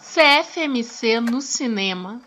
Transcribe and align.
CFMC 0.00 1.20
no 1.20 1.40
cinema. 1.40 2.20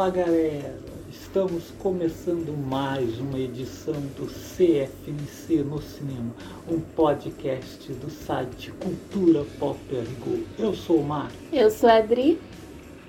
Fala 0.00 0.12
galera! 0.12 0.78
Estamos 1.10 1.64
começando 1.78 2.56
mais 2.56 3.18
uma 3.18 3.38
edição 3.38 3.92
do 4.16 4.26
CFNC 4.28 5.56
no 5.62 5.82
Cinema, 5.82 6.34
um 6.66 6.80
podcast 6.80 7.92
do 7.92 8.08
site 8.08 8.72
Cultura 8.82 9.44
Popper 9.58 10.06
Go. 10.24 10.42
Eu 10.58 10.72
sou 10.72 11.00
o 11.00 11.04
Marco 11.04 11.34
Eu 11.52 11.70
sou 11.70 11.90
a 11.90 11.98
Adri. 11.98 12.40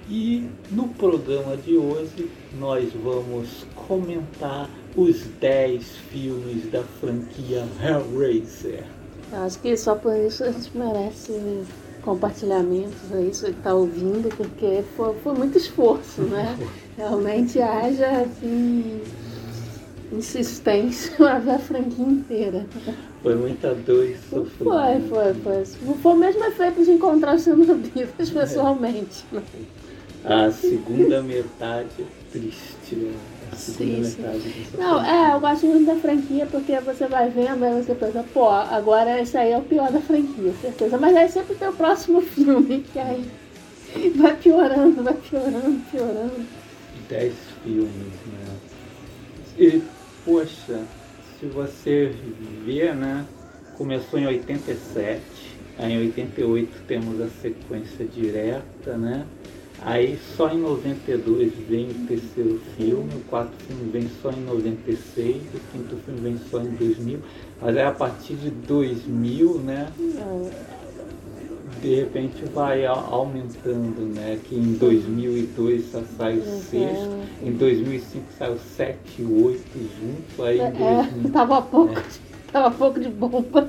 e 0.09 0.49
no 0.69 0.89
programa 0.89 1.55
de 1.55 1.77
hoje 1.77 2.29
nós 2.59 2.91
vamos 2.91 3.65
comentar 3.87 4.69
os 4.93 5.21
10 5.39 5.85
filmes 6.11 6.69
da 6.69 6.83
franquia 6.83 7.65
Hellraiser. 7.81 8.83
Eu 9.31 9.39
acho 9.39 9.61
que 9.61 9.77
só 9.77 9.95
por 9.95 10.13
isso 10.13 10.43
a 10.43 10.51
gente 10.51 10.77
merece 10.77 11.31
compartilhamentos 12.01 13.11
aí, 13.13 13.29
isso 13.29 13.45
que 13.45 13.53
tá 13.61 13.73
ouvindo, 13.73 14.29
porque 14.35 14.83
foi, 14.95 15.13
foi 15.23 15.33
muito 15.33 15.57
esforço, 15.57 16.21
né? 16.23 16.57
Realmente 16.97 17.61
haja 17.61 18.07
assim, 18.21 19.01
insistência 20.11 21.13
para 21.17 21.39
ver 21.39 21.51
a 21.51 21.59
franquia 21.59 22.05
inteira. 22.05 22.65
Foi 23.23 23.35
muita 23.35 23.73
dor 23.75 24.03
e 24.05 24.15
Foi, 24.15 24.39
sofrimento. 24.45 25.09
foi, 25.09 25.33
foi. 25.35 25.95
Foi 25.95 26.11
o 26.13 26.17
mesmo 26.17 26.43
efeito 26.43 26.83
de 26.83 26.91
encontrar 26.91 27.35
os 27.35 27.43
Cenobivas 27.43 28.29
pessoalmente. 28.29 29.23
né? 29.31 29.41
A 30.23 30.51
segunda 30.51 31.21
metade 31.21 31.89
é 31.99 32.03
triste, 32.31 32.95
né? 32.95 33.13
Sim, 33.55 34.03
sim. 34.03 34.21
metade 34.21 34.39
dessa 34.39 34.77
Não, 34.77 35.05
é, 35.05 35.33
eu 35.35 35.39
gosto 35.39 35.65
muito 35.65 35.85
da 35.85 35.95
franquia 35.95 36.45
porque 36.45 36.79
você 36.79 37.07
vai 37.07 37.29
vendo, 37.29 37.63
aí 37.63 37.83
você 37.83 37.93
pensa, 37.95 38.23
pô, 38.33 38.49
agora 38.49 39.21
esse 39.21 39.37
aí 39.37 39.51
é 39.51 39.57
o 39.57 39.63
pior 39.63 39.91
da 39.91 39.99
franquia, 40.01 40.53
certeza. 40.61 40.97
Mas 40.97 41.15
aí 41.15 41.29
sempre 41.29 41.55
tem 41.55 41.67
o 41.67 41.73
próximo 41.73 42.21
filme, 42.33 42.83
que 42.91 42.99
aí 42.99 43.29
vai 44.15 44.35
piorando, 44.35 45.03
vai 45.03 45.13
piorando, 45.13 45.81
piorando. 45.91 46.45
10 47.09 47.33
filmes, 47.63 47.91
né? 47.91 48.57
E, 49.57 49.81
poxa, 50.25 50.79
se 51.39 51.45
você 51.47 52.11
ver, 52.65 52.95
né? 52.95 53.25
Começou 53.77 54.19
em 54.19 54.27
87, 54.27 55.21
aí 55.79 55.93
em 55.93 55.99
88 55.99 56.71
temos 56.87 57.19
a 57.19 57.27
sequência 57.41 58.05
direta, 58.05 58.95
né? 58.97 59.25
Aí 59.83 60.17
só 60.37 60.47
em 60.49 60.59
92 60.59 61.53
vem 61.67 61.89
o 61.89 61.93
terceiro 62.07 62.59
filme, 62.77 63.09
o 63.15 63.19
quarto 63.29 63.51
filme 63.65 63.89
vem 63.91 64.07
só 64.21 64.29
em 64.31 64.41
96, 64.41 65.37
o 65.37 65.59
quinto 65.71 65.95
filme 66.05 66.19
vem 66.21 66.37
só 66.51 66.59
em 66.59 66.69
2000, 66.69 67.19
mas 67.59 67.75
aí 67.75 67.83
a 67.83 67.91
partir 67.91 68.35
de 68.35 68.51
2000, 68.51 69.55
né? 69.59 69.87
De 71.81 71.95
repente 71.95 72.45
vai 72.53 72.85
aumentando, 72.85 74.01
né? 74.15 74.37
Que 74.43 74.55
em 74.55 74.73
2002 74.73 75.85
só 75.91 75.99
sai 76.15 76.33
o 76.33 76.35
Uhum. 76.37 76.43
sexto, 76.43 77.09
em 77.43 77.51
2005 77.53 78.25
saiu 78.37 78.57
7 78.59 78.99
e 79.19 79.25
8 79.25 79.79
juntos, 79.99 80.39
aí 80.45 80.59
em, 80.59 80.61
É, 80.63 81.03
2000, 81.07 81.31
tava 81.33 81.59
pouco, 81.59 82.01
tava 82.51 82.69
pouco 82.69 82.99
de 82.99 83.09
bomba. 83.09 83.67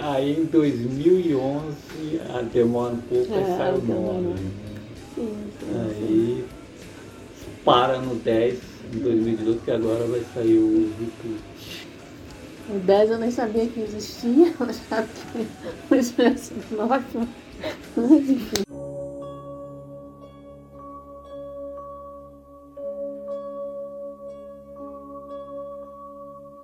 aí 0.00 0.40
em 0.40 0.44
2011 0.44 2.20
a 2.34 2.42
demora 2.42 2.94
um 2.94 3.00
pouco, 3.02 3.32
É, 3.32 3.44
sai 3.44 3.76
o 3.76 3.78
demora. 3.80 4.20
9. 4.22 4.59
Aí 5.74 6.44
para 7.64 7.98
no 7.98 8.14
10 8.16 8.58
em 8.94 8.98
2018, 8.98 9.64
que 9.64 9.70
agora 9.70 10.04
vai 10.06 10.24
sair 10.34 10.58
o 10.58 10.90
reboot. 10.98 11.86
O 12.68 12.78
10 12.78 13.10
eu 13.10 13.18
nem 13.18 13.30
sabia 13.30 13.66
que 13.66 13.80
existia, 13.80 14.54
eu 14.58 14.66
achava 14.66 15.06
que 15.06 15.46
o 15.90 15.94
Expresso 15.94 16.54
do 16.54 16.76
Norte. 16.76 17.28
Mas 17.96 18.30
enfim. 18.30 18.64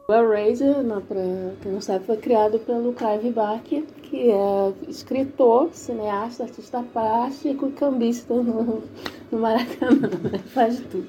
O 0.09 0.13
Hellraiser, 0.13 0.85
não, 0.85 1.01
pra 1.03 1.19
quem 1.61 1.73
não 1.73 1.81
sabe, 1.81 2.05
foi 2.07 2.17
criado 2.17 2.61
pelo 2.61 2.93
Clive 2.93 3.31
Barker, 3.33 3.83
que 4.05 4.31
é 4.31 4.73
escritor, 4.89 5.71
cineasta, 5.73 6.45
artista 6.45 6.81
plástico 6.93 7.67
e 7.67 7.73
cambista 7.73 8.33
no, 8.35 8.85
no 9.33 9.39
Maracanã, 9.39 10.09
né? 10.31 10.39
faz 10.55 10.79
tudo. 10.79 11.09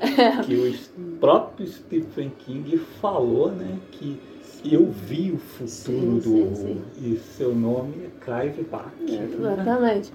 É, 0.00 0.42
Que 0.42 0.54
o 0.56 1.18
próprio 1.20 1.66
Stephen 1.68 2.32
King 2.38 2.78
falou, 3.02 3.50
né? 3.52 3.78
Que 3.92 4.18
eu 4.64 4.86
vi 4.90 5.30
o 5.30 5.38
futuro 5.38 5.68
Sim, 5.68 6.18
do 6.18 6.22
sim, 6.22 6.42
horror 6.42 6.56
sim. 6.56 6.82
e 7.02 7.16
seu 7.36 7.54
nome 7.54 8.06
é 8.06 8.24
Clive 8.24 8.62
Barker. 8.62 9.24
exatamente. 9.24 10.10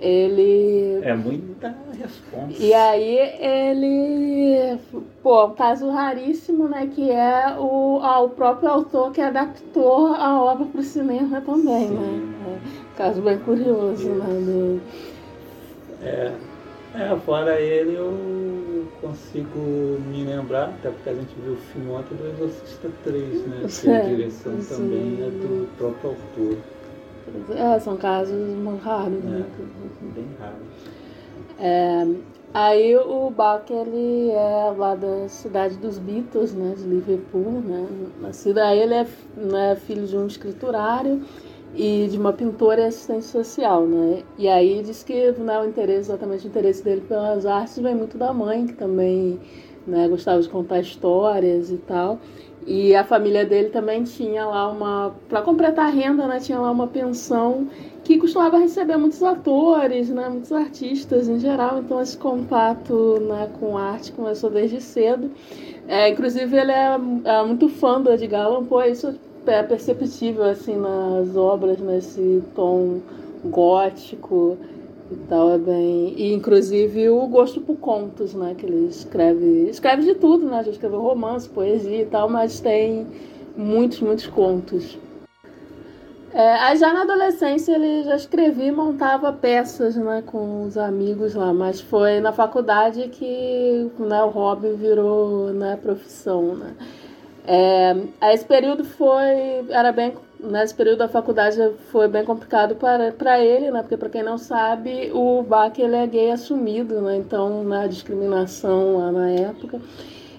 Ele 0.00 1.00
É 1.04 1.14
muita 1.14 1.68
resposta. 1.92 2.62
E 2.62 2.72
aí 2.72 3.16
ele, 3.40 4.78
pô, 5.22 5.46
um 5.46 5.54
caso 5.54 5.90
raríssimo, 5.90 6.68
né, 6.68 6.86
que 6.88 7.10
é 7.10 7.56
o, 7.58 8.00
ah, 8.02 8.20
o 8.20 8.30
próprio 8.30 8.68
autor 8.70 9.12
que 9.12 9.20
adaptou 9.20 10.06
a 10.08 10.42
obra 10.42 10.66
para 10.66 10.80
o 10.80 10.84
cinema 10.84 11.40
também, 11.40 11.88
Sim. 11.88 11.96
né? 11.96 12.60
É, 12.92 12.96
caso 12.96 13.22
bem 13.22 13.38
curioso, 13.40 14.08
né? 14.14 14.26
do- 14.40 14.82
É, 16.00 16.32
é, 16.92 17.16
fora 17.20 17.60
ele 17.60 17.94
eu 17.94 18.88
consigo 19.00 19.98
me 20.00 20.24
lembrar, 20.24 20.70
até 20.70 20.90
porque 20.90 21.08
a 21.08 21.14
gente 21.14 21.34
viu 21.40 21.52
o 21.54 21.56
filme 21.56 21.88
ontem 21.90 22.16
do 22.16 22.26
Exorcista 22.26 22.88
3, 23.02 23.44
né? 23.46 23.66
Que 23.80 23.88
a 23.88 23.98
Sim, 23.98 24.00
direção 24.00 24.60
sim. 24.60 24.68
também 24.68 25.22
é 25.22 25.30
do 25.30 25.66
próprio 25.76 26.10
autor. 26.10 26.56
É, 27.56 27.78
são 27.80 27.96
casos 27.96 28.34
muito 28.34 28.82
raros, 28.82 29.22
né? 29.24 29.44
Bem 30.14 30.26
raro. 30.38 30.56
É, 31.60 32.06
aí 32.54 32.96
o 32.96 33.30
Bach 33.30 33.68
ele 33.68 34.30
é 34.30 34.72
lá 34.76 34.94
da 34.94 35.28
cidade 35.28 35.76
dos 35.76 35.98
Beatles, 35.98 36.54
né, 36.54 36.74
de 36.76 36.84
Liverpool, 36.84 37.60
né, 37.64 37.84
nascido 38.20 38.58
aí 38.58 38.78
ele 38.78 38.94
é 38.94 39.06
né, 39.36 39.74
filho 39.74 40.06
de 40.06 40.16
um 40.16 40.26
escriturário 40.26 41.24
e 41.74 42.06
de 42.08 42.16
uma 42.16 42.32
pintora 42.32 42.82
e 42.82 42.84
assistente 42.84 43.24
social, 43.24 43.86
né? 43.86 44.22
E 44.38 44.48
aí 44.48 44.82
diz 44.82 45.02
que 45.02 45.32
né, 45.32 45.60
o 45.60 45.66
interesse, 45.66 46.10
exatamente 46.10 46.46
o 46.46 46.48
interesse 46.48 46.82
dele 46.82 47.02
pelas 47.02 47.44
artes 47.44 47.78
vem 47.78 47.94
muito 47.94 48.16
da 48.16 48.32
mãe, 48.32 48.66
que 48.66 48.72
também 48.72 49.38
né, 49.86 50.08
gostava 50.08 50.40
de 50.40 50.48
contar 50.48 50.80
histórias 50.80 51.70
e 51.70 51.76
tal. 51.76 52.18
E 52.66 52.94
a 52.94 53.02
família 53.02 53.46
dele 53.46 53.70
também 53.70 54.04
tinha 54.04 54.44
lá 54.44 54.68
uma. 54.70 55.14
Para 55.28 55.42
completar 55.42 55.86
a 55.86 55.90
renda, 55.90 56.26
né, 56.26 56.38
tinha 56.38 56.58
lá 56.58 56.70
uma 56.70 56.86
pensão 56.86 57.66
que 58.04 58.18
costumava 58.18 58.58
receber 58.58 58.96
muitos 58.96 59.22
atores, 59.22 60.08
né, 60.10 60.28
muitos 60.28 60.52
artistas 60.52 61.28
em 61.28 61.38
geral. 61.38 61.78
Então, 61.78 62.00
esse 62.00 62.16
contato 62.16 63.18
né, 63.20 63.50
com 63.58 63.76
arte 63.76 64.12
começou 64.12 64.50
desde 64.50 64.80
cedo. 64.80 65.30
É, 65.86 66.08
inclusive, 66.10 66.56
ele 66.56 66.72
é, 66.72 66.98
é, 67.24 67.42
muito 67.44 67.68
fã 67.68 68.00
do 68.00 68.10
Edgar 68.12 68.46
Allan 68.46 68.64
Poe, 68.64 68.90
isso 68.90 69.14
é 69.46 69.62
perceptível 69.62 70.44
assim, 70.44 70.76
nas 70.76 71.34
obras, 71.36 71.78
nesse 71.80 72.42
tom 72.54 73.00
gótico 73.44 74.58
e 75.10 75.16
tal, 75.28 75.52
é 75.52 75.58
bem. 75.58 76.14
E 76.16 76.32
inclusive 76.32 77.08
o 77.10 77.26
gosto 77.26 77.60
por 77.60 77.76
contos, 77.76 78.34
né? 78.34 78.54
Que 78.56 78.66
ele 78.66 78.88
escreve. 78.88 79.68
Escreve 79.68 80.02
de 80.02 80.14
tudo, 80.14 80.46
né? 80.46 80.62
Já 80.64 80.70
escreveu 80.70 81.00
romance, 81.00 81.48
poesia 81.48 82.02
e 82.02 82.06
tal, 82.06 82.28
mas 82.28 82.60
tem 82.60 83.06
muitos, 83.56 84.00
muitos 84.00 84.26
contos. 84.26 84.98
É, 86.32 86.54
aí 86.56 86.76
já 86.76 86.92
na 86.92 87.02
adolescência 87.02 87.72
ele 87.74 88.04
já 88.04 88.14
escrevia 88.14 88.66
e 88.66 88.72
montava 88.72 89.32
peças 89.32 89.96
né, 89.96 90.22
com 90.24 90.62
os 90.62 90.76
amigos 90.76 91.34
lá, 91.34 91.54
mas 91.54 91.80
foi 91.80 92.20
na 92.20 92.32
faculdade 92.32 93.08
que 93.08 93.90
né, 93.98 94.22
o 94.22 94.28
hobby 94.28 94.72
virou 94.72 95.48
né, 95.54 95.78
profissão. 95.82 96.54
Né? 96.54 96.74
É, 97.46 97.96
esse 98.34 98.44
período 98.44 98.84
foi 98.84 99.64
era 99.70 99.90
bem 99.90 100.12
nesse 100.40 100.74
período 100.74 100.98
da 100.98 101.08
faculdade 101.08 101.58
foi 101.90 102.08
bem 102.08 102.24
complicado 102.24 102.76
para, 102.76 103.12
para 103.12 103.40
ele, 103.40 103.70
né? 103.70 103.82
Porque 103.82 103.96
para 103.96 104.08
quem 104.08 104.22
não 104.22 104.38
sabe, 104.38 105.10
o 105.12 105.42
Bach 105.42 105.76
ele 105.78 105.96
é 105.96 106.06
gay 106.06 106.30
assumido, 106.30 107.00
né? 107.00 107.16
Então, 107.16 107.64
na 107.64 107.86
discriminação 107.86 108.98
lá 108.98 109.12
na 109.12 109.30
época. 109.30 109.80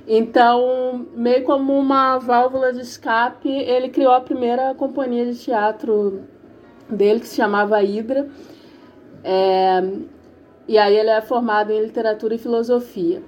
Então, 0.07 1.05
meio 1.13 1.43
como 1.43 1.77
uma 1.77 2.17
válvula 2.17 2.73
de 2.73 2.81
escape, 2.81 3.49
ele 3.49 3.89
criou 3.89 4.13
a 4.13 4.21
primeira 4.21 4.73
companhia 4.73 5.25
de 5.25 5.37
teatro 5.37 6.23
dele 6.89 7.19
que 7.19 7.27
se 7.27 7.35
chamava 7.35 7.81
Hidra. 7.83 8.27
É, 9.23 9.83
e 10.67 10.77
aí 10.77 10.95
ele 10.95 11.09
é 11.09 11.21
formado 11.21 11.71
em 11.71 11.81
literatura 11.81 12.35
e 12.35 12.37
filosofia. 12.37 13.21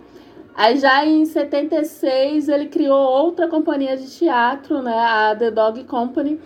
Aí 0.54 0.78
já 0.78 1.06
em 1.06 1.26
76 1.26 2.50
ele 2.50 2.66
criou 2.66 3.00
outra 3.00 3.48
companhia 3.48 3.96
de 3.96 4.10
teatro, 4.10 4.82
né, 4.82 4.98
a 4.98 5.36
The 5.36 5.50
Dog 5.50 5.84
Company, 5.86 6.40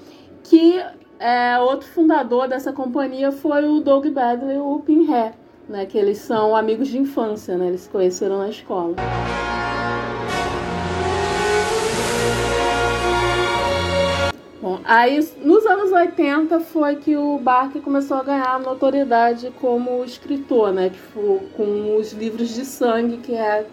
que 0.46 0.80
é, 1.20 1.58
outro 1.60 1.88
fundador 1.88 2.48
dessa 2.48 2.72
companhia 2.72 3.32
foi 3.32 3.66
o 3.66 3.80
Doug 3.80 4.06
Badley 4.08 4.58
e 4.58 4.60
o 4.60 4.80
Pinhead, 4.80 5.34
né, 5.68 5.86
que 5.86 5.98
eles 5.98 6.20
são 6.20 6.56
amigos 6.56 6.88
de 6.88 7.00
infância, 7.00 7.58
né, 7.58 7.68
eles 7.68 7.82
se 7.82 7.90
conheceram 7.90 8.38
na 8.38 8.50
escola. 8.50 8.96
Bom, 14.62 14.80
aí 14.84 15.20
nos 15.44 15.66
anos 15.66 15.92
80 15.92 16.60
foi 16.60 16.96
que 16.98 17.16
o 17.16 17.40
Barker 17.40 17.82
começou 17.82 18.18
a 18.18 18.24
ganhar 18.24 18.60
notoriedade 18.60 19.52
como 19.60 20.04
escritor, 20.04 20.72
né, 20.72 20.90
que 20.90 21.00
foi 21.00 21.40
com 21.58 21.98
os 21.98 22.14
livros 22.14 22.54
de 22.54 22.66
sangue, 22.66 23.18
que 23.18 23.34
é 23.34 23.66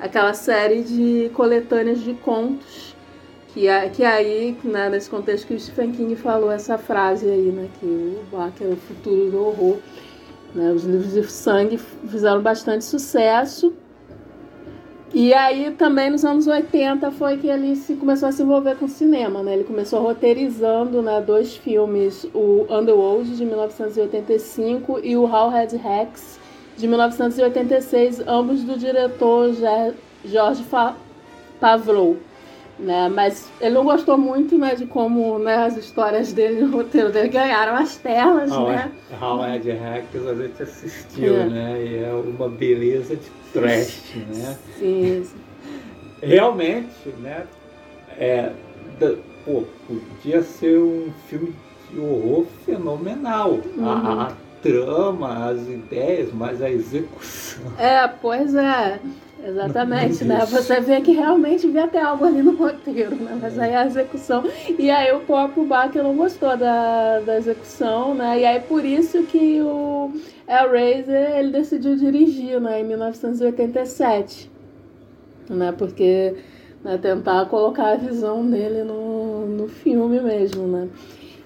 aquela 0.00 0.32
série 0.32 0.82
de 0.82 1.30
coletâneas 1.34 2.00
de 2.00 2.14
contos 2.14 2.93
que, 3.54 3.68
que 3.90 4.04
aí, 4.04 4.58
né, 4.64 4.90
nesse 4.90 5.08
contexto 5.08 5.46
que 5.46 5.54
o 5.54 5.60
Stephen 5.60 5.92
King 5.92 6.16
falou 6.16 6.50
essa 6.50 6.76
frase 6.76 7.30
aí, 7.30 7.52
né, 7.52 7.68
que 7.78 7.86
o 7.86 8.24
Bach 8.30 8.52
é 8.60 8.64
o 8.64 8.76
futuro 8.76 9.30
do 9.30 9.46
horror. 9.46 9.76
Né, 10.52 10.72
os 10.72 10.84
livros 10.84 11.12
de 11.12 11.24
sangue 11.30 11.78
fizeram 11.78 12.42
bastante 12.42 12.84
sucesso. 12.84 13.72
E 15.12 15.32
aí 15.32 15.70
também 15.70 16.10
nos 16.10 16.24
anos 16.24 16.48
80 16.48 17.12
foi 17.12 17.36
que 17.36 17.46
ele 17.46 17.76
se 17.76 17.94
começou 17.94 18.28
a 18.28 18.32
se 18.32 18.42
envolver 18.42 18.74
com 18.76 18.88
cinema, 18.88 19.44
né? 19.44 19.54
Ele 19.54 19.62
começou 19.62 20.02
roteirizando 20.02 21.00
né, 21.00 21.22
dois 21.24 21.56
filmes, 21.56 22.24
o 22.34 22.66
Underworld 22.68 23.36
de 23.36 23.44
1985 23.44 24.98
e 25.04 25.16
o 25.16 25.22
Howard 25.22 25.76
Rex 25.76 26.40
de 26.76 26.88
1986, 26.88 28.24
ambos 28.26 28.64
do 28.64 28.76
diretor 28.76 29.52
Jorge 30.24 30.64
Pavlov. 31.60 32.16
Né? 32.78 33.08
Mas 33.08 33.50
ele 33.60 33.74
não 33.74 33.84
gostou 33.84 34.18
muito 34.18 34.58
né, 34.58 34.74
de 34.74 34.84
como 34.84 35.38
né, 35.38 35.56
as 35.64 35.76
histórias 35.76 36.32
dele, 36.32 36.64
o 36.64 36.72
roteiro 36.72 37.12
dele 37.12 37.28
ganharam 37.28 37.76
as 37.76 37.96
telas, 37.96 38.50
How 38.50 38.68
né? 38.68 38.90
Howard 39.20 39.70
Hackers 39.70 40.26
a 40.26 40.34
gente 40.34 40.62
assistiu, 40.62 41.36
é. 41.36 41.46
né? 41.46 41.84
E 41.84 42.04
é 42.04 42.12
uma 42.12 42.48
beleza 42.48 43.14
de 43.14 43.30
trash, 43.52 44.02
né? 44.34 44.56
Sim. 44.78 45.24
Realmente, 46.20 47.08
né? 47.20 47.46
É, 48.18 48.50
pô, 49.44 49.64
podia 49.86 50.42
ser 50.42 50.78
um 50.78 51.12
filme 51.28 51.54
de 51.90 52.00
horror 52.00 52.46
fenomenal. 52.64 53.60
Uhum. 53.76 53.88
A, 53.88 54.28
a 54.28 54.32
trama, 54.64 55.50
as 55.50 55.60
ideias, 55.68 56.32
mas 56.32 56.62
a 56.62 56.70
execução. 56.70 57.62
É, 57.78 58.08
pois 58.08 58.54
é. 58.54 58.98
Exatamente, 59.46 60.24
né? 60.24 60.44
Você 60.46 60.80
vê 60.80 61.02
que 61.02 61.12
realmente 61.12 61.68
vê 61.68 61.80
até 61.80 62.00
algo 62.00 62.24
ali 62.24 62.42
no 62.42 62.56
roteiro, 62.56 63.14
né? 63.16 63.38
Mas 63.40 63.58
aí 63.58 63.74
a 63.74 63.84
execução. 63.84 64.42
E 64.78 64.90
aí 64.90 65.12
o 65.12 65.20
próprio 65.20 65.66
Bach 65.66 65.94
não 65.94 66.16
gostou 66.16 66.56
da, 66.56 67.20
da 67.20 67.36
execução, 67.36 68.14
né? 68.14 68.40
E 68.40 68.46
aí 68.46 68.60
por 68.60 68.82
isso 68.82 69.22
que 69.24 69.60
o 69.60 70.10
Hellraiser 70.48 71.38
ele 71.38 71.50
decidiu 71.50 71.94
dirigir, 71.94 72.58
né? 72.58 72.80
Em 72.80 72.84
1987. 72.84 74.50
Né? 75.50 75.72
Porque 75.76 76.36
né, 76.82 76.96
tentar 76.96 77.44
colocar 77.46 77.92
a 77.92 77.96
visão 77.96 78.48
dele 78.48 78.82
no, 78.82 79.46
no 79.46 79.68
filme 79.68 80.20
mesmo, 80.20 80.66
né? 80.66 80.88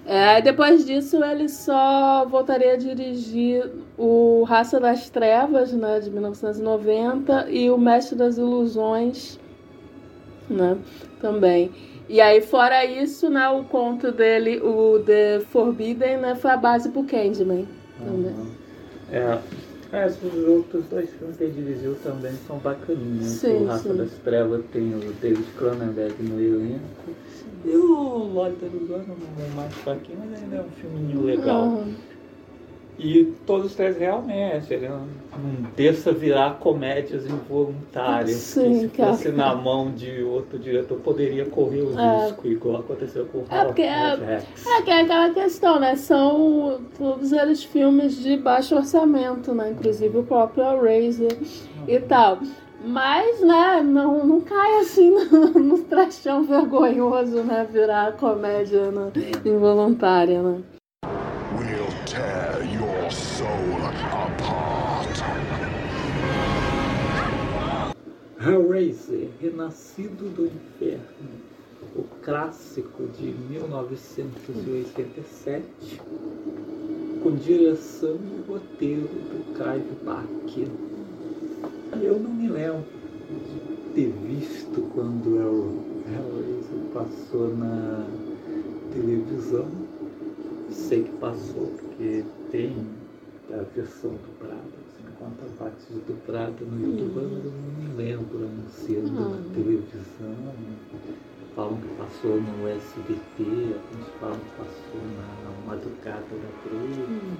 É, 0.05 0.41
depois 0.41 0.85
disso, 0.85 1.23
ele 1.23 1.47
só 1.47 2.25
voltaria 2.25 2.73
a 2.73 2.77
dirigir 2.77 3.69
o 3.99 4.43
Raça 4.43 4.79
das 4.79 5.09
Trevas, 5.09 5.73
né, 5.73 5.99
de 5.99 6.09
1990, 6.09 7.49
e 7.49 7.69
o 7.69 7.77
Mestre 7.77 8.17
das 8.17 8.37
Ilusões, 8.37 9.37
né, 10.49 10.77
também. 11.19 11.69
E 12.07 12.21
aí, 12.21 12.41
fora 12.41 12.85
isso, 12.85 13.29
né, 13.29 13.49
o 13.49 13.65
conto 13.65 14.09
dele, 14.11 14.61
o 14.61 14.99
The 15.05 15.41
Forbidden, 15.41 16.17
né, 16.17 16.35
foi 16.35 16.51
a 16.51 16.57
base 16.57 16.89
pro 16.89 17.03
Candyman 17.03 17.67
também. 17.97 18.31
Uhum. 18.31 18.51
É, 19.11 19.37
é, 19.91 20.07
esses 20.07 20.33
outros 20.47 20.85
dois 20.85 21.09
filmes 21.09 21.35
que 21.35 21.43
ele 21.43 21.61
dirigiu 21.61 21.95
também 22.01 22.31
são 22.47 22.57
bacaninhos. 22.59 23.25
Sim, 23.25 23.63
o 23.63 23.65
Raça 23.65 23.89
sim. 23.89 23.97
das 23.97 24.11
Trevas 24.23 24.63
tem 24.71 24.95
o 24.95 24.99
David 25.19 25.45
Cronenberg 25.57 26.23
no 26.23 26.39
elenco. 26.39 26.79
E 27.65 27.75
o 27.75 28.31
Lorde 28.33 28.55
da 28.57 28.67
Ilusão 28.67 29.01
é 29.01 29.55
mais 29.55 29.73
fraquinho, 29.73 30.19
mas 30.19 30.41
ainda 30.41 30.55
é 30.55 30.61
um 30.61 30.69
filminho 30.69 31.21
legal. 31.23 31.63
Uhum. 31.63 31.93
E 32.99 33.33
todos 33.45 33.67
os 33.67 33.75
três 33.75 33.97
realmente, 33.97 34.73
ele 34.73 34.89
não, 34.89 34.99
não 34.99 35.69
deixa 35.75 36.11
virar 36.11 36.59
comédias 36.59 37.25
involuntárias. 37.25 38.35
Sim, 38.35 38.89
que 38.89 38.97
se 38.97 39.07
fosse 39.07 39.29
na 39.29 39.55
mão 39.55 39.89
de 39.89 40.21
outro 40.21 40.59
diretor, 40.59 40.99
poderia 40.99 41.45
correr 41.45 41.81
o 41.81 41.97
é. 41.97 42.25
risco, 42.25 42.47
igual 42.47 42.81
aconteceu 42.81 43.25
com 43.25 43.39
o 43.39 43.45
é 43.49 43.65
porque 43.65 43.83
é, 43.83 44.13
é 44.13 44.81
que 44.81 44.91
é 44.91 45.01
aquela 45.01 45.29
questão, 45.29 45.79
né? 45.79 45.95
São 45.95 46.81
todos 46.97 47.31
eles 47.31 47.63
filmes 47.63 48.21
de 48.21 48.35
baixo 48.35 48.75
orçamento, 48.75 49.53
né? 49.53 49.71
Inclusive 49.71 50.17
o 50.17 50.23
próprio 50.23 50.63
Razor 50.63 51.31
uhum. 51.31 51.83
e 51.87 51.99
tal. 52.01 52.39
Mas, 52.83 53.41
né, 53.41 53.81
não, 53.83 54.25
não 54.25 54.41
cai 54.41 54.79
assim 54.79 55.11
no, 55.31 55.49
no 55.51 55.79
trachão 55.79 56.43
vergonhoso, 56.43 57.43
né? 57.43 57.67
Virar 57.69 58.13
comédia 58.13 58.91
né, 58.91 59.11
involuntária, 59.45 60.41
né? 60.41 60.61
Hellraiser, 68.39 69.29
Renascido 69.41 70.29
do 70.29 70.45
Inferno, 70.45 71.03
o 71.95 72.03
clássico 72.23 73.07
de 73.07 73.33
1987, 73.49 76.01
com 77.21 77.35
direção 77.35 78.15
e 78.15 78.41
roteiro 78.49 79.07
do 79.07 79.53
Clive 79.53 79.95
Barker 80.03 80.69
eu 82.01 82.19
não 82.19 82.31
me 82.31 82.47
lembro 82.47 82.85
de 83.29 83.59
ter 83.93 84.11
visto 84.11 84.81
quando 84.93 85.27
o 85.27 85.83
Hellraiser 86.07 86.79
passou 86.93 87.53
na 87.57 88.07
televisão. 88.93 89.67
Sei 90.69 91.03
que 91.03 91.11
passou, 91.13 91.73
porque 91.79 92.23
tem 92.51 92.75
a 93.51 93.63
versão 93.75 94.11
do 94.11 94.37
Prado, 94.37 94.61
assim, 94.87 95.03
quanto 95.17 95.43
a 95.43 95.69
de 95.69 95.99
dublada 96.01 96.65
no 96.65 96.79
YouTube, 96.79 97.13
mas 97.15 97.45
eu 97.45 97.51
não 97.51 97.97
lembro 97.97 98.37
anunciando 98.45 99.09
Hum. 99.09 99.29
na 99.29 99.53
televisão. 99.53 100.53
Falam 101.55 101.77
que 101.77 101.87
passou 101.97 102.39
no 102.39 102.67
SBT, 102.67 103.73
alguns 103.73 104.07
falam 104.19 104.37
que 104.39 104.51
passou 104.57 105.01
na 105.17 105.67
madrugada 105.67 106.21
da 106.21 106.69
Globo. 106.69 107.01
Hum. 107.09 107.37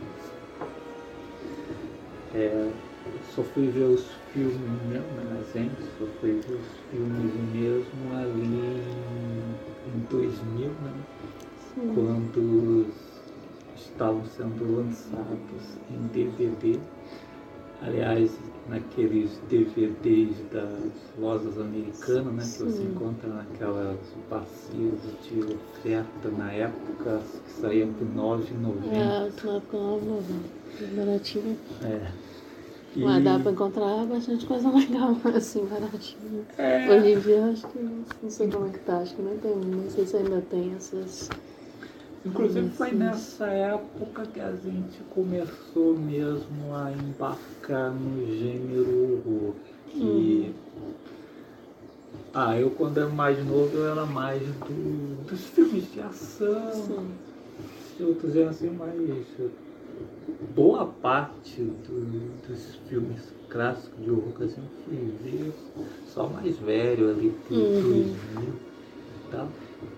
É, 2.33 2.71
só 3.35 3.43
fui 3.43 3.67
ver 3.69 3.85
os 3.85 4.05
filmes 4.33 4.55
mesmo, 4.87 5.07
né, 5.15 5.43
gente, 5.53 5.81
só 5.97 6.05
fui 6.19 6.33
ver 6.33 6.53
os 6.55 6.67
filmes 6.91 7.33
mesmo 7.53 8.15
ali 8.15 8.45
em, 8.45 9.95
em 9.95 9.99
2000, 10.09 10.69
né? 10.69 10.93
Sim. 11.73 11.93
quando 11.93 12.87
estavam 13.99 14.23
sendo 14.25 14.77
lançados 14.77 15.77
em 15.91 16.07
DVD. 16.13 16.79
Aliás, 17.81 18.31
naqueles 18.69 19.39
DVDs 19.49 20.35
das 20.51 20.79
lojas 21.17 21.57
americanas, 21.59 22.25
né, 22.33 22.43
que 22.43 22.63
você 22.73 22.83
encontra 22.83 23.29
naquelas 23.29 23.97
bacias 24.29 24.99
de 25.23 25.39
oferta 25.53 26.29
na 26.37 26.51
época, 26.51 27.21
que 27.45 27.51
saíam 27.61 27.89
por 27.93 28.05
R$ 28.07 28.13
9,90. 28.15 28.93
É, 28.93 29.45
na 29.45 29.55
época 29.57 29.77
nova, 29.77 30.21
baratinho. 30.95 31.57
É. 31.83 32.11
E- 32.95 33.03
Mas 33.03 33.23
dá 33.23 33.39
pra 33.39 33.51
encontrar 33.51 34.05
bastante 34.07 34.45
coisa 34.45 34.69
legal, 34.71 35.15
assim, 35.35 35.65
baratinho. 35.65 36.45
É. 36.57 36.89
Hoje 36.89 37.11
em 37.13 37.19
dia 37.19 37.45
acho 37.45 37.67
que 37.67 37.79
não, 37.79 38.03
não 38.23 38.29
sei 38.29 38.49
como 38.49 38.65
é 38.67 38.69
que 38.71 38.79
tá, 38.79 38.97
acho 38.99 39.15
que 39.15 39.21
não 39.21 39.37
tem, 39.37 39.55
não 39.55 39.89
sei 39.89 40.05
se 40.05 40.17
ainda 40.17 40.41
tem 40.49 40.73
essas. 40.75 41.29
Inclusive 42.25 42.69
foi 42.71 42.91
nessa 42.91 43.47
época 43.47 44.25
que 44.27 44.39
a 44.39 44.55
gente 44.55 45.03
começou 45.05 45.97
mesmo 45.97 46.73
a 46.73 46.91
embarcar 46.91 47.93
no 47.93 48.25
gênero 48.25 48.91
horror. 48.91 49.55
Que... 49.87 50.53
Ah, 52.33 52.57
eu 52.59 52.71
quando 52.71 52.97
era 52.99 53.09
mais 53.09 53.37
novo 53.45 53.75
eu 53.75 53.85
era 53.85 54.05
mais 54.05 54.41
do, 54.65 55.15
dos 55.25 55.45
filmes 55.45 55.91
de 55.91 55.99
ação, 56.01 56.71
Sim. 56.71 57.17
de 57.97 58.03
outros 58.03 58.33
gêneros 58.33 58.55
assim, 58.57 58.69
mas 58.69 59.27
boa 60.55 60.85
parte 60.85 61.63
do- 61.63 62.31
dos 62.47 62.75
filmes 62.87 63.33
clássicos 63.49 64.03
de 64.03 64.11
horror 64.11 64.33
que 64.33 64.43
a 64.43 64.47
gente 64.47 64.69
fui 64.83 64.97
ver, 65.21 65.53
só 66.05 66.27
mais 66.29 66.57
velho 66.57 67.09
ali 67.09 67.29
Uhum. 67.51 67.81
2000 67.81 68.53
e 69.09 69.29
tal. 69.31 69.51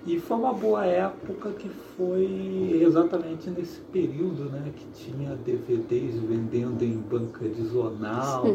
E 0.05 0.19
foi 0.19 0.38
uma 0.38 0.53
boa 0.53 0.85
época 0.85 1.51
que 1.51 1.69
foi 1.95 2.81
exatamente 2.81 3.50
nesse 3.51 3.79
período, 3.91 4.45
né? 4.45 4.71
Que 4.75 4.85
tinha 4.93 5.35
DVDs 5.35 6.15
vendendo 6.15 6.83
em 6.83 6.97
banca 6.97 7.47
de 7.47 7.67
jornal, 7.67 8.45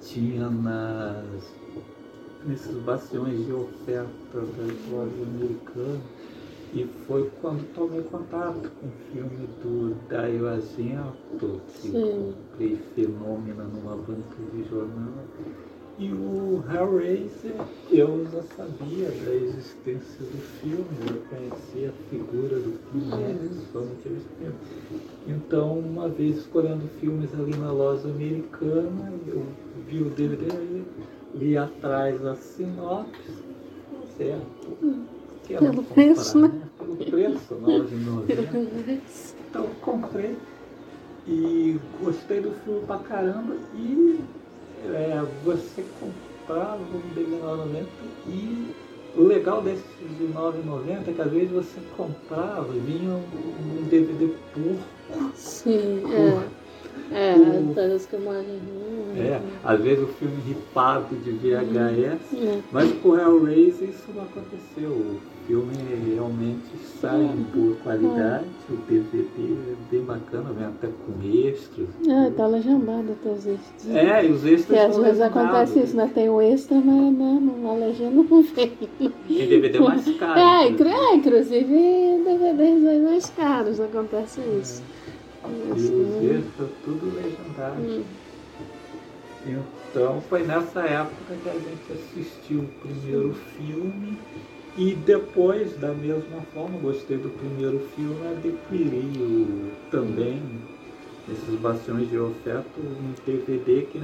tinha 0.00 0.50
nas, 0.50 1.54
nesses 2.44 2.76
bastiões 2.78 3.46
de 3.46 3.52
oferta 3.52 4.08
das 4.34 4.90
lojas 4.90 5.22
americanas. 5.22 6.00
E 6.74 6.84
foi 7.06 7.30
quando 7.40 7.64
tomei 7.72 8.02
contato 8.02 8.70
com 8.78 8.88
o 8.88 8.92
filme 9.10 9.46
do 9.62 9.96
Dario 10.06 10.48
Argento, 10.48 11.62
que 11.80 11.90
Sim. 11.90 12.34
comprei 12.50 12.76
Fenômena 12.94 13.64
numa 13.64 13.96
banca 13.96 14.36
de 14.52 14.68
jornal. 14.68 15.24
E 16.00 16.12
o 16.12 16.62
Hellraiser, 16.72 17.56
eu 17.90 18.24
já 18.30 18.40
sabia 18.56 19.10
da 19.10 19.34
existência 19.34 20.20
do 20.20 20.38
filme, 20.60 20.86
eu 21.10 21.20
conhecia 21.28 21.88
a 21.88 21.92
figura 22.08 22.60
do 22.60 22.78
filme, 22.92 23.06
né, 23.08 23.36
esse 23.42 24.28
filme. 24.38 24.54
Então, 25.26 25.80
uma 25.80 26.08
vez 26.08 26.36
escolhendo 26.38 26.86
filmes 27.00 27.34
ali 27.34 27.56
na 27.56 27.72
loja 27.72 28.08
americana, 28.08 29.12
eu 29.26 29.44
vi 29.88 30.00
o 30.00 30.10
DVD, 30.10 30.46
aí, 30.52 30.84
li 31.34 31.58
atrás 31.58 32.24
a 32.24 32.36
sinopse, 32.36 33.32
certo. 34.16 34.78
Que 35.42 35.54
não 35.54 35.60
Pelo 35.60 35.82
comprar, 35.82 35.94
preço, 35.94 36.38
né? 36.38 36.62
Pelo 36.78 36.96
preço, 36.96 37.54
9,90. 37.56 39.00
Então 39.50 39.64
eu 39.64 39.70
comprei 39.80 40.36
e 41.26 41.76
gostei 42.00 42.40
do 42.40 42.52
filme 42.62 42.82
pra 42.86 42.98
caramba 42.98 43.56
e 43.74 44.20
é, 44.86 45.24
você 45.44 45.84
comprava 46.00 46.78
um 46.82 47.14
DVD 47.14 47.84
e 48.26 48.74
o 49.16 49.22
legal 49.22 49.62
desses 49.62 49.82
de 50.18 50.26
9,90 50.26 51.08
é 51.08 51.12
que 51.12 51.20
às 51.22 51.30
vezes 51.30 51.50
você 51.50 51.80
comprava 51.96 52.68
e 52.74 52.78
vinha 52.78 53.10
um, 53.10 53.80
um 53.80 53.88
DVD 53.88 54.28
porco. 54.54 55.32
Sim, 55.34 56.02
é. 56.12 56.58
É, 57.10 57.34
todas 57.74 57.92
as 57.92 58.06
filmagens. 58.06 58.60
hum, 58.62 59.14
É, 59.16 59.40
às 59.64 59.80
vezes 59.80 60.04
o 60.04 60.08
filme 60.08 60.36
ripado 60.46 61.16
de 61.16 61.30
VHS. 61.32 62.34
é. 62.34 62.60
Mas 62.70 62.92
com 63.00 63.16
Hellraiser 63.16 63.88
isso 63.88 64.04
não 64.14 64.22
aconteceu. 64.24 65.16
O 65.48 65.50
filme 65.50 65.72
realmente 66.14 66.76
sai 66.76 67.22
em 67.22 67.36
boa 67.42 67.74
qualidade, 67.76 68.50
o 68.68 68.76
DVD 68.76 69.72
é 69.72 69.76
bem 69.90 70.04
bacana, 70.04 70.52
vem 70.52 70.66
até 70.66 70.88
com 70.88 71.22
extras. 71.22 71.88
É, 72.06 72.30
tá 72.32 72.46
legendado 72.46 73.12
até 73.12 73.30
os 73.30 73.46
extras. 73.46 73.88
É, 73.96 74.26
e 74.26 74.30
os 74.30 74.44
extras 74.44 74.66
Porque 74.66 74.78
às 74.78 74.96
vezes 74.98 75.20
acontece 75.22 75.80
isso, 75.80 75.96
né? 75.96 76.06
Tem 76.14 76.28
o 76.28 76.38
extra, 76.42 76.76
mas 76.76 77.14
né, 77.16 77.40
não- 77.40 77.70
a 77.70 77.74
legenda 77.76 78.22
não 78.22 78.42
vem. 78.42 78.76
Tem 78.76 79.48
DVD 79.48 79.80
mais 79.80 80.04
caro. 80.18 80.38
É, 80.38 80.68
inclusive. 80.68 80.74
inclu- 80.74 80.88
é, 80.92 81.14
inclusive 81.16 82.24
DVDs 82.24 82.86
aí 82.86 83.00
mais 83.00 83.30
caros, 83.30 83.80
acontece 83.80 84.40
isso. 84.60 84.82
E 85.46 85.78
Isso, 85.78 85.94
os 85.94 86.08
né? 86.22 86.40
extras 86.40 86.70
tudo 86.82 87.10
legendado. 87.14 87.80
Hum. 87.82 88.04
Então 89.90 90.20
foi 90.20 90.42
nessa 90.46 90.82
época 90.84 91.36
que 91.38 91.48
a 91.48 91.58
gente 91.58 91.90
assistiu 91.90 92.60
o 92.60 92.68
primeiro 92.80 93.32
filme 93.32 94.18
e 94.78 94.94
depois, 94.94 95.76
da 95.78 95.92
mesma 95.92 96.40
forma, 96.54 96.78
gostei 96.78 97.16
do 97.18 97.28
primeiro 97.30 97.80
filme, 97.96 98.16
adquiri 98.28 99.00
o, 99.20 99.70
também 99.90 100.40
esses 101.30 101.54
bastiões 101.60 102.08
de 102.08 102.18
oferta, 102.18 102.64
um 102.78 103.12
DVD 103.26 103.82
que 103.82 103.98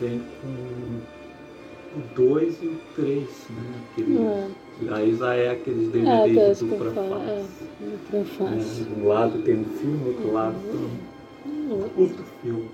vem 0.00 0.20
com 0.42 1.98
o 1.98 2.02
2 2.14 2.62
e 2.62 2.66
o 2.66 2.76
3, 2.96 3.26
né? 3.50 3.80
Aquele, 3.92 4.18
É, 4.18 4.94
Aí 4.94 5.14
já 5.14 5.34
é 5.34 5.50
aqueles 5.50 5.88
é, 5.88 5.92
DVDs 5.92 6.36
é, 6.36 6.54
face. 6.54 6.64
dupla 6.64 6.90
face. 6.90 7.64
né? 8.44 8.96
Um 8.98 9.06
lado 9.08 9.38
tem 9.42 9.56
um 9.56 9.64
filme, 9.64 9.98
do 9.98 10.08
outro 10.08 10.32
lado 10.32 10.56
tem 10.70 10.80
um 10.80 11.20
Hum, 11.46 11.84
outro 11.96 12.24
filme. 12.42 12.68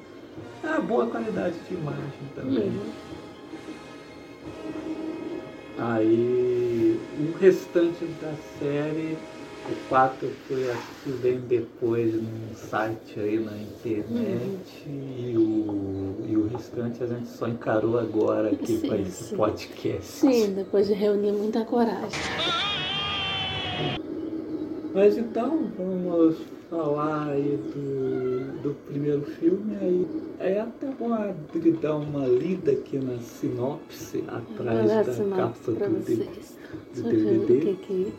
Ah, 0.64 0.80
boa 0.80 1.06
qualidade 1.06 1.54
de 1.68 1.74
imagem 1.74 2.02
também. 2.34 2.70
hum. 2.70 3.15
Aí 5.78 6.98
o 7.18 7.38
restante 7.38 8.04
da 8.20 8.32
série, 8.58 9.18
o 9.68 9.88
4 9.88 10.26
eu 10.26 10.32
fui 10.46 10.70
assistir 10.70 11.12
bem 11.20 11.40
depois 11.40 12.14
num 12.14 12.54
site 12.54 13.20
aí 13.20 13.38
na 13.38 13.56
internet 13.58 14.84
e, 14.86 15.34
o, 15.36 16.24
e 16.26 16.36
o 16.36 16.48
restante 16.48 17.02
a 17.02 17.06
gente 17.06 17.28
só 17.28 17.46
encarou 17.46 17.98
agora 17.98 18.52
aqui 18.52 18.78
para 18.78 18.98
esse 18.98 19.34
podcast. 19.34 20.04
Sim, 20.04 20.54
depois 20.54 20.86
de 20.86 20.94
reunir 20.94 21.32
muita 21.32 21.64
coragem. 21.64 22.22
Mas 24.94 25.18
então 25.18 25.70
vamos 25.76 26.36
falar 26.70 27.28
aí 27.28 27.58
do, 27.74 28.62
do 28.62 28.74
primeiro 28.86 29.22
filme 29.22 29.76
aí. 29.80 30.06
É 30.38 30.60
até 30.60 30.88
bom 30.88 31.12
a 31.12 31.30
Adri 31.30 31.72
dar 31.72 31.96
uma 31.96 32.26
lida 32.26 32.72
aqui 32.72 32.98
na 32.98 33.18
sinopse 33.18 34.24
atrás 34.28 34.88
da 34.88 35.12
sinopse 35.12 35.72
capa 35.72 35.86
do, 35.86 36.00
vocês. 36.00 36.58
do 36.94 37.02
Só 37.02 37.08
DVD. 37.08 37.60
que 37.60 38.12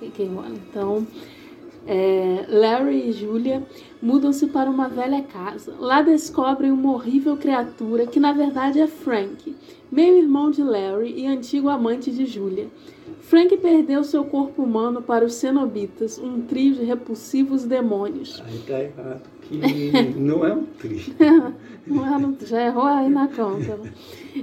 que, 0.00 0.10
que. 0.10 0.22
Então, 0.22 1.06
é, 1.86 2.44
Larry 2.48 3.08
e 3.08 3.12
Julia 3.12 3.62
mudam-se 4.00 4.46
para 4.48 4.70
uma 4.70 4.88
velha 4.88 5.22
casa. 5.22 5.74
Lá 5.78 6.02
descobrem 6.02 6.70
uma 6.70 6.92
horrível 6.92 7.36
criatura 7.36 8.06
que 8.06 8.20
na 8.20 8.32
verdade 8.32 8.80
é 8.80 8.86
Frank, 8.86 9.56
meio-irmão 9.90 10.50
de 10.50 10.62
Larry 10.62 11.12
e 11.16 11.26
antigo 11.26 11.68
amante 11.68 12.10
de 12.10 12.26
Julia. 12.26 12.68
Frank 13.32 13.56
perdeu 13.56 14.04
seu 14.04 14.24
corpo 14.26 14.62
humano 14.62 15.00
para 15.00 15.24
os 15.24 15.32
Cenobitas, 15.36 16.18
um 16.18 16.42
trio 16.42 16.74
de 16.74 16.84
repulsivos 16.84 17.64
demônios. 17.64 18.42
Aí 18.46 18.58
tá 18.58 18.78
errado, 18.78 19.22
que 19.40 19.56
não 20.18 20.44
é 20.44 20.52
um 20.52 20.64
tri. 20.66 21.02
Não 21.86 22.06
é, 22.06 22.16
não- 22.16 22.36
já 22.40 22.64
errou 22.66 22.84
aí 22.84 23.08
na 23.08 23.26
conta. 23.26 23.76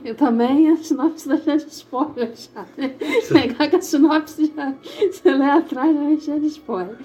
Eu 0.03 0.13
também 0.15 0.71
a 0.71 0.75
sinopse 0.77 1.25
da 1.29 1.35
de 1.37 1.67
spoiler 1.69 2.33
já. 2.35 2.65
Pegar 3.31 3.69
que 3.69 3.75
a 3.77 3.81
sinopse 3.81 4.51
já. 4.53 4.73
Você 5.09 5.31
lê 5.33 5.45
atrás 5.45 5.95
já 5.95 6.19
cheia 6.19 6.39
de 6.41 6.47
spoiler. 6.47 6.97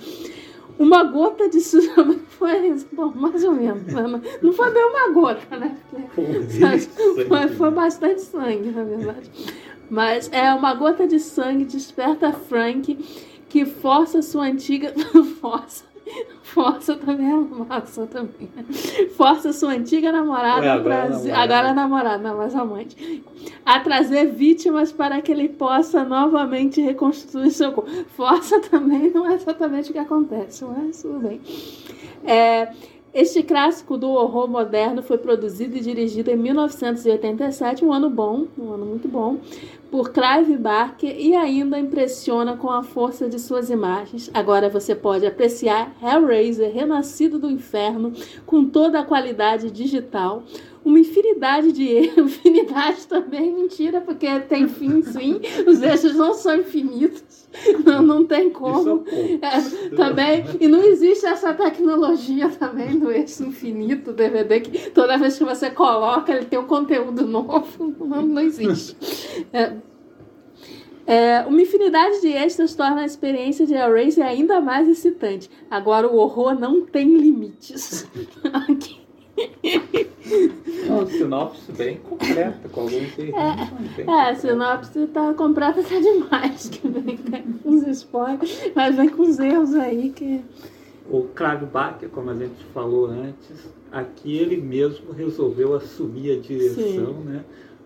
Uma 0.76 1.04
gota 1.04 1.48
de 1.48 1.60
sangue 1.60 2.18
foi 2.30 2.66
isso. 2.66 2.84
Bom, 2.92 3.12
mais 3.14 3.44
ou 3.44 3.52
menos. 3.52 3.84
né? 3.92 4.20
Não- 4.42 4.52
foi 4.52 4.72
bem 4.72 4.84
uma 4.86 5.10
gota, 5.12 5.56
né? 5.56 5.76
Porque 6.14 7.24
foi, 7.28 7.48
foi 7.50 7.70
bastante 7.70 8.22
sangue, 8.22 8.70
na 8.72 8.82
verdade. 8.82 9.30
Mas 9.90 10.30
é 10.32 10.52
uma 10.54 10.74
gota 10.74 11.06
de 11.06 11.18
sangue 11.20 11.64
desperta 11.64 12.32
Frank, 12.32 12.94
que 13.48 13.64
força 13.66 14.22
sua 14.22 14.44
antiga. 14.46 14.92
força. 15.40 15.84
Força 16.42 16.94
também 16.96 17.26
é 17.30 17.34
massa 17.34 18.06
também. 18.06 18.48
Força 19.16 19.52
sua 19.52 19.72
antiga 19.72 20.12
namorada. 20.12 20.60
Ué, 20.60 20.68
agora 20.70 20.94
é 20.94 21.06
trazer- 21.06 21.28
namorada. 21.30 21.42
agora 21.54 21.68
é 21.68 21.72
namorada, 21.74 22.28
não, 22.28 22.36
mas 22.36 22.54
amante. 22.54 23.24
A 23.64 23.80
trazer 23.80 24.26
vítimas 24.26 24.92
para 24.92 25.20
que 25.22 25.32
ele 25.32 25.48
possa 25.48 26.04
novamente 26.04 26.80
reconstruir 26.80 27.50
seu 27.50 27.72
corpo. 27.72 27.90
Força 28.14 28.60
também 28.60 29.10
não 29.10 29.28
é 29.28 29.34
exatamente 29.34 29.90
o 29.90 29.92
que 29.94 29.98
acontece, 29.98 30.64
mas 30.64 31.00
tudo 31.02 31.20
bem. 31.26 31.40
É, 32.24 32.68
este 33.14 33.44
clássico 33.44 33.96
do 33.96 34.10
horror 34.10 34.48
moderno 34.48 35.00
foi 35.00 35.16
produzido 35.16 35.76
e 35.76 35.80
dirigido 35.80 36.32
em 36.32 36.36
1987, 36.36 37.84
um 37.84 37.92
ano 37.92 38.10
bom, 38.10 38.48
um 38.58 38.72
ano 38.72 38.84
muito 38.84 39.06
bom, 39.06 39.38
por 39.88 40.10
Clive 40.10 40.56
Barker 40.56 41.14
e 41.16 41.36
ainda 41.36 41.78
impressiona 41.78 42.56
com 42.56 42.68
a 42.68 42.82
força 42.82 43.28
de 43.28 43.38
suas 43.38 43.70
imagens. 43.70 44.28
Agora 44.34 44.68
você 44.68 44.96
pode 44.96 45.24
apreciar 45.24 45.94
Hellraiser 46.02 46.74
renascido 46.74 47.38
do 47.38 47.48
inferno 47.48 48.12
com 48.44 48.64
toda 48.64 48.98
a 48.98 49.04
qualidade 49.04 49.70
digital. 49.70 50.42
Uma 50.84 50.98
infinidade 50.98 51.72
de 51.72 51.88
erros, 51.88 52.34
infinidade 52.34 53.06
também, 53.06 53.52
mentira, 53.52 54.00
porque 54.00 54.40
tem 54.40 54.68
fim, 54.68 55.02
sim, 55.02 55.40
os 55.66 55.80
eixos 55.80 56.14
não 56.14 56.34
são 56.34 56.56
infinitos, 56.56 57.48
não, 57.84 58.02
não 58.02 58.26
tem 58.26 58.48
é 58.48 58.50
como. 58.50 58.98
pouco. 58.98 59.10
É, 59.10 59.96
também, 59.96 60.44
e 60.60 60.68
não 60.68 60.82
existe 60.82 61.24
essa 61.24 61.54
tecnologia 61.54 62.48
também 62.50 62.98
do 62.98 63.10
eixo 63.10 63.44
infinito 63.44 64.12
DVD, 64.12 64.60
que 64.60 64.90
toda 64.90 65.16
vez 65.16 65.38
que 65.38 65.44
você 65.44 65.70
coloca 65.70 66.32
ele 66.32 66.46
tem 66.46 66.58
um 66.58 66.66
conteúdo 66.66 67.26
novo. 67.26 67.94
Não, 68.04 68.22
não 68.22 68.42
existe. 68.42 68.96
É, 69.52 69.72
é, 71.06 71.40
uma 71.42 71.60
infinidade 71.60 72.20
de 72.20 72.32
extras 72.32 72.74
torna 72.74 73.02
a 73.02 73.06
experiência 73.06 73.66
de 73.66 73.74
Hellraiser 73.74 74.26
ainda 74.26 74.60
mais 74.60 74.88
excitante. 74.88 75.50
Agora 75.70 76.08
o 76.08 76.16
horror 76.16 76.58
não 76.58 76.84
tem 76.86 77.16
limites. 77.16 78.08
Aqui. 78.68 79.03
Uma 80.86 81.06
sinopse 81.06 81.72
bem 81.72 81.96
completa, 81.98 82.68
com 82.68 82.80
alguns 82.82 83.14
bem 83.14 83.32
É, 83.34 84.30
a 84.30 84.34
sinopse 84.34 85.06
tá 85.08 85.34
completa 85.34 85.80
até 85.80 86.00
demais, 86.00 86.68
que 86.68 86.86
vem 86.88 87.16
com 87.16 87.68
uns 87.68 87.86
spoilers, 87.88 88.70
mas 88.74 88.96
vem 88.96 89.08
com 89.08 89.22
os 89.22 89.38
erros 89.38 89.74
aí 89.74 90.10
que. 90.10 90.40
O 91.10 91.24
Clive 91.34 91.66
Barker, 91.66 92.08
como 92.08 92.30
a 92.30 92.34
gente 92.34 92.64
falou 92.72 93.06
antes, 93.06 93.68
aqui 93.92 94.38
ele 94.38 94.56
mesmo 94.56 95.12
resolveu 95.12 95.74
assumir 95.74 96.38
a 96.38 96.40
direção, 96.40 97.14
né? 97.24 97.44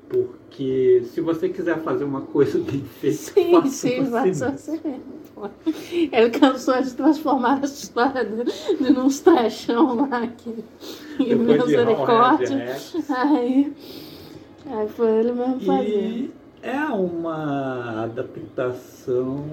Porque 0.08 1.02
se 1.12 1.20
você 1.20 1.48
quiser 1.48 1.80
fazer 1.80 2.04
uma 2.04 2.22
coisa 2.22 2.58
bem 2.58 2.82
feita, 2.82 3.16
Sim, 3.16 3.50
faça 3.50 3.68
sim, 3.68 4.04
você 4.04 4.34
só 4.34 4.56
ser 4.56 4.80
mesmo. 4.84 5.18
Ele 6.12 6.30
cansou 6.30 6.80
de 6.80 6.94
transformar 6.94 7.60
essa 7.62 7.74
história 7.74 8.24
de, 8.24 8.44
de 8.76 8.92
num 8.92 9.08
trechão 9.08 10.08
lá 10.08 10.26
que 10.26 10.64
e 11.18 11.24
de 11.24 11.34
misericórdia. 11.34 12.46
Hellraiser 12.46 12.78
X. 12.78 13.10
Aí, 13.10 13.72
aí 14.66 14.88
foi 14.88 15.10
ele 15.18 15.32
mesmo 15.32 15.60
fazendo. 15.60 15.88
E 15.88 16.32
é 16.62 16.84
uma 16.86 18.04
adaptação 18.04 19.44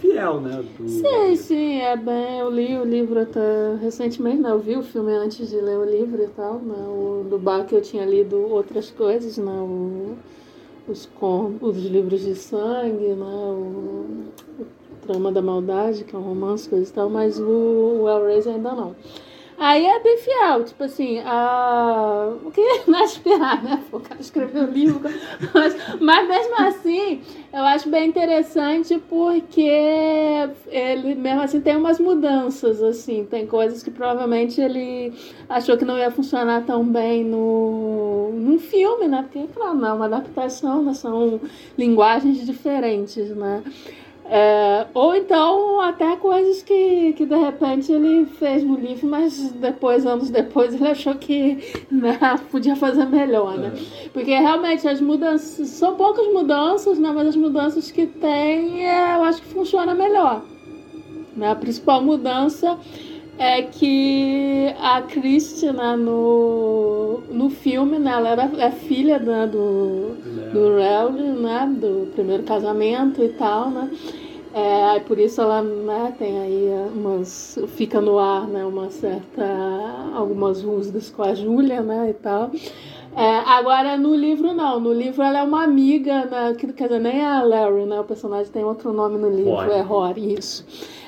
fiel, 0.00 0.40
né? 0.40 0.64
Do... 0.78 0.88
Sim, 0.88 1.36
sim, 1.36 1.80
é 1.80 1.96
bem. 1.96 2.38
Eu 2.38 2.50
li 2.50 2.76
o 2.76 2.84
livro 2.84 3.20
até 3.20 3.76
recentemente, 3.80 4.40
né? 4.40 4.50
Eu 4.50 4.58
vi 4.58 4.76
o 4.76 4.82
filme 4.82 5.12
antes 5.12 5.48
de 5.48 5.56
ler 5.56 5.78
o 5.78 5.84
livro 5.84 6.22
e 6.22 6.28
tal. 6.28 6.54
Né? 6.54 6.76
O, 6.88 7.24
do 7.28 7.38
bar 7.38 7.64
que 7.64 7.74
eu 7.74 7.82
tinha 7.82 8.04
lido 8.04 8.36
outras 8.36 8.90
coisas, 8.90 9.38
né? 9.38 9.52
O, 9.52 10.16
os, 10.90 11.08
os 11.60 11.76
livros 11.84 12.20
de 12.22 12.34
sangue, 12.34 13.14
né? 13.14 13.24
O, 13.24 14.26
o 14.58 14.66
Trama 15.02 15.32
da 15.32 15.40
Maldade, 15.40 16.04
que 16.04 16.14
é 16.14 16.18
um 16.18 16.22
romance, 16.22 16.68
coisa 16.68 16.90
e 16.90 16.92
tal, 16.92 17.08
mas 17.08 17.38
o, 17.38 18.02
o 18.02 18.08
Hellraiser 18.08 18.54
ainda 18.54 18.72
não. 18.72 18.94
Aí 19.60 19.84
é 19.84 20.00
bem 20.00 20.16
fiel, 20.16 20.64
tipo 20.64 20.82
assim, 20.84 21.18
o 21.18 22.50
que 22.50 22.62
não 22.88 22.98
é 22.98 23.04
esperar, 23.04 23.62
né? 23.62 23.84
O 23.92 24.00
cara 24.00 24.18
escreveu 24.18 24.62
o 24.62 24.70
livro, 24.70 25.02
mas, 25.52 25.76
mas 26.00 26.28
mesmo 26.28 26.54
assim, 26.66 27.20
eu 27.52 27.62
acho 27.64 27.90
bem 27.90 28.08
interessante 28.08 28.98
porque 29.06 29.68
ele 30.66 31.14
mesmo 31.14 31.42
assim 31.42 31.60
tem 31.60 31.76
umas 31.76 32.00
mudanças, 32.00 32.82
assim, 32.82 33.26
tem 33.26 33.46
coisas 33.46 33.82
que 33.82 33.90
provavelmente 33.90 34.58
ele 34.62 35.12
achou 35.46 35.76
que 35.76 35.84
não 35.84 35.98
ia 35.98 36.10
funcionar 36.10 36.64
tão 36.64 36.82
bem 36.82 37.22
no, 37.22 38.30
num 38.32 38.58
filme, 38.58 39.08
né? 39.08 39.28
Porque, 39.30 39.46
claro, 39.52 39.76
não 39.76 39.88
é 39.88 39.92
uma 39.92 40.06
adaptação, 40.06 40.82
né? 40.82 40.94
são 40.94 41.38
linguagens 41.76 42.46
diferentes, 42.46 43.28
né? 43.36 43.62
É, 44.32 44.86
ou 44.94 45.16
então 45.16 45.80
até 45.80 46.14
coisas 46.14 46.62
que, 46.62 47.14
que 47.14 47.26
de 47.26 47.34
repente 47.34 47.90
ele 47.90 48.26
fez 48.26 48.62
no 48.62 48.76
livro, 48.76 49.08
mas 49.08 49.50
depois, 49.54 50.06
anos 50.06 50.30
depois, 50.30 50.72
ele 50.76 50.86
achou 50.86 51.16
que 51.16 51.58
né, 51.90 52.16
podia 52.48 52.76
fazer 52.76 53.06
melhor, 53.06 53.58
né? 53.58 53.72
Porque 54.12 54.30
realmente 54.30 54.86
as 54.86 55.00
mudanças, 55.00 55.68
são 55.70 55.96
poucas 55.96 56.32
mudanças, 56.32 56.96
né? 56.96 57.10
Mas 57.12 57.26
as 57.26 57.36
mudanças 57.36 57.90
que 57.90 58.06
tem, 58.06 58.86
é, 58.86 59.16
eu 59.16 59.24
acho 59.24 59.42
que 59.42 59.48
funciona 59.48 59.96
melhor. 59.96 60.44
Né? 61.36 61.50
A 61.50 61.56
principal 61.56 62.00
mudança 62.00 62.78
é 63.36 63.62
que 63.62 64.72
a 64.78 65.02
Christie, 65.02 65.72
né, 65.72 65.96
no, 65.96 67.22
no 67.30 67.48
filme, 67.48 67.98
né, 67.98 68.12
ela 68.12 68.28
era, 68.28 68.50
é 68.58 68.70
filha 68.70 69.18
né, 69.18 69.46
do, 69.46 70.14
do 70.52 70.76
Rowley, 70.76 71.32
né, 71.40 71.74
do 71.74 72.12
primeiro 72.14 72.42
casamento 72.42 73.24
e 73.24 73.30
tal, 73.30 73.70
né. 73.70 73.90
É, 74.52 74.98
por 75.00 75.18
isso 75.18 75.40
ela 75.40 75.62
né, 75.62 76.12
tem 76.18 76.40
aí 76.40 76.68
umas. 76.92 77.58
fica 77.68 78.00
no 78.00 78.18
ar 78.18 78.48
né, 78.48 78.64
uma 78.64 78.90
certa. 78.90 79.44
algumas 80.14 80.62
rusgas 80.62 81.08
com 81.10 81.22
a 81.22 81.34
Júlia 81.34 81.80
né, 81.82 82.10
e 82.10 82.14
tal. 82.14 82.50
É, 83.16 83.38
agora 83.46 83.96
no 83.96 84.14
livro 84.14 84.52
não, 84.52 84.78
no 84.78 84.92
livro 84.92 85.22
ela 85.22 85.40
é 85.40 85.42
uma 85.42 85.64
amiga, 85.64 86.24
né, 86.26 86.54
que, 86.56 86.72
quer 86.72 86.88
dizer, 86.88 87.00
nem 87.00 87.20
é 87.20 87.26
a 87.26 87.42
Larry, 87.42 87.84
né? 87.84 88.00
O 88.00 88.04
personagem 88.04 88.52
tem 88.52 88.64
outro 88.64 88.92
nome 88.92 89.18
no 89.18 89.28
livro, 89.28 89.52
Rory. 89.52 89.70
é 89.72 89.80
Rory, 89.80 90.34
isso. 90.34 90.64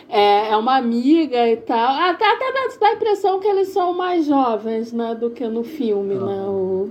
É, 0.08 0.50
é 0.50 0.56
uma 0.56 0.76
amiga 0.76 1.48
e 1.48 1.56
tal. 1.56 1.92
Até, 1.94 2.24
até 2.26 2.52
dá, 2.52 2.68
dá 2.80 2.88
a 2.88 2.92
impressão 2.94 3.40
que 3.40 3.48
eles 3.48 3.68
são 3.68 3.94
mais 3.94 4.26
jovens, 4.26 4.92
né, 4.92 5.14
do 5.14 5.30
que 5.30 5.46
no 5.48 5.64
filme, 5.64 6.14
né? 6.14 6.44
O, 6.46 6.90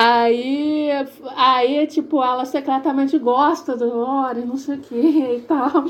Aí, 0.00 0.90
aí, 1.34 1.84
tipo, 1.88 2.22
ela 2.22 2.44
secretamente 2.44 3.18
gosta 3.18 3.76
do 3.76 3.90
Rory, 3.90 4.44
não 4.44 4.56
sei 4.56 4.76
o 4.76 4.78
que 4.78 4.94
e 4.94 5.40
tal. 5.40 5.84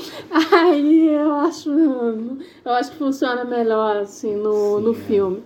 Aí 0.51 1.09
eu 1.09 1.35
acho, 1.35 1.71
eu 1.71 2.73
acho 2.73 2.93
que 2.93 2.97
funciona 2.97 3.45
melhor, 3.45 3.99
assim, 3.99 4.35
no, 4.35 4.81
no 4.81 4.95
Sim, 4.95 5.01
é. 5.01 5.05
filme. 5.05 5.43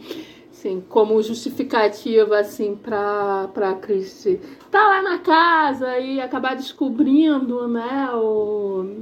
Assim, 0.53 0.81
como 0.89 1.21
justificativa, 1.21 2.39
assim, 2.39 2.77
pra, 2.77 3.49
pra 3.53 3.75
Christie 3.75 4.39
tá 4.71 4.81
lá 4.81 5.03
na 5.03 5.19
casa 5.19 5.99
e 5.99 6.21
acabar 6.21 6.55
descobrindo, 6.55 7.67
né, 7.67 8.11
o... 8.15 9.01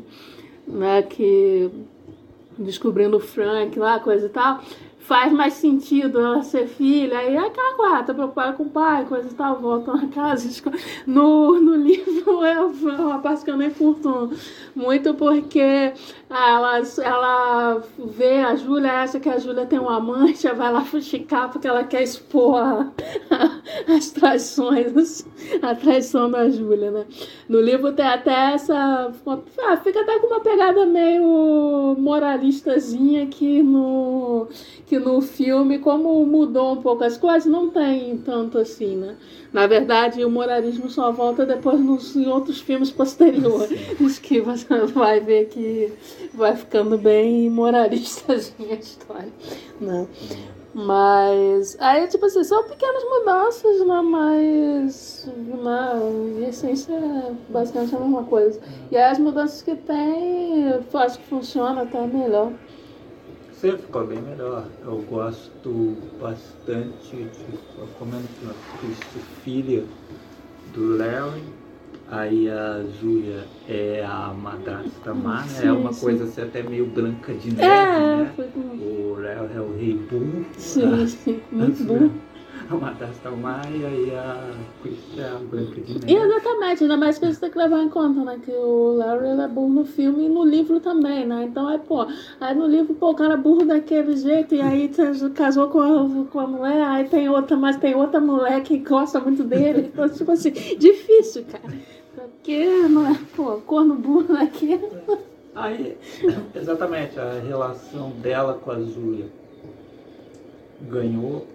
Né, 0.66 1.02
que... 1.02 1.70
Descobrindo 2.56 3.18
o 3.18 3.20
Frank 3.20 3.78
lá, 3.78 4.00
coisa 4.00 4.24
e 4.24 4.30
tal 4.30 4.62
faz 5.10 5.32
mais 5.32 5.54
sentido 5.54 6.20
ela 6.20 6.40
ser 6.40 6.68
filha, 6.68 7.18
aí 7.18 7.34
é 7.34 7.38
aquela 7.38 7.74
coisa, 7.74 8.02
tá 8.04 8.14
preocupada 8.14 8.52
com 8.52 8.62
o 8.62 8.70
pai, 8.70 9.04
coisa 9.06 9.28
e 9.28 9.34
tal, 9.34 9.56
volta 9.58 9.92
na 9.92 10.06
casa. 10.06 10.46
esco- 10.46 10.70
No, 11.04 11.60
no 11.60 11.74
livro 11.74 12.44
é 12.46 12.60
uma 12.60 13.18
parte 13.18 13.44
que 13.44 13.50
eu 13.50 13.56
nem 13.56 13.70
curto 13.70 14.30
muito, 14.72 15.12
porque 15.14 15.92
ela, 16.30 16.80
ela 17.02 17.82
vê 17.98 18.38
a 18.38 18.54
Júlia, 18.54 19.02
acha 19.02 19.18
que 19.18 19.28
a 19.28 19.36
Júlia 19.38 19.66
tem 19.66 19.80
um 19.80 19.88
amante, 19.90 20.46
ela 20.46 20.54
vai 20.56 20.72
lá 20.72 20.82
fuxicar 20.84 21.50
porque 21.50 21.66
ela 21.66 21.82
quer 21.82 22.04
expor 22.04 22.58
a- 22.62 22.88
as 23.96 24.10
traições, 24.12 25.26
a 25.60 25.74
traição 25.74 26.30
da 26.30 26.48
Júlia, 26.48 26.92
né? 26.92 27.04
No 27.48 27.60
livro 27.60 27.92
tem 27.92 28.06
até 28.06 28.52
essa. 28.54 29.10
ah, 29.26 29.76
Fica 29.78 30.02
até 30.02 30.20
com 30.20 30.28
uma 30.28 30.40
pegada 30.40 30.86
meio 30.86 31.96
moralistazinha 31.98 33.26
que 33.26 33.60
no 33.60 34.46
que 34.86 34.98
no 35.00 35.20
filme, 35.20 35.78
como 35.78 36.24
mudou 36.24 36.74
um 36.74 36.82
pouco 36.82 37.02
as 37.02 37.16
coisas, 37.18 37.50
não 37.50 37.70
tem 37.70 38.16
tanto 38.18 38.58
assim, 38.58 38.96
né? 38.96 39.16
Na 39.52 39.66
verdade, 39.66 40.24
o 40.24 40.30
moralismo 40.30 40.88
só 40.88 41.10
volta 41.10 41.44
depois 41.44 41.80
nos, 41.80 42.14
em 42.14 42.28
outros 42.28 42.60
filmes 42.60 42.90
posteriores, 42.90 44.18
que 44.20 44.40
você 44.40 44.86
vai 44.86 45.18
ver 45.20 45.48
que 45.48 45.92
vai 46.32 46.56
ficando 46.56 46.96
bem 46.96 47.50
moralistazinha 47.50 48.76
a 48.76 48.78
história, 48.78 49.32
né? 49.80 50.06
Mas 50.72 51.76
aí, 51.80 52.06
tipo 52.06 52.26
assim, 52.26 52.44
são 52.44 52.62
pequenas 52.62 53.02
mudanças, 53.02 53.86
né? 53.86 54.00
Mas 54.02 55.28
né, 55.36 56.38
em 56.38 56.44
essência 56.48 56.92
é 56.92 57.32
basicamente 57.48 57.96
a 57.96 57.98
mesma 57.98 58.22
coisa. 58.24 58.60
E 58.90 58.96
aí 58.96 59.10
as 59.10 59.18
mudanças 59.18 59.62
que 59.62 59.74
tem, 59.74 60.68
eu 60.70 60.84
acho 60.94 61.18
que 61.18 61.24
funciona 61.24 61.82
até 61.82 62.06
melhor. 62.06 62.52
Você 63.60 63.76
ficou 63.76 64.06
bem 64.06 64.22
melhor. 64.22 64.64
Eu 64.82 65.02
gosto 65.02 65.94
bastante 66.18 67.14
de. 67.14 67.58
Eu 67.78 67.86
comendo 67.98 68.26
que 68.40 68.46
a 68.46 68.54
Christie, 68.78 69.20
filha 69.44 69.84
do 70.72 70.96
Larry. 70.96 71.42
Aí 72.08 72.50
a 72.50 72.82
Júlia 72.98 73.44
é 73.68 74.02
a 74.02 74.32
madrasta 74.32 75.12
má, 75.12 75.42
né? 75.44 75.66
É 75.66 75.72
uma 75.72 75.92
sim. 75.92 76.00
coisa 76.00 76.24
assim, 76.24 76.40
até 76.40 76.62
meio 76.62 76.86
branca 76.86 77.34
de 77.34 77.52
neve, 77.54 77.62
É, 77.66 77.98
né? 77.98 78.32
foi. 78.34 78.46
O 78.46 79.16
Léo 79.20 79.50
é 79.54 79.60
o 79.60 79.76
rei 79.76 79.94
burro. 80.10 80.46
Sim, 80.56 81.06
sim, 81.06 81.40
muito 81.52 81.84
bom. 81.84 81.96
A 81.96 82.00
madrasta 82.00 82.08
má 82.08 82.29
e 86.06 86.16
é 86.16 86.22
exatamente, 86.22 86.84
ainda 86.84 86.96
mais 86.96 87.18
que 87.18 87.26
você 87.26 87.40
tem 87.40 87.50
que 87.50 87.58
levar 87.58 87.82
em 87.82 87.88
conta, 87.88 88.24
né? 88.24 88.40
Que 88.44 88.52
o 88.52 88.94
Larry 88.94 89.40
é 89.40 89.48
burro 89.48 89.68
no 89.68 89.84
filme 89.84 90.26
e 90.26 90.28
no 90.28 90.44
livro 90.44 90.78
também, 90.80 91.26
né? 91.26 91.44
Então 91.44 91.66
aí, 91.66 91.78
pô, 91.78 92.06
aí 92.40 92.54
no 92.54 92.66
livro, 92.66 92.94
pô, 92.94 93.10
o 93.10 93.14
cara 93.14 93.34
é 93.34 93.36
burro 93.36 93.64
daquele 93.64 94.16
jeito, 94.16 94.54
e 94.54 94.60
aí 94.60 94.88
você 94.88 95.30
casou 95.30 95.68
com 95.68 95.80
a, 95.80 96.24
com 96.26 96.40
a 96.40 96.46
mulher, 96.46 96.82
aí 96.82 97.08
tem 97.08 97.28
outra, 97.28 97.56
mas 97.56 97.76
tem 97.76 97.94
outra 97.94 98.20
mulher 98.20 98.62
que 98.62 98.78
gosta 98.78 99.18
muito 99.20 99.42
dele. 99.42 99.90
Então, 99.92 100.08
tipo 100.08 100.30
assim, 100.30 100.50
difícil, 100.50 101.44
cara. 101.50 101.74
Porque, 102.14 102.64
não 102.88 103.06
é, 103.06 103.18
pô, 103.34 103.56
corno 103.66 103.94
burro 103.94 104.34
daquele. 104.34 104.88
Aí, 105.54 105.96
exatamente, 106.54 107.18
a 107.18 107.40
relação 107.40 108.10
dela 108.10 108.54
com 108.54 108.70
a 108.70 108.80
Júlia 108.80 109.26
ganhou 110.82 111.46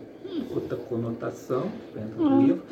outra 0.54 0.78
conotação 0.78 1.72
dentro 1.94 2.16
do 2.18 2.24
Hum. 2.30 2.46
livro. 2.46 2.64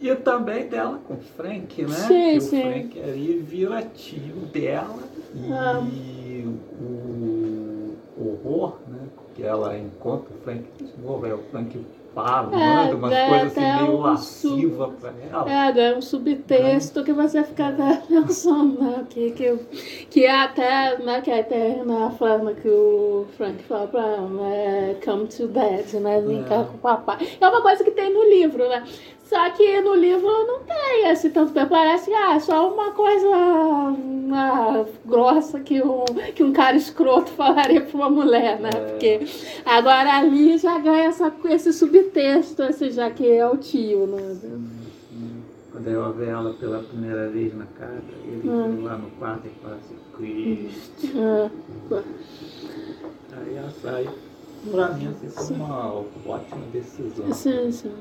E 0.00 0.14
também 0.16 0.66
dela 0.68 0.98
com 1.06 1.14
o 1.14 1.20
Frank, 1.36 1.82
né? 1.82 1.88
Sim, 1.88 2.34
que 2.34 2.40
sim. 2.40 2.58
o 2.58 2.62
Frank 2.62 3.00
ali 3.00 3.38
vira 3.38 3.82
tio 3.82 4.34
dela 4.52 4.98
e 5.34 5.52
Ah. 5.52 5.80
o 6.80 7.96
horror, 8.20 8.78
né? 8.88 8.98
Que 9.34 9.42
ela 9.44 9.78
encontra 9.78 10.34
o 10.34 10.38
Frank 10.42 10.64
é 11.28 11.34
o 11.34 11.38
Frank 11.50 11.78
fala, 12.14 12.50
É, 12.52 12.66
manda 12.84 12.96
umas 12.96 13.12
é, 13.12 13.28
coisas 13.28 13.58
assim 13.58 13.82
meio 13.82 13.96
um 13.96 14.00
lasciva 14.00 14.88
pra 15.00 15.12
ela. 15.30 15.50
É, 15.50 15.72
ganha 15.72 15.96
um 15.96 16.02
subtexto 16.02 17.04
que 17.04 17.12
você 17.12 17.44
fica 17.44 17.68
até 17.68 17.96
pensando, 18.08 18.80
né? 18.82 19.06
Que, 19.08 19.30
que, 19.32 19.56
que 20.10 20.24
é 20.24 20.42
até, 20.42 20.98
né, 20.98 21.20
que 21.20 21.30
é 21.30 21.40
até 21.40 21.82
na 21.84 22.10
forma 22.10 22.54
que 22.54 22.68
o 22.68 23.26
Frank 23.36 23.62
fala 23.64 23.86
pra 23.86 24.00
ela, 24.00 24.28
né? 24.28 24.96
Come 25.04 25.26
to 25.26 25.48
bed, 25.48 25.96
né? 26.00 26.20
Cá 26.48 26.54
É. 26.56 26.64
com 26.64 26.74
o 26.74 26.78
papai. 26.78 27.18
É 27.40 27.48
uma 27.48 27.62
coisa 27.62 27.84
que 27.84 27.90
tem 27.90 28.12
no 28.12 28.22
livro, 28.24 28.68
né? 28.68 28.82
Só 29.28 29.50
que 29.50 29.80
no 29.82 29.94
livro 29.94 30.26
não 30.26 30.60
tem 30.60 31.10
esse 31.10 31.28
tanto 31.28 31.52
tempo. 31.52 31.68
Parece 31.68 32.06
que 32.06 32.16
ah, 32.16 32.36
é 32.36 32.40
só 32.40 32.72
uma 32.72 32.92
coisa 32.92 33.28
ah, 34.32 34.86
grossa 35.04 35.60
que 35.60 35.82
um, 35.82 36.04
que 36.34 36.42
um 36.42 36.52
cara 36.52 36.76
escroto 36.76 37.30
falaria 37.36 37.82
pra 37.82 37.94
uma 37.94 38.08
mulher, 38.08 38.58
né? 38.58 38.70
É. 38.74 38.80
Porque 38.90 39.20
agora 39.66 40.16
ali 40.16 40.56
já 40.56 40.78
ganha 40.78 41.08
essa, 41.08 41.30
esse 41.44 41.74
subtexto, 41.74 42.62
esse, 42.62 42.90
já 42.90 43.10
que 43.10 43.26
é 43.30 43.46
o 43.46 43.58
tio, 43.58 44.06
né? 44.06 44.38
Quando 45.72 45.88
ela 45.88 46.10
vê 46.12 46.26
ela 46.26 46.54
pela 46.54 46.82
primeira 46.82 47.28
vez 47.28 47.54
na 47.54 47.66
casa, 47.66 48.02
ele 48.24 48.48
Hum. 48.48 48.82
lá 48.82 48.96
no 48.96 49.10
quarto 49.10 49.46
e 49.46 49.50
fala 49.62 49.76
assim, 49.76 49.96
Cristo. 50.16 51.18
É. 51.18 51.50
Aí 53.36 53.56
ela 53.56 53.70
sai. 53.82 54.08
Pra 54.70 54.88
mim, 54.88 55.08
assim, 55.08 55.28
foi 55.28 55.56
uma 55.56 55.92
ótima 56.26 56.62
decisão 56.72 57.32
Sim, 57.32 57.70
sim. 57.70 57.92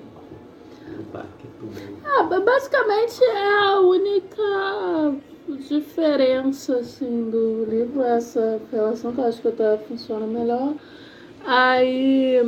Ah, 2.06 2.24
ba- 2.24 2.40
basicamente 2.40 3.24
é 3.24 3.48
a 3.66 3.80
única 3.82 5.16
diferença 5.70 6.78
assim, 6.78 7.30
do 7.30 7.66
livro, 7.66 8.02
essa 8.04 8.60
relação 8.72 9.14
que 9.14 9.20
eu 9.20 9.26
acho 9.26 9.42
que 9.42 9.48
até 9.48 9.78
funciona 9.80 10.26
melhor. 10.26 10.74
Aí, 11.46 12.42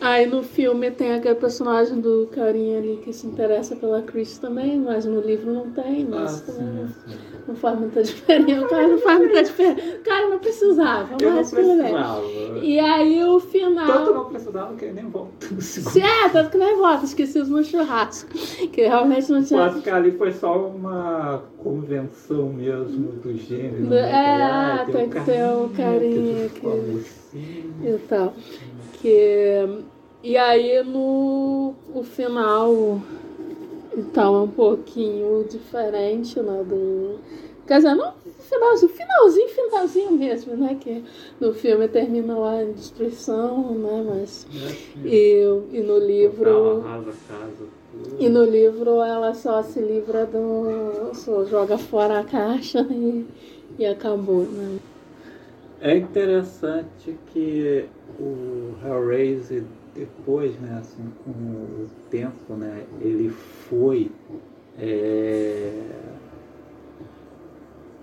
aí 0.00 0.26
no 0.26 0.42
filme 0.42 0.90
tem 0.90 1.12
aquele 1.14 1.34
personagem 1.36 2.00
do 2.00 2.28
carinha 2.32 2.78
ali 2.78 2.98
que 3.04 3.12
se 3.12 3.26
interessa 3.26 3.76
pela 3.76 4.02
Chris 4.02 4.38
também, 4.38 4.78
mas 4.78 5.04
no 5.04 5.20
livro 5.20 5.52
não 5.52 5.70
tem, 5.70 6.04
Ah, 6.04 6.08
mas 6.10 6.30
sim, 6.32 6.46
também 6.46 6.86
sim. 6.88 7.29
Não 7.48 7.54
faz 7.56 7.78
muita 7.78 8.02
diferença. 8.02 8.64
O 8.64 8.68
cara 8.68 8.88
não 8.88 8.98
faz 8.98 9.18
muita 9.18 9.42
diferença. 9.42 9.96
O 9.96 10.02
cara 10.04 10.28
não 10.28 10.38
precisava, 10.38 11.14
Eu 11.20 11.28
não 11.30 11.36
mas 11.36 11.50
tudo 11.50 11.62
bem. 11.62 11.76
precisava. 11.78 12.22
E 12.62 12.78
aí 12.78 13.24
o 13.24 13.40
final. 13.40 13.86
Tanto 13.86 14.14
não 14.14 14.24
precisava 14.26 14.74
que 14.74 14.86
nem 14.92 15.08
volta 15.08 15.46
é, 15.50 16.28
tanto 16.28 16.50
que 16.50 16.58
nem 16.58 16.76
volta, 16.76 17.04
esqueci 17.04 17.38
no 17.40 17.62
churrasco. 17.64 18.30
Que 18.72 18.82
realmente 18.82 19.30
não 19.30 19.38
Eu 19.40 19.44
tinha. 19.44 19.64
acho 19.64 19.80
que 19.82 19.90
ali 19.90 20.12
foi 20.12 20.32
só 20.32 20.66
uma 20.66 21.42
convenção 21.58 22.50
mesmo 22.52 23.12
do 23.22 23.36
gênero. 23.36 23.84
né? 23.84 24.10
É, 24.10 24.42
Ah, 24.42 24.86
tem 24.90 25.08
que 25.08 25.20
ter 25.20 25.44
o 25.52 25.68
carinha 25.70 26.48
que 26.48 26.66
e 27.86 27.98
tal. 28.08 28.34
Que, 29.00 29.78
e 30.22 30.36
aí 30.36 30.82
no 30.84 31.74
o 31.94 32.02
final 32.02 33.00
e 33.96 34.02
tal 34.02 34.34
é 34.36 34.40
um 34.42 34.50
pouquinho 34.50 35.44
diferente, 35.48 36.40
né? 36.40 36.64
Do, 36.64 37.18
quer 37.66 37.78
dizer, 37.78 37.94
não 37.94 38.12
finalzinho, 38.50 38.92
finalzinho, 38.92 39.48
finalzinho 39.48 40.12
mesmo, 40.12 40.56
né? 40.56 40.76
Que 40.80 41.04
no 41.40 41.54
filme 41.54 41.86
termina 41.88 42.36
lá 42.36 42.62
em 42.62 42.72
destruição, 42.72 43.74
né? 43.74 44.04
Mas. 44.08 44.46
E, 45.04 45.42
e 45.72 45.80
no 45.80 45.98
livro. 45.98 46.82
Arrasa 46.84 47.12
casa. 47.28 47.80
E 48.18 48.28
no 48.28 48.44
livro 48.44 49.02
ela 49.02 49.34
só 49.34 49.62
se 49.62 49.80
livra 49.80 50.26
do. 50.26 51.14
só 51.14 51.44
joga 51.44 51.78
fora 51.78 52.20
a 52.20 52.24
caixa 52.24 52.86
e, 52.90 53.26
e 53.78 53.86
acabou, 53.86 54.42
né? 54.42 54.78
É 55.80 55.96
interessante 55.96 57.16
que 57.32 57.86
o 58.18 58.74
Hellraiser 58.84 59.64
depois, 60.00 60.58
né, 60.58 60.78
assim, 60.80 61.04
com 61.24 61.30
o 61.30 61.86
tempo, 62.10 62.54
né, 62.54 62.84
ele 63.02 63.28
foi 63.28 64.10
é, 64.78 65.72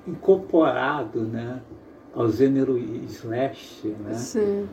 incorporado, 0.07 1.21
né, 1.21 1.59
ao 2.13 2.29
gênero 2.29 2.77
slash, 2.77 3.87
né? 3.87 4.13
Sim. 4.13 4.67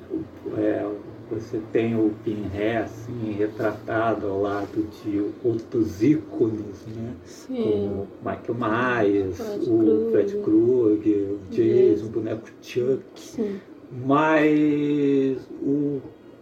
É, 0.57 0.87
você 1.31 1.61
tem 1.73 1.95
o 1.95 2.11
Pinhead 2.23 2.85
assim, 2.85 3.33
retratado 3.33 4.27
ao 4.29 4.43
lado 4.43 4.87
de 5.03 5.31
outros 5.43 6.03
ícones, 6.03 6.87
né? 6.87 7.15
Sim. 7.25 7.63
Como 7.63 8.09
Michael 8.23 9.03
Myers, 9.03 9.41
o. 9.67 10.11
Fred 10.11 10.37
Krueger, 10.39 11.33
o 11.33 11.39
Jason, 11.51 12.07
o 12.07 12.09
boneco 12.09 12.49
Chuck. 12.63 13.03
Sim. 13.15 13.61
Mas 14.07 15.39
o, 15.63 16.01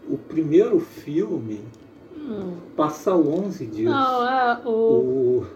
o 0.08 0.16
primeiro 0.16 0.80
filme 0.80 1.60
Hum. 2.16 2.54
passa 2.76 3.14
longe 3.14 3.66
disso. 3.66 3.90
Não, 3.90 4.28
é 4.28 4.60
o. 4.64 4.70
O, 4.70 5.46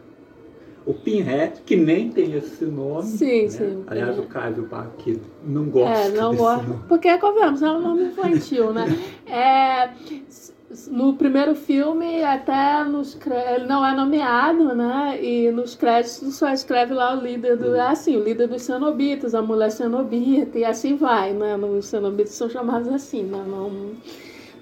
o 0.86 0.94
Pinhead, 0.94 1.60
que 1.64 1.76
nem 1.76 2.10
tem 2.10 2.34
esse 2.34 2.64
nome. 2.64 3.04
Sim, 3.04 3.42
né? 3.42 3.48
sim, 3.48 3.84
Aliás, 3.86 4.18
o 4.18 4.22
Pinhead. 4.22 4.32
Caio 4.32 4.62
Bach 4.66 5.20
não 5.44 5.64
gosta 5.66 5.90
É, 5.90 6.08
não 6.10 6.32
nome. 6.32 6.78
Porque, 6.88 7.16
convenhamos, 7.18 7.62
é 7.62 7.70
um 7.70 7.80
nome 7.80 8.04
infantil, 8.04 8.72
né? 8.72 8.84
É, 9.28 9.90
no 10.88 11.14
primeiro 11.14 11.54
filme, 11.54 12.22
até 12.22 12.84
nos 12.84 13.18
ele 13.56 13.66
não 13.66 13.84
é 13.84 13.94
nomeado, 13.94 14.74
né? 14.74 15.18
E 15.22 15.50
nos 15.50 15.74
créditos 15.74 16.34
só 16.36 16.52
escreve 16.52 16.94
lá 16.94 17.16
o 17.16 17.20
líder 17.20 17.56
do. 17.56 17.74
É 17.74 17.88
assim, 17.88 18.16
o 18.16 18.22
líder 18.22 18.48
dos 18.48 18.62
cenobitas, 18.62 19.34
a 19.34 19.42
mulher 19.42 19.70
cenobita, 19.70 20.58
e 20.58 20.64
assim 20.64 20.96
vai, 20.96 21.32
né? 21.32 21.56
Os 21.56 21.86
cenobitas 21.86 22.34
são 22.34 22.48
chamados 22.48 22.88
assim, 22.88 23.22
né? 23.22 23.44
Não. 23.46 23.92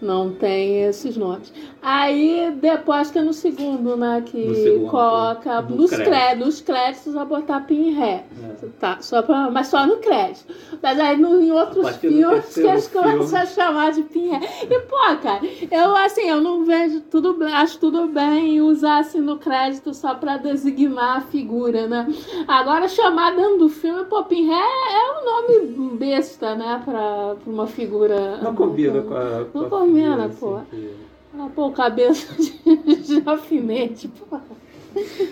Não 0.05 0.35
tem 0.35 0.83
esses 0.83 1.17
nomes. 1.17 1.51
Aí, 1.87 2.51
depois 2.63 3.11
que 3.11 3.19
é 3.19 3.23
no 3.23 3.35
segundo, 3.35 3.95
né? 3.95 4.23
Que 4.25 4.43
No 4.47 4.55
segundo, 4.55 4.91
coloca 4.91 5.61
no 5.61 5.77
nos, 5.77 5.91
crédito. 5.91 6.45
nos 6.47 6.61
créditos 6.63 7.15
a 7.15 7.25
botar 7.27 7.61
Pinhead. 7.61 8.25
É. 8.43 8.67
Tá, 8.81 8.97
só 9.03 9.21
pra, 9.21 9.51
mas 9.51 9.67
só 9.67 9.87
no 9.87 9.99
crédito. 9.99 10.51
Mas 10.83 10.99
aí 10.99 11.19
no, 11.19 11.43
em 11.43 11.53
outros 11.53 11.97
filmes 11.97 12.47
que 12.89 12.95
começam 12.99 13.27
filme. 13.27 13.37
a 13.37 13.47
chamar 13.47 13.93
de 13.93 14.03
Pinhead. 14.05 14.47
E, 14.71 14.81
pô, 14.81 14.97
cara, 15.23 15.41
eu 15.71 15.95
assim, 15.97 16.23
eu 16.23 16.41
não 16.41 16.65
vejo 16.65 17.03
tudo 17.03 17.35
bem, 17.35 17.53
acho 17.53 17.79
tudo 17.79 18.07
bem 18.09 18.63
usar 18.63 19.01
assim 19.01 19.21
no 19.21 19.37
crédito 19.39 19.93
só 19.93 20.15
pra 20.15 20.39
designar 20.39 21.19
a 21.19 21.21
figura, 21.21 21.87
né? 21.87 22.07
Agora 22.49 22.89
chamar 22.89 23.37
dentro 23.37 23.59
do 23.59 23.69
filme, 23.69 24.05
pô, 24.07 24.25
Pinhead 24.25 24.59
é 24.59 25.21
um 25.21 25.25
nome 25.69 25.97
besta, 25.99 26.55
né? 26.55 26.81
Pra, 26.83 27.35
pra 27.45 27.53
uma 27.53 27.67
figura. 27.67 28.39
Não 28.39 28.55
combina 28.55 29.03
com 29.03 29.15
a. 29.15 29.45
com 29.53 29.59
Não 29.59 29.67
a 29.67 29.71
combina, 29.71 30.29
figura, 30.31 30.35
pô. 30.41 30.55
assim, 30.57 30.65
que- 30.71 31.14
Ah, 31.37 31.51
pô, 31.55 31.73
cabeça 31.73 32.33
de, 32.35 33.23
alfinete, 33.27 34.09
pô. 34.09 34.39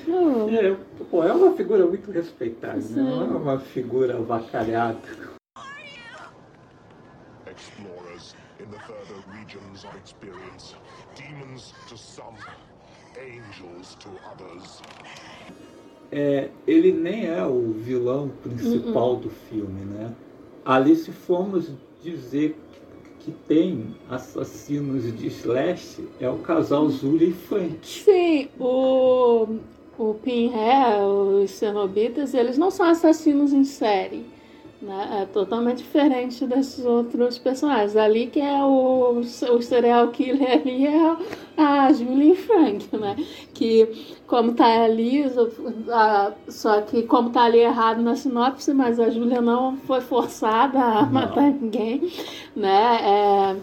Não. 0.08 0.48
É, 0.48 0.76
pô, 1.10 1.22
é 1.22 1.32
uma 1.32 1.52
figura 1.52 1.86
muito 1.86 2.10
respeitável, 2.10 2.80
né? 2.80 2.88
Sim. 2.88 3.02
não 3.02 3.22
é 3.22 3.36
uma 3.38 3.58
figura 3.60 4.16
avacalhada. 4.16 4.98
Explorers 7.46 8.34
in 8.58 8.66
the 8.70 8.78
further 8.80 9.22
regions 9.32 9.84
of 9.84 9.96
experience. 10.04 10.74
Demons 11.16 11.72
to 11.88 11.96
some, 11.96 12.36
angels 13.16 13.94
to 14.00 14.08
others. 14.32 14.82
É, 16.10 16.50
ele 16.66 16.92
nem 16.92 17.26
é 17.26 17.46
o 17.46 17.72
vilão 17.72 18.28
principal 18.42 19.16
do 19.16 19.30
filme, 19.30 19.84
né? 19.84 20.12
Ali 20.64 20.96
se 20.96 21.12
formos 21.12 21.70
dizer 22.02 22.56
que 23.24 23.30
tem 23.30 23.86
assassinos 24.10 25.04
de 25.16 25.28
slash, 25.28 26.04
é 26.20 26.28
o 26.28 26.38
casal 26.38 26.90
Julia 26.90 27.28
e 27.28 27.32
Frank. 27.32 27.78
Sim, 27.82 28.48
o, 28.58 29.46
o 29.98 30.14
Pinhead, 30.14 31.02
os 31.04 31.50
Cenobitas, 31.52 32.34
eles 32.34 32.58
não 32.58 32.70
são 32.70 32.86
assassinos 32.86 33.52
em 33.52 33.64
série. 33.64 34.31
Né? 34.82 35.22
É 35.22 35.26
totalmente 35.26 35.78
diferente 35.78 36.44
desses 36.44 36.84
outros 36.84 37.38
personagens. 37.38 37.96
Ali 37.96 38.26
que 38.26 38.40
é 38.40 38.64
o, 38.64 39.20
o 39.20 39.62
serial 39.62 40.08
killer 40.08 40.60
ali 40.60 40.86
é 40.88 41.16
a 41.56 41.92
Julie 41.92 42.34
Frank, 42.34 42.96
né? 42.96 43.14
Que 43.54 44.18
como 44.26 44.54
tá 44.54 44.82
ali, 44.82 45.24
a, 45.88 46.32
só 46.48 46.80
que 46.80 47.04
como 47.04 47.30
tá 47.30 47.44
ali 47.44 47.60
errado 47.60 48.02
na 48.02 48.16
sinopse, 48.16 48.74
mas 48.74 48.98
a 48.98 49.08
Julia 49.08 49.40
não 49.40 49.76
foi 49.76 50.00
forçada 50.00 50.80
a 50.80 51.02
não. 51.02 51.12
matar 51.12 51.52
ninguém, 51.52 52.10
né? 52.56 52.98
É, 53.02 53.56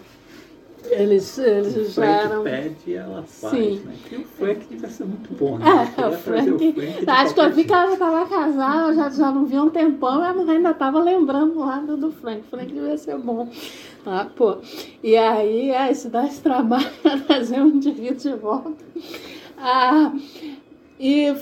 eles, 0.91 1.37
eles 1.37 1.75
o 1.75 1.91
já 1.91 2.05
eram. 2.05 2.43
pede 2.43 2.75
e 2.87 2.93
ela 2.93 3.23
faz, 3.23 3.53
Sim. 3.53 3.81
né? 3.85 3.93
E 4.11 4.15
o 4.15 4.23
Frank 4.25 4.65
devia 4.69 4.89
ser 4.89 5.05
muito 5.05 5.33
bom, 5.33 5.57
né? 5.57 5.65
É, 5.97 6.07
o 6.07 6.11
Frank. 6.13 6.51
o 6.51 6.57
Frank 6.57 7.05
acho 7.07 7.33
que 7.33 7.39
eu 7.39 7.51
vi 7.51 7.63
que 7.63 7.73
ela 7.73 7.93
estava 7.93 8.25
casada, 8.27 8.93
já, 8.93 9.09
já 9.09 9.31
não 9.31 9.45
vi 9.45 9.57
um 9.57 9.69
tempão, 9.69 10.19
mas 10.19 10.49
ainda 10.49 10.71
estava 10.71 10.99
lembrando 11.01 11.59
lá 11.59 11.77
do, 11.79 11.97
do 11.97 12.11
Frank. 12.11 12.41
O 12.41 12.49
Frank 12.49 12.71
devia 12.73 12.97
ser 12.97 13.17
bom. 13.17 13.49
Ah, 14.05 14.27
pô. 14.35 14.57
E 15.03 15.15
aí, 15.15 15.71
é, 15.71 15.91
isso 15.91 16.09
dá 16.09 16.25
esse 16.25 16.41
trabalho 16.41 16.89
para 17.01 17.19
trazer 17.19 17.61
um 17.61 17.67
indivíduo 17.67 18.17
de 18.17 18.33
volta. 18.33 18.85
Ah, 19.57 20.13
e. 20.99 21.33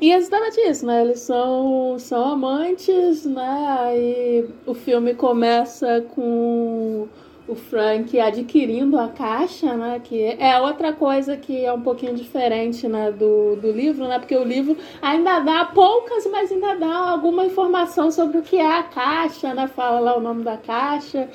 E 0.00 0.10
é 0.10 0.16
exatamente 0.16 0.60
isso, 0.62 0.84
né? 0.84 1.00
Eles 1.02 1.20
são, 1.20 1.96
são 1.96 2.32
amantes, 2.32 3.24
né? 3.24 3.96
E 3.96 4.44
o 4.66 4.74
filme 4.74 5.14
começa 5.14 6.00
com 6.16 7.06
o 7.46 7.54
Frank 7.54 8.18
adquirindo 8.18 8.98
a 8.98 9.08
caixa, 9.08 9.74
né? 9.74 10.00
Que 10.02 10.36
é 10.38 10.60
outra 10.60 10.92
coisa 10.92 11.36
que 11.36 11.64
é 11.64 11.72
um 11.72 11.82
pouquinho 11.82 12.14
diferente 12.14 12.86
né, 12.86 13.10
do, 13.10 13.56
do 13.56 13.72
livro, 13.72 14.06
né? 14.06 14.18
Porque 14.18 14.36
o 14.36 14.44
livro 14.44 14.76
ainda 15.00 15.40
dá 15.40 15.64
poucas, 15.64 16.26
mas 16.26 16.52
ainda 16.52 16.74
dá 16.74 17.10
alguma 17.10 17.44
informação 17.44 18.10
sobre 18.10 18.38
o 18.38 18.42
que 18.42 18.56
é 18.56 18.78
a 18.78 18.82
caixa, 18.84 19.52
né? 19.54 19.66
Fala 19.66 19.98
lá 19.98 20.16
o 20.16 20.20
nome 20.20 20.44
da 20.44 20.56
caixa. 20.56 21.28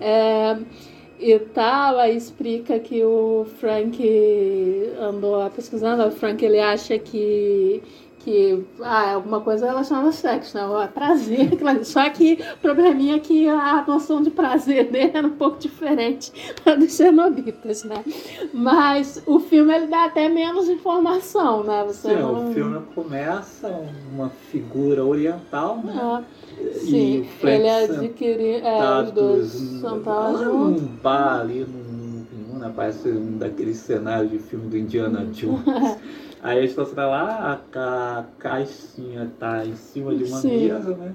É, 0.00 0.56
e 1.18 1.38
tal, 1.38 1.98
aí 1.98 2.16
explica 2.16 2.78
que 2.78 3.04
o 3.04 3.44
Frank 3.58 4.02
andou 4.98 5.50
pesquisando, 5.50 6.06
o 6.06 6.10
Frank 6.10 6.42
ele 6.42 6.58
acha 6.58 6.98
que 6.98 7.82
que 8.20 8.64
ah, 8.82 9.14
alguma 9.14 9.40
coisa 9.40 9.66
ela 9.66 9.82
chama 9.82 10.12
sexo, 10.12 10.56
né? 10.56 10.84
É 10.84 10.86
prazer, 10.86 11.50
só 11.84 12.08
que 12.10 12.38
o 12.54 12.58
probleminha 12.58 13.16
é 13.16 13.18
que 13.18 13.48
a 13.48 13.84
noção 13.86 14.22
de 14.22 14.30
prazer 14.30 14.88
dele 14.92 15.12
era 15.14 15.26
um 15.26 15.36
pouco 15.36 15.58
diferente 15.58 16.32
da 16.64 16.74
dos 16.74 16.92
cenobitas, 16.92 17.84
né? 17.84 18.04
Mas 18.52 19.22
o 19.26 19.40
filme 19.40 19.74
ele 19.74 19.86
dá 19.86 20.04
até 20.04 20.28
menos 20.28 20.68
informação, 20.68 21.64
né? 21.64 21.84
Você 21.86 22.10
sim, 22.10 22.16
não... 22.16 22.50
o 22.50 22.54
filme 22.54 22.80
começa 22.94 23.68
uma 24.12 24.28
figura 24.28 25.04
oriental, 25.04 25.78
né? 25.82 25.94
Ah, 25.96 26.22
sim, 26.74 27.26
ele 27.42 27.68
adquire 27.68 28.56
é, 28.56 28.78
tá 28.78 29.02
os 29.02 29.10
dois 29.12 29.48
sentados 29.50 30.40
juntos. 30.40 30.82
num 30.82 30.88
bar 31.02 31.40
ali, 31.40 31.66
num, 31.66 32.26
num, 32.32 32.58
né? 32.58 32.72
parece 32.74 33.08
um 33.08 33.38
daqueles 33.38 33.78
cenários 33.78 34.30
de 34.30 34.38
filme 34.38 34.68
do 34.68 34.76
Indiana 34.76 35.24
Jones. 35.32 35.62
Aí 36.42 36.58
eles 36.58 36.76
estão 36.76 37.10
lá, 37.10 37.60
a, 37.74 38.18
a 38.18 38.24
caixinha 38.38 39.30
tá 39.38 39.64
em 39.64 39.76
cima 39.76 40.14
de 40.14 40.24
uma 40.24 40.38
Sim. 40.38 40.68
mesa, 40.68 40.96
né? 40.96 41.14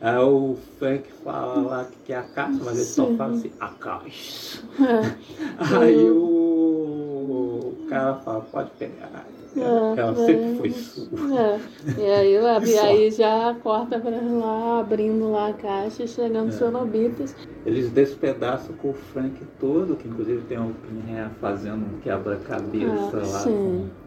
Aí 0.00 0.18
o 0.18 0.56
Frank 0.78 1.10
fala 1.24 1.60
lá 1.62 1.84
que 1.84 1.96
quer 2.04 2.18
a 2.18 2.22
caixa, 2.22 2.60
mas 2.62 2.76
ele 2.76 2.84
só 2.84 3.06
fala 3.14 3.34
assim, 3.34 3.50
a 3.58 3.68
caixa. 3.68 4.62
É. 4.78 5.76
Aí 5.80 6.10
o, 6.10 7.74
o 7.82 7.86
cara 7.88 8.14
fala, 8.16 8.40
pode 8.42 8.70
pegar. 8.72 9.24
É, 9.56 10.00
ela 10.00 10.12
é, 10.12 10.26
sempre 10.26 10.58
foi 10.58 10.70
sua. 10.70 11.40
É. 11.40 11.60
E 11.96 12.10
aí, 12.10 12.38
lá, 12.40 12.62
e 12.62 12.78
aí 12.78 13.10
já 13.10 13.56
corta 13.62 13.98
pra 13.98 14.10
lá, 14.10 14.80
abrindo 14.80 15.30
lá 15.32 15.48
a 15.48 15.52
caixa 15.54 16.02
e 16.02 16.08
chegando 16.08 16.48
é. 16.48 16.52
Sonobitas. 16.52 17.34
Eles 17.64 17.90
despedaçam 17.90 18.76
com 18.76 18.90
o 18.90 18.92
Frank 18.92 19.40
todo, 19.58 19.96
que 19.96 20.06
inclusive 20.06 20.42
tem 20.42 20.58
o 20.58 20.74
Pinhead 20.74 21.30
fazendo 21.40 21.86
um 21.86 22.00
quebra-cabeça 22.00 23.16
ah, 23.16 23.32
lá. 23.32 23.38
Sim. 23.40 23.90
Com 23.90 24.05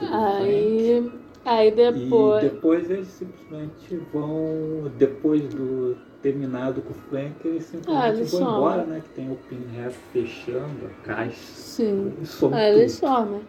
Aí, 0.00 1.12
aí 1.44 1.70
depois. 1.70 2.44
E 2.44 2.48
depois 2.48 2.90
eles 2.90 3.08
simplesmente 3.08 3.96
vão. 4.12 4.90
Depois 4.96 5.42
do 5.42 5.96
terminado 6.22 6.82
com 6.82 6.90
o 6.90 6.94
Frank, 7.08 7.34
eles 7.44 7.64
simplesmente 7.64 8.04
ah, 8.04 8.08
eles 8.08 8.30
vão 8.30 8.40
somem. 8.40 8.54
embora, 8.54 8.84
né? 8.84 9.02
Que 9.02 9.08
tem 9.20 9.30
o 9.30 9.36
Pinhead 9.48 9.94
fechando 10.12 10.86
a 10.86 11.06
caixa. 11.06 11.36
Sim. 11.36 12.12
Aí 12.52 12.80
eles 12.80 12.92
somem. 12.92 13.42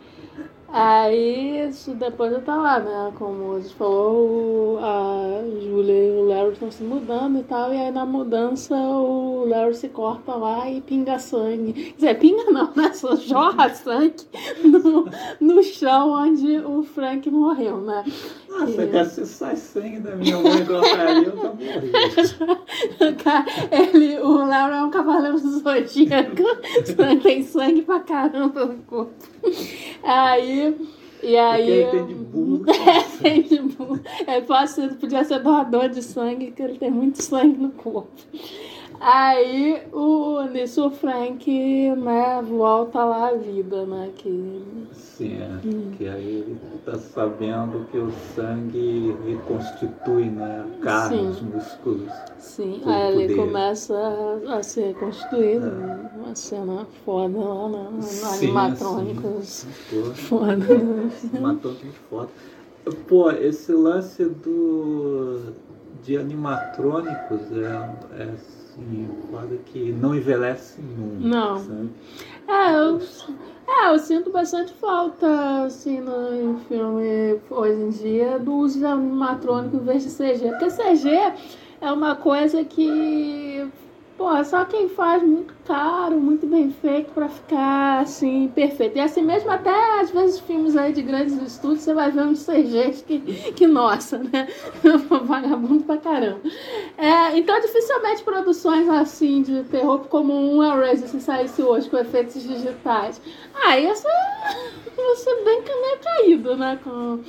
Aí 0.69 1.69
isso 1.69 1.93
depois 1.93 2.31
eu 2.31 2.41
tá 2.41 2.55
lá, 2.55 2.79
né? 2.79 3.13
Como 3.17 3.55
a 3.55 3.59
gente 3.59 3.73
falou, 3.75 4.77
a 4.79 5.41
Julia 5.61 5.93
e 5.93 6.11
o 6.11 6.25
Larry 6.27 6.51
estão 6.53 6.69
se 6.69 6.83
mudando 6.83 7.39
e 7.39 7.43
tal, 7.43 7.73
e 7.73 7.77
aí 7.77 7.89
na 7.89 8.05
mudança 8.05 8.75
o 8.75 9.45
Larry 9.47 9.75
se 9.75 9.87
corta 9.87 10.35
lá 10.35 10.69
e 10.69 10.81
pinga 10.81 11.19
sangue. 11.19 11.71
Quer 11.71 11.95
dizer, 11.95 12.19
pinga 12.19 12.51
não, 12.51 12.73
né? 12.75 12.91
Só 12.93 13.15
jorra 13.15 13.69
sangue 13.69 14.27
no, 14.63 15.05
no 15.39 15.63
chão 15.63 16.11
onde 16.11 16.59
o 16.59 16.83
Frank 16.83 17.29
morreu, 17.31 17.77
né? 17.77 18.03
Nossa, 18.49 18.83
e... 18.83 18.87
cara, 18.87 19.05
se 19.05 19.25
sai 19.25 19.55
sangue 19.55 19.99
da 19.99 20.15
minha 20.15 20.37
mãe 20.39 20.57
igual 20.57 20.81
pra 20.81 21.13
eu, 21.13 21.37
tá 21.37 21.53
morri. 21.53 21.91
Ele, 23.93 24.19
o 24.19 24.45
Larry 24.45 24.75
é 24.75 24.81
um 24.83 24.89
cavaleiro 24.89 25.37
zodíaco, 25.37 26.43
tem 27.21 27.43
sangue 27.43 27.81
pra 27.81 27.99
caramba 27.99 28.65
no 28.65 28.77
corpo. 28.83 29.13
Aí. 30.03 30.75
E 31.23 31.35
aí. 31.35 31.69
ele 31.69 31.91
tem 31.91 32.05
de 32.05 32.13
burro. 32.13 32.65
É, 32.69 33.03
tem 33.21 33.41
de 33.41 33.59
burro. 33.59 33.99
É, 34.25 34.41
pode 34.41 34.69
ser, 34.71 34.93
podia 34.95 35.23
ser 35.23 35.39
doador 35.39 35.89
de 35.89 36.01
sangue, 36.01 36.51
que 36.51 36.61
ele 36.61 36.77
tem 36.77 36.91
muito 36.91 37.21
sangue 37.21 37.57
no 37.57 37.71
corpo. 37.71 38.11
Aí 38.99 39.83
o 39.93 40.41
nisso 40.43 40.87
o 40.87 40.89
Frank, 40.89 41.49
né, 41.95 42.41
volta 42.41 43.03
lá 43.03 43.29
à 43.29 43.33
vida, 43.33 43.85
né? 43.85 44.11
Que... 44.15 44.63
Sim, 44.91 45.37
é. 45.39 45.67
Hum. 45.67 45.91
Que 45.97 46.07
aí 46.07 46.45
ele 46.47 46.59
tá 46.85 46.97
sabendo 46.97 47.85
que 47.91 47.97
o 47.97 48.11
sangue 48.35 49.15
reconstitui, 49.25 50.25
né? 50.29 50.65
A 50.65 50.83
carne, 50.83 51.17
Sim. 51.17 51.29
os 51.29 51.41
músculos. 51.41 52.11
Sim, 52.39 52.81
aí 52.85 53.23
ele 53.23 53.35
começa 53.35 53.95
a, 53.95 54.57
a 54.57 54.63
ser 54.63 54.87
reconstruído. 54.87 55.67
É. 55.67 56.17
Uma 56.17 56.35
cena 56.35 56.87
foda 57.05 57.37
lá 57.37 57.69
no 57.69 57.99
animatrônicos. 58.33 59.65
Foda. 60.15 60.65
Animatrônicos 61.33 61.95
foda. 62.09 62.29
Pô, 63.07 63.29
esse 63.31 63.71
lance 63.73 64.23
do 64.25 65.53
de 66.03 66.17
animatrônicos 66.17 67.41
é, 67.51 68.23
é 68.23 68.56
assim, 68.77 69.09
quadro 69.29 69.59
que 69.65 69.91
não 69.91 70.15
envelhece 70.15 70.79
nunca. 70.81 71.27
Não. 71.27 71.57
Sabe? 71.59 71.89
É, 72.47 72.75
eu, 72.75 73.01
é, 73.67 73.93
eu 73.93 73.99
sinto 73.99 74.31
bastante 74.31 74.73
falta, 74.73 75.63
assim, 75.63 75.99
no, 75.99 76.59
filme 76.67 77.39
hoje 77.49 77.81
em 77.81 77.89
dia, 77.89 78.39
do 78.39 78.53
uso 78.53 78.79
de 78.79 78.85
animatrônico 78.85 79.77
em 79.77 79.83
vez 79.83 80.03
de 80.03 80.09
CG. 80.09 80.49
Porque 80.49 80.67
CG 80.67 81.09
é 81.81 81.91
uma 81.91 82.15
coisa 82.15 82.63
que 82.63 83.67
Pô, 84.17 84.43
só 84.43 84.65
quem 84.65 84.89
faz 84.89 85.21
muito 85.21 85.53
caro, 85.63 86.19
muito 86.19 86.47
bem 86.47 86.71
feito 86.71 87.11
para 87.11 87.29
ficar 87.29 88.01
assim, 88.01 88.47
perfeito. 88.47 88.97
E 88.97 88.99
assim 88.99 89.21
mesmo, 89.21 89.51
até 89.51 90.01
às 90.01 90.09
vezes 90.09 90.39
filmes 90.39 90.75
aí 90.75 90.91
de 90.91 91.03
grandes 91.03 91.39
estúdios, 91.39 91.81
você 91.81 91.93
vai 91.93 92.09
ver 92.09 92.23
uns 92.23 92.43
CGs 92.43 93.03
que, 93.03 93.19
que 93.51 93.67
nossa, 93.67 94.17
né? 94.17 94.47
Vagabundo 95.23 95.83
pra 95.83 95.97
caramba. 95.97 96.41
É, 96.97 97.37
então, 97.37 97.61
dificilmente 97.61 98.23
produções 98.23 98.89
assim 98.89 99.43
de 99.43 99.63
terror 99.65 99.99
como 100.09 100.33
um 100.33 100.63
Hellraiser, 100.63 101.07
se 101.07 101.21
saísse 101.21 101.61
hoje 101.61 101.87
com 101.87 101.97
efeitos 101.97 102.41
digitais. 102.41 103.21
Ah, 103.53 103.77
ia 103.77 103.95
ser, 103.95 104.07
ia 104.97 105.15
ser 105.15 105.43
bem 105.43 105.61
caído, 106.01 106.57
né? 106.57 106.79
Com 106.83 107.19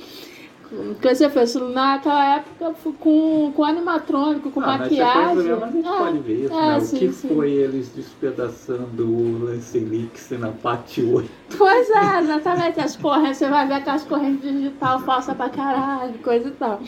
porque 0.69 1.15
você 1.15 1.29
fez 1.29 1.55
naquela 1.55 2.35
época 2.35 2.75
com, 2.99 3.51
com 3.55 3.63
animatrônico, 3.63 4.51
com 4.51 4.61
ah, 4.61 4.77
maquiagem. 4.77 5.35
Mas 5.35 5.63
a 5.63 5.71
gente 5.71 5.87
é, 5.87 5.97
pode 5.97 6.19
ver 6.19 6.45
isso, 6.45 6.53
é, 6.53 6.67
né? 6.67 6.79
Sim, 6.79 6.95
o 6.95 6.99
que 6.99 7.11
sim. 7.13 7.35
foi 7.35 7.51
eles 7.51 7.89
despedaçando 7.89 9.03
o 9.03 9.45
Lance 9.45 9.79
Lix 9.79 10.29
na 10.31 10.49
parte 10.49 11.01
8? 11.01 11.29
Pois 11.57 11.89
é, 11.89 12.19
exatamente. 12.19 12.79
As 12.79 12.95
correntes, 12.95 13.37
você 13.37 13.49
vai 13.49 13.67
ver 13.67 13.73
aquelas 13.75 14.03
correntes 14.03 14.41
digital 14.41 14.99
falsa 14.99 15.33
pra 15.33 15.49
caralho, 15.49 16.13
coisa 16.19 16.49
e 16.49 16.51
tal. 16.51 16.79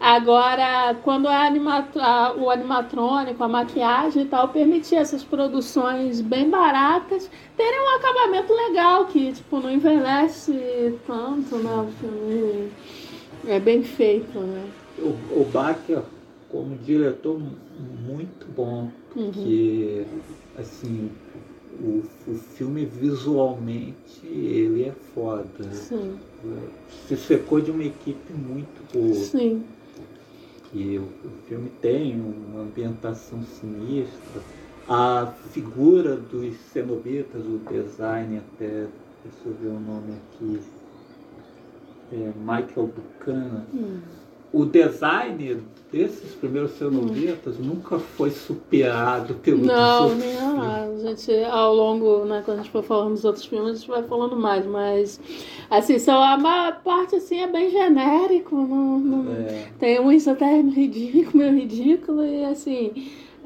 Agora, 0.00 0.96
quando 1.02 1.28
é 1.28 1.46
animatro, 1.46 2.00
o 2.38 2.48
animatrônico, 2.48 3.44
a 3.44 3.48
maquiagem 3.48 4.22
e 4.22 4.26
tal, 4.26 4.48
permitia 4.48 4.98
essas 4.98 5.22
produções 5.22 6.22
bem 6.22 6.48
baratas 6.48 7.30
terem 7.54 7.80
um 7.82 7.96
acabamento 7.96 8.50
legal, 8.50 9.04
que 9.04 9.30
tipo, 9.30 9.60
não 9.60 9.70
envelhece 9.70 10.98
tanto, 11.06 11.56
né? 11.56 11.70
O 11.70 11.92
filme 12.00 12.70
é 13.46 13.58
bem 13.60 13.82
feito, 13.82 14.38
né? 14.38 14.70
O, 14.98 15.40
o 15.40 15.50
Bach, 15.52 15.78
como 16.48 16.76
diretor, 16.78 17.40
muito 18.06 18.46
bom. 18.54 18.90
Uhum. 19.16 19.30
Que, 19.32 20.06
assim, 20.56 21.10
o, 21.80 22.02
o 22.28 22.34
filme 22.34 22.84
visualmente 22.84 24.26
ele 24.26 24.84
é 24.84 24.92
foda. 25.14 25.72
Sim. 25.72 26.16
Se 27.06 27.16
secou 27.16 27.60
de 27.60 27.70
uma 27.70 27.84
equipe 27.84 28.32
muito 28.32 28.92
boa. 28.92 29.14
Sim. 29.14 29.64
Que 30.70 30.98
o, 30.98 31.02
o 31.02 31.30
filme 31.48 31.70
tem 31.80 32.20
uma 32.20 32.62
ambientação 32.62 33.42
sinistra. 33.42 34.42
A 34.88 35.32
figura 35.52 36.16
dos 36.16 36.56
cenobitas, 36.72 37.42
o 37.44 37.60
design 37.70 38.38
até, 38.38 38.86
deixa 39.24 39.46
eu 39.46 39.54
ver 39.60 39.68
o 39.68 39.80
nome 39.80 40.14
aqui, 40.14 40.60
é 42.12 42.32
Michael 42.38 42.90
Buchanan. 42.94 43.64
Hum. 43.74 43.98
O 44.52 44.64
design 44.64 45.58
desses 45.92 46.34
primeiros 46.34 46.72
cenobitas 46.72 47.56
nunca 47.58 48.00
foi 48.00 48.30
superado 48.30 49.34
pelo 49.34 49.64
Não, 49.64 50.08
filmes. 50.08 50.36
a 50.36 50.96
gente, 50.98 51.44
ao 51.44 51.72
longo, 51.72 52.24
né, 52.24 52.42
quando 52.44 52.58
a 52.58 52.62
gente 52.62 52.72
for 52.72 52.82
falando 52.82 53.12
dos 53.12 53.24
outros 53.24 53.44
filmes, 53.44 53.70
a 53.70 53.74
gente 53.74 53.88
vai 53.88 54.02
falando 54.02 54.36
mais, 54.36 54.66
mas, 54.66 55.20
assim, 55.70 56.00
só 56.00 56.20
a 56.20 56.72
parte, 56.72 57.14
assim, 57.14 57.38
é 57.40 57.46
bem 57.46 57.70
genérico, 57.70 58.56
não, 58.56 58.98
não- 58.98 59.32
É. 59.32 59.68
tem 59.78 60.00
uns 60.00 60.26
até 60.26 60.60
ridículo, 60.60 61.38
meio 61.44 61.54
ridículo, 61.54 62.24
e, 62.24 62.44
assim, 62.44 62.92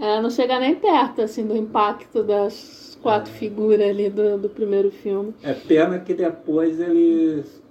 é, 0.00 0.22
não 0.22 0.30
chega 0.30 0.58
nem 0.58 0.74
perto, 0.74 1.20
assim, 1.20 1.46
do 1.46 1.54
impacto 1.54 2.22
das 2.22 2.98
quatro 3.02 3.30
figuras 3.30 3.86
ali 3.90 4.08
do, 4.08 4.38
do 4.38 4.48
primeiro 4.48 4.90
filme. 4.90 5.34
É 5.42 5.52
pena 5.52 5.98
que 5.98 6.14
depois 6.14 6.80
eles 6.80 7.62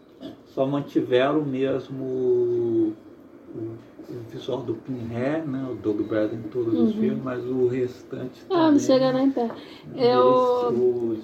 só 0.53 0.65
mantiveram 0.65 1.43
mesmo 1.43 2.03
o, 2.03 2.93
o 3.55 4.31
visual 4.31 4.61
do 4.61 4.73
Pinhead, 4.75 5.47
né? 5.47 5.65
O 5.71 5.75
Doug 5.75 6.01
Bradley 6.01 6.39
em 6.39 6.49
todos 6.49 6.73
os 6.73 6.79
Uhum. 6.93 6.99
filmes, 6.99 7.23
mas 7.23 7.43
o 7.45 7.67
restante 7.67 8.41
Ah, 8.49 8.55
não 8.55 8.65
também, 8.65 8.79
chega 8.79 9.11
nem 9.11 9.31
perto. 9.31 9.55
Eu... 9.97 10.19
os, 10.19 11.19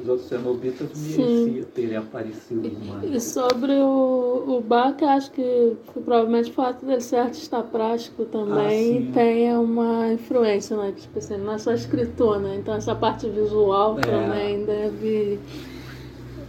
os 0.00 0.08
outros 0.08 0.28
cenobitas 0.28 0.88
mereciam 1.16 1.64
terem 1.74 1.96
aparecido 1.96 2.70
E 2.70 3.10
mais. 3.10 3.22
sobre 3.24 3.72
o, 3.72 4.44
o 4.56 4.60
Bach, 4.60 4.96
acho 5.02 5.30
que 5.32 5.76
provavelmente 5.92 6.50
o 6.50 6.54
fato 6.54 6.84
dele 6.86 7.00
ser 7.00 7.16
artista 7.16 7.62
plástico 7.62 8.24
também 8.26 9.06
Ah, 9.10 9.14
tem 9.14 9.54
uma 9.56 10.12
influência, 10.12 10.76
né? 10.76 10.92
Tipo 10.96 11.18
assim, 11.18 11.36
não 11.36 11.52
é 11.52 11.58
só 11.58 11.72
escritor, 11.72 12.40
né? 12.40 12.56
Então 12.56 12.74
essa 12.74 12.94
parte 12.94 13.28
visual 13.28 13.96
É. 13.98 14.02
também 14.02 14.64
deve, 14.64 15.38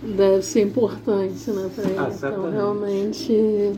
deve 0.01 0.41
ser 0.41 0.61
importante, 0.61 1.49
né? 1.51 1.69
Pra 1.73 1.83
ele. 1.83 1.97
Ah, 1.97 2.09
então 2.13 2.51
realmente. 2.51 3.73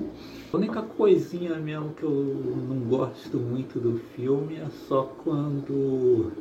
A 0.52 0.58
única 0.58 0.82
coisinha 0.82 1.56
mesmo 1.56 1.94
que 1.96 2.04
eu 2.04 2.12
não 2.12 2.80
gosto 2.82 3.38
muito 3.38 3.80
do 3.80 4.00
filme 4.16 4.56
é 4.58 4.68
só 4.88 5.12
quando 5.24 6.32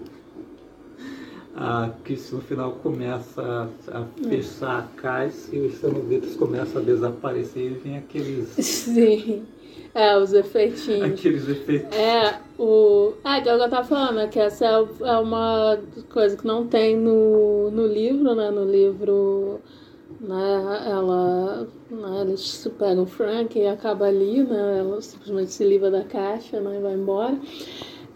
a 1.54 1.90
Kiss 2.04 2.34
no 2.34 2.40
final 2.40 2.72
começa 2.82 3.70
a, 3.88 4.04
fechar 4.28 4.78
a 4.80 5.00
caixa 5.00 5.54
e 5.54 5.60
os 5.60 5.74
cenobitas 5.74 6.34
começam 6.34 6.80
a 6.80 6.84
desaparecer 6.84 7.72
e 7.72 7.74
vem 7.74 7.98
aqueles, 7.98 8.48
Sim. 8.64 9.42
É, 9.94 10.16
os 10.16 10.32
efeitinhos. 10.32 11.18
aqueles 11.18 11.48
efeitos. 11.48 11.96
É, 11.96 12.38
o. 12.58 13.12
Ah, 13.22 13.40
que 13.40 13.48
é 13.48 13.54
o 13.54 13.58
que 13.58 13.64
eu 13.64 13.70
tava 13.70 13.86
falando, 13.86 14.14
né? 14.14 14.26
Que 14.28 14.40
essa 14.40 14.64
é 14.64 15.08
é 15.08 15.18
uma 15.18 15.78
coisa 16.10 16.36
que 16.36 16.46
não 16.46 16.66
tem 16.66 16.96
no, 16.96 17.70
no 17.70 17.86
livro, 17.86 18.34
né? 18.34 18.50
No 18.50 18.64
livro, 18.64 19.60
né? 20.18 20.84
Ela. 20.86 21.68
Né, 21.90 22.20
eles 22.22 22.66
pegam 22.78 23.02
o 23.02 23.06
Frank 23.06 23.58
e 23.58 23.66
acaba 23.66 24.06
ali, 24.06 24.42
né? 24.42 24.78
Ela 24.78 25.00
simplesmente 25.02 25.52
se 25.52 25.64
livra 25.64 25.90
da 25.90 26.04
caixa, 26.04 26.58
né? 26.58 26.78
E 26.78 26.82
vai 26.82 26.94
embora. 26.94 27.38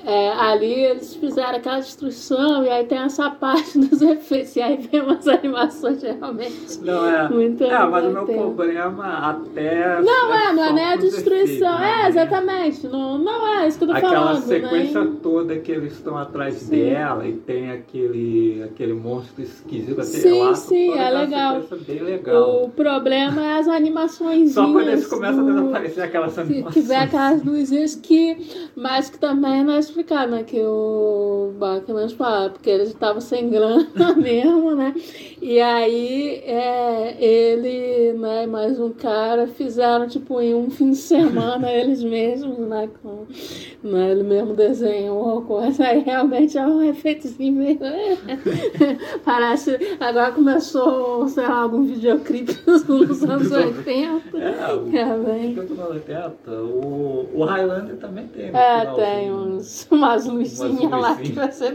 É, 0.09 0.31
ali 0.33 0.73
eles 0.73 1.17
fizeram 1.17 1.57
aquela 1.57 1.81
destruição 1.81 2.65
e 2.65 2.71
aí 2.71 2.85
tem 2.87 2.99
essa 2.99 3.29
parte 3.29 3.77
dos 3.79 4.01
efeitos. 4.01 4.55
E 4.55 4.63
aí 4.63 4.77
vem 4.77 5.01
umas 5.03 5.27
animações 5.27 6.01
realmente. 6.01 6.79
Não, 6.81 7.05
é. 7.09 7.29
Muito 7.29 7.65
é, 7.65 7.87
mas 7.87 8.05
o 8.05 8.11
meu 8.11 8.25
problema 8.25 9.05
até. 9.31 10.01
Não, 10.01 10.33
é, 10.33 10.53
não 10.53 10.65
é 10.65 10.73
nem 10.73 10.85
a 10.85 10.97
destruição. 10.97 11.43
efeitos, 11.45 11.81
né? 11.81 12.03
É, 12.05 12.09
exatamente. 12.09 12.87
Não, 12.87 13.19
não 13.19 13.49
é 13.49 13.67
isso 13.67 13.79
que 13.79 13.85
eu 13.85 13.89
tô 13.89 13.95
Aquela 13.95 14.13
falando. 14.15 14.43
sequência 14.45 15.05
né? 15.05 15.13
toda 15.23 15.57
que 15.59 15.73
eles 15.73 15.93
estão 15.95 16.17
atrás 16.17 16.55
Sim. 16.55 16.71
dela 16.71 17.27
e 17.27 17.33
tem 17.33 17.71
aquele, 17.73 18.63
aquele 18.63 18.93
monstro 18.93 19.43
esquisito. 19.43 20.01
assim, 20.01 20.21
Sim, 20.21 20.55
sim, 20.55 20.91
é 20.93 21.03
aquela 21.05 21.21
legal. 21.23 21.63
legal. 21.89 22.65
O 22.65 22.69
problema 22.71 23.45
é 23.45 23.59
as 23.59 23.67
animações. 23.67 24.53
Só 24.53 24.71
quando 24.71 24.89
eles 24.89 25.07
começam 25.09 25.41
a 25.49 25.51
desaparecer 25.53 26.05
aquelas 26.05 26.35
Que, 26.35 26.41
animações. 26.41 26.75
que 26.75 26.81
vem 26.81 26.97
aquelas 26.97 27.43
luzinhas 27.45 27.95
que. 27.97 28.69
Mas 28.77 29.11
que 29.11 29.19
também 29.19 29.65
não 29.65 29.77
é 29.97 30.01
explicado, 30.01 30.31
né? 30.31 30.45
Que 30.45 30.61
o 30.61 31.53
Bachmann 31.59 32.09
fala, 32.11 32.51
porque 32.51 32.69
eles 32.69 32.89
estavam 32.89 33.21
sem 33.21 33.49
grana 33.49 33.87
mesmo, 34.17 34.75
né? 34.75 34.95
E 35.41 35.61
aí 35.61 36.43
é, 36.45 37.17
ele, 37.23 38.13
né, 38.15 38.45
e 38.45 38.47
mais 38.47 38.79
um 38.79 38.91
cara 38.91 39.47
fizeram 39.47 40.07
tipo 40.09 40.41
em 40.41 40.55
um 40.55 40.71
fim 40.71 40.91
de 40.91 40.97
semana 40.97 41.71
eles 41.73 42.03
mesmos, 42.03 42.59
né? 42.59 42.89
Com, 43.03 43.27
né 43.83 44.11
ele 44.11 44.23
mesmo 44.23 44.55
desenhou 44.55 45.43
coisa. 45.43 45.85
Aí 45.85 46.01
realmente 46.01 46.59
é 46.59 46.67
um 46.67 46.83
efeitozinho 46.83 47.55
meio. 47.55 47.79
Parece. 49.25 49.79
Agora 50.01 50.33
começou, 50.33 51.29
sei 51.29 51.45
lá, 51.45 51.61
algum 51.63 51.85
videoclipe 51.85 52.59
nos 52.67 53.23
anos 53.23 53.51
80. 53.51 54.39
É, 54.39 54.75
o 54.75 54.97
É, 54.97 55.19
bem. 55.19 55.55
Da 55.55 55.89
80, 55.89 56.51
o, 56.51 57.29
o 57.35 57.45
Highlander 57.45 57.97
também 57.97 58.27
tem. 58.29 58.51
É, 58.55 58.87
tem 58.95 59.33
uns, 59.33 59.86
umas 59.91 60.27
luzinhas 60.27 60.91
lá 60.91 61.17
que 61.17 61.33
vai 61.33 61.51
ser. 61.53 61.75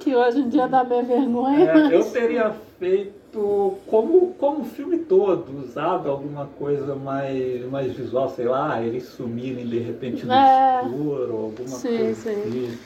que 0.00 0.14
hoje 0.14 0.40
em 0.40 0.48
dia 0.48 0.66
dá 0.68 0.84
meio 0.84 1.04
vergonha. 1.04 1.64
É, 1.64 1.74
mas- 1.74 1.92
eu 1.92 2.04
teria 2.10 2.54
feito 2.78 3.74
como, 3.86 4.32
como 4.38 4.60
o 4.60 4.64
filme 4.64 4.98
todo, 4.98 5.60
usado 5.62 6.10
alguma 6.10 6.46
coisa 6.58 6.94
mais, 6.94 7.64
mais 7.70 7.92
visual, 7.92 8.28
sei 8.30 8.46
lá, 8.46 8.82
eles 8.82 9.04
sumirem 9.04 9.66
de 9.66 9.78
repente 9.78 10.24
no 10.26 10.32
É. 10.32 10.82
escuro, 10.84 11.34
ou 11.34 11.44
alguma 11.46 11.68
Sim, 11.68 11.96
coisa 11.98 12.14
sim. 12.14 12.30
assim. 12.30 12.78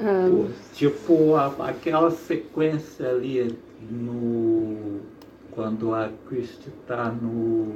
Ah, 0.00 0.48
Tipo 0.74 1.34
a- 1.36 1.54
aquela 1.68 2.10
sequência 2.10 3.08
ali 3.08 3.56
no. 3.90 5.00
Quando 5.52 5.94
a 5.94 6.10
Christie 6.28 6.72
tá 6.86 7.12
no 7.12 7.74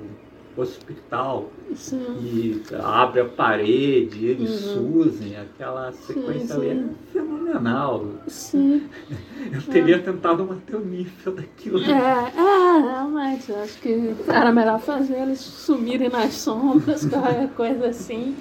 hospital 0.61 1.51
sim. 1.75 2.05
e 2.21 2.63
abre 2.83 3.21
a 3.21 3.25
parede, 3.25 4.27
eles 4.27 4.67
Uhum. 4.67 4.99
aquela 5.41 5.93
sequência 5.93 6.57
ali 6.57 6.71
sim. 6.71 6.91
é 6.91 7.13
fenomenal. 7.13 8.07
Sim. 8.27 8.89
Eu 9.53 9.63
teria 9.63 9.99
tentado 10.01 10.45
manter 10.45 10.77
o 10.77 10.81
nível 10.85 11.35
daquilo. 11.35 11.83
É, 11.83 11.91
é, 11.91 12.81
realmente. 12.83 13.51
eu 13.51 13.61
Acho 13.63 13.81
que 13.81 14.15
era 14.29 14.53
melhor 14.53 14.79
fazer 14.81 15.23
eles 15.23 15.41
sumirem 15.41 16.11
nas 16.11 16.35
sombras, 16.35 17.05
qualquer 17.09 17.49
coisa 17.51 17.89
assim. 17.89 18.37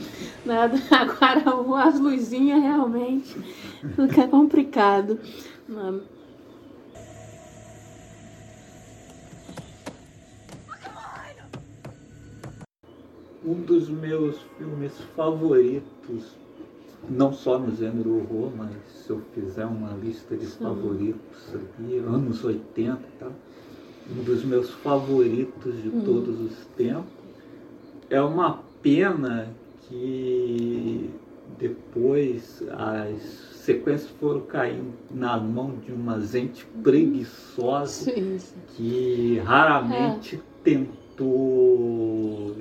Né? 0.46 0.70
Agora 0.92 1.84
as 1.88 2.00
luzinhas 2.00 2.62
realmente 2.62 3.38
fica 3.96 4.28
complicado. 4.28 5.18
Né? 5.68 6.00
Um 13.48 13.62
dos 13.62 13.88
meus 13.90 14.42
filmes 14.58 14.92
favoritos, 15.16 16.36
não 17.10 17.32
só 17.32 17.58
no 17.58 17.74
gênero 17.74 18.18
horror, 18.18 18.52
mas 18.58 18.72
se 18.90 19.10
eu 19.10 19.22
fizer 19.34 19.66
uma 19.66 19.94
lista 19.94 20.36
de 20.36 20.46
favoritos 20.46 21.54
ali, 21.80 21.98
anos 22.00 22.44
80 22.44 23.00
e 23.00 23.20
tal, 23.20 23.32
um 24.12 24.24
dos 24.24 24.44
meus 24.44 24.70
favoritos 24.72 25.82
de 25.82 25.88
Hum. 25.90 26.02
todos 26.04 26.42
os 26.42 26.66
tempos. 26.76 27.06
É 28.10 28.22
uma 28.22 28.60
pena 28.82 29.48
que 29.88 31.10
depois 31.58 32.62
as 32.72 33.22
sequências 33.54 34.10
foram 34.20 34.42
caindo 34.42 34.94
na 35.10 35.38
mão 35.38 35.76
de 35.86 35.92
uma 35.94 36.20
gente 36.20 36.66
preguiçosa 36.84 38.12
Sim, 38.12 38.38
sim. 38.40 38.56
que 38.76 39.40
raramente 39.46 40.42
tentou 40.64 41.07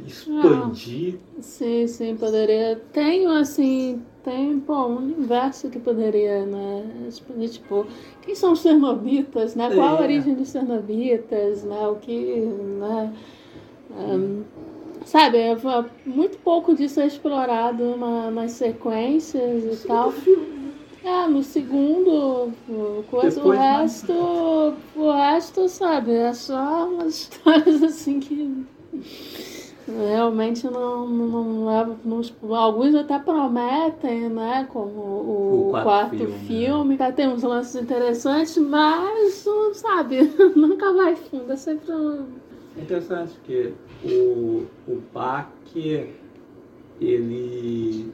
expandir. 0.07 1.19
Sim, 1.41 1.87
sim, 1.87 2.17
poderia. 2.17 2.81
Tem, 2.93 3.27
assim, 3.27 4.01
tem, 4.25 4.59
pô, 4.61 4.87
um 4.87 4.97
universo 4.97 5.69
que 5.69 5.79
poderia, 5.79 6.45
né? 6.47 6.85
expandir, 7.09 7.51
Tipo, 7.51 7.87
quem 8.23 8.35
são 8.35 8.53
os 8.53 8.61
Cernobitas, 8.61 9.55
né? 9.55 9.71
Qual 9.75 9.97
a 9.97 10.01
É. 10.01 10.03
origem 10.03 10.35
dos 10.35 10.49
Cernobitas, 10.49 11.63
né? 11.65 11.87
O 11.89 11.97
que, 11.97 12.37
né? 12.81 13.13
Ahn, 13.99 14.43
sabe, 15.05 15.39
muito 16.05 16.39
pouco 16.39 16.75
disso 16.75 17.01
é 17.01 17.07
explorado 17.07 17.97
na- 17.97 18.31
nas 18.31 18.53
sequências 18.53 19.65
e 19.85 19.87
tal. 19.87 20.13
É, 21.07 21.29
no 21.29 21.41
segundo, 21.41 22.53
o 22.69 23.05
coisa, 23.09 23.41
o 23.41 23.45
Depois, 23.45 23.59
né? 23.61 23.77
resto, 23.81 24.13
o 24.97 25.13
resto, 25.13 25.69
sabe, 25.69 26.13
é 26.13 26.33
só 26.35 26.89
umas 26.89 27.15
histórias 27.31 27.81
assim 27.81 28.19
que 28.19 28.67
Realmente 29.87 30.65
não, 30.67 31.07
não, 31.07 31.45
não, 31.45 31.99
não, 32.05 32.55
alguns 32.57 32.93
até 32.97 33.21
prometem, 33.21 34.29
né? 34.29 34.67
Como 34.73 34.91
o, 34.91 35.69
o 35.69 35.71
quarto, 35.71 35.85
quarto, 35.85 36.17
filme, 36.17 36.39
filme 36.41 36.97
né? 36.97 37.13
tem 37.13 37.29
uns 37.29 37.45
lances 37.45 37.81
interessantes, 37.81 38.59
mas 38.59 39.47
sabe, 39.75 40.23
nunca 40.57 40.93
vai 40.93 41.15
fundo, 41.15 41.53
é 41.53 41.57
sempre 41.57 41.93
um... 41.93 42.27
É 42.77 42.83
interessante 42.83 43.39
que 43.45 43.73
o, 44.05 44.67
o 44.89 45.01
Bach 45.15 45.47
ele 47.01 48.13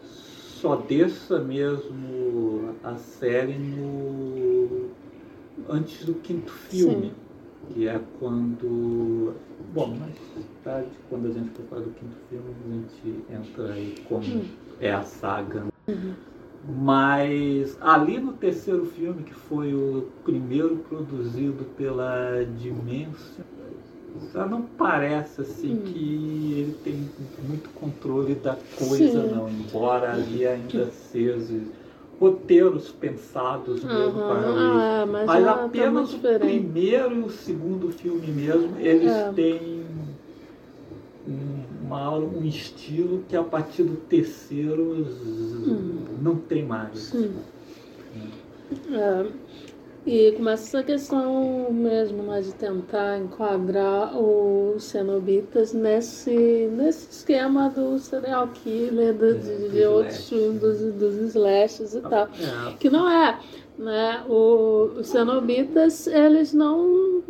só 0.62 0.76
deixa 0.76 1.38
mesmo 1.40 2.76
a 2.82 2.94
série 2.94 3.58
no 3.58 4.90
antes 5.68 6.06
do 6.06 6.14
quinto 6.14 6.52
filme. 6.52 7.08
Sim 7.08 7.22
que 7.72 7.88
é 7.88 8.00
quando. 8.18 9.34
Bom, 9.72 9.94
mais 9.94 10.16
tarde, 10.64 10.90
quando 11.08 11.28
a 11.28 11.30
gente 11.30 11.50
for 11.50 11.64
falar 11.66 11.82
do 11.82 11.90
quinto 11.90 12.16
filme, 12.28 12.54
a 12.66 12.72
gente 12.74 13.24
entra 13.30 13.72
aí 13.72 13.94
como 14.08 14.24
hum. 14.24 14.44
é 14.80 14.92
a 14.92 15.02
saga. 15.02 15.66
Uhum. 15.86 16.14
Mas 16.78 17.76
ali 17.80 18.18
no 18.18 18.32
terceiro 18.34 18.84
filme, 18.86 19.22
que 19.22 19.34
foi 19.34 19.74
o 19.74 20.08
primeiro 20.24 20.76
produzido 20.88 21.64
pela 21.76 22.44
Dimension, 22.58 23.44
já 24.32 24.46
não 24.46 24.62
parece 24.62 25.40
assim 25.40 25.74
hum. 25.74 25.82
que 25.84 26.54
ele 26.58 26.76
tem 26.84 27.10
muito 27.46 27.70
controle 27.70 28.34
da 28.34 28.56
coisa, 28.76 29.22
Sim. 29.22 29.34
não, 29.34 29.48
embora 29.48 30.12
ali 30.12 30.46
ainda 30.46 30.90
seja 30.90 31.60
roteiros 32.20 32.90
pensados 32.90 33.82
mesmo 33.82 34.20
uhum. 34.20 34.28
para 34.28 34.48
ah, 34.48 35.06
mas, 35.06 35.26
mas 35.26 35.44
tá 35.44 35.64
apenas 35.64 36.14
tá 36.14 36.28
o 36.28 36.38
primeiro 36.38 37.14
e 37.16 37.20
o 37.20 37.30
segundo 37.30 37.90
filme 37.90 38.28
mesmo, 38.28 38.78
eles 38.78 39.10
é. 39.10 39.32
têm 39.32 39.82
uma, 41.84 42.16
um 42.16 42.44
estilo 42.44 43.24
que 43.28 43.36
a 43.36 43.42
partir 43.42 43.82
do 43.82 43.96
terceiro 43.96 45.04
hum. 45.66 46.04
não 46.22 46.36
tem 46.36 46.64
mais. 46.64 46.98
Sim. 46.98 47.34
É. 48.92 49.26
E 50.04 50.32
começa 50.32 50.64
essa 50.64 50.82
questão 50.82 51.70
mesmo 51.70 52.24
né, 52.24 52.40
de 52.40 52.52
tentar 52.54 53.18
enquadrar 53.18 54.16
os 54.18 54.82
cenobitas 54.82 55.72
nesse, 55.72 56.68
nesse 56.72 57.08
esquema 57.10 57.70
do 57.70 57.98
serial 58.00 58.48
killer, 58.48 59.14
do, 59.14 59.26
é, 59.26 59.34
de, 59.34 59.68
de 59.68 59.84
outros 59.84 60.28
filmes, 60.28 60.60
dos, 60.60 60.94
dos 60.94 61.16
slashes 61.34 61.94
e 61.94 61.98
ah, 61.98 62.08
tal. 62.08 62.24
É. 62.24 62.72
Que 62.80 62.90
não 62.90 63.08
é. 63.08 63.38
Né? 63.78 64.24
O, 64.28 64.90
os 64.98 65.06
cenobitas, 65.06 66.08
eles 66.08 66.52
não 66.52 67.22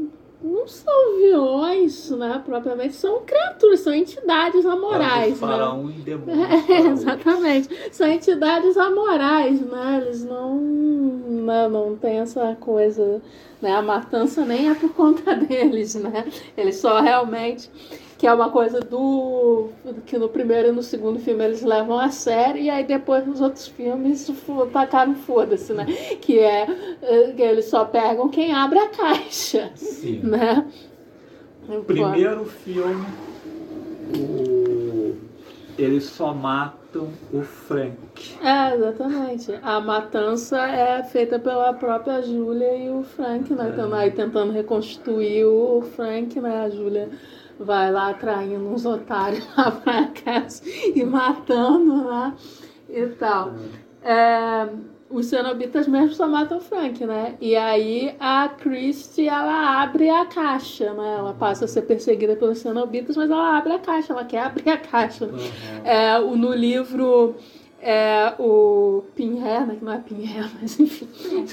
não 0.43 0.67
são 0.67 1.17
vilões, 1.19 2.11
né, 2.11 2.43
propriamente, 2.45 2.95
são 2.95 3.21
criaturas, 3.21 3.81
são 3.81 3.95
entidades 3.95 4.67
amorais. 4.67 5.41
É, 5.43 5.47
né? 5.47 5.95
e 5.97 6.01
demônio. 6.03 6.45
É, 6.45 6.81
exatamente. 6.89 7.69
São 7.93 8.07
entidades 8.07 8.77
amorais, 8.77 9.61
né? 9.61 10.03
Eles 10.03 10.25
não, 10.25 10.57
não, 10.57 11.45
né, 11.45 11.69
não 11.69 11.97
tem 11.97 12.19
essa 12.19 12.57
coisa, 12.61 13.21
né? 13.61 13.73
A 13.73 13.83
matança 13.83 14.45
nem 14.45 14.71
é 14.71 14.75
por 14.75 14.93
conta 14.93 15.35
deles, 15.37 15.95
né? 15.95 16.25
Eles 16.57 16.77
só 16.77 17.01
realmente 17.01 17.71
que 18.23 18.27
é 18.29 18.33
uma 18.33 18.51
coisa 18.51 18.79
do 18.79 19.71
que 20.07 20.17
no 20.17 20.29
primeiro 20.29 20.69
e 20.69 20.71
no 20.71 20.81
segundo 20.81 21.19
filme 21.19 21.43
eles 21.43 21.61
levam 21.61 21.99
a 21.99 22.09
sério 22.09 22.63
e 22.63 22.71
aí 22.71 22.85
depois 22.85 23.27
nos 23.27 23.41
outros 23.41 23.67
filmes 23.67 24.31
tacaram 24.73 25.17
foda-se, 25.17 25.73
né? 25.73 25.87
Que 26.23 26.39
é 26.39 26.69
eh, 27.03 27.33
que 27.33 27.43
eles 27.43 27.65
só 27.65 27.85
pegam 27.85 28.29
quem 28.29 28.55
abre 28.55 28.79
a 28.79 28.89
caixa, 28.91 29.73
Sim. 29.75 30.21
né? 30.23 30.65
Primeiro 31.85 32.45
filme 32.45 33.05
o... 34.17 35.17
eles 35.77 36.05
só 36.05 36.33
matam 36.33 37.09
o 37.33 37.43
Frank. 37.43 38.37
É, 38.41 38.77
exatamente. 38.77 39.53
A 39.65 39.81
matança 39.81 40.65
é 40.65 41.03
feita 41.03 41.41
pela 41.41 41.73
própria 41.73 42.23
Júlia 42.23 42.77
e 42.77 42.89
o 42.89 43.03
Frank, 43.03 43.53
né? 43.53 43.67
É. 43.67 43.71
Então, 43.71 43.93
aí 43.93 44.13
tentando 44.13 44.53
reconstruir 44.53 45.45
o 45.45 45.83
Frank, 45.97 46.41
né? 46.41 46.67
A 46.67 46.71
Júlia 46.71 47.09
vai 47.65 47.91
lá 47.91 48.11
atraindo 48.11 48.69
uns 48.69 48.85
otários 48.85 49.47
lá 49.57 49.71
pra 49.83 50.07
casa 50.09 50.63
e 50.67 51.05
matando, 51.05 52.05
né? 52.05 52.35
E 52.89 53.07
tal. 53.09 53.53
É, 54.03 54.69
os 55.13 55.27
cenobitas 55.27 55.87
mesmo 55.87 56.15
só 56.15 56.27
matam 56.27 56.59
o 56.59 56.61
Frank, 56.61 57.05
né? 57.05 57.37
E 57.41 57.55
aí 57.55 58.17
a 58.19 58.49
Christie, 58.49 59.29
ela 59.29 59.83
abre 59.83 60.09
a 60.09 60.25
caixa, 60.27 60.93
né? 60.95 61.17
Ela 61.19 61.35
passa 61.35 61.67
a 61.67 61.69
ser 61.69 61.83
perseguida 61.83 62.35
pelos 62.35 62.59
cenobitas, 62.59 63.17
mas 63.17 63.31
ela 63.31 63.57
abre 63.57 63.75
a 63.75 63.79
caixa, 63.79 64.13
ela 64.13 64.25
quer 64.25 64.43
abrir 64.43 64.71
a 64.71 64.79
caixa. 64.79 65.27
Uhum. 65.27 65.39
É, 65.85 66.19
no 66.19 66.53
livro 66.53 67.37
é, 67.85 68.33
o 68.39 69.03
Pinhead, 69.17 69.67
né, 69.67 69.75
que 69.77 69.85
não 69.85 69.93
é 69.93 69.99
Pinhead, 69.99 70.51
mas 70.63 70.79
enfim, 70.79 71.09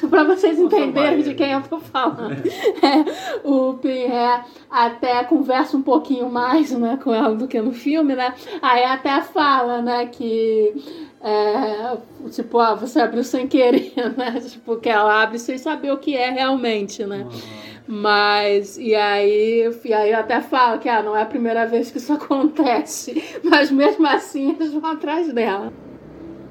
para 0.07 0.23
vocês 0.23 0.59
entenderem 0.59 1.23
de 1.23 1.33
quem 1.33 1.53
eu 1.53 1.63
tô 1.63 1.79
falando. 1.79 2.43
É, 2.83 3.47
o 3.47 3.73
Pinhead 3.73 4.45
até 4.69 5.23
conversa 5.23 5.75
um 5.75 5.81
pouquinho 5.81 6.29
mais 6.29 6.71
né, 6.71 6.99
com 7.03 7.11
ela 7.11 7.33
do 7.33 7.47
que 7.47 7.59
no 7.59 7.73
filme, 7.73 8.15
né? 8.15 8.35
Aí 8.61 8.83
até 8.83 9.21
fala, 9.23 9.81
né, 9.81 10.05
que 10.05 10.75
é, 11.19 11.97
tipo, 12.29 12.59
ah, 12.59 12.75
você 12.75 13.01
abriu 13.01 13.23
sem 13.23 13.47
querer, 13.47 13.93
né? 14.15 14.39
Tipo, 14.39 14.77
que 14.77 14.87
ela 14.87 15.23
abre 15.23 15.39
sem 15.39 15.57
saber 15.57 15.91
o 15.91 15.97
que 15.97 16.15
é 16.15 16.29
realmente, 16.29 17.03
né? 17.05 17.23
Uhum. 17.23 17.69
Mas, 17.91 18.77
e 18.77 18.93
aí, 18.93 19.67
e 19.83 19.93
aí 19.93 20.13
até 20.13 20.41
fala 20.41 20.77
que 20.77 20.87
ah, 20.87 21.01
não 21.01 21.17
é 21.17 21.23
a 21.23 21.25
primeira 21.25 21.65
vez 21.65 21.89
que 21.89 21.97
isso 21.97 22.13
acontece, 22.13 23.23
mas 23.43 23.71
mesmo 23.71 24.05
assim 24.05 24.51
eles 24.51 24.71
vão 24.71 24.91
atrás 24.91 25.33
dela. 25.33 25.73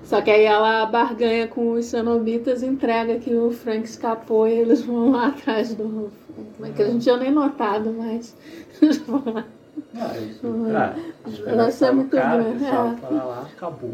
Só 0.08 0.22
que 0.22 0.30
aí 0.30 0.44
ela 0.44 0.86
barganha 0.86 1.46
com 1.46 1.72
os 1.72 1.84
cenobitas, 1.84 2.62
entrega 2.62 3.18
que 3.18 3.34
o 3.34 3.50
Frank 3.50 3.84
escapou 3.84 4.48
e 4.48 4.52
eles 4.52 4.80
vão 4.80 5.10
lá 5.10 5.26
atrás 5.36 5.74
do. 5.74 6.10
Frank, 6.56 6.74
que 6.74 6.82
a 6.82 6.86
gente 6.86 7.02
tinha 7.02 7.18
nem 7.18 7.30
notado, 7.30 7.92
mas 7.92 8.34
eles 8.80 8.96
vão 9.04 9.22
lá. 9.26 9.44
Ah, 9.94 10.16
isso, 10.16 10.46
ah, 11.46 11.68
isso 11.68 11.84
é 11.84 11.92
muito 11.92 12.10
grande. 12.10 12.64
É. 12.64 12.70
lá, 12.70 13.46
acabou. 13.54 13.92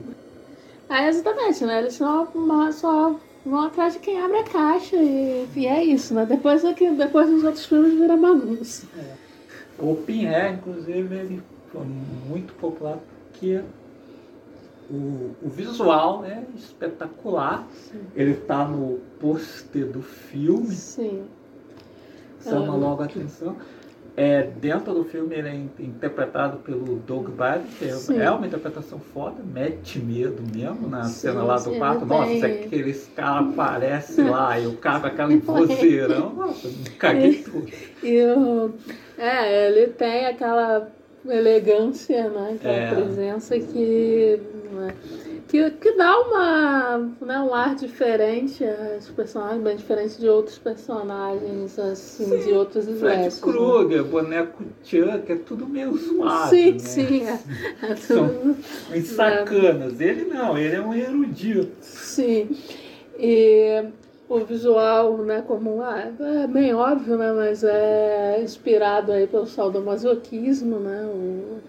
É, 0.89 1.09
exatamente, 1.09 1.65
né? 1.65 1.81
Eles 1.81 1.95
só, 1.95 2.29
só 2.73 3.17
vão 3.45 3.63
atrás 3.63 3.95
de 3.95 3.99
quem 3.99 4.21
abre 4.21 4.39
a 4.39 4.45
caixa 4.45 4.95
e, 4.95 5.49
e 5.57 5.67
é 5.67 5.83
isso, 5.83 6.15
né? 6.15 6.25
Depois, 6.25 6.65
aqui, 6.65 6.91
depois 6.91 7.29
dos 7.29 7.43
outros 7.43 7.67
filmes 7.67 7.93
vira 7.93 8.17
bagunça. 8.17 8.87
É. 8.97 9.15
O 9.81 9.97
Pinhead, 9.97 10.59
inclusive, 10.59 11.13
ele 11.13 11.43
foi 11.73 11.85
muito 12.29 12.55
popular 12.55 12.99
porque 13.33 13.61
o, 14.91 15.35
o 15.43 15.49
visual 15.49 16.25
é 16.25 16.43
espetacular. 16.57 17.67
Sim. 17.73 18.01
Ele 18.15 18.33
está 18.33 18.65
no 18.67 19.01
pôster 19.19 19.87
do 19.87 20.03
filme. 20.03 20.75
Sim. 20.75 21.25
Chama 22.43 22.75
logo 22.75 23.03
a 23.03 23.07
atenção. 23.07 23.57
É, 24.17 24.45
dentro 24.45 24.95
do 24.95 25.05
filme 25.05 25.35
ele 25.35 25.49
é 25.49 25.55
interpretado 25.83 26.59
pelo 26.59 27.01
Doug 27.01 27.31
Bradley, 27.31 27.67
que 27.77 27.85
é, 27.85 28.25
é 28.25 28.31
uma 28.31 28.47
interpretação 28.47 29.01
foda, 29.01 29.43
mete 29.43 29.99
medo 29.99 30.41
mesmo 30.55 30.89
na 30.89 31.03
sim, 31.03 31.15
cena 31.15 31.43
lá 31.43 31.57
do 31.57 31.75
quarto. 31.77 32.07
Nossa, 32.07 32.31
tem... 32.31 32.65
aqueles 32.65 33.11
caras 33.17 33.49
aparecem 33.49 34.31
lá 34.31 34.57
e 34.61 34.69
o 34.69 34.77
cara 34.77 35.01
com 35.01 35.07
aquela 35.09 35.37
vozeirão, 35.37 36.33
nossa, 36.33 36.69
caguei 36.97 37.43
tudo. 37.43 37.67
E 38.05 38.23
o, 38.25 38.73
é, 39.19 39.67
ele 39.67 39.89
tem 39.89 40.27
aquela 40.27 40.89
elegância, 41.27 42.29
né? 42.29 42.57
Aquela 42.57 42.75
é. 42.75 42.95
presença 42.95 43.59
que 43.59 44.41
né? 44.75 44.95
Que, 45.49 45.71
que 45.71 45.93
dá 45.93 46.19
uma, 46.21 46.99
né, 47.21 47.39
um 47.39 47.55
ar 47.55 47.75
diferente 47.77 48.65
aos 48.65 49.09
personagens, 49.11 49.63
bem 49.63 49.77
diferente 49.77 50.19
de 50.19 50.29
outros 50.29 50.59
personagens, 50.59 51.79
assim, 51.79 52.25
sim, 52.25 52.39
de 52.39 52.53
outros 52.53 52.89
slashers. 52.89 53.39
Fred? 53.39 53.57
Krueger, 53.57 54.03
né? 54.03 54.11
boneco 54.11 54.65
Chuck, 54.83 55.33
é 55.33 55.37
tudo 55.37 55.67
meio 55.67 55.97
suave. 55.97 56.51
Sim, 56.51 56.73
né? 56.73 56.79
sim. 56.79 57.27
É, 57.27 57.87
é 57.87 57.95
tudo, 57.95 58.57
São 59.05 59.17
sacanas. 59.17 60.01
É. 60.01 60.05
Ele 60.05 60.25
não, 60.25 60.59
ele 60.59 60.75
é 60.75 60.81
um 60.81 60.93
erudito. 60.93 61.73
Sim. 61.81 62.49
E 63.17 63.85
o 64.37 64.45
visual, 64.45 65.19
né, 65.19 65.45
como 65.47 65.81
ah, 65.81 66.11
é 66.21 66.47
bem 66.47 66.75
óbvio, 66.75 67.17
né, 67.17 67.33
mas 67.33 67.63
é 67.63 68.41
inspirado 68.43 69.13
aí 69.13 69.27
pelo 69.27 69.47
sadomasoquismo, 69.47 70.81
né, 70.81 71.05
o, 71.05 71.61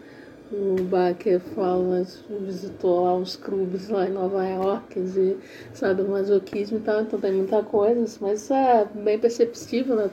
o 0.52 0.84
Baker 0.84 1.40
fala, 1.40 2.04
visitou 2.42 3.04
lá 3.04 3.16
uns 3.16 3.36
clubes 3.36 3.90
lá 3.90 4.08
em 4.08 4.12
Nova 4.12 4.44
York 4.44 5.00
de 5.00 5.38
sadomasoquismo 5.74 6.78
e 6.78 6.82
tal, 6.82 7.02
então 7.02 7.20
tem 7.20 7.34
muita 7.34 7.62
coisa, 7.62 8.18
mas 8.22 8.42
isso 8.42 8.54
é 8.54 8.88
bem 8.94 9.20
perceptível, 9.20 9.96
né? 9.96 10.10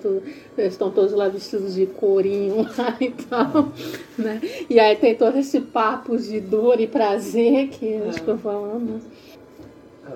Eles 0.57 0.72
estão 0.72 0.90
todos 0.90 1.12
lá 1.12 1.28
vestidos 1.28 1.74
de 1.74 1.86
corinho 1.86 2.62
lá 2.76 2.96
e 2.98 3.11
tal, 3.11 3.72
né? 4.18 4.40
E 4.70 4.80
aí 4.80 4.96
tem 4.96 5.14
todo 5.14 5.36
esse 5.36 5.61
papo 5.61 6.16
de 6.16 6.40
dor 6.40 6.80
e 6.80 6.86
prazer 6.86 7.68
que 7.68 7.84
eles 7.84 8.16
ficam 8.16 8.38
falando. 8.38 9.00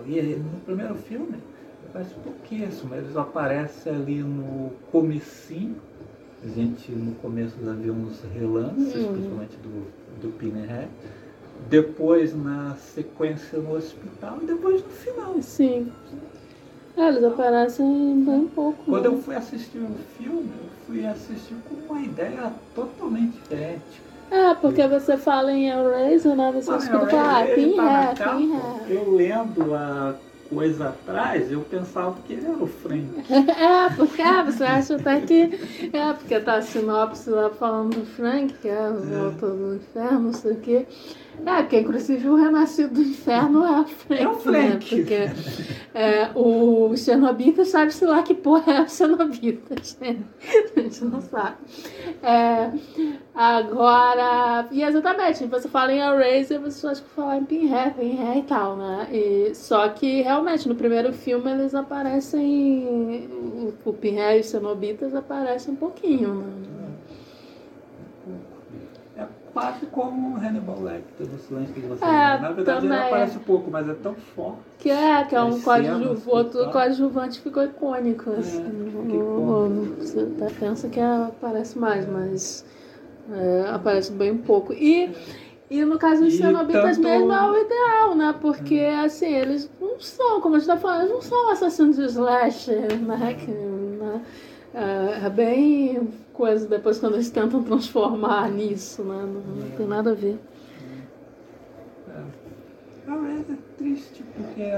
E 0.07 0.21
no 0.21 0.61
primeiro 0.65 0.95
filme, 0.95 1.37
parece 1.97 2.15
pouquíssimo, 2.17 2.95
eles 2.95 3.17
aparecem 3.17 3.95
ali 3.95 4.19
no 4.23 4.71
comecinho 4.93 5.77
A 6.45 6.49
gente 6.49 6.93
no 6.93 7.13
começo 7.17 7.55
já 7.65 7.73
viu 7.73 7.95
uns 7.95 8.23
relances, 8.35 8.95
Uhum. 8.95 9.13
principalmente 9.15 9.57
do, 9.57 9.87
do 10.21 10.29
Pinhead. 10.39 10.89
Depois 11.71 12.37
na 12.37 12.75
sequência 12.77 13.59
no 13.59 13.75
hospital 13.75 14.39
e 14.43 14.47
depois 14.47 14.83
no 14.85 14.91
final. 14.91 15.35
Sim. 15.41 15.91
É, 16.97 17.09
eles 17.09 17.25
aparecem 17.25 18.23
bem 18.25 18.47
pouco. 18.55 18.85
Quando 18.85 19.11
né? 19.11 19.17
eu 19.17 19.19
fui 19.23 19.35
assistir 19.35 19.79
o 19.79 19.89
filme, 20.19 20.51
eu 20.63 20.69
fui 20.87 21.07
assistir 21.07 21.57
com 21.69 21.93
uma 21.95 22.03
ideia 22.03 22.53
totalmente 22.75 23.33
diferente. 23.39 24.03
É, 24.31 24.55
porque 24.55 24.87
você 24.87 25.17
fala 25.17 25.53
em 25.53 25.69
Hellraiser, 25.71 26.37
né? 26.37 26.53
Você 26.53 26.71
escuta 26.77 27.03
ele- 27.49 27.75
falar, 27.77 28.11
ah, 28.11 28.15
tá 28.15 28.35
Pinhead. 28.35 28.37
Pinhead. 28.37 28.93
Eu 28.93 29.11
lendo 29.15 29.75
a 29.75 30.15
coisa 30.49 30.89
atrás, 30.89 31.51
eu 31.51 31.61
pensava 31.61 32.17
que 32.27 32.33
ele 32.33 32.47
era 32.47 32.57
o 32.57 32.67
Frank. 32.67 33.07
É, 33.57 33.95
porque 33.95 34.23
ah, 34.23 34.43
você 34.43 34.65
acha 34.65 34.97
até 34.97 35.21
que. 35.21 35.91
É, 35.93 36.13
porque 36.13 36.39
tá 36.41 36.57
a 36.57 36.63
sinopse 36.63 37.31
lá 37.31 37.51
falando 37.51 37.97
do 37.97 38.07
Frank, 38.07 38.55
que 38.55 38.69
é 38.69 38.89
o 38.89 39.01
volta 39.01 39.47
do 39.49 39.77
inferno, 39.77 40.21
não 40.21 40.33
sei 40.33 40.53
o 40.53 40.61
quê. 40.61 40.87
É, 41.45 41.63
porque 41.63 41.81
inclusive 41.81 42.29
o 42.29 42.35
renascido 42.35 42.95
do 42.95 43.03
inferno 43.03 43.65
é 43.65 43.81
o 43.81 43.85
Frank. 43.85 44.23
É 44.23 44.29
o 44.29 44.35
Frank. 44.35 44.95
Né? 44.95 45.03
Porque 45.03 45.31
é, 45.95 46.31
o 46.35 46.97
Chernobyl 46.97 47.65
sabe-se 47.65 48.05
lá 48.05 48.23
que 48.23 48.35
porra 48.35 48.73
é 48.73 48.83
o 48.83 48.89
Chernobyl, 48.89 49.61
né? 50.01 50.17
A 50.77 50.81
gente 50.81 51.05
não 51.05 51.21
sabe. 51.21 51.57
É, 52.23 52.71
agora, 53.35 54.67
e 54.71 54.83
exatamente, 54.83 55.47
você 55.47 55.69
fala 55.69 55.93
em 55.93 56.01
Hellraiser, 56.01 56.61
você 56.61 56.79
só 56.79 56.89
acha 56.91 57.03
que 57.03 57.11
fala 57.11 57.37
em 57.37 57.45
Pinhead, 57.45 57.95
Pinhead 57.95 58.39
e 58.39 58.43
tal, 58.43 58.77
né? 58.77 59.09
E, 59.13 59.55
só 59.55 59.89
que 59.89 60.23
realmente 60.23 60.69
no 60.69 60.75
primeiro 60.75 61.13
filme 61.13 61.51
eles 61.51 61.75
aparecem, 61.75 63.29
o, 63.31 63.73
o 63.85 63.93
Pinhead 63.93 64.39
e 64.39 64.41
os 64.41 64.47
Cenobitas 64.47 65.15
aparecem 65.15 65.75
um 65.75 65.77
pouquinho, 65.77 66.35
né? 66.35 66.86
É 69.57 69.59
quase 69.59 69.87
como 69.87 70.37
Hannibal 70.37 70.83
Lecter 70.83 71.27
do 71.27 71.39
Silêncio 71.39 71.73
que 71.75 71.81
você 71.81 72.05
É, 72.05 72.09
Na 72.39 72.53
verdade 72.53 72.81
também. 72.83 72.99
ele 72.99 73.07
aparece 73.07 73.39
pouco, 73.39 73.71
mas 73.71 73.89
é 73.89 73.95
tão 73.95 74.15
forte. 74.15 74.59
Que 74.79 74.91
é, 74.91 75.25
que 75.25 75.35
é 75.35 75.43
um 75.43 75.49
As 75.57 75.63
coadju, 75.65 75.99
cenas, 75.99 76.27
outro 76.27 76.65
tá? 76.67 76.71
coadjuvante 76.73 77.41
ficou 77.41 77.65
icônico, 77.65 78.31
assim. 78.33 78.65
ficou 78.65 79.03
No- 79.05 79.15
icônico. 79.15 79.69
no- 79.97 79.97
você 80.07 80.21
até 80.21 80.51
pensa 80.61 80.89
que 80.91 81.01
aparece 81.01 81.79
mais, 81.79 82.07
mas 82.07 82.65
é, 83.33 83.71
aparece 83.73 84.13
bem 84.13 84.37
pouco. 84.37 84.75
E, 84.75 85.11
e 85.71 85.85
no 85.87 85.99
caso 85.99 86.23
dos 86.23 86.35
cenobitas 86.35 86.97
tanto- 86.97 87.01
mesmo 87.09 87.33
é 87.33 87.51
o 87.51 87.57
ideal, 87.59 88.15
né? 88.15 88.35
Porque, 88.41 88.79
assim, 89.03 89.33
eles 89.35 89.71
não 89.81 89.99
são, 89.99 90.41
como 90.43 90.57
a 90.57 90.59
gente 90.59 90.69
tá 90.69 90.77
falando, 90.77 91.01
eles 91.03 91.13
não 91.13 91.23
são 91.23 91.51
assassinos 91.51 91.97
de 91.97 92.05
slasher, 92.05 93.01
né? 93.01 93.35
Que, 93.35 93.51
né? 93.51 94.21
É, 94.77 95.25
é 95.25 95.31
bem 95.31 96.07
coisa 96.35 96.69
depois 96.69 96.99
quando 96.99 97.15
eles 97.15 97.31
tentam 97.31 97.63
transformar 97.65 98.51
nisso, 98.51 99.03
né? 99.03 99.23
Não, 99.23 99.41
não 99.41 99.71
tem 99.71 99.87
nada 99.87 100.11
a 100.11 100.15
ver. 100.15 100.39
A 103.09 103.13
Red 103.13 103.55
é 103.55 103.57
triste 103.79 104.23
porque 104.35 104.71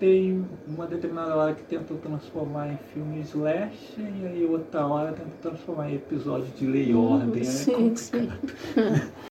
tem 0.00 0.44
uma 0.66 0.86
determinada 0.86 1.36
hora 1.36 1.54
que 1.54 1.62
tentam 1.62 1.96
transformar 1.98 2.72
em 2.72 2.78
filme 2.92 3.20
slash 3.20 3.94
e 3.96 4.26
aí 4.26 4.44
outra 4.44 4.84
hora 4.88 5.12
tentam 5.12 5.52
transformar 5.52 5.88
em 5.88 5.94
episódio 5.94 6.48
de 6.56 6.66
lei 6.66 6.90
e 6.90 6.94
ordem. 6.94 7.42
é 7.42 7.44
Sim, 7.44 7.94
sim. 7.94 8.28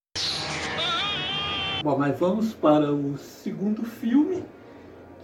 Bom, 1.83 1.97
mas 1.97 2.17
vamos 2.17 2.53
para 2.53 2.93
o 2.93 3.17
segundo 3.17 3.83
filme, 3.83 4.41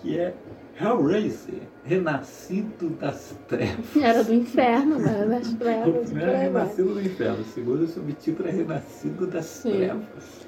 que 0.01 0.19
é 0.19 0.33
Hellraiser, 0.79 1.61
Renascido 1.83 2.89
das 2.91 3.35
Trevas. 3.47 3.95
Era 3.97 4.23
do 4.23 4.33
inferno, 4.33 4.97
né? 4.99 5.25
Das 5.29 5.47
O 5.51 5.57
trevas. 5.57 6.05
primeiro 6.05 6.31
é 6.31 6.37
Renascido 6.43 6.93
do 6.93 7.01
Inferno, 7.01 7.41
o 7.41 7.45
segundo 7.45 7.81
o 7.83 7.87
subtítulo 7.87 8.47
é 8.47 8.51
Renascido 8.51 9.27
das 9.27 9.45
Sim. 9.45 9.71
Trevas. 9.71 10.47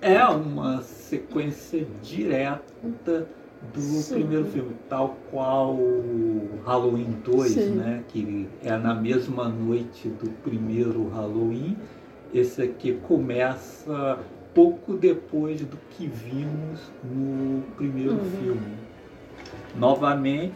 É 0.00 0.24
uma 0.26 0.82
sequência 0.82 1.86
direta 2.02 3.26
do 3.74 3.80
Sim. 3.80 4.14
primeiro 4.14 4.44
filme, 4.44 4.76
tal 4.88 5.16
qual 5.30 5.74
o 5.74 6.48
Halloween 6.64 7.16
2, 7.24 7.50
Sim. 7.50 7.70
né? 7.70 8.04
Que 8.08 8.46
é 8.62 8.76
na 8.76 8.94
mesma 8.94 9.48
noite 9.48 10.08
do 10.08 10.30
primeiro 10.42 11.08
Halloween. 11.08 11.76
Esse 12.32 12.62
aqui 12.62 12.92
começa 13.08 14.18
pouco 14.54 14.94
depois 14.94 15.60
do 15.62 15.76
que 15.90 16.06
vimos 16.06 16.92
no 17.02 17.62
primeiro 17.76 18.12
Uhum. 18.12 18.30
filme. 18.40 18.87
Novamente, 19.78 20.52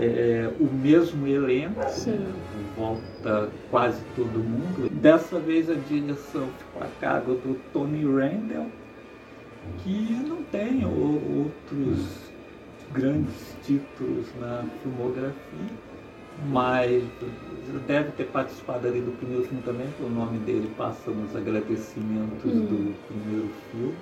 é, 0.00 0.48
o 0.58 0.72
mesmo 0.72 1.26
elenco, 1.26 1.80
né, 1.80 2.34
volta 2.76 3.50
quase 3.70 4.02
todo 4.16 4.38
mundo. 4.40 4.88
Dessa 4.90 5.38
vez 5.38 5.68
a 5.70 5.74
direção 5.74 6.48
ficou 6.48 6.82
a 6.82 6.86
cargo 7.00 7.34
do 7.34 7.54
Tony 7.72 8.04
Randall, 8.04 8.66
que 9.82 10.14
não 10.28 10.42
tem 10.44 10.84
o- 10.84 10.90
outros 10.90 12.32
grandes 12.90 13.54
títulos 13.62 14.32
na 14.34 14.64
filmografia, 14.82 15.66
mas 16.50 17.02
deve 17.86 18.12
ter 18.12 18.24
participado 18.26 18.86
ali 18.88 19.00
do 19.00 19.12
primeiro 19.12 19.44
filme 19.44 19.62
também, 19.62 19.86
porque 19.88 20.02
o 20.02 20.08
nome 20.10 20.38
dele 20.38 20.68
passa 20.76 21.10
nos 21.10 21.34
agradecimentos 21.34 22.44
Hum. 22.44 22.66
do 22.66 22.94
primeiro 23.08 23.48
filme. 23.70 23.94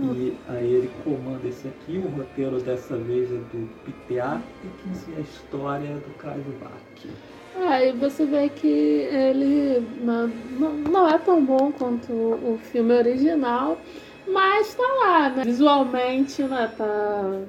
E 0.00 0.32
aí 0.48 0.72
ele 0.72 0.90
comanda 1.02 1.46
esse 1.48 1.66
aqui, 1.66 1.98
o 1.98 2.08
roteiro 2.16 2.60
dessa 2.60 2.96
vez 2.96 3.30
é 3.32 3.34
do 3.34 3.68
Atkins 4.20 5.08
e 5.08 5.16
a 5.16 5.20
história 5.20 5.94
do 5.94 6.18
Clive 6.18 6.52
Bach. 6.60 7.68
Aí 7.68 7.92
você 7.92 8.24
vê 8.24 8.48
que 8.48 8.68
ele 8.68 9.84
não, 10.00 10.28
não, 10.28 11.08
é 11.08 11.18
tão 11.18 11.44
bom 11.44 11.72
quanto 11.72 12.12
o 12.12 12.58
filme 12.62 12.94
original, 12.94 13.76
mas 14.28 14.74
tá 14.74 14.82
lá, 14.82 15.30
né? 15.30 15.44
Visualmente, 15.44 16.42
né? 16.42 16.70
Tá 16.76 17.40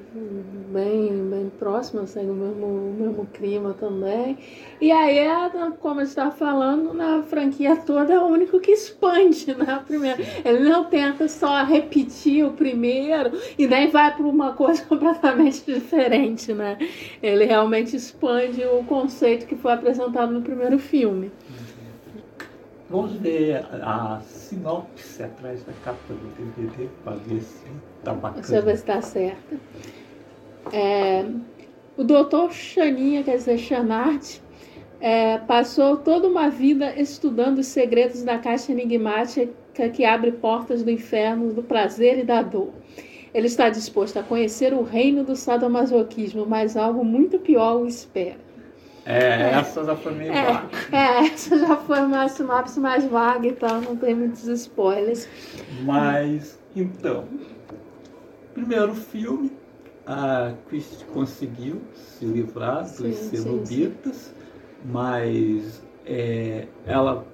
bem, 0.72 1.30
bem 1.30 1.52
próximo, 1.58 2.08
segue 2.08 2.30
o 2.30 2.34
mesmo, 2.34 2.66
o 2.66 2.96
mesmo 2.98 3.26
clima 3.28 3.74
também. 3.74 4.38
E 4.80 4.92
aí, 4.92 5.18
é, 5.18 5.50
como 5.80 6.00
a 6.00 6.06
gente 6.06 6.16
tá 6.16 6.32
falando, 6.32 6.94
na 6.94 7.24
franquia 7.24 7.76
toda 7.76 8.14
é 8.14 8.20
o 8.20 8.26
único 8.26 8.60
que 8.60 8.72
expande, 8.72 9.54
né? 9.54 9.84
Primeiro. 9.86 10.24
Ele 10.46 10.70
não 10.70 10.86
tenta 10.86 11.28
só 11.28 11.64
repetir 11.64 12.46
o 12.46 12.54
primeiro 12.54 13.32
e 13.58 13.68
nem 13.68 13.90
vai 13.90 14.16
para 14.16 14.26
uma 14.26 14.54
coisa 14.60 14.84
completamente 14.86 15.64
diferente, 15.66 16.54
né? 16.54 16.78
Ele 17.22 17.46
realmente 17.46 17.96
expande 17.96 18.64
o 18.64 18.84
conceito 18.84 19.46
que 19.46 19.56
foi 19.56 19.74
apresentado 19.74 20.32
no 20.32 20.42
primeiro 20.42 20.80
filme. 20.80 21.32
Vamos 22.90 23.14
ver 23.14 23.64
a 23.84 24.20
sinopse 24.22 25.22
atrás 25.22 25.64
da 25.64 25.74
capa 25.84 26.00
do 26.08 26.16
DVD 26.36 26.90
para 27.04 27.18
ver 27.18 27.42
se 27.42 27.66
tá 28.04 28.14
bacana. 28.14 28.42
Vai 28.42 28.62
ver 28.62 28.78
se 28.78 28.82
está 28.82 29.02
certo. 29.02 29.60
É, 30.74 31.24
o 31.96 32.04
doutor 32.04 32.52
Xaninha, 32.52 33.24
quer 33.24 33.38
dizer, 33.38 33.60
Xanart, 33.60 34.40
é, 35.00 35.38
passou 35.38 35.98
toda 35.98 36.28
uma 36.28 36.50
vida 36.50 37.00
estudando 37.00 37.60
os 37.60 37.68
segredos 37.68 38.24
da 38.24 38.40
caixa 38.40 38.72
enigmática 38.72 39.90
que 39.94 40.04
abre 40.04 40.32
portas 40.32 40.82
do 40.84 40.90
inferno, 40.90 41.54
do 41.54 41.62
prazer 41.62 42.20
e 42.20 42.24
da 42.24 42.42
dor. 42.42 42.74
Ele 43.34 43.46
está 43.46 43.70
disposto 43.70 44.18
a 44.18 44.24
conhecer 44.24 44.74
o 44.74 44.82
reino 44.82 45.24
do 45.24 45.36
sadomasoquismo, 45.36 46.46
mas 46.46 46.76
algo 46.76 47.06
muito 47.06 47.38
pior 47.38 47.82
o 47.82 47.86
espera. 47.86 48.49
É, 49.06 49.52
essa 49.52 49.84
já 49.84 49.96
foi 49.96 50.14
meio 50.14 50.32
É, 50.34 50.44
vaga. 50.54 50.70
é, 50.92 51.26
essa 51.28 51.58
já 51.58 51.78
foi 51.78 52.00
uma 52.02 52.28
sinopse 52.28 52.80
mais 52.80 53.06
vaga 53.06 53.48
e 53.48 53.54
tal, 53.54 53.82
não 53.82 53.96
tem 53.96 54.14
muitos 54.16 54.46
spoilers. 54.48 55.28
Mas, 55.84 56.60
então, 56.76 57.26
primeiro 58.54 58.94
filme, 58.94 59.52
a 60.06 60.54
Christie 60.68 61.06
conseguiu 61.06 61.82
se 61.94 62.26
livrar 62.26 62.84
dos 62.84 63.16
Sim, 63.16 63.32
sim, 63.32 63.38
cenobitas, 63.38 64.34
mas 64.86 65.82
é, 66.06 66.68
ela, 66.86 67.26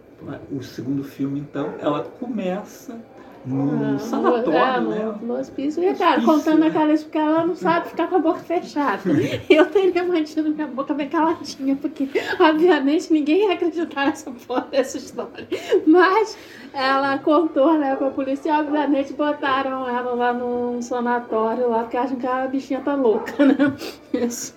o 0.51 0.61
segundo 0.61 1.03
filme, 1.03 1.39
então, 1.39 1.73
ela 1.79 2.03
começa 2.03 2.99
no 3.45 3.95
Ah, 3.95 3.99
sanatório, 3.99 4.51
é, 4.51 4.79
né? 4.79 5.15
no, 5.21 5.27
no 5.27 5.39
hospício. 5.39 5.83
E, 5.83 5.93
cara, 5.93 6.19
Hospício, 6.19 6.33
contando 6.33 6.59
né? 6.59 6.67
aquela 6.67 6.97
porque 6.97 7.17
ela 7.17 7.45
não 7.45 7.55
sabe 7.55 7.89
ficar 7.89 8.07
com 8.07 8.15
a 8.15 8.19
boca 8.19 8.39
fechada. 8.39 9.01
Eu 9.49 9.65
teria 9.67 10.03
mantido 10.03 10.49
minha 10.49 10.67
boca 10.67 10.93
bem 10.93 11.07
caladinha, 11.09 11.75
porque, 11.75 12.09
obviamente, 12.39 13.13
ninguém 13.13 13.47
ia 13.47 13.53
acreditar 13.53 14.07
nessa 14.07 14.31
porra 14.31 14.67
dessa 14.71 14.97
história. 14.97 15.47
Mas 15.85 16.37
ela 16.73 17.17
contou, 17.19 17.77
né, 17.77 17.95
pra 17.95 18.09
polícia 18.09 18.49
e, 18.49 18.51
obviamente, 18.51 19.13
botaram 19.13 19.87
ela 19.87 20.13
lá 20.13 20.33
num 20.33 20.81
sanatório 20.81 21.69
lá, 21.69 21.79
porque 21.83 21.97
acham 21.97 22.17
que 22.17 22.27
a 22.27 22.47
bichinha 22.47 22.81
tá 22.81 22.95
louca, 22.95 23.45
né? 23.45 23.55
Isso. 24.13 24.55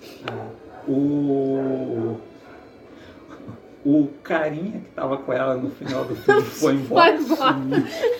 O, 0.87 2.15
o 3.85 4.09
carinha 4.23 4.81
que 4.81 4.91
tava 4.91 5.17
com 5.17 5.31
ela 5.31 5.55
no 5.55 5.69
final 5.71 6.03
do 6.03 6.15
filme 6.15 6.41
foi 6.43 6.73
embora. 6.73 7.17
Foi 7.17 7.23
embora. 7.23 7.57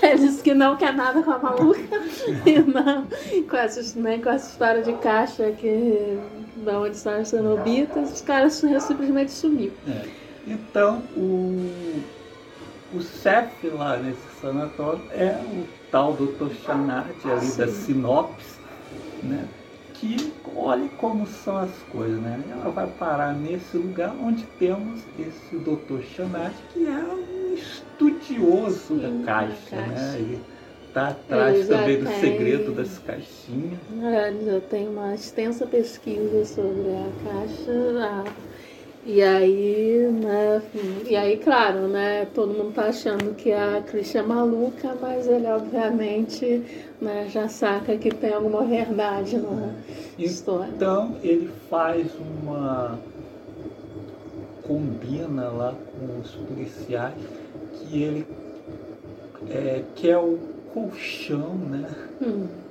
Ele 0.01 0.17
disse 0.17 0.41
que 0.41 0.53
não 0.53 0.77
quer 0.77 0.93
nada 0.93 1.21
com 1.21 1.31
a 1.31 1.39
maluca. 1.39 1.79
e 2.45 2.59
não, 2.59 3.07
com 3.49 3.57
essa, 3.57 3.99
né, 3.99 4.19
com 4.19 4.29
essa 4.29 4.51
história 4.51 4.81
de 4.81 4.93
caixa 4.93 5.51
que 5.51 6.17
da 6.57 6.79
onde 6.79 6.95
estão 6.95 7.13
as 7.13 7.27
cenobitas, 7.27 8.13
os 8.13 8.21
caras 8.21 8.53
simplesmente 8.53 9.31
sumiu. 9.31 9.71
É. 9.87 10.05
Então 10.47 11.03
o, 11.15 12.01
o 12.93 13.01
chefe 13.01 13.67
lá 13.67 13.97
nesse 13.97 14.21
sanatório 14.41 15.01
é 15.11 15.39
o 15.43 15.67
tal 15.91 16.13
Dr. 16.13 16.51
Chanati 16.65 17.29
ali 17.29 17.51
da 17.51 17.67
sinopse, 17.67 18.59
né? 19.23 19.47
Que 19.99 20.31
olhe 20.55 20.89
como 20.97 21.27
são 21.27 21.57
as 21.57 21.71
coisas, 21.91 22.19
né? 22.21 22.41
Ela 22.49 22.69
vai 22.69 22.87
parar 22.87 23.33
nesse 23.33 23.77
lugar 23.77 24.15
onde 24.21 24.43
temos 24.57 25.01
esse 25.19 25.57
Dr. 25.57 26.01
Chanat, 26.15 26.53
que 26.73 26.85
é 26.85 27.03
um 27.03 27.53
estudioso 27.53 28.95
Sim, 28.95 29.19
da 29.19 29.25
caixa, 29.25 29.55
caixa, 29.69 29.87
né? 29.87 30.15
Ele 30.17 30.41
está 30.87 31.09
atrás 31.09 31.67
também 31.67 31.99
do 31.99 32.09
segredo 32.19 32.71
das 32.71 32.97
caixinhas. 32.99 33.79
É, 34.01 34.33
já 34.45 34.61
tem 34.61 34.87
uma 34.87 35.13
extensa 35.13 35.67
pesquisa 35.67 36.45
sobre 36.45 36.89
a 36.89 37.31
caixa. 37.31 37.71
A 38.01 38.48
e 39.11 39.23
aí, 39.23 40.07
né, 40.11 40.61
e 41.09 41.15
aí, 41.15 41.37
claro, 41.37 41.87
né, 41.87 42.27
todo 42.35 42.53
mundo 42.53 42.73
tá 42.75 42.83
achando 42.83 43.33
que 43.33 43.51
a 43.51 43.81
Christian 43.81 44.21
é 44.21 44.23
maluca, 44.23 44.95
mas 45.01 45.27
ele 45.27 45.47
obviamente 45.47 46.63
né, 47.01 47.27
já 47.27 47.47
saca 47.47 47.97
que 47.97 48.11
tem 48.11 48.33
alguma 48.33 48.63
verdade 48.65 49.35
na 49.37 49.73
história. 50.19 50.71
Então 50.75 51.15
ele 51.23 51.49
faz 51.71 52.07
uma 52.43 52.99
combina 54.61 55.49
lá 55.49 55.73
com 55.73 56.19
os 56.19 56.35
policiais 56.35 57.15
que 57.73 58.03
ele 58.03 58.27
é, 59.49 59.81
quer 59.95 60.17
o 60.17 60.37
colchão, 60.71 61.55
né? 61.55 61.89
Hum 62.21 62.68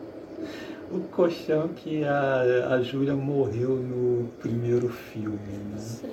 o 0.91 1.01
colchão 1.11 1.69
que 1.69 2.05
a, 2.05 2.69
a 2.71 2.83
Júlia 2.83 3.15
morreu 3.15 3.77
no 3.77 4.29
primeiro 4.41 4.89
filme. 4.89 5.39
Né? 5.39 6.11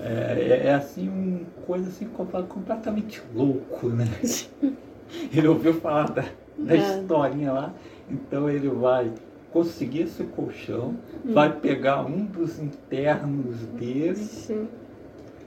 É, 0.00 0.04
é, 0.04 0.66
é, 0.68 0.74
assim, 0.74 1.08
uma 1.08 1.40
coisa 1.66 1.88
assim 1.88 2.06
completamente 2.06 3.22
louco, 3.34 3.88
né? 3.88 4.06
Ele 5.34 5.48
ouviu 5.48 5.74
falar 5.74 6.10
da, 6.10 6.24
da 6.56 6.74
é. 6.74 6.78
historinha 6.78 7.52
lá, 7.52 7.74
então 8.08 8.48
ele 8.48 8.68
vai 8.68 9.12
conseguir 9.52 10.02
esse 10.02 10.22
colchão, 10.22 10.94
hum. 11.24 11.32
vai 11.32 11.52
pegar 11.52 12.04
um 12.06 12.24
dos 12.24 12.60
internos 12.60 13.56
dele, 13.74 14.14
Sim. 14.14 14.68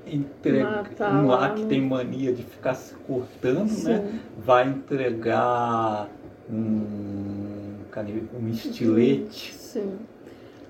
entrega, 0.05 0.83
um 1.13 1.27
lá 1.27 1.51
que 1.51 1.65
tem 1.65 1.81
mania 1.81 2.33
de 2.33 2.43
ficar 2.43 2.73
se 2.73 2.93
cortando, 3.07 3.59
né? 3.59 3.67
Sim. 3.67 3.89
né? 3.89 4.19
Vai 4.37 4.67
entregar 4.67 6.09
um 6.51 7.52
um 8.01 8.49
estilete. 8.49 9.53
Sim. 9.53 9.99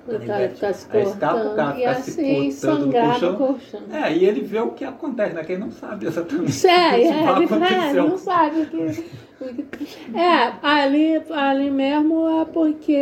O 0.05 0.25
cara 0.25 0.49
ficar 0.49 0.73
se 0.73 0.85
cortando. 0.87 1.53
o 1.53 1.55
cara 1.55 1.95
se 1.95 2.11
assim, 2.11 2.51
cortando 2.51 2.85
no 2.87 2.91
colchão. 2.91 3.35
colchão. 3.35 3.81
É, 3.89 4.13
e 4.13 4.25
ele 4.25 4.41
vê 4.41 4.59
o 4.59 4.71
que 4.71 4.83
acontece, 4.83 5.33
né? 5.33 5.43
Quem 5.45 5.57
não 5.57 5.71
sabe 5.71 6.07
exatamente 6.07 6.67
é, 6.67 6.87
o 6.91 6.91
que 6.91 7.07
é, 7.07 7.29
aconteceu. 7.29 8.05
É, 8.05 8.09
não 8.09 8.17
sabe 8.17 8.61
o 8.61 8.65
que... 8.65 9.05
É, 10.13 10.53
ali, 10.61 11.21
ali 11.31 11.69
mesmo 11.69 12.41
é 12.41 12.45
porque 12.45 12.97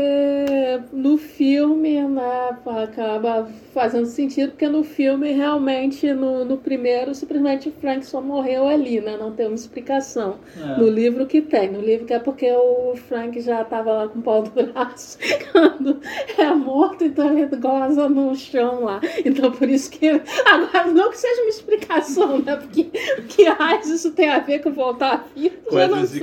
no 0.91 1.17
filme 1.17 2.01
né, 2.03 2.49
acaba 2.65 3.47
fazendo 3.73 4.05
sentido, 4.05 4.51
porque 4.51 4.67
no 4.67 4.83
filme 4.83 5.31
realmente, 5.31 6.11
no, 6.13 6.43
no 6.43 6.57
primeiro, 6.57 7.13
simplesmente 7.15 7.69
o 7.69 7.71
Frank 7.71 8.05
só 8.05 8.21
morreu 8.21 8.67
ali, 8.67 8.99
né? 8.99 9.17
Não 9.17 9.31
tem 9.31 9.47
uma 9.47 9.55
explicação. 9.55 10.39
É. 10.57 10.79
No 10.79 10.87
livro 10.87 11.25
que 11.25 11.41
tem, 11.41 11.71
no 11.71 11.81
livro 11.81 12.05
que 12.05 12.13
é 12.13 12.19
porque 12.19 12.51
o 12.51 12.95
Frank 13.07 13.39
já 13.39 13.61
estava 13.61 13.91
lá 13.91 14.07
com 14.07 14.19
o 14.19 14.21
pau 14.21 14.43
do 14.43 14.51
braço 14.51 15.17
quando 15.51 15.99
é 16.37 16.49
morto, 16.53 17.03
então 17.03 17.37
ele 17.37 17.55
goza 17.55 18.09
no 18.09 18.35
chão 18.35 18.83
lá. 18.83 18.99
Então 19.25 19.51
por 19.51 19.69
isso 19.69 19.89
que. 19.89 20.09
Agora, 20.09 20.87
não 20.87 21.09
que 21.09 21.17
seja 21.17 21.41
uma 21.41 21.49
explicação, 21.49 22.39
né? 22.39 22.55
Porque 22.55 22.83
que 23.29 23.43
raios 23.43 23.87
isso 23.87 24.11
tem 24.11 24.29
a 24.29 24.39
ver 24.39 24.59
com 24.59 24.71
voltar 24.71 25.13
à 25.13 25.17
vida? 25.35 25.57
Coisas 25.67 26.11
de 26.11 26.21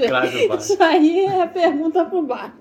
isso 0.59 0.83
aí 0.83 1.27
é 1.27 1.47
pergunta 1.47 2.05
pro 2.05 2.23
Bach. 2.23 2.53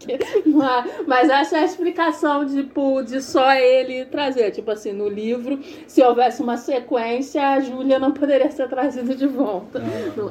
Mas, 0.46 0.92
mas 1.06 1.30
essa 1.30 1.58
é 1.58 1.62
a 1.62 1.66
explicação 1.66 2.46
de, 2.46 2.64
tipo, 2.64 3.02
de 3.04 3.22
só 3.22 3.54
ele 3.54 4.06
trazer. 4.06 4.52
Tipo 4.52 4.72
assim, 4.78 4.94
no 4.94 5.08
livro, 5.08 5.60
se 5.88 6.02
houvesse 6.02 6.42
uma 6.42 6.58
sequência, 6.58 7.42
a 7.42 7.60
Júlia 7.60 8.00
não 8.00 8.12
poderia 8.12 8.50
ser 8.52 8.68
trazida 8.70 9.16
de 9.16 9.28
volta. 9.28 9.82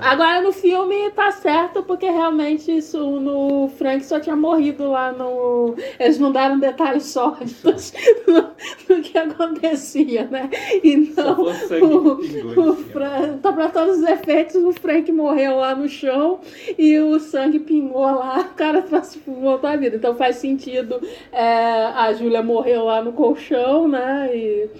Ah. 0.00 0.12
Agora 0.12 0.40
no 0.40 0.52
filme 0.52 1.10
tá 1.10 1.30
certo, 1.32 1.82
porque 1.82 2.08
realmente 2.08 2.76
isso 2.76 2.98
no 3.20 3.68
Frank 3.76 4.04
só 4.04 4.18
tinha 4.20 4.36
morrido 4.36 4.90
lá 4.90 5.12
no. 5.12 5.74
Eles 5.98 6.18
não 6.18 6.32
deram 6.32 6.58
detalhes 6.58 7.04
sórdidos 7.04 7.92
no, 8.26 9.02
que 9.02 9.18
acontecia, 9.18 10.26
né? 10.30 10.50
Então, 10.82 11.36
o, 11.40 12.60
o, 12.60 12.70
o 12.70 12.76
Frank, 12.76 13.38
tá 13.40 13.52
pra 13.52 13.68
todos 13.68 13.98
os 13.98 14.04
efeitos, 14.04 14.56
o 14.56 14.72
Frank 14.72 15.10
morreu 15.12 15.56
lá 15.56 15.74
no 15.74 15.88
chão 15.88 16.40
e 16.78 16.98
o 16.98 17.18
sangue 17.18 17.58
pingou 17.58 18.02
lá, 18.02 18.40
o 18.40 18.54
cara 18.54 18.84
voltou 19.26 19.68
à 19.68 19.76
vida. 19.76 19.96
Então 19.96 20.14
faz 20.14 20.36
sentido. 20.36 21.00
É, 21.32 21.86
a 21.86 22.12
Júlia 22.12 22.42
morreu 22.42 22.84
lá 22.84 23.02
no 23.02 23.12
colchão, 23.12 23.88
né? 23.88 24.35
E, 24.36 24.70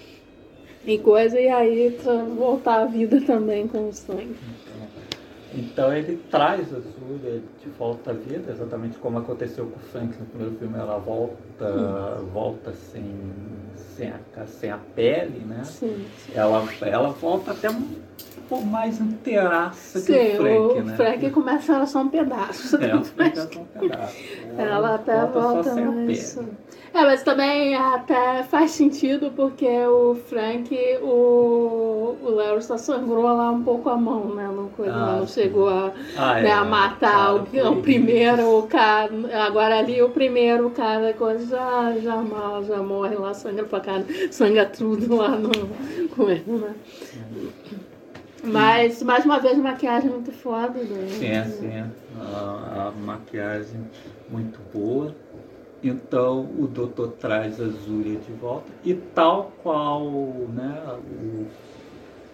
e 0.87 0.99
coisa, 0.99 1.41
e 1.41 1.49
aí 1.49 1.99
voltar 2.37 2.83
à 2.83 2.85
vida 2.85 3.21
também 3.21 3.67
com 3.67 3.89
o 3.89 3.93
sangue. 3.93 4.37
Então 5.55 5.93
ele 5.93 6.21
traz 6.31 6.73
a 6.73 6.81
Júlia 6.81 7.43
de 7.63 7.71
volta 7.79 8.11
à 8.11 8.15
vida, 8.15 8.53
exatamente 8.53 8.99
como 8.99 9.19
aconteceu 9.19 9.67
com 9.67 9.77
o 9.77 9.83
Frank 9.91 10.15
no 10.19 10.27
primeiro 10.27 10.57
filme, 10.59 10.79
ela 10.79 10.99
volta, 10.99 12.21
hum. 12.21 12.27
volta 12.27 12.73
sem, 12.73 13.05
sem, 13.75 14.11
a, 14.11 14.47
sem 14.47 14.71
a 14.71 14.79
pele, 14.95 15.45
né? 15.47 15.65
Sim. 15.65 16.05
Ela, 16.35 16.63
ela 16.83 17.09
volta 17.09 17.53
até 17.53 17.69
pouco 18.49 18.67
mais 18.67 19.01
inteiraça 19.01 20.01
que 20.01 20.13
o 20.13 20.37
Frank, 20.37 20.79
o 20.79 20.85
né? 20.85 20.97
Frank 20.97 21.31
começa 21.31 21.75
ela 21.75 21.87
só 21.87 22.01
um 22.01 22.09
pedaço. 22.09 22.77
É, 22.77 22.95
o 22.95 23.05
Frank 23.05 23.39
é 23.39 23.43
só 23.43 23.61
um 23.61 23.65
pedaço. 23.65 24.17
Ela, 24.57 24.63
ela 24.63 24.95
até 24.95 25.27
volta 25.27 25.75
mais... 25.75 26.39
É, 26.97 27.05
mas 27.05 27.23
também 27.23 27.75
até 27.75 28.43
faz 28.45 28.71
sentido 28.71 29.31
porque 29.37 29.69
o 29.85 30.15
Frank, 30.15 30.75
o, 31.03 32.17
o 32.23 32.31
Léo 32.37 32.63
só 32.63 32.79
sangrou 32.79 33.25
lá 33.25 33.51
um 33.51 33.63
pouco 33.63 33.91
a 33.91 33.97
mão, 33.99 34.35
né? 34.35 34.49
Não, 34.51 34.69
coisa, 34.71 34.95
ah, 34.95 35.17
não 35.19 35.27
chegou 35.27 35.69
a, 35.69 35.93
ah, 36.17 36.41
né, 36.41 36.49
é, 36.49 36.53
a 36.55 36.65
matar 36.65 37.35
o, 37.35 37.43
o 37.71 37.83
primeiro 37.83 38.49
o 38.49 38.63
cara. 38.63 39.13
Agora 39.45 39.79
ali 39.79 40.01
o 40.01 40.09
primeiro 40.09 40.71
cara 40.71 41.13
coisa 41.13 41.45
já, 41.45 41.99
já 42.01 42.17
mal, 42.17 42.65
já 42.65 42.79
morre 42.79 43.15
lá, 43.15 43.35
sangra 43.35 43.65
pra 43.65 43.81
cara, 43.81 44.07
sangra 44.31 44.65
tudo 44.65 45.17
lá 45.17 45.29
no, 45.37 45.51
com 46.17 46.31
ele, 46.31 46.45
né? 46.47 46.75
Mas, 48.43 49.03
mais 49.03 49.25
uma 49.25 49.39
vez, 49.39 49.59
maquiagem 49.59 50.09
muito 50.09 50.33
foda. 50.33 50.79
Né? 50.79 51.09
Sim, 51.09 51.61
sim. 51.61 51.91
A, 52.21 52.89
a, 52.89 52.91
maquiagem 52.93 53.81
muito 54.31 54.59
boa. 54.73 55.15
Então, 55.89 56.49
o 56.59 56.67
doutor 56.67 57.13
traz 57.13 57.61
a 57.61 57.67
Zúria 57.67 58.19
de 58.19 58.33
volta. 58.33 58.67
E 58.85 58.95
tal 58.95 59.53
qual 59.63 60.11
né, 60.55 60.99
o, 61.23 61.47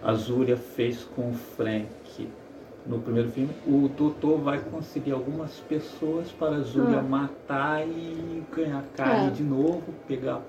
a 0.01 0.13
Zúria 0.13 0.57
fez 0.57 1.03
com 1.15 1.29
o 1.29 1.33
Frank 1.33 1.93
no 2.85 2.99
primeiro 2.99 3.31
filme, 3.31 3.49
o 3.65 3.87
doutor 3.87 4.39
vai 4.39 4.59
conseguir 4.59 5.11
algumas 5.11 5.51
pessoas 5.61 6.29
para 6.31 6.57
a 6.57 6.59
Zúlia 6.59 6.99
ah. 6.99 7.01
matar 7.01 7.87
e 7.87 8.43
ganhar 8.53 8.83
carne 8.95 9.27
é. 9.27 9.29
de 9.31 9.43
novo, 9.43 9.83
pegar 10.07 10.41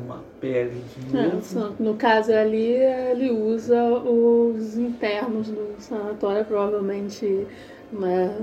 uma 0.00 0.22
pele 0.40 0.82
de 0.96 1.16
é, 1.16 1.22
novo. 1.24 1.58
É, 1.58 1.82
no 1.82 1.94
caso 1.94 2.32
ali, 2.32 2.64
ele 2.64 3.30
usa 3.30 3.82
os 3.84 4.78
internos 4.78 5.48
do 5.48 5.74
sanatório, 5.78 6.44
provavelmente 6.44 7.46
né, 7.92 8.36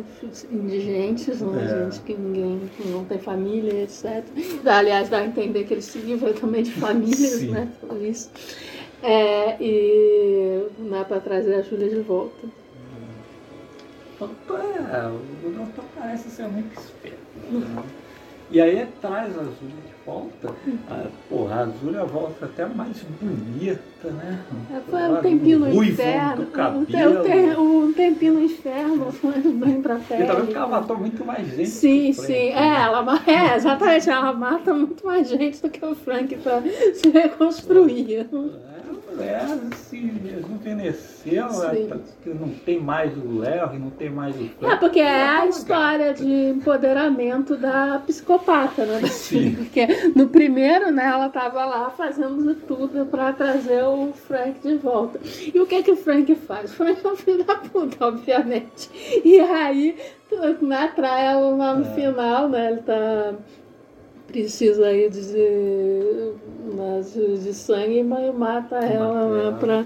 indigentes, 0.52 1.42
né, 1.42 1.64
é. 1.64 1.84
gente 1.84 2.02
que 2.02 2.14
ninguém 2.14 2.70
que 2.76 2.88
não 2.88 3.06
tem 3.06 3.18
família, 3.18 3.84
etc. 3.84 4.24
Aliás, 4.66 5.10
dá 5.10 5.20
a 5.20 5.26
entender 5.26 5.64
que 5.66 5.74
ele 5.74 5.82
se 5.82 6.00
livra 6.00 6.34
também 6.34 6.64
de 6.64 6.72
famílias, 6.72 7.40
Sim. 7.40 7.52
né? 7.52 7.72
Por 7.80 8.02
isso. 8.02 8.30
É, 9.02 9.58
e 9.62 10.68
né, 10.80 11.06
para 11.08 11.20
trazer 11.20 11.56
a 11.56 11.62
Júlia 11.62 11.90
de 11.90 12.02
volta. 12.02 12.48
Doutor, 14.20 14.60
é, 14.60 15.08
o 15.08 15.52
doutor 15.52 15.86
parece 15.96 16.30
ser 16.30 16.48
muito 16.48 16.78
esperto. 16.80 17.20
Né? 17.52 17.84
E 18.50 18.60
aí 18.60 18.88
traz 19.00 19.38
a 19.38 19.42
Azulha 19.42 19.76
de 19.86 19.97
volta. 20.08 20.56
A, 20.90 21.06
porra, 21.30 21.56
a 21.56 21.60
Azulha 21.64 22.06
volta 22.06 22.46
até 22.46 22.66
mais 22.66 23.04
bonita, 23.20 24.10
né? 24.10 24.40
É, 24.74 24.80
foi 24.90 25.04
um 25.04 25.22
tempinho 25.22 25.60
no 25.60 25.84
inferno. 25.84 26.46
Cabelo. 26.48 27.60
Um, 27.60 27.86
um 27.88 27.94
tempinho 27.94 28.34
no 28.36 28.44
inferno, 28.44 29.14
bem 29.60 29.82
pra 29.82 29.98
pele. 29.98 30.24
E 30.24 30.28
também 30.28 30.46
porque 30.46 30.58
ela 30.58 30.68
matou 30.68 30.98
muito 30.98 31.26
mais 31.26 31.48
gente. 31.50 31.70
Sim, 31.70 32.14
sim. 32.14 32.22
Frank, 32.22 32.50
é, 32.52 32.54
né? 32.54 32.82
ela, 32.84 33.24
é, 33.28 33.56
exatamente. 33.58 34.10
Ela 34.10 34.32
mata 34.32 34.74
muito 34.74 35.06
mais 35.06 35.28
gente 35.28 35.62
do 35.62 35.70
que 35.70 35.86
o 35.86 35.94
Frank 35.94 36.34
pra 36.38 36.62
se 36.94 37.10
reconstruir. 37.10 38.22
É, 38.22 38.77
é, 39.20 39.40
se 39.76 39.98
é, 39.98 40.02
que 42.24 42.30
não 42.30 42.50
tem 42.50 42.80
mais 42.80 43.16
o 43.18 43.40
Larry, 43.40 43.80
não 43.80 43.90
tem 43.90 44.10
mais 44.10 44.36
o 44.36 44.46
É, 44.46 44.50
Frank. 44.60 44.80
porque 44.80 45.00
é 45.00 45.24
a 45.24 45.46
história 45.48 46.14
de 46.14 46.50
empoderamento 46.50 47.56
da 47.58 48.02
psicopata, 48.06 48.86
né? 48.86 49.02
Sim. 49.08 49.56
Porque 49.68 49.88
no 50.16 50.28
primeiro, 50.28 50.92
né, 50.92 51.06
ela 51.06 51.30
tava 51.30 51.66
lá 51.66 51.90
fazendo 51.90 52.56
tudo 52.68 53.06
pra 53.06 53.34
trazer 53.34 53.84
o 53.84 54.12
Frank 54.14 54.60
de 54.62 54.76
volta. 54.78 55.20
E 55.54 55.60
o 55.60 55.66
que 55.66 55.84
que 55.84 55.92
o 55.92 55.98
Frank 55.98 56.34
faz? 56.36 56.72
O 56.72 56.76
Frank 56.76 57.06
é 57.06 57.10
um 57.10 57.16
filho 57.16 57.44
da 57.44 57.56
puta, 57.56 58.06
obviamente. 58.06 58.90
E 59.24 59.40
aí, 59.40 59.98
né, 60.62 60.92
trai 60.96 61.26
ela 61.28 61.56
lá 61.56 61.76
no 61.76 61.86
É. 61.86 61.94
final, 61.94 62.50
né? 62.50 62.72
Ele 62.72 62.82
tá. 62.82 63.34
Precisa 64.28 64.88
aí 64.88 65.10
de, 65.10 65.22
de, 65.22 66.32
sangue, 67.54 68.04
mas 68.04 68.36
mata 68.36 68.76
ela 68.76 69.28
né, 69.30 69.44
ela. 69.46 69.52
pra 69.54 69.86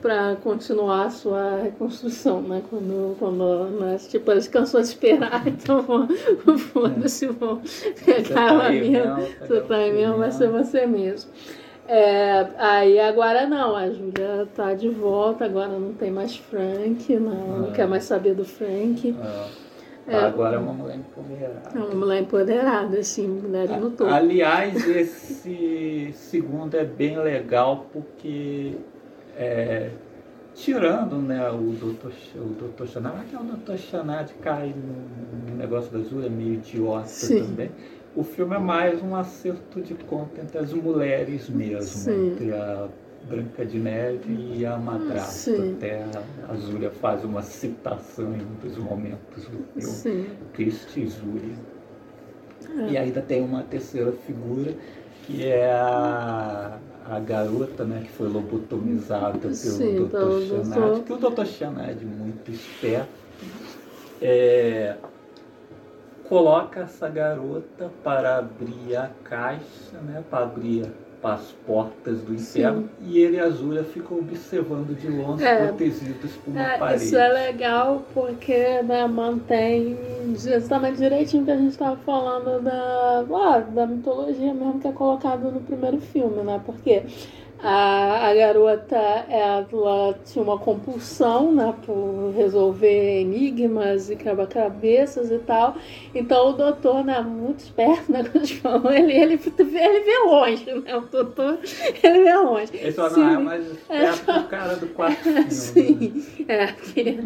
para 0.00 0.36
continuar 0.36 1.06
a 1.06 1.10
sua 1.10 1.56
reconstrução, 1.62 2.40
né? 2.42 2.62
Quando, 2.70 3.16
quando 3.18 3.64
né? 3.80 3.96
tipo, 4.08 4.30
eles 4.30 4.46
cansou 4.46 4.80
de 4.80 4.86
esperar, 4.88 5.42
então 5.48 5.82
vão- 5.82 6.06
foda-se, 6.58 7.26
vão 7.26 7.60
pegar 8.04 8.34
tá 8.34 8.46
ela 8.48 8.66
aí 8.68 8.88
mesmo. 8.88 9.16
mesmo, 9.16 9.34
Você 9.40 9.60
tá 9.62 9.76
aí 9.76 9.92
mesmo, 9.92 10.18
vai 10.18 10.30
ser 10.30 10.48
você 10.48 10.86
mesmo. 10.86 11.30
É, 11.88 12.46
aí 12.58 13.00
agora 13.00 13.46
não, 13.46 13.74
a 13.74 13.90
Júlia 13.90 14.46
tá 14.54 14.74
de 14.74 14.88
volta, 14.88 15.44
agora 15.44 15.68
não 15.78 15.92
tem 15.92 16.10
mais 16.10 16.36
Frank, 16.36 17.12
não, 17.16 17.58
não 17.58 17.68
Ah. 17.70 17.72
quer 17.72 17.88
mais 17.88 18.04
saber 18.04 18.34
do 18.34 18.44
Frank. 18.44 19.16
É. 19.18 19.65
É. 20.08 20.16
Agora 20.16 20.56
é 20.56 20.58
uma 20.58 20.72
mulher 20.72 20.98
empoderada. 20.98 21.62
É 21.74 21.78
uma 21.78 21.94
mulher 21.94 22.22
empoderada, 22.22 22.98
assim, 22.98 23.26
mulher 23.26 23.68
no 23.80 23.90
topo. 23.90 24.10
Aliás, 24.10 24.86
esse 24.88 26.10
segundo 26.14 26.76
é 26.76 26.84
bem 26.84 27.18
legal 27.18 27.86
porque 27.92 28.76
é, 29.36 29.90
tirando 30.54 31.16
né, 31.16 31.50
o 31.50 31.72
Dr. 31.72 32.10
Ch- 32.12 32.36
o. 32.36 32.86
Chanad, 32.86 33.24
que 33.28 33.34
é 33.34 33.38
o 33.38 33.42
Dr. 33.42 33.76
Chanad 33.76 34.32
cai 34.40 34.74
no, 34.74 35.50
no 35.50 35.56
negócio 35.56 35.90
da 35.90 35.98
Azul, 35.98 36.24
é 36.24 36.28
meio 36.28 36.54
idiota 36.54 37.06
Sim. 37.06 37.44
também. 37.44 37.70
O 38.14 38.22
filme 38.22 38.54
é 38.54 38.58
mais 38.58 39.02
um 39.02 39.14
acerto 39.14 39.82
de 39.82 39.94
conta 39.94 40.40
entre 40.40 40.58
as 40.58 40.72
mulheres 40.72 41.50
mesmo, 41.50 41.82
Sim. 41.84 42.28
entre 42.32 42.54
a 42.54 42.88
Branca 43.28 43.64
de 43.64 43.78
Neve 43.78 44.54
e 44.54 44.64
a 44.64 44.76
madrasta. 44.76 45.50
Sim. 45.50 45.74
Até 45.74 46.04
a 46.48 46.54
Zúlia 46.54 46.90
faz 46.90 47.24
uma 47.24 47.42
citação 47.42 48.32
em 48.34 48.42
um 48.42 48.54
dos 48.62 48.76
momentos 48.78 49.44
do 49.44 49.64
filme. 49.74 49.82
Sim. 49.82 50.26
Christie 50.52 51.02
e. 51.02 51.76
É. 52.78 52.90
E 52.90 52.98
ainda 52.98 53.20
tem 53.20 53.42
uma 53.42 53.62
terceira 53.62 54.12
figura, 54.12 54.74
que 55.24 55.44
é 55.44 55.72
a, 55.72 56.78
a 57.04 57.18
garota, 57.18 57.84
né, 57.84 58.02
que 58.04 58.10
foi 58.10 58.28
lobotomizada 58.28 59.38
pelo 59.38 59.54
Sim, 59.54 60.06
Dr. 60.06 60.64
Chanad, 60.64 61.00
que 61.02 61.12
o 61.12 61.16
Dr. 61.16 61.44
Chanad, 61.46 62.04
muito 62.04 62.50
esperto, 62.50 63.08
é, 64.20 64.96
coloca 66.28 66.80
essa 66.80 67.08
garota 67.08 67.90
para 68.02 68.38
abrir 68.38 68.96
a 68.96 69.10
caixa, 69.24 69.98
né, 70.02 70.22
para 70.28 70.44
abrir 70.44 70.86
as 71.26 71.52
portas 71.66 72.20
do 72.22 72.34
inferno, 72.34 72.88
e 73.02 73.18
ele 73.18 73.36
e 73.36 73.40
a 73.40 73.50
ficam 73.84 74.18
observando 74.18 74.96
de 74.96 75.08
longe, 75.08 75.44
É. 75.44 75.66
protegidos 75.66 76.32
por 76.44 76.50
uma 76.52 76.62
É, 76.62 76.78
parede. 76.78 77.04
isso 77.04 77.16
é 77.16 77.28
legal 77.28 78.04
porque 78.14 78.82
né, 78.82 79.06
mantém 79.06 79.96
exatamente 80.34 80.96
direitinho 80.98 81.44
que 81.44 81.50
a 81.50 81.56
gente 81.56 81.70
estava 81.70 81.96
falando 81.98 82.62
da, 82.62 83.24
ah, 83.34 83.58
da 83.60 83.86
mitologia 83.86 84.54
mesmo 84.54 84.80
que 84.80 84.88
é 84.88 84.92
colocado 84.92 85.50
no 85.50 85.60
primeiro 85.60 85.98
filme, 86.00 86.42
né? 86.42 86.60
Porque 86.64 87.02
a, 87.62 88.28
a 88.28 88.34
garota 88.34 88.96
ela 89.28 90.18
tinha 90.24 90.42
uma 90.42 90.58
compulsão 90.58 91.52
né, 91.52 91.74
por 91.84 92.32
resolver 92.36 93.20
enigmas 93.22 94.10
e 94.10 94.16
quebra-cabeças 94.16 95.30
e 95.30 95.38
tal. 95.38 95.76
Então 96.14 96.50
o 96.50 96.52
doutor, 96.52 97.04
né, 97.04 97.20
muito 97.20 97.60
esperto, 97.60 98.10
né, 98.12 98.24
quando 98.30 98.46
falou, 98.60 98.92
ele, 98.92 99.12
ele, 99.12 99.40
ele 99.58 100.00
vê 100.00 100.18
longe, 100.26 100.64
né? 100.72 100.96
O 100.96 101.00
doutor 101.02 101.58
ele 102.02 102.22
vê 102.24 102.34
longe. 102.36 102.70
Ele 102.74 102.92
só 102.92 103.08
Sim. 103.10 103.20
não 103.20 103.30
é 103.30 103.38
mais 103.38 103.66
esperto 103.70 104.24
que 104.24 104.38
o 104.38 104.44
cara 104.48 104.76
do 104.76 104.86
quarto 104.88 105.16
filme. 105.22 105.34
né? 105.34 105.50
Sim, 105.50 106.24
é. 106.48 106.66
porque- 106.68 107.18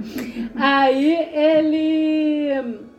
Aí 0.57 1.13
ele. 1.33 2.90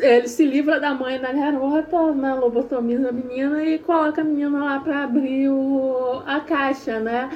Ele 0.00 0.28
se 0.28 0.44
livra 0.44 0.80
da 0.80 0.92
mãe 0.92 1.20
da 1.20 1.32
garota, 1.32 2.12
né, 2.12 2.34
lobotomiza 2.34 3.10
a 3.10 3.12
menina 3.12 3.62
e 3.64 3.78
coloca 3.78 4.20
a 4.20 4.24
menina 4.24 4.64
lá 4.64 4.80
para 4.80 5.04
abrir 5.04 5.48
o, 5.48 6.22
a 6.26 6.40
caixa, 6.40 6.98
né? 6.98 7.30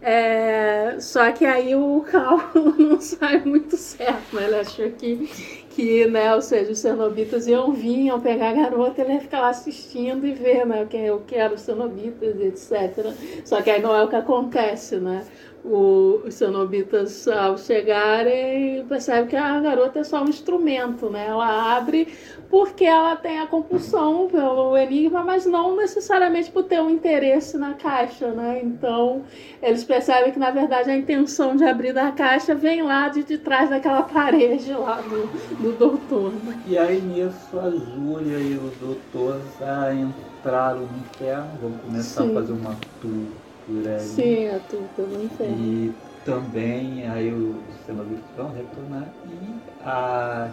É, 0.00 0.96
só 1.00 1.32
que 1.32 1.44
aí 1.44 1.74
o 1.74 2.04
cálculo 2.08 2.74
não 2.78 3.00
sai 3.00 3.40
muito 3.44 3.76
certo, 3.76 4.36
né? 4.36 4.44
Ele 4.44 4.56
achou 4.56 4.90
que, 4.92 5.28
que 5.70 6.06
né, 6.06 6.32
ou 6.34 6.40
seja, 6.40 6.70
os 6.70 6.78
cenobitas 6.78 7.48
iam 7.48 7.72
vir, 7.72 8.06
iam 8.06 8.20
pegar 8.20 8.50
a 8.50 8.52
garota, 8.52 9.00
ele 9.00 9.14
ia 9.14 9.20
ficar 9.20 9.40
lá 9.40 9.48
assistindo 9.48 10.24
e 10.24 10.32
ver, 10.32 10.64
né, 10.64 10.86
quem 10.88 11.06
eu 11.06 11.22
quero 11.26 11.54
os 11.54 11.62
cenobitas, 11.62 12.40
etc. 12.40 13.12
Só 13.44 13.60
que 13.60 13.70
aí 13.70 13.82
não 13.82 13.94
é 13.94 14.04
o 14.04 14.08
que 14.08 14.16
acontece, 14.16 14.96
né? 14.96 15.24
O, 15.70 16.22
os 16.26 16.32
cenobitas, 16.32 17.28
ao 17.28 17.58
chegarem, 17.58 18.86
percebem 18.86 19.26
que 19.26 19.36
a 19.36 19.60
garota 19.60 19.98
é 19.98 20.04
só 20.04 20.22
um 20.22 20.28
instrumento, 20.28 21.10
né? 21.10 21.26
Ela 21.26 21.76
abre 21.76 22.08
porque 22.48 22.86
ela 22.86 23.14
tem 23.16 23.38
a 23.38 23.46
compulsão 23.46 24.28
pelo 24.28 24.74
enigma, 24.78 25.22
mas 25.22 25.44
não 25.44 25.76
necessariamente 25.76 26.50
por 26.50 26.64
ter 26.64 26.80
um 26.80 26.88
interesse 26.88 27.58
na 27.58 27.74
caixa, 27.74 28.28
né? 28.28 28.62
Então, 28.64 29.24
eles 29.62 29.84
percebem 29.84 30.32
que, 30.32 30.38
na 30.38 30.50
verdade, 30.50 30.90
a 30.90 30.96
intenção 30.96 31.54
de 31.54 31.64
abrir 31.64 31.92
da 31.92 32.10
caixa 32.12 32.54
vem 32.54 32.82
lá 32.82 33.08
de, 33.08 33.22
de 33.22 33.36
trás 33.36 33.68
daquela 33.68 34.02
parede 34.02 34.72
lá 34.72 35.02
do, 35.02 35.26
do 35.62 35.72
doutor. 35.76 36.32
né? 36.44 36.58
E 36.66 36.78
aí 36.78 36.98
nisso 36.98 37.58
a 37.58 37.68
Júlia 37.68 38.38
e 38.38 38.54
o 38.54 38.72
doutor 38.80 39.38
já 39.60 39.92
entraram 39.92 40.80
no 40.80 40.98
inferno, 41.00 41.50
vão 41.60 41.72
começar 41.72 42.22
Sim. 42.22 42.30
a 42.30 42.34
fazer 42.40 42.52
uma 42.52 42.74
tour 43.02 43.47
por 43.68 43.86
aí. 43.88 44.00
Sim, 44.00 44.48
a 44.48 44.58
tudo 44.60 44.88
não 45.12 45.22
inferno. 45.24 45.56
E 45.58 45.94
também 46.24 47.08
aí 47.08 47.32
os 47.32 47.56
cenobitas 47.86 48.24
vão 48.36 48.52
retornar 48.52 49.08
e 49.26 49.54
a 49.84 50.50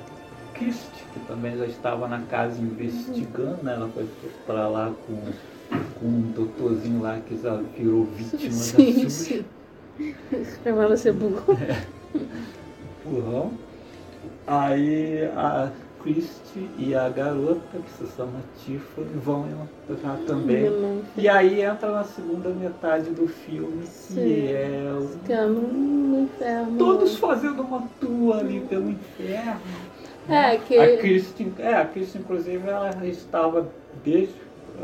Christie, 0.53 1.03
que 1.13 1.19
também 1.21 1.57
já 1.57 1.65
estava 1.65 2.07
na 2.07 2.21
casa 2.23 2.61
investigando, 2.61 3.63
né? 3.63 3.73
ela 3.73 3.89
foi 3.89 4.07
para 4.45 4.67
lá 4.67 4.93
com, 5.07 5.15
com 5.99 6.05
um 6.05 6.21
doutorzinho 6.33 7.01
lá 7.01 7.19
que 7.27 7.37
já 7.41 7.55
virou 7.77 8.05
vítima 8.05 8.49
da 8.49 8.63
Sim, 8.63 8.93
Júlia. 8.93 9.09
sim. 9.09 9.45
Chamava 10.63 10.83
ela 10.83 10.97
ser 10.97 11.13
burro. 11.13 11.41
Uhum. 13.05 13.51
Aí 14.47 15.25
a 15.35 15.69
Christie 16.05 16.69
e 16.77 16.93
a 16.93 17.09
garota, 17.09 17.59
que 17.73 17.91
se 18.05 18.15
chama 18.15 18.33
Tiffany, 18.63 19.07
vão 19.15 19.47
entrar 19.89 20.17
também. 20.27 20.69
Não, 20.69 21.01
E 21.17 21.27
aí 21.27 21.61
entra 21.61 21.89
na 21.91 22.03
segunda 22.03 22.49
metade 22.49 23.09
do 23.09 23.27
filme, 23.27 23.81
que 23.81 23.87
Sim. 23.87 24.47
é 24.49 24.91
o- 24.93 25.47
no, 25.47 25.61
no 25.61 26.21
inferno. 26.23 26.77
todos 26.77 27.17
fazendo 27.17 27.63
uma 27.63 27.83
tour 27.99 28.37
ali 28.37 28.59
pelo 28.61 28.89
inferno. 28.91 29.59
É, 30.29 30.57
que. 30.57 30.77
A 30.77 30.97
Christie, 30.97 31.51
é, 31.59 31.73
a 31.73 31.85
Christie, 31.85 32.19
inclusive, 32.19 32.67
ela 32.67 32.91
estava 33.05 33.67
desde 34.03 34.33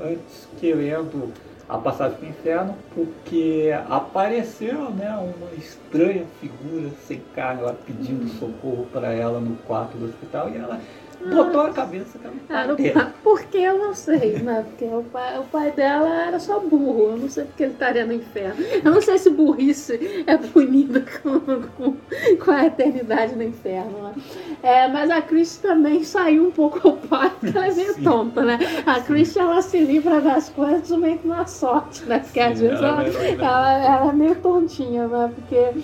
antes 0.04 0.48
querendo 0.60 1.32
a 1.70 1.78
passagem 1.78 2.18
para 2.18 2.26
o 2.28 2.30
inferno, 2.30 2.76
porque 2.94 3.72
apareceu 3.90 4.90
né, 4.92 5.10
uma 5.18 5.56
estranha 5.58 6.26
figura 6.40 6.90
sem 7.08 7.22
carne 7.34 7.62
lá 7.62 7.74
pedindo 7.86 8.28
socorro 8.38 8.88
para 8.92 9.14
ela 9.14 9.40
no 9.40 9.56
quarto 9.68 9.98
do 9.98 10.06
hospital 10.06 10.50
e 10.50 10.58
ela 10.58 10.80
botou 11.30 11.62
a 11.62 11.72
cabeça 11.72 12.18
ela 12.24 12.34
Era 12.50 12.74
o 12.74 12.78
pode 12.78 12.82
ter. 12.82 12.94
pai, 12.94 13.14
por 13.24 13.44
que 13.44 13.58
eu 13.58 13.78
não 13.78 13.94
sei, 13.94 14.40
né? 14.40 14.66
Porque 14.68 14.86
o 14.86 15.04
pai, 15.04 15.40
o 15.40 15.44
pai 15.44 15.72
dela 15.72 16.28
era 16.28 16.40
só 16.40 16.60
burro. 16.60 17.12
Eu 17.12 17.18
não 17.18 17.30
sei 17.30 17.46
porque 17.46 17.64
ele 17.64 17.74
estaria 17.74 18.06
no 18.06 18.14
inferno. 18.14 18.66
Eu 18.84 18.92
não 18.92 19.02
sei 19.02 19.18
se 19.18 19.30
burrice 19.30 20.24
é 20.28 20.38
punida 20.38 21.04
com, 21.22 21.40
com, 21.40 21.96
com 22.44 22.52
a 22.52 22.66
eternidade 22.66 23.36
no 23.36 23.44
inferno. 23.44 24.04
Né? 24.04 24.14
É, 24.64 24.88
mas 24.88 25.10
a 25.10 25.22
Chris 25.22 25.58
também 25.58 26.04
saiu 26.04 26.48
um 26.48 26.52
pouco 26.52 26.88
ao 26.88 26.98
pai, 26.98 27.32
porque 27.40 27.58
ela 27.58 27.68
é 27.68 27.74
meio 27.74 27.94
Sim. 27.94 28.04
tonta, 28.04 28.44
né? 28.44 28.60
A 28.86 29.00
Chris 29.02 29.36
ela 29.36 29.62
se 29.62 29.80
livra 29.80 30.22
das 30.22 30.50
coisas 30.50 30.90
meio 30.98 31.20
que 31.20 31.28
na 31.28 31.46
sorte, 31.46 32.06
né? 32.06 32.20
Porque 32.20 32.40
às 32.40 32.58
Sim, 32.58 32.60
vezes 32.60 32.82
ela 32.82 32.88
ela, 32.88 33.04
é 33.04 33.08
heroína. 33.08 33.46
ela, 33.46 33.74
ela 33.78 34.10
é 34.12 34.14
meio 34.14 34.36
tontinha, 34.42 35.08
né? 35.08 35.32
Porque 35.36 35.82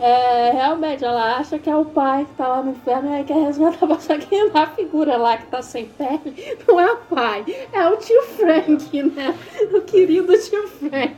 é, 0.00 0.50
realmente 0.52 1.04
ela 1.04 1.36
acha 1.36 1.58
que 1.58 1.68
é 1.68 1.76
o 1.76 1.84
pai 1.84 2.24
que 2.24 2.34
tá 2.34 2.48
lá 2.48 2.62
no 2.62 2.70
inferno 2.72 3.10
e 3.10 3.14
aí 3.14 3.24
quer 3.24 3.44
resgatar, 3.44 3.98
só 4.00 4.18
que 4.18 4.34
a 4.54 4.66
figura 4.68 5.16
lá 5.16 5.36
que 5.36 5.46
tá 5.46 5.60
sem 5.62 5.86
pele 5.86 6.56
não 6.66 6.78
é 6.80 6.92
o 6.92 6.96
pai, 6.96 7.44
é 7.72 7.88
o 7.88 7.96
tio 7.96 8.22
Frank, 8.36 9.02
né? 9.02 9.34
O 9.72 9.80
querido 9.82 10.32
tio 10.38 10.68
Frank. 10.68 11.16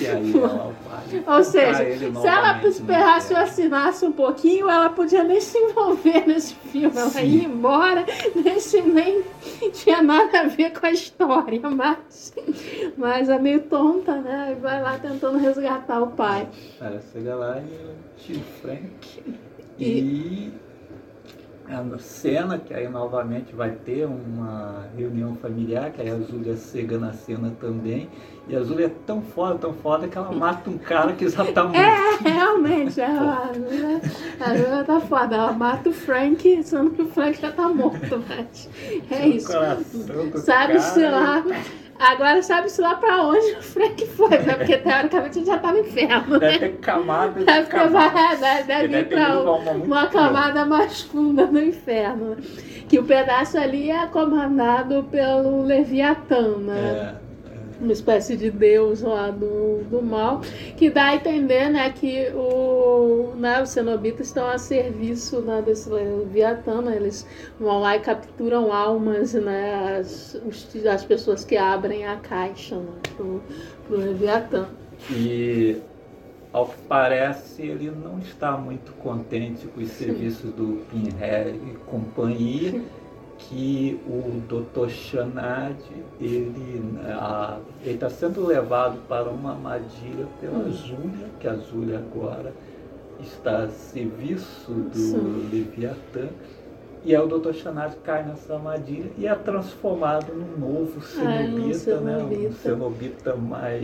E 0.00 0.06
aí 0.06 0.32
ela 0.34 0.74
vai. 0.84 1.36
Ou 1.36 1.44
seja, 1.44 1.72
botar 1.72 1.84
ele 1.84 2.12
se 2.20 2.26
ela 2.26 2.60
ou 2.62 2.68
inferno. 2.68 3.36
assinasse 3.36 4.04
um 4.04 4.12
pouquinho, 4.12 4.68
ela 4.68 4.88
podia 4.90 5.22
nem 5.22 5.40
se 5.40 5.56
envolver 5.58 6.26
nesse 6.26 6.54
filme. 6.54 6.96
Ela 6.96 7.10
Sim. 7.10 7.24
ia 7.24 7.44
embora, 7.44 8.04
nem, 8.34 8.58
se, 8.58 8.80
nem, 8.82 9.22
tinha 9.72 10.02
nada 10.02 10.40
a 10.40 10.46
ver 10.48 10.72
com 10.72 10.86
a 10.86 10.90
história, 10.90 11.68
mas, 11.68 12.32
mas 12.96 13.28
é 13.28 13.38
meio 13.38 13.62
tonta, 13.62 14.16
né? 14.16 14.54
E 14.56 14.60
vai 14.60 14.80
lá 14.80 14.98
tentando 14.98 15.38
resgatar 15.38 16.00
o 16.00 16.08
pai. 16.08 16.48
Ela 16.80 17.00
chega 17.12 17.34
lá 17.34 17.60
e 17.60 17.64
o 17.64 17.94
tio 18.16 18.40
Frank. 18.60 19.22
E, 19.78 19.84
e 19.84 20.52
a 21.70 21.98
cena, 21.98 22.58
que 22.58 22.74
aí 22.74 22.88
novamente 22.88 23.54
vai 23.54 23.70
ter 23.70 24.06
uma 24.06 24.86
reunião 24.96 25.34
familiar, 25.36 25.90
que 25.90 26.00
aí 26.00 26.10
a 26.10 26.18
Júlia 26.18 26.56
chega 26.56 26.98
na 26.98 27.12
cena 27.12 27.52
também. 27.60 28.08
E 28.48 28.56
a 28.56 28.62
Júlia 28.62 28.86
é 28.86 28.92
tão 29.06 29.22
foda, 29.22 29.58
tão 29.58 29.72
foda, 29.72 30.08
que 30.08 30.18
ela 30.18 30.32
mata 30.32 30.68
um 30.68 30.78
cara 30.78 31.12
que 31.12 31.28
já 31.28 31.44
tá 31.52 31.64
morto. 31.64 31.76
É, 31.76 32.28
realmente, 32.28 33.00
a 33.00 33.52
Júlia, 33.54 34.00
a 34.40 34.56
Júlia 34.56 34.84
tá 34.84 35.00
foda. 35.00 35.36
Ela 35.36 35.52
mata 35.52 35.88
o 35.88 35.92
Frank, 35.92 36.62
sendo 36.64 36.90
que 36.90 37.02
o 37.02 37.06
Frank 37.06 37.40
já 37.40 37.52
tá 37.52 37.68
morto, 37.68 38.22
mas 38.28 38.68
é 39.10 39.28
isso. 39.28 39.52
Sabe-se 40.36 41.06
lá. 41.06 41.44
Agora 42.00 42.42
sabe-se 42.42 42.80
lá 42.80 42.94
pra 42.94 43.22
onde 43.22 43.52
o 43.52 43.62
Frank 43.62 44.06
foi, 44.08 44.30
né? 44.30 44.54
Porque 44.54 44.78
teoricamente 44.78 45.38
ele 45.38 45.46
já 45.46 45.58
tá 45.58 45.70
no 45.72 45.80
inferno, 45.80 46.38
Deve 46.38 46.52
né? 46.52 46.58
ter 46.58 46.76
camada 46.78 47.38
de 47.40 47.44
Deve, 47.44 47.66
ter, 47.68 47.88
vai- 47.90 48.36
deve, 48.38 48.62
deve 48.64 48.98
ir 49.00 49.04
pra 49.08 49.26
pra 49.26 49.72
uma 49.72 50.06
camada 50.06 50.64
mais 50.64 51.02
funda 51.02 51.46
do 51.46 51.60
inferno. 51.60 52.30
né? 52.30 52.36
Que 52.88 52.98
o 52.98 53.04
pedaço 53.04 53.56
ali 53.58 53.90
é 53.90 54.06
comandado 54.06 55.04
pelo 55.10 55.62
Leviatã, 55.62 56.56
né? 56.58 57.14
É, 57.16 57.19
uma 57.80 57.92
espécie 57.92 58.36
de 58.36 58.50
deus 58.50 59.00
lá 59.02 59.30
do, 59.30 59.82
do 59.90 60.02
mal, 60.02 60.40
que 60.76 60.90
dá 60.90 61.06
a 61.06 61.14
entender 61.16 61.68
né, 61.70 61.90
que 61.90 62.28
o, 62.34 63.32
né, 63.36 63.62
os 63.62 63.70
cenobitas 63.70 64.26
estão 64.26 64.46
a 64.46 64.58
serviço 64.58 65.40
né, 65.40 65.62
desse 65.62 65.88
Leviatã, 65.88 66.82
né, 66.82 66.96
eles 66.96 67.26
vão 67.58 67.80
lá 67.80 67.96
e 67.96 68.00
capturam 68.00 68.72
almas, 68.72 69.34
né, 69.34 69.98
as, 69.98 70.40
os- 70.46 70.86
as 70.86 71.04
pessoas 71.04 71.44
que 71.44 71.56
abrem 71.56 72.06
a 72.06 72.16
caixa 72.16 72.76
né, 72.76 72.92
pro, 73.16 73.40
pro 73.86 73.96
Leviatã. 73.96 74.66
E 75.10 75.76
ao 76.52 76.66
que 76.66 76.76
parece 76.88 77.62
ele 77.62 77.90
não 77.90 78.18
está 78.18 78.56
muito 78.56 78.92
contente 78.94 79.66
com 79.68 79.80
os 79.80 79.88
serviços 79.90 80.52
do 80.52 80.84
Pinhead 80.90 81.50
e 81.56 81.74
companhia, 81.90 82.80
que 83.48 83.98
o 84.06 84.40
Dr. 84.48 84.88
Shanad 84.90 85.76
ele 86.20 86.92
a- 87.08 87.58
ele 87.82 87.94
está 87.94 88.10
sendo 88.10 88.44
levado 88.46 88.98
para 89.08 89.28
uma 89.30 89.52
armadilha 89.52 90.26
pela 90.40 90.70
Júlia, 90.70 91.26
que 91.38 91.48
a 91.48 91.54
Júlia 91.54 91.98
agora 91.98 92.52
está 93.20 93.64
a 93.64 93.68
serviço 93.68 94.70
do 94.72 94.94
Sim. 94.96 95.48
Leviatã. 95.52 96.28
E 97.02 97.16
aí 97.16 97.22
o 97.22 97.26
Dr. 97.26 97.54
Shanad 97.54 97.94
cai 98.04 98.24
nessa 98.26 98.54
armadilha 98.54 99.10
e 99.16 99.26
é 99.26 99.34
transformado 99.34 100.34
num 100.34 100.58
novo 100.58 101.00
Ah, 101.18 101.42
num 101.48 101.72
cenobita, 101.72 102.00
né? 102.00 102.18
Um 102.48 102.52
cenobita 102.52 103.36
mais 103.36 103.82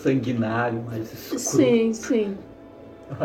sanguinário, 0.00 0.80
mais 0.82 1.12
escuro. 1.12 1.38
Sim, 1.40 1.92
sim. 1.92 2.36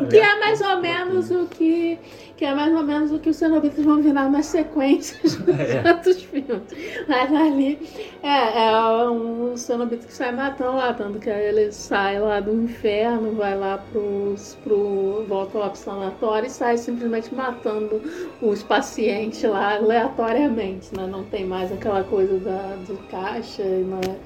Que 0.09 0.17
é 0.17 0.39
mais 0.39 0.61
ou 0.61 0.77
menos 0.79 1.29
o 1.29 1.45
que, 1.47 1.99
que 2.37 2.45
é 2.45 2.53
mais 2.55 2.73
ou 2.73 2.83
menos 2.83 3.11
o 3.11 3.19
que 3.19 3.29
os 3.29 3.35
cenobitas 3.35 3.83
vão 3.83 4.01
virar 4.01 4.29
nas 4.29 4.45
sequências 4.47 5.35
dos 5.35 5.59
É. 5.59 5.83
outros 5.91 6.21
filmes. 6.23 6.61
Mas 7.07 7.33
ali 7.33 7.77
é, 8.23 8.69
é 8.69 9.09
um 9.09 9.55
cenobita 9.57 10.07
que 10.07 10.13
sai 10.13 10.31
matando 10.31 10.77
lá, 10.77 10.93
tanto 10.93 11.19
que 11.19 11.29
ele 11.29 11.71
sai 11.71 12.19
lá 12.19 12.39
do 12.39 12.53
inferno, 12.63 13.33
vai 13.33 13.57
lá 13.57 13.77
pros, 13.91 14.57
pro. 14.63 15.25
volta 15.27 15.57
lá 15.59 15.69
pro 15.69 15.77
sanatório 15.79 16.47
e 16.47 16.49
sai 16.49 16.77
simplesmente 16.77 17.33
matando 17.35 18.01
os 18.41 18.63
pacientes 18.63 19.43
lá 19.43 19.75
aleatoriamente, 19.75 20.95
né? 20.95 21.05
Não 21.05 21.23
tem 21.25 21.45
mais 21.45 21.71
aquela 21.71 22.03
coisa 22.03 22.37
da, 22.39 22.75
do 22.87 22.97
caixa, 23.09 23.63
né? 23.63 24.17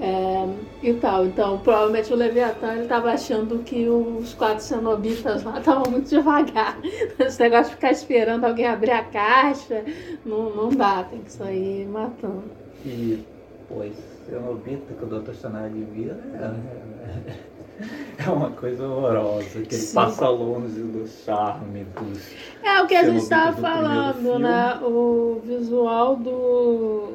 É, 0.00 0.48
e 0.80 0.94
tal. 0.94 1.26
Então, 1.26 1.58
provavelmente 1.58 2.12
o 2.12 2.16
Leviatã 2.16 2.72
ele 2.72 2.82
estava 2.82 3.10
achando 3.10 3.58
que 3.64 3.88
os 3.88 4.32
quatro 4.34 4.62
cenobitas 4.62 5.42
lá 5.42 5.58
estavam 5.58 5.90
muito 5.90 6.08
devagar. 6.08 6.78
Esse 7.18 7.40
negócio 7.40 7.70
de 7.70 7.74
ficar 7.74 7.90
esperando 7.90 8.44
alguém 8.44 8.66
abrir 8.66 8.92
a 8.92 9.02
caixa, 9.02 9.84
não, 10.24 10.54
não 10.54 10.68
dá, 10.68 11.02
tem 11.02 11.20
que 11.20 11.32
sair 11.32 11.86
matando. 11.88 12.44
E, 12.86 13.24
pois, 13.68 13.94
cenobita 14.28 14.94
que 14.94 15.04
o 15.04 15.06
Dr. 15.06 15.34
Shanad 15.34 15.72
vira 15.92 16.16
é, 16.34 18.22
é 18.24 18.30
uma 18.30 18.50
coisa 18.50 18.86
horrorosa, 18.86 19.62
que 19.62 19.74
ele 19.74 19.82
Sim. 19.82 19.94
passa 19.94 20.28
longe 20.28 20.80
do 20.80 21.08
charme 21.08 21.84
dos. 21.84 22.32
É 22.62 22.80
o 22.82 22.86
que 22.86 22.94
a 22.94 23.04
gente 23.04 23.22
estava 23.22 23.56
falando, 23.56 24.38
né? 24.38 24.78
O 24.82 25.40
visual 25.44 26.16
do, 26.16 27.14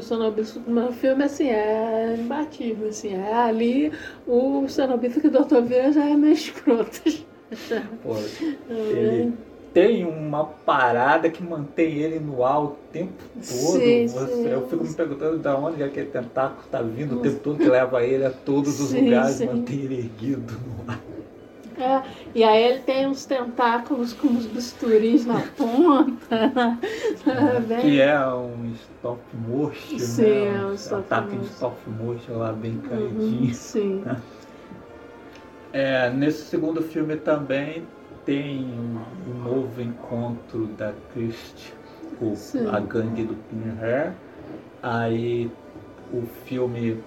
do 0.00 0.30
do 0.30 0.60
primeiro 0.60 0.92
filme, 0.92 1.24
assim, 1.24 1.48
é 1.48 2.16
imbatível, 2.18 2.88
assim. 2.88 3.14
É 3.14 3.32
ali 3.34 3.92
o 4.26 4.66
Cenobita 4.68 5.20
que 5.20 5.26
o 5.28 5.30
Dr. 5.30 5.62
Veja 5.62 5.92
já 5.92 6.04
é 6.06 6.14
meio 6.16 6.32
escroto. 6.34 7.00
Pô, 8.02 8.16
ele 8.90 9.32
tem 9.72 10.04
uma 10.04 10.44
parada 10.44 11.30
que 11.30 11.42
mantém 11.42 11.98
ele 11.98 12.18
no 12.20 12.44
ar 12.44 12.62
o 12.64 12.68
tempo 12.92 13.22
todo. 13.34 13.42
Sim, 13.42 14.08
Você- 14.08 14.26
sim. 14.42 14.48
Eu 14.48 14.68
fico 14.68 14.84
me 14.84 14.94
perguntando 14.94 15.38
de 15.38 15.48
onde 15.48 15.82
é 15.82 15.88
que 15.88 16.00
aquele 16.00 16.10
tentáculo 16.10 16.62
está 16.64 16.82
vindo 16.82 17.16
o 17.16 17.20
tempo 17.22 17.40
todo, 17.40 17.58
que 17.58 17.68
leva 17.68 18.02
ele 18.04 18.24
a 18.24 18.30
todos 18.30 18.80
os 18.80 18.90
Sim, 18.90 19.04
lugares, 19.04 19.40
mantém 19.42 19.80
ele 19.80 19.98
erguido 19.98 20.52
no 20.60 20.90
ar. 20.90 21.00
É, 21.76 22.02
e 22.34 22.44
aí 22.44 22.62
ele 22.62 22.78
tem 22.80 23.06
uns 23.06 23.24
tentáculos 23.26 24.12
com 24.12 24.28
uns 24.28 24.46
bisturis 24.46 25.26
na 25.26 25.40
ponta. 25.56 26.36
né? 27.26 27.64
Bem- 27.66 27.80
Que 27.80 28.00
é 28.00 28.26
um 28.28 28.72
stop 28.74 29.20
motion, 29.48 29.98
Sim, 29.98 30.22
né? 30.22 30.62
é 30.62 30.66
um 30.66 30.74
stop 30.74 31.00
ataque 31.02 31.36
motion. 31.36 31.50
stop 31.52 31.90
motion 31.90 32.38
lá 32.38 32.52
bem 32.52 32.72
Uhum, 32.72 32.88
caidinho. 32.88 33.54
sim. 33.54 34.04
É, 35.72 36.10
nesse 36.10 36.44
segundo 36.44 36.80
filme 36.82 37.16
também 37.16 37.84
tem 38.24 38.64
um, 38.64 39.00
um 39.30 39.42
novo 39.42 39.82
encontro 39.82 40.66
da 40.78 40.92
Christie 41.12 41.72
com 42.18 42.34
Sim. 42.36 42.68
a 42.68 42.78
gangue 42.78 43.24
do 43.24 43.34
Pinhead. 43.50 44.12
Aí 44.82 45.50
o 46.12 46.22
filme 46.44 47.02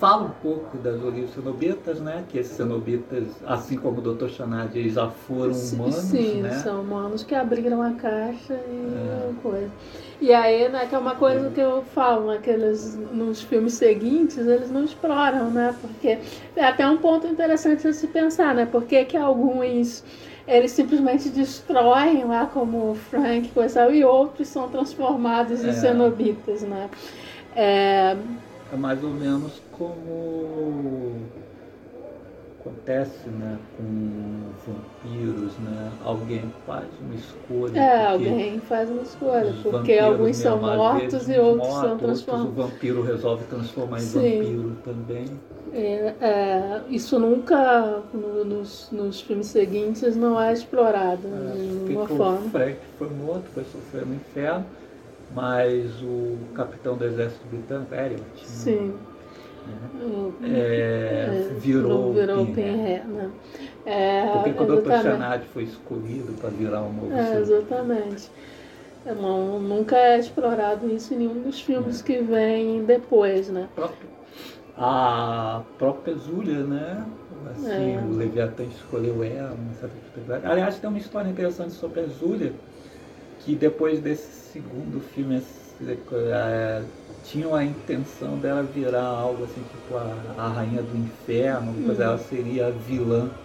fala 0.00 0.22
um 0.24 0.30
pouco 0.42 0.78
das 0.78 1.00
origens 1.02 1.34
cenobitas, 1.34 2.00
né? 2.00 2.24
Que 2.26 2.38
esses 2.38 2.56
cenobitas, 2.56 3.24
assim 3.46 3.76
como 3.76 3.98
o 3.98 4.14
Dr. 4.14 4.28
Shanad, 4.30 4.74
eles 4.74 4.94
já 4.94 5.10
foram 5.10 5.52
humanos, 5.52 5.94
sim, 5.94 6.40
né? 6.40 6.50
são 6.52 6.80
humanos 6.80 7.22
que 7.22 7.34
abriram 7.34 7.82
a 7.82 7.92
caixa 7.92 8.54
e 8.54 8.94
É. 8.96 9.30
coisa. 9.42 9.70
E 10.18 10.32
aí, 10.32 10.68
né, 10.70 10.86
que 10.86 10.94
é 10.94 10.98
uma 10.98 11.14
coisa 11.16 11.50
que 11.50 11.60
eu 11.60 11.82
falo, 11.94 12.30
né, 12.32 12.40
que 12.42 12.48
eles, 12.48 12.98
nos 13.12 13.42
filmes 13.42 13.74
seguintes, 13.74 14.38
eles 14.38 14.70
não 14.70 14.84
exploram, 14.84 15.50
né? 15.50 15.74
Porque 15.82 16.18
é 16.56 16.64
até 16.64 16.88
um 16.88 16.96
ponto 16.96 17.26
interessante 17.26 17.86
a 17.86 17.92
se 17.92 18.06
pensar, 18.06 18.54
né? 18.54 18.66
Porque 18.70 19.04
que 19.04 19.18
alguns 19.18 20.02
eles 20.48 20.70
simplesmente 20.72 21.28
destroem 21.28 22.24
lá 22.24 22.46
como 22.46 22.90
o 22.90 22.94
Frank 22.94 23.48
coisa, 23.50 23.80
e 23.80 23.82
tal, 23.82 23.94
e 23.94 24.04
outros 24.04 24.48
são 24.48 24.68
transformados 24.68 25.62
em 25.62 25.68
É. 25.68 25.72
cenobitas, 25.72 26.62
né? 26.62 26.88
É, 27.54 28.16
É 28.72 28.76
mais 28.76 29.02
ou 29.04 29.10
menos 29.10 29.60
como 29.80 31.32
acontece 32.58 33.30
né, 33.30 33.66
com 33.72 34.54
vampiros, 34.64 35.58
né? 35.58 35.96
Alguém 36.00 36.52
faz 36.64 36.98
uma 37.00 37.14
escolha. 37.14 37.80
é, 37.80 38.06
alguém 38.06 38.60
faz 38.60 38.90
uma 38.90 39.02
escolha, 39.02 39.54
porque 39.62 39.92
alguns 39.94 40.36
são 40.36 40.56
mesmo, 40.56 40.66
às 40.66 40.76
mortos 40.84 41.28
e 41.28 41.38
outros 41.38 41.66
mortos, 41.66 41.80
são 41.80 41.98
transformados. 41.98 42.52
o 42.52 42.54
vampiro 42.54 43.02
resolve 43.02 43.46
transformar 43.46 44.02
em 44.02 44.08
Sim. 44.08 44.40
vampiro 44.40 44.76
também. 44.80 45.26
É, 45.72 46.16
é, 46.20 46.88
isso 46.88 47.18
nunca, 47.18 48.00
no- 48.12 48.44
nos, 48.44 48.90
nos 48.90 49.20
filmes 49.20 49.48
seguintes, 49.48 50.16
não 50.16 50.40
é 50.40 50.52
explorado 50.52 51.28
É, 51.28 51.54
de 51.54 51.68
nenhuma 51.68 52.06
o 52.08 52.08
forma. 52.08 52.50
Frank 52.50 52.86
foi 52.98 53.08
morto, 53.10 53.50
foi 53.50 53.64
sofrer 53.64 54.04
no 54.06 54.14
inferno, 54.14 54.74
mas 55.28 56.02
o 56.02 56.50
capitão 56.54 56.98
do 56.98 57.04
exército 57.04 57.48
britânico, 57.48 57.94
Elliot, 57.94 58.52
né, 58.52 58.64
Sim. 58.64 58.92
O- 58.92 59.09
é, 60.42 61.26
é, 61.26 61.54
virou, 61.58 62.06
não 62.06 62.12
virou. 62.12 62.46
Pinhead, 62.46 63.06
né? 63.06 63.30
É, 63.86 64.26
Por 64.32 64.44
que 64.44 64.52
que 64.52 64.62
o. 64.62 65.02
Shanad 65.02 65.44
foi 65.52 65.64
escolhido 65.64 66.32
para 66.34 66.50
virar 66.50 66.82
um 66.82 66.92
novo 66.92 67.12
É, 67.12 67.38
exatamente. 67.40 68.30
É, 69.06 69.14
não- 69.14 69.58
nunca 69.60 69.96
é 69.96 70.18
explorado 70.18 70.88
isso 70.90 71.14
em 71.14 71.18
nenhum 71.18 71.42
dos 71.42 71.60
filmes 71.60 72.02
que 72.02 72.18
vem 72.18 72.84
depois, 72.84 73.48
né? 73.48 73.68
a 74.76 75.62
própria 75.78 76.14
Zúlia, 76.14 76.64
né? 76.64 77.04
Assim, 77.50 77.96
É. 77.96 78.00
o 78.00 78.16
Leviatã 78.16 78.62
escolheu 78.64 79.22
ela, 79.22 79.54
certa 79.78 79.94
dificuldade. 79.94 80.46
Aliás, 80.46 80.78
tem 80.78 80.88
uma 80.88 80.98
história 80.98 81.28
interessante 81.28 81.72
sobre 81.74 82.00
a 82.00 82.06
Zúlia, 82.06 82.52
que 83.40 83.56
depois 83.56 84.00
desse 84.02 84.32
segundo 84.50 85.00
filme 85.00 85.36
eh, 85.38 86.90
tinham 87.22 87.54
a 87.54 87.64
intenção 87.64 88.38
dela 88.40 88.62
virar 88.62 89.04
algo 89.06 89.44
assim, 89.44 89.64
tipo 89.64 89.96
a, 89.96 90.32
a 90.36 90.48
rainha 90.48 90.82
do 90.82 90.96
inferno, 90.96 91.80
pois 91.84 91.98
Uhum. 91.98 92.04
ela 92.04 92.18
seria 92.18 92.68
a 92.68 92.70
vilã 92.70 93.38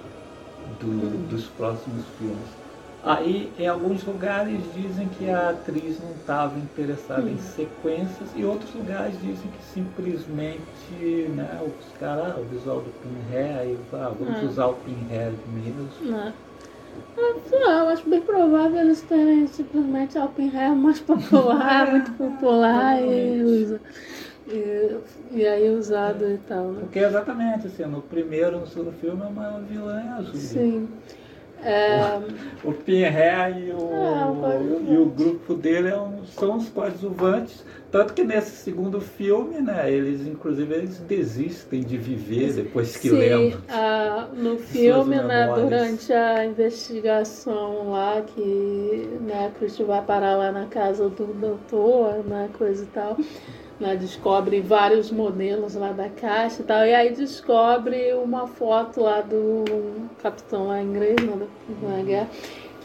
do- 0.64 1.20
dos 1.20 1.50
próximos 1.50 2.08
filmes. 2.10 2.60
Aí, 3.02 3.56
em 3.58 3.68
alguns 3.68 4.04
lugares, 4.04 4.72
dizem 4.74 5.10
que 5.10 5.30
a 5.30 5.52
atriz 5.52 6.00
não 6.00 6.18
estava 6.18 6.60
interessada 6.60 7.30
Hum. 7.30 7.36
em 7.36 7.38
sequências, 7.39 8.34
e 8.36 8.43
outros 8.46 8.74
lugares 8.74 9.20
dizem 9.22 9.52
que 9.52 9.62
simplesmente, 9.64 11.30
né, 11.30 11.62
os 11.64 11.91
caras, 11.93 12.36
ah, 12.36 12.39
o 12.39 12.46
visual 12.48 12.82
do 12.84 12.91
Pinhead, 12.93 13.88
ah, 13.93 14.10
vamos 14.10 14.41
É. 14.41 14.43
usar 14.43 14.68
o 14.68 14.82
Pinhead 14.82 15.48
mesmo. 15.48 15.91
Né? 16.96 17.04
Eu, 17.18 17.41
sei 17.50 17.60
lá, 17.60 17.80
eu 17.80 17.88
acho 17.89 18.10
bem 18.10 18.22
provável 18.22 18.80
eles 18.80 19.02
terem 19.02 19.48
simplesmente 19.48 20.18
a 20.18 20.26
Open 20.26 20.56
Hair 20.56 20.76
mais 20.76 21.00
popular, 21.00 21.89
muito 21.91 22.12
popular 22.14 23.02
e, 23.02 23.41
usa, 23.43 23.82
e, 24.48 24.98
e 25.32 25.48
aí 25.48 25.70
usado 25.70 26.30
e 26.30 26.38
tal, 26.39 26.72
né? 26.72 26.82
Porque 26.82 27.00
exatamente, 27.00 27.68
assim, 27.68 27.84
no 27.86 28.02
primeiro, 28.02 28.60
no 28.60 28.68
segundo 28.68 28.91
filme, 28.93 29.22
é 29.22 29.26
uma 29.26 29.60
vilã 29.62 30.02
azul. 30.18 30.36
Sim. 30.36 30.88
O 32.63 32.72
Pinhead 32.74 33.59
e 33.59 33.72
o, 33.72 33.91
É, 33.91 34.36
coadjuvante. 34.39 34.91
e 34.91 34.97
o 34.97 35.05
grupo 35.05 35.53
dele 35.55 35.89
é 35.89 35.99
são 36.28 36.57
os 36.57 36.70
coadjuvantes. 36.70 37.63
Tanto 37.91 38.13
que 38.13 38.24
nesse 38.26 38.51
segundo 38.57 38.99
filme, 38.99 39.61
né, 39.61 39.89
eles 39.89 40.28
inclusive 40.28 40.74
eles 40.74 40.99
desistem 40.99 41.82
de 41.82 41.97
viver 41.97 42.51
depois 42.53 42.97
que 42.97 43.09
sim, 43.09 43.16
lembram. 43.18 43.61
ah, 43.70 44.28
no 44.34 44.57
filme, 44.57 45.16
né, 45.22 45.49
durante 45.55 46.11
a 46.11 46.45
investigação 46.45 47.91
lá, 47.91 48.22
que 48.22 49.09
né, 49.22 49.47
a 49.47 49.57
Christie 49.57 49.86
vai 49.86 50.01
parar 50.01 50.36
lá 50.36 50.51
na 50.51 50.66
casa 50.66 51.07
do 51.07 51.26
doutor, 51.39 52.24
né, 52.26 52.49
coisa 52.57 52.84
e 52.84 52.88
tal, 52.88 53.18
né, 53.80 53.95
descobre 53.95 54.61
vários 54.61 55.11
modelos 55.11 55.76
lá 55.76 55.91
da 55.91 56.09
caixa 56.09 56.61
e 56.61 56.65
tal, 56.65 56.86
e 56.86 56.93
aí 56.93 57.13
descobre 57.13 58.13
uma 58.13 58.47
foto 58.47 59.01
lá 59.01 59.21
do 59.21 59.63
capitão 60.21 60.67
lá 60.67 60.82
inglês, 60.82 61.15
né, 61.21 61.47
da, 61.82 62.03
guerra, 62.03 62.30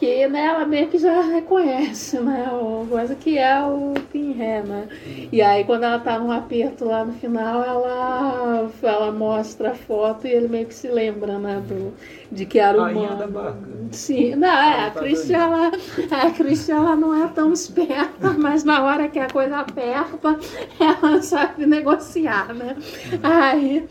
que 0.01 0.26
né, 0.28 0.46
ela 0.46 0.64
meio 0.64 0.88
que 0.88 0.98
já 0.98 1.20
reconhece, 1.20 2.18
né, 2.18 2.48
o 2.51 2.86
coisa 2.88 3.14
que 3.14 3.36
é 3.36 3.62
o 3.62 3.92
Pinhead, 4.11 4.66
né, 4.66 4.88
e 5.30 5.42
aí 5.42 5.62
quando 5.64 5.84
ela 5.84 5.98
tá 5.98 6.18
num 6.18 6.32
aperto 6.32 6.86
lá 6.86 7.05
no 7.05 7.12
final, 7.12 7.62
ela, 7.62 8.70
ela 8.82 9.12
mostra 9.12 9.72
a 9.72 9.74
foto 9.74 10.26
e 10.26 10.30
ele 10.30 10.48
meio 10.48 10.66
que 10.66 10.74
se 10.74 10.88
lembra, 10.88 11.38
né, 11.38 11.62
do, 11.68 11.92
de 12.32 12.46
que 12.46 12.59
era 12.59 12.80
o 12.80 12.86
da 12.86 12.90
humano. 12.90 13.28
barca. 13.30 13.59
Sim, 13.92 14.36
não, 14.36 14.48
é, 14.48 14.86
a 14.86 14.90
tá 14.90 15.01
Christian, 15.01 15.38
ela, 15.38 15.70
a 16.11 16.30
Christian, 16.30 16.76
ela 16.76 16.96
não 16.96 17.22
é 17.22 17.28
tão 17.28 17.53
esperta, 17.53 18.30
mas 18.38 18.64
na 18.64 18.82
hora 18.82 19.07
que 19.07 19.18
a 19.18 19.28
coisa 19.28 19.59
aperta, 19.59 20.38
ela 20.80 21.20
sabe 21.20 21.66
negociar, 21.66 22.55
né? 22.55 22.74
Aí 23.22 23.86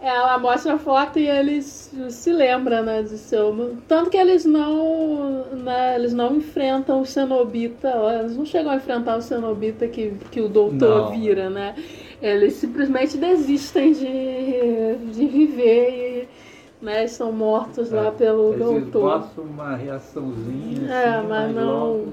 ela 0.00 0.38
mostra 0.38 0.74
a 0.74 0.78
foto 0.78 1.18
e 1.18 1.26
eles 1.26 1.90
se 2.10 2.32
lembram, 2.32 2.82
né, 2.84 3.02
de 3.02 3.16
seu... 3.18 3.76
Tanto 3.88 4.10
que 4.10 4.16
eles 4.16 4.44
não, 4.44 5.44
né, 5.52 5.94
eles 5.96 6.12
não 6.12 6.36
enfrentam 6.36 7.00
o 7.00 7.06
cenobita, 7.06 7.88
eles 8.20 8.36
não 8.36 8.44
chegam 8.44 8.72
a 8.72 8.76
enfrentar 8.76 9.16
o 9.16 9.22
cenobita 9.22 9.88
que, 9.88 10.12
que 10.30 10.40
o 10.40 10.48
doutor 10.48 11.10
Não. 11.10 11.10
vira, 11.20 11.48
né? 11.50 11.74
Eles 12.20 12.54
simplesmente 12.54 13.16
desistem 13.16 13.92
de, 13.92 15.12
de 15.12 15.26
viver 15.26 15.90
e... 16.32 16.46
Né, 16.84 17.06
são 17.06 17.32
mortos 17.32 17.90
lá 17.90 18.10
pelo 18.12 18.52
Eles 18.52 18.66
doutor. 18.66 19.16
esboçam 19.22 19.44
uma 19.44 19.74
reaçãozinha, 19.74 20.90
É, 20.90 21.08
assim, 21.16 21.26
mas 21.26 21.54
não- 21.54 21.88
logo- 21.92 22.12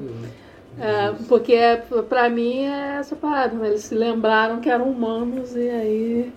É, 0.80 1.14
porque 1.28 1.54
é, 1.54 1.76
pra 2.08 2.30
mim 2.30 2.64
é 2.64 2.96
essa 2.98 3.14
parada, 3.16 3.56
né? 3.56 3.68
Eles 3.68 3.82
se 3.84 3.94
lembraram 3.94 4.62
que 4.62 4.70
eram 4.70 4.90
humanos 4.90 5.54
e 5.56 5.70
aí 5.70 6.32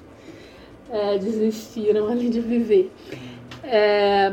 é, 0.91 1.19
desistiram 1.19 2.09
ali 2.09 2.29
de 2.29 2.41
viver. 2.41 2.91
É, 3.63 4.33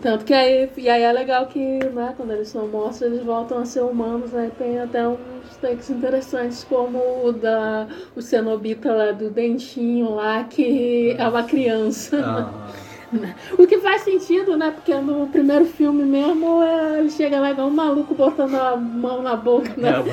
tanto 0.00 0.24
que 0.24 0.32
aí, 0.32 0.70
e 0.76 0.88
aí 0.88 1.02
é 1.02 1.12
legal 1.12 1.46
que, 1.46 1.58
né, 1.58 2.14
quando 2.16 2.32
eles 2.32 2.48
são 2.48 2.68
mortos, 2.68 3.02
eles 3.02 3.24
voltam 3.24 3.58
a 3.58 3.64
ser 3.64 3.80
humanos, 3.80 4.34
aí 4.34 4.50
tem 4.56 4.78
até 4.78 5.06
uns 5.06 5.56
takes 5.60 5.90
interessantes, 5.90 6.64
como 6.64 7.26
o 7.26 7.32
da 7.32 7.88
o 8.14 8.22
cenobita 8.22 8.92
lá 8.92 9.12
do 9.12 9.30
dentinho 9.30 10.14
lá, 10.14 10.44
que 10.44 11.16
é 11.18 11.26
uma 11.26 11.42
criança. 11.42 12.20
Ah, 12.24 12.70
O 13.58 13.66
que 13.66 13.78
faz 13.78 14.02
sentido, 14.02 14.56
né? 14.56 14.70
Porque 14.70 14.94
no 14.94 15.26
primeiro 15.28 15.64
filme 15.64 16.04
mesmo, 16.04 16.62
é, 16.62 17.00
ele 17.00 17.10
chega 17.10 17.40
lá 17.40 17.50
igual 17.50 17.66
um 17.68 17.72
maluco 17.72 18.14
botando 18.14 18.54
a 18.54 18.76
mão 18.76 19.22
na 19.22 19.34
boca 19.36 19.72
é, 19.72 19.80
da. 19.80 20.04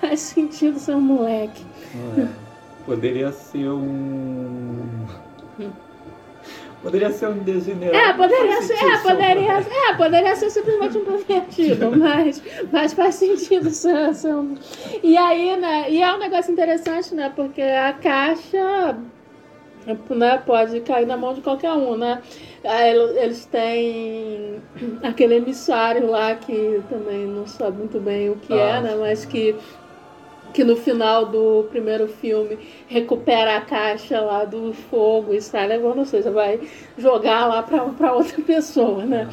Faz 0.00 0.20
sentido 0.20 0.78
ser 0.78 0.94
um 0.94 1.00
moleque. 1.00 1.64
É. 2.18 2.49
Poderia 2.86 3.30
ser 3.32 3.68
um. 3.68 5.06
Poderia 6.82 7.10
ser 7.10 7.28
um 7.28 7.38
degenerado. 7.38 7.94
É, 7.94 8.12
poderia 8.14 8.62
ser, 8.62 8.72
é, 8.72 8.96
poderia, 9.02 9.52
é, 9.58 9.94
poderia 9.98 10.34
ser 10.36 10.48
simplesmente 10.48 10.96
um 10.96 11.04
pervertido, 11.04 11.90
mas, 11.94 12.42
mas 12.72 12.94
faz 12.94 13.16
sentido 13.16 13.68
ser 13.70 14.34
um... 14.34 14.54
E 15.02 15.14
aí, 15.14 15.58
né, 15.58 15.90
e 15.90 16.02
é 16.02 16.10
um 16.14 16.18
negócio 16.18 16.50
interessante, 16.50 17.14
né, 17.14 17.30
porque 17.36 17.60
a 17.60 17.92
caixa, 17.92 18.96
né, 20.16 20.42
pode 20.46 20.80
cair 20.80 21.06
na 21.06 21.18
mão 21.18 21.34
de 21.34 21.42
qualquer 21.42 21.72
um, 21.72 21.98
né. 21.98 22.22
Ele- 22.64 23.18
Eles 23.18 23.44
têm 23.44 24.62
aquele 25.02 25.34
emissário 25.36 26.08
lá 26.10 26.34
que 26.34 26.82
também 26.88 27.26
não 27.26 27.46
sabe 27.46 27.76
muito 27.76 28.00
bem 28.00 28.30
o 28.30 28.36
que 28.36 28.54
é, 28.54 28.72
Ah, 28.72 28.80
né, 28.80 28.96
mas 28.98 29.26
que 29.26 29.54
que 30.52 30.64
no 30.64 30.76
final 30.76 31.26
do 31.26 31.64
primeiro 31.70 32.08
filme 32.08 32.58
recupera 32.88 33.56
a 33.56 33.60
caixa 33.60 34.20
lá 34.20 34.44
do 34.44 34.72
fogo 34.72 35.32
e 35.34 35.40
sai 35.40 35.66
levando, 35.68 35.98
ou 35.98 36.04
seja, 36.04 36.30
vai 36.30 36.60
jogar 36.98 37.46
lá 37.46 37.62
para 37.62 38.12
outra 38.14 38.40
pessoa, 38.42 39.04
né? 39.04 39.28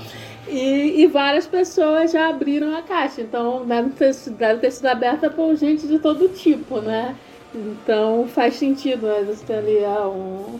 E, 0.48 1.02
e 1.02 1.08
várias 1.08 1.46
pessoas 1.48 2.12
já 2.12 2.30
abriram 2.30 2.76
a 2.76 2.82
caixa, 2.82 3.22
então 3.22 3.66
deve 3.66 3.90
ter, 3.92 4.14
sido- 4.14 4.38
deve 4.38 4.62
ter 4.62 4.72
sido 4.72 4.86
aberta 4.88 5.30
por 5.30 5.56
gente 5.56 5.88
de 5.88 6.00
todo 6.00 6.30
tipo, 6.30 6.80
né? 6.82 7.16
Então 7.54 8.28
faz 8.28 8.56
sentido, 8.56 9.08
né? 9.08 9.24
Você 9.26 9.46
tem 9.46 9.58
ali 9.58 9.86
ah, 9.86 10.08
um, 10.08 10.60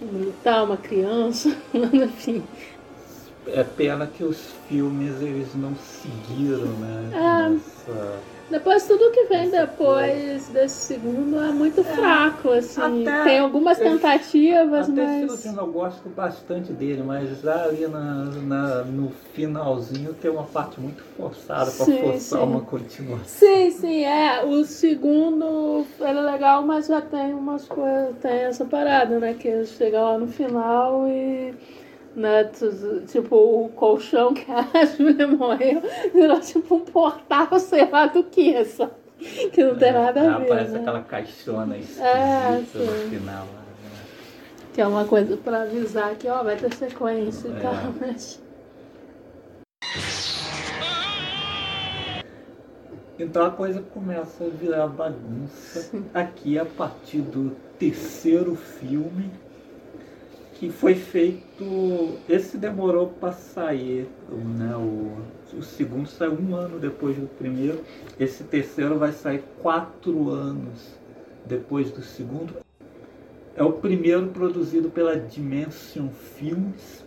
um 0.00 0.06
militar, 0.06 0.64
uma 0.64 0.76
criança, 0.76 1.54
enfim. 1.74 2.42
É 3.46 3.64
pena 3.64 4.06
que 4.06 4.22
os 4.22 4.38
filmes 4.68 5.20
eles 5.20 5.54
não 5.54 5.74
seguiram, 5.76 6.66
né? 6.78 7.10
É. 7.88 8.29
Depois 8.50 8.84
tudo 8.86 9.12
que 9.12 9.24
vem 9.26 9.48
depois 9.48 10.48
desse 10.48 10.74
segundo 10.94 11.40
é 11.40 11.52
muito 11.52 11.84
fraco, 11.84 12.50
assim. 12.50 13.02
Até- 13.08 13.24
Tem 13.24 13.38
algumas 13.38 13.78
tentativas, 13.78 14.90
Até 14.90 15.20
mas. 15.26 15.42
filme 15.42 15.58
eu 15.58 15.66
gosto 15.68 16.08
bastante 16.08 16.72
dele, 16.72 17.02
mas 17.04 17.40
já 17.40 17.64
ali 17.64 17.86
na, 17.86 18.24
na- 18.24 18.84
no 18.84 19.10
finalzinho 19.32 20.12
tem 20.14 20.30
uma 20.30 20.42
parte 20.44 20.80
muito 20.80 21.02
forçada 21.16 21.70
para 21.70 21.86
forçar 21.86 22.40
sim. 22.40 22.44
uma 22.46 22.60
continuação. 22.62 23.24
Sim, 23.24 23.70
sim, 23.70 24.04
é. 24.04 24.44
O 24.44 24.64
segundo 24.64 25.86
é 26.00 26.12
legal, 26.12 26.62
mas 26.66 26.88
já 26.88 27.00
tem 27.00 27.32
umas 27.32 27.66
coisas. 27.66 28.16
Tem 28.20 28.32
essa 28.32 28.64
parada, 28.64 29.18
né? 29.20 29.34
Que 29.34 29.64
chega 29.64 30.00
lá 30.00 30.18
no 30.18 30.26
final 30.26 31.06
e. 31.08 31.54
Né, 32.14 32.44
tipo, 33.06 33.36
o 33.36 33.68
colchão 33.68 34.34
que 34.34 34.44
a 34.50 34.66
Júlia 34.84 35.28
morreu 35.28 35.80
virou 36.12 36.40
tipo 36.40 36.74
um 36.74 36.80
portal, 36.80 37.56
sei 37.60 37.88
lá 37.88 38.06
do 38.06 38.24
que, 38.24 38.64
sabe? 38.64 38.92
Que 39.52 39.62
não 39.62 39.76
tem 39.76 39.92
nada 39.92 40.20
a 40.34 40.38
ver. 40.38 40.44
Aparece 40.44 40.72
né? 40.72 40.80
aquela 40.80 41.02
caixona 41.02 41.76
esquisita 41.78 42.02
É, 42.04 42.82
no 42.82 42.96
sim. 42.96 43.10
final. 43.10 43.46
lá, 43.46 43.60
né? 43.60 44.04
Que 44.74 44.80
é 44.80 44.86
uma 44.86 45.04
coisa 45.04 45.36
pra 45.36 45.62
avisar 45.62 46.14
que, 46.16 46.26
ó, 46.28 46.42
vai 46.42 46.56
ter 46.56 46.74
sequência 46.74 47.48
e 47.48 47.52
É. 47.52 47.60
tal, 47.60 47.74
mas. 48.00 48.40
Então 53.18 53.44
a 53.44 53.50
coisa 53.50 53.82
começa 53.82 54.44
a 54.44 54.48
virar 54.48 54.88
bagunça 54.88 55.90
aqui 56.14 56.58
a 56.58 56.64
partir 56.64 57.20
do 57.20 57.54
terceiro 57.78 58.56
filme 58.56 59.30
que 60.60 60.68
foi 60.68 60.94
feito. 60.94 62.18
Esse 62.28 62.58
demorou 62.58 63.08
para 63.08 63.32
sair, 63.32 64.06
né? 64.58 64.76
O, 64.76 65.16
o 65.56 65.62
segundo 65.62 66.06
saiu 66.06 66.34
um 66.34 66.54
ano 66.54 66.78
depois 66.78 67.16
do 67.16 67.26
primeiro. 67.26 67.82
Esse 68.18 68.44
terceiro 68.44 68.98
vai 68.98 69.10
sair 69.10 69.42
quatro 69.62 70.28
anos 70.28 70.98
depois 71.46 71.90
do 71.90 72.02
segundo. 72.02 72.54
É 73.56 73.62
o 73.62 73.72
primeiro 73.72 74.28
produzido 74.28 74.90
pela 74.90 75.18
Dimension 75.18 76.10
Films. 76.10 77.06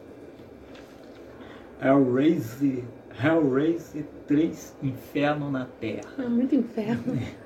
Hellraiser, 1.80 2.84
Hellraiser 3.24 4.06
3 4.26 4.78
Inferno 4.82 5.51
na 5.51 5.66
Terra. 5.80 6.10
É 6.18 6.28
muito 6.28 6.56
inferno. 6.56 7.04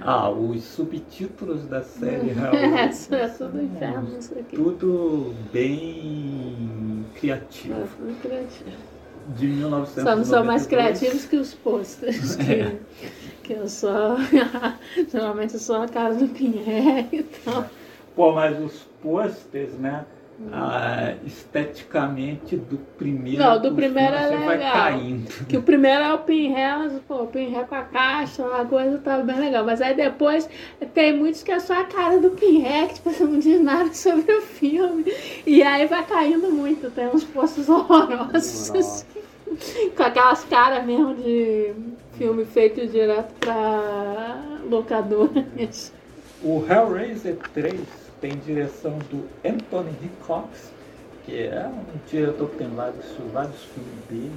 Ah, 0.00 0.30
os 0.30 0.62
subtítulos 0.64 1.66
da 1.66 1.82
série 1.82 2.30
É, 2.38 2.64
Hellraiser 2.64 3.20
é 3.20 3.28
tudo 3.28 3.62
inferno 3.62 4.18
isso 4.18 4.32
aqui. 4.38 4.56
tudo 4.56 5.34
bem 5.52 7.04
criativo. 7.14 7.74
É 7.74 7.86
tudo 7.96 8.20
criativo. 8.20 8.70
De 9.36 9.48
Só 9.48 9.56
1992. 9.56 10.16
não 10.18 10.24
são 10.24 10.44
mais 10.44 10.66
criativos 10.66 11.24
que 11.24 11.36
os 11.36 11.52
posters. 11.54 12.36
Que, 12.36 12.52
É. 12.52 12.78
que 13.42 13.52
eu 13.54 13.68
só. 13.68 14.16
Geralmente 15.10 15.54
eu 15.54 15.60
sou 15.60 15.76
a 15.82 15.88
cara 15.88 16.14
do 16.14 16.28
Pinheiro 16.28 17.08
e 17.12 17.22
tal. 17.22 17.66
Pô, 18.14 18.32
mas 18.32 18.58
os 18.60 18.82
posters, 19.02 19.72
né? 19.74 20.04
Ah, 20.52 21.14
esteticamente 21.24 22.56
do 22.56 22.76
primeiro. 22.98 23.42
Não, 23.42 23.60
do 23.60 23.74
primeiro 23.74 24.14
é 24.14 24.28
você 24.28 24.36
vai 24.36 24.58
legal. 24.58 24.72
caindo. 24.72 25.46
Que 25.46 25.56
o 25.56 25.62
primeiro 25.62 26.02
é 26.02 26.12
o 26.12 26.18
Pinhead, 26.18 27.00
pô, 27.08 27.22
o 27.22 27.26
Pinhead 27.26 27.66
com 27.66 27.74
a 27.74 27.82
caixa, 27.82 28.44
a 28.54 28.64
coisa 28.64 28.98
tá 28.98 29.18
bem 29.18 29.38
legal. 29.38 29.64
Mas 29.64 29.80
aí 29.80 29.94
depois 29.94 30.48
tem 30.92 31.16
muitos 31.16 31.42
que 31.42 31.50
é 31.50 31.58
só 31.58 31.80
a 31.80 31.84
cara 31.84 32.18
do 32.18 32.30
Pinhead, 32.30 32.88
que 32.88 32.94
tipo, 32.94 33.10
você 33.10 33.24
não 33.24 33.38
diz 33.38 33.60
nada 33.62 33.92
sobre 33.94 34.30
o 34.30 34.42
filme. 34.42 35.04
E 35.46 35.62
aí 35.62 35.86
vai 35.86 36.04
caindo 36.04 36.50
muito, 36.52 36.90
tem 36.90 37.08
uns 37.08 37.24
postos 37.24 37.68
horrorosos. 37.70 38.70
Nossa. 38.70 39.06
com 39.96 40.02
aquelas 40.02 40.44
caras 40.44 40.84
mesmo 40.84 41.14
de 41.14 41.72
filme 42.18 42.44
feito 42.44 42.86
direto 42.86 43.32
pra 43.40 44.42
locadoras. 44.68 45.92
O 46.42 46.62
Hellraiser 46.68 47.38
3 47.54 48.05
tem 48.20 48.36
direção 48.36 48.98
do 49.10 49.28
Anthony 49.44 49.92
Hickox, 50.02 50.72
que 51.24 51.42
é 51.42 51.66
um 51.66 52.08
diretor 52.08 52.48
que 52.50 52.56
tem 52.56 52.68
vários, 52.68 53.04
vários 53.32 53.62
filmes 53.64 54.04
dele, 54.08 54.32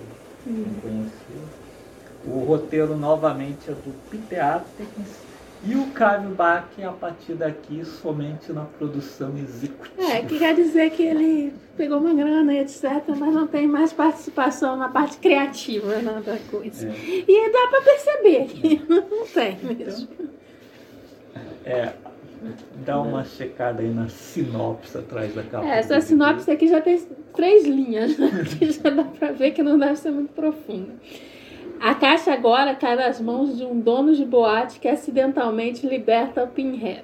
Hum. 0.48 0.64
quem 0.64 0.92
conheceu. 0.92 1.60
O 2.26 2.40
roteiro 2.46 2.98
novamente 2.98 3.70
é 3.70 3.74
do 3.74 3.94
Peter 4.10 4.44
Atkins 4.44 5.20
e 5.66 5.76
o 5.76 5.88
Caio 5.88 6.30
Bach 6.30 6.66
a 6.82 6.92
partir 6.92 7.34
daqui 7.34 7.84
somente 7.86 8.52
na 8.52 8.64
produção 8.64 9.38
executiva. 9.38 10.12
É, 10.12 10.22
que 10.24 10.40
quer 10.40 10.56
dizer 10.56 10.90
que 10.92 11.04
ele 11.04 11.54
pegou 11.76 12.00
uma 12.00 12.14
grana 12.14 12.54
e 12.54 12.60
etc, 12.60 13.04
mas 13.18 13.34
não 13.34 13.48
tem 13.48 13.68
mais 13.68 13.92
participação 13.94 14.78
na 14.78 14.90
parte 14.90 15.18
criativa 15.18 15.96
né, 15.98 16.22
da 16.26 16.38
coisa. 16.50 16.88
É. 16.88 17.24
E 17.28 17.52
dá 17.52 17.68
pra 17.68 17.82
perceber 17.82 18.46
que 18.46 18.82
não 18.88 19.28
tem 19.28 19.58
mesmo. 19.64 20.08
É, 21.66 21.94
dá 22.86 23.00
uma 23.02 23.24
checada 23.24 23.82
aí 23.82 23.90
na 23.90 24.08
sinopse 24.08 24.98
atrás 24.98 25.34
da 25.34 25.44
capa. 25.44 25.66
É, 25.66 25.80
essa 25.80 26.00
sinopse 26.02 26.50
aqui 26.50 26.68
já 26.68 26.82
tem 26.82 27.00
três 27.34 27.66
linhas, 27.66 28.18
né? 28.18 28.30
que 28.58 28.72
já 28.72 28.90
dá 28.90 29.04
pra 29.04 29.32
ver 29.32 29.52
que 29.52 29.64
não 29.64 29.78
deve 29.78 29.96
ser 29.96 30.12
muito 30.12 30.34
profunda. 30.34 30.94
A 31.80 31.96
caixa 31.96 32.34
agora 32.34 32.76
cai 32.76 32.96
nas 32.96 33.22
mãos 33.22 33.58
de 33.58 33.64
um 33.64 33.80
dono 33.80 34.14
de 34.14 34.26
boate 34.26 34.80
que 34.80 34.88
acidentalmente 34.88 35.88
liberta 35.88 36.44
o 36.44 36.48
Pinhead, 36.48 37.04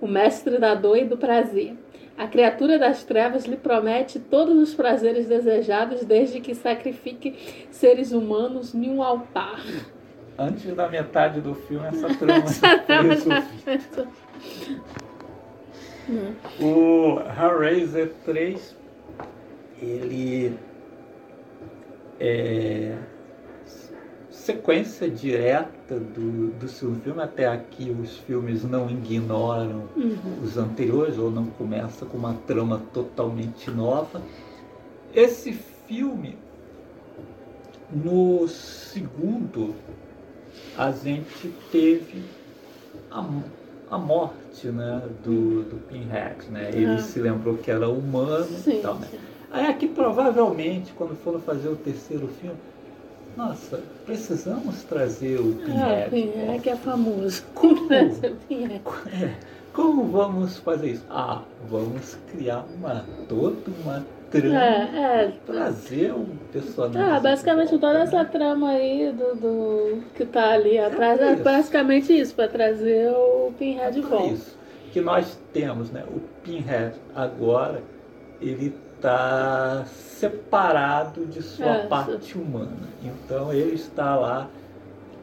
o 0.00 0.06
mestre 0.06 0.58
da 0.58 0.74
dor 0.74 0.98
e 0.98 1.04
do 1.04 1.16
prazer. 1.16 1.74
A 2.18 2.26
criatura 2.26 2.78
das 2.78 3.02
trevas 3.02 3.46
lhe 3.46 3.56
promete 3.56 4.18
todos 4.18 4.54
os 4.58 4.74
prazeres 4.74 5.26
desejados 5.26 6.04
desde 6.04 6.38
que 6.38 6.54
sacrifique 6.54 7.34
seres 7.70 8.12
humanos 8.12 8.74
em 8.74 8.90
um 8.90 9.02
altar. 9.02 9.62
Antes 10.38 10.74
da 10.74 10.86
metade 10.86 11.40
do 11.40 11.54
filme, 11.54 11.86
essa 11.86 12.08
trama 12.16 12.44
Essa 12.44 12.66
já 12.66 12.78
trama 12.78 13.16
foi 13.16 13.30
já 13.30 13.38
resolvida. 13.66 14.29
O 16.60 17.18
Hellraiser 17.20 18.12
3, 18.24 18.76
ele 19.80 20.58
é 22.18 22.98
sequência 24.30 25.08
direta 25.08 25.98
do, 25.98 26.50
do 26.58 26.68
seu 26.68 26.94
filme. 26.96 27.22
Até 27.22 27.46
aqui 27.46 27.90
os 27.90 28.18
filmes 28.18 28.64
não 28.64 28.90
ignoram 28.90 29.88
os 30.42 30.56
anteriores 30.56 31.18
ou 31.18 31.30
não 31.30 31.46
começa 31.46 32.04
com 32.04 32.16
uma 32.16 32.34
trama 32.46 32.82
totalmente 32.92 33.70
nova. 33.70 34.20
Esse 35.14 35.52
filme, 35.52 36.36
no 37.92 38.48
segundo, 38.48 39.74
a 40.76 40.90
gente 40.90 41.52
teve 41.70 42.24
a, 43.10 43.24
a 43.90 43.98
morte 43.98 44.68
né, 44.68 45.02
do, 45.24 45.62
do 45.64 45.76
Pinhead. 45.88 46.48
Né? 46.50 46.70
Ele 46.72 46.86
Ah. 46.94 46.98
se 46.98 47.18
lembrou 47.20 47.56
que 47.56 47.70
era 47.70 47.88
humano 47.88 48.44
Sim. 48.44 48.78
e 48.78 48.82
tal. 48.82 48.94
Né? 48.96 49.08
Aí 49.50 49.66
aqui 49.66 49.88
provavelmente, 49.88 50.92
quando 50.92 51.16
foram 51.16 51.40
fazer 51.40 51.68
o 51.68 51.76
terceiro 51.76 52.28
filme, 52.40 52.56
nossa, 53.36 53.80
precisamos 54.06 54.82
trazer 54.84 55.40
o 55.40 55.58
Ah, 55.62 55.64
Pinhead. 55.64 56.06
o 56.06 56.10
Pinhead 56.10 56.60
que 56.62 56.70
é 56.70 56.76
famoso. 56.76 57.42
Como 57.54 57.88
Como 59.72 60.04
vamos 60.10 60.58
fazer 60.58 60.90
isso? 60.92 61.04
Ah, 61.08 61.42
vamos 61.68 62.16
criar 62.30 62.64
uma 62.76 63.04
toda 63.28 63.56
uma 63.82 64.04
trama, 64.30 64.60
É, 64.60 65.24
é. 65.26 65.32
trazer 65.46 66.12
um 66.14 66.26
personagem. 66.52 67.02
Ah, 67.02 67.20
basicamente 67.20 67.70
toda 67.78 67.98
essa 68.00 68.24
trama 68.24 68.70
aí 68.70 69.12
do, 69.12 69.34
do 69.36 70.02
que 70.14 70.24
tá 70.24 70.52
ali 70.52 70.78
atrás 70.78 71.20
é 71.20 71.34
isso. 71.34 71.42
basicamente 71.42 72.18
isso, 72.18 72.34
pra 72.34 72.48
trazer 72.48 73.10
o 73.12 73.52
Pinhead 73.58 73.92
de 73.92 74.00
É 74.00 74.02
volta. 74.08 74.26
isso 74.34 74.58
que 74.92 75.00
nós 75.00 75.38
temos, 75.52 75.90
né? 75.90 76.04
O 76.08 76.20
Pinhead 76.42 76.94
agora 77.14 77.82
ele 78.40 78.74
está 78.96 79.84
separado 79.86 81.26
de 81.26 81.42
sua 81.42 81.66
É, 81.66 81.86
parte 81.86 82.36
humana. 82.36 82.88
Então 83.02 83.52
ele 83.52 83.74
está 83.74 84.16
lá 84.16 84.48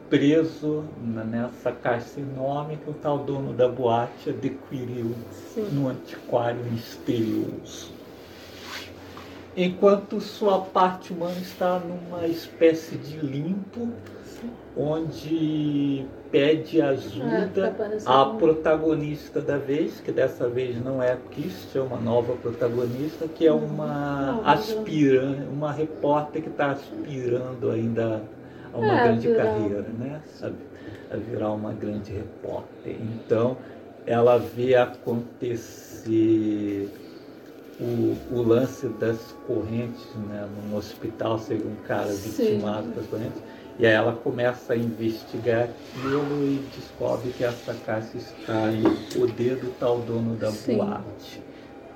preso 0.10 0.86
nessa 1.02 1.72
caixa 1.72 2.20
enorme 2.20 2.78
que 2.78 2.90
o 2.90 2.94
tal 2.94 3.18
dono 3.20 3.52
da 3.54 3.68
boate 3.68 4.30
adquiriu 4.30 5.14
Sim. 5.54 5.68
no 5.74 5.90
antiquário 5.90 6.64
misterioso. 6.72 7.92
Enquanto 9.60 10.22
sua 10.22 10.60
parte 10.60 11.12
humana 11.12 11.40
está 11.42 11.80
numa 11.80 12.28
espécie 12.28 12.96
de 12.96 13.18
limpo, 13.18 13.90
onde 14.78 16.06
pede 16.32 16.80
Ah, 16.80 16.86
tá 16.86 16.92
ajuda 16.92 17.76
à 18.06 18.26
protagonista 18.38 19.42
da 19.42 19.58
vez, 19.58 20.00
que 20.00 20.12
dessa 20.12 20.48
vez 20.48 20.80
não 20.86 21.02
é 21.02 21.14
a 21.14 21.18
Christian, 21.18 21.82
é 21.82 21.84
uma 21.84 21.98
nova 22.00 22.34
protagonista, 22.36 23.28
que 23.28 23.48
é 23.48 23.52
uma 23.52 24.40
mas 24.44 24.70
eu- 24.70 24.78
aspirante, 24.80 25.42
uma 25.52 25.72
repórter 25.72 26.44
que 26.44 26.50
está 26.50 26.70
aspirando 26.74 27.72
ainda 27.72 28.22
a 28.72 28.78
uma 28.78 28.94
É, 29.00 29.04
grande 29.06 29.28
virar- 29.28 29.44
carreira, 29.44 29.86
né? 29.98 30.22
A, 30.44 30.52
a 31.16 31.18
virar 31.18 31.52
uma 31.52 31.74
grande 31.74 32.14
repórter. 32.14 32.96
Então, 33.02 33.58
ela 34.06 34.38
vê 34.38 34.76
acontecer 34.76 36.92
o, 37.78 38.26
o 38.30 38.42
lance 38.42 38.90
das 38.90 39.32
correntes, 39.32 40.14
né? 40.16 40.46
Num 40.48 40.76
hospital, 40.76 41.38
ser 41.40 41.66
um 41.66 41.76
cara 41.78 42.18
Sim. 42.18 42.22
vitimado 42.22 42.92
das 42.92 43.08
correntes. 43.08 43.44
E 43.78 43.86
aí 43.86 43.94
ela 43.94 44.16
começa 44.16 44.74
a 44.74 44.78
investigar 44.78 45.64
aquilo 45.70 46.44
e 46.44 46.68
descobre 46.68 47.34
que 47.34 47.44
essa 47.44 47.76
caixa 47.76 48.18
está 48.18 48.72
em 48.74 48.96
poder 49.14 49.58
do 49.60 49.72
tal 49.74 50.04
dono 50.04 50.36
da 50.38 50.52
Sim. 50.52 50.78
boate. 50.78 51.47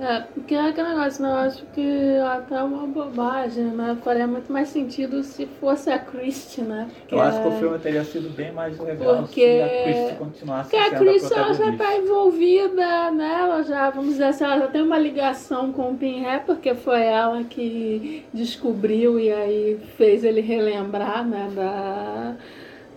É, 0.02 0.22
porque 0.34 0.56
é 0.56 0.70
aquele 0.70 0.90
negócio, 0.90 1.22
né? 1.22 1.30
Eu 1.30 1.36
acho 1.36 1.64
que 1.76 2.18
até 2.18 2.56
é 2.56 2.64
uma 2.64 2.88
bobagem, 2.88 3.66
né? 3.66 3.96
Faria 4.04 4.26
muito 4.26 4.52
mais 4.52 4.70
sentido 4.70 5.22
se 5.22 5.46
fosse 5.60 5.92
a 5.92 6.00
Christie, 6.00 6.64
né? 6.64 6.88
Porque 7.02 7.14
Eu 7.14 7.22
acho 7.22 7.40
que 7.40 7.48
o 7.48 7.52
é- 7.52 7.60
filme 7.60 7.78
teria 7.80 8.04
sido 8.04 8.30
bem 8.36 8.52
mais 8.52 8.80
legal 8.80 9.18
Porque- 9.18 9.42
se 9.42 9.62
a 9.62 9.84
Christie 9.84 10.16
continuasse 10.18 10.70
Porque 10.72 10.84
a 10.84 10.98
Chris 10.98 11.32
a 11.32 11.38
ela 11.38 11.54
já 11.54 11.70
está 11.70 11.96
envolvida, 11.98 13.12
né? 13.12 13.38
Ela 13.42 13.62
já, 13.62 13.90
vamos 13.92 14.10
dizer 14.14 14.24
assim, 14.24 14.44
ela 14.44 14.58
já 14.58 14.68
tem 14.70 14.82
uma 14.82 14.98
ligação 14.98 15.72
com 15.72 15.92
o 15.92 15.96
Pinhead, 15.96 16.46
porque 16.48 16.74
foi 16.74 17.04
ela 17.04 17.44
que 17.44 18.26
descobriu 18.34 19.20
e 19.20 19.32
aí 19.32 19.80
fez 19.98 20.24
ele 20.24 20.42
relembrar, 20.42 21.24
né? 21.24 21.48
Da, 21.56 22.36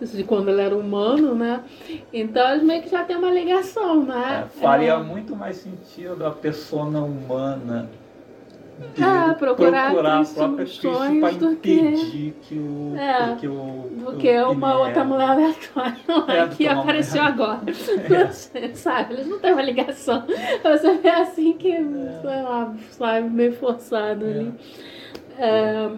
de 0.01 0.23
quando 0.23 0.49
ele 0.49 0.61
era 0.61 0.75
humano, 0.75 1.33
né? 1.35 1.63
Então 2.13 2.49
eles 2.51 2.63
meio 2.63 2.81
que 2.83 2.89
já 2.89 3.03
tem 3.03 3.15
uma 3.15 3.31
ligação, 3.31 4.03
né? 4.03 4.43
É, 4.45 4.59
faria 4.59 4.93
É, 4.93 4.97
muito 4.97 5.35
mais 5.35 5.55
sentido 5.57 6.25
a 6.25 6.31
persona 6.31 6.99
humana 7.01 7.89
É, 8.97 9.33
procurar 9.35 9.87
a 9.87 9.89
procurar 9.91 10.19
a 10.21 10.25
própria 10.25 10.67
sonhos 10.67 11.19
para 11.21 11.33
do 11.47 11.55
que- 11.55 11.73
impedir 11.79 12.35
que 12.41 12.55
o 12.55 12.93
É, 12.97 13.35
que 13.39 13.47
o 13.47 13.53
do 13.53 14.09
o 14.09 14.17
que 14.17 14.37
uma 14.37 14.53
Pinhead- 14.53 14.79
outra 14.87 15.03
mulher 15.05 15.29
aleatória 15.29 15.97
é, 16.27 16.37
É, 16.43 16.47
que 16.49 16.67
uma 16.67 16.81
apareceu 16.81 17.21
mulher- 17.23 17.33
agora. 17.33 17.61
Você 17.71 18.75
sabe, 18.75 19.13
eles 19.13 19.27
não 19.27 19.39
têm 19.39 19.53
uma 19.53 19.61
ligação. 19.61 20.25
Você 20.61 20.93
vê 20.97 21.09
assim 21.09 21.53
que, 21.53 21.71
sei 21.71 22.41
lá, 22.43 22.73
sabe, 22.91 23.29
meio 23.29 23.53
forçado 23.53 24.25
ali. 24.25 24.53
É, 25.39 25.89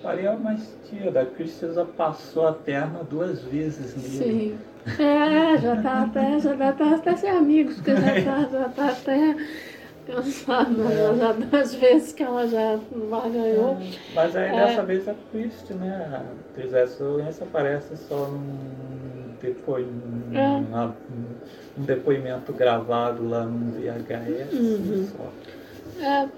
Faria 0.00 0.32
mais 0.36 0.78
sentido. 0.90 1.16
A 1.16 1.24
Christie 1.26 1.72
já 1.74 1.84
passou 1.84 2.46
a 2.46 2.52
perna 2.52 3.00
duas 3.08 3.42
vezes 3.42 3.94
nele. 3.96 4.58
sim. 4.58 4.58
É, 4.98 5.58
já 5.58 5.76
tá 5.82 6.02
até, 6.04 6.40
já 6.40 6.54
dá 6.54 6.68
até, 6.70 6.84
até 6.94 7.16
ser 7.16 7.26
amigos, 7.28 7.74
porque 7.76 7.94
já 7.96 8.24
tá, 8.24 8.48
já 8.50 8.68
tá 8.70 8.88
até 8.88 9.36
cansado, 10.06 10.70
né? 10.72 11.16
já 11.18 11.32
das 11.32 11.74
vezes 11.74 12.12
que 12.14 12.22
ela 12.22 12.48
já 12.48 12.78
ganhou. 13.30 13.76
Mas 14.14 14.34
aí 14.34 14.48
É. 14.48 14.52
dessa 14.66 14.82
vez 14.82 15.06
a 15.06 15.14
Christie, 15.30 15.74
né? 15.74 16.22
A 16.56 16.76
essa 16.78 17.04
doença 17.04 17.44
aparece 17.44 17.94
só 18.08 18.26
num, 18.26 19.34
depois, 19.40 19.86
num, 19.86 20.36
É. 20.38 20.46
uma- 20.56 20.96
um 21.78 21.82
depoimento 21.82 22.52
gravado 22.54 23.28
lá 23.28 23.44
num 23.44 23.70
VHS. 23.72 24.52
Uhum. 24.54 25.06
Só. 25.16 26.02
É, 26.02 26.28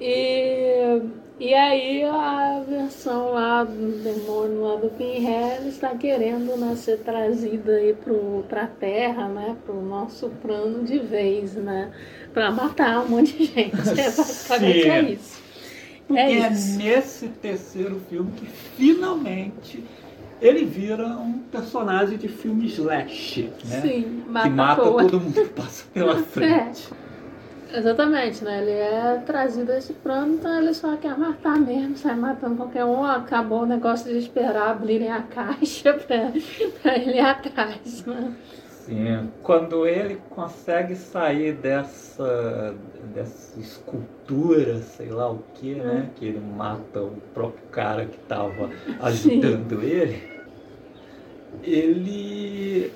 E, 0.00 1.02
e 1.40 1.54
aí 1.54 2.04
a 2.04 2.62
versão 2.68 3.32
lá 3.32 3.64
do 3.64 4.02
demônio 4.02 4.62
lá 4.62 4.76
do 4.76 4.90
Pinhead 4.90 5.68
está 5.68 5.96
querendo 5.96 6.56
né, 6.56 6.74
ser 6.76 6.98
trazida 7.00 7.72
aí 7.76 7.96
para 8.48 8.62
a 8.62 8.66
Terra, 8.68 9.28
né? 9.28 9.56
Para 9.64 9.74
o 9.74 9.82
nosso 9.82 10.30
plano 10.42 10.84
de 10.84 10.98
vez, 10.98 11.54
né? 11.54 11.92
Para 12.32 12.50
matar 12.52 13.04
um 13.04 13.08
monte 13.08 13.36
de 13.36 13.44
gente. 13.46 13.76
É 13.98 14.10
basicamente 14.10 14.82
Sim. 14.82 14.90
é 14.90 15.02
isso. 15.12 15.42
Porque 16.06 16.32
É 16.32 16.32
é, 16.32 16.52
isso. 16.52 16.78
nesse 16.78 17.28
terceiro 17.28 18.00
filme 18.08 18.32
que 18.32 18.46
finalmente 18.46 19.84
ele 20.40 20.64
vira 20.64 21.06
um 21.18 21.40
personagem 21.50 22.16
de 22.16 22.28
filme 22.28 22.66
slash, 22.66 23.52
né? 23.64 23.80
Sim, 23.82 24.24
que 24.42 24.48
mata, 24.48 24.48
mata 24.48 24.82
à 24.82 24.84
toa. 24.84 25.04
todo 25.04 25.20
mundo 25.20 25.34
que 25.42 25.48
passa 25.50 25.84
pela 25.92 26.22
frente. 26.22 26.88
Exatamente, 27.72 28.42
né? 28.44 28.62
Ele 28.62 28.70
é 28.70 29.22
trazido 29.26 29.72
a 29.72 29.78
esse 29.78 29.92
plano, 29.92 30.34
então 30.34 30.58
ele 30.58 30.72
só 30.72 30.96
quer 30.96 31.16
matar 31.18 31.58
mesmo, 31.58 31.96
sai 31.96 32.16
matando 32.16 32.56
qualquer 32.56 32.84
um. 32.84 33.04
Acabou 33.04 33.62
o 33.62 33.66
negócio 33.66 34.10
de 34.10 34.18
esperar 34.18 34.70
abrirem 34.70 35.10
a 35.10 35.22
caixa 35.28 35.94
pra, 35.94 36.32
pra 36.82 36.96
ele 36.96 37.16
ir 37.16 37.20
atrás, 37.20 38.04
né? 38.06 38.34
Sim, 38.88 39.30
quando 39.42 39.86
ele 39.86 40.18
consegue 40.30 40.96
sair 40.96 41.52
dessa, 41.52 42.74
dessa 43.12 43.60
escultura, 43.60 44.78
sei 44.78 45.10
lá 45.10 45.30
o 45.30 45.40
que, 45.54 45.74
né? 45.74 46.08
Que 46.16 46.24
ele 46.24 46.40
mata 46.40 47.02
o 47.02 47.10
próprio 47.34 47.66
cara 47.70 48.06
que 48.06 48.16
estava 48.16 48.70
ajudando 49.00 49.82
ele, 49.82 50.22
ele 51.62 52.90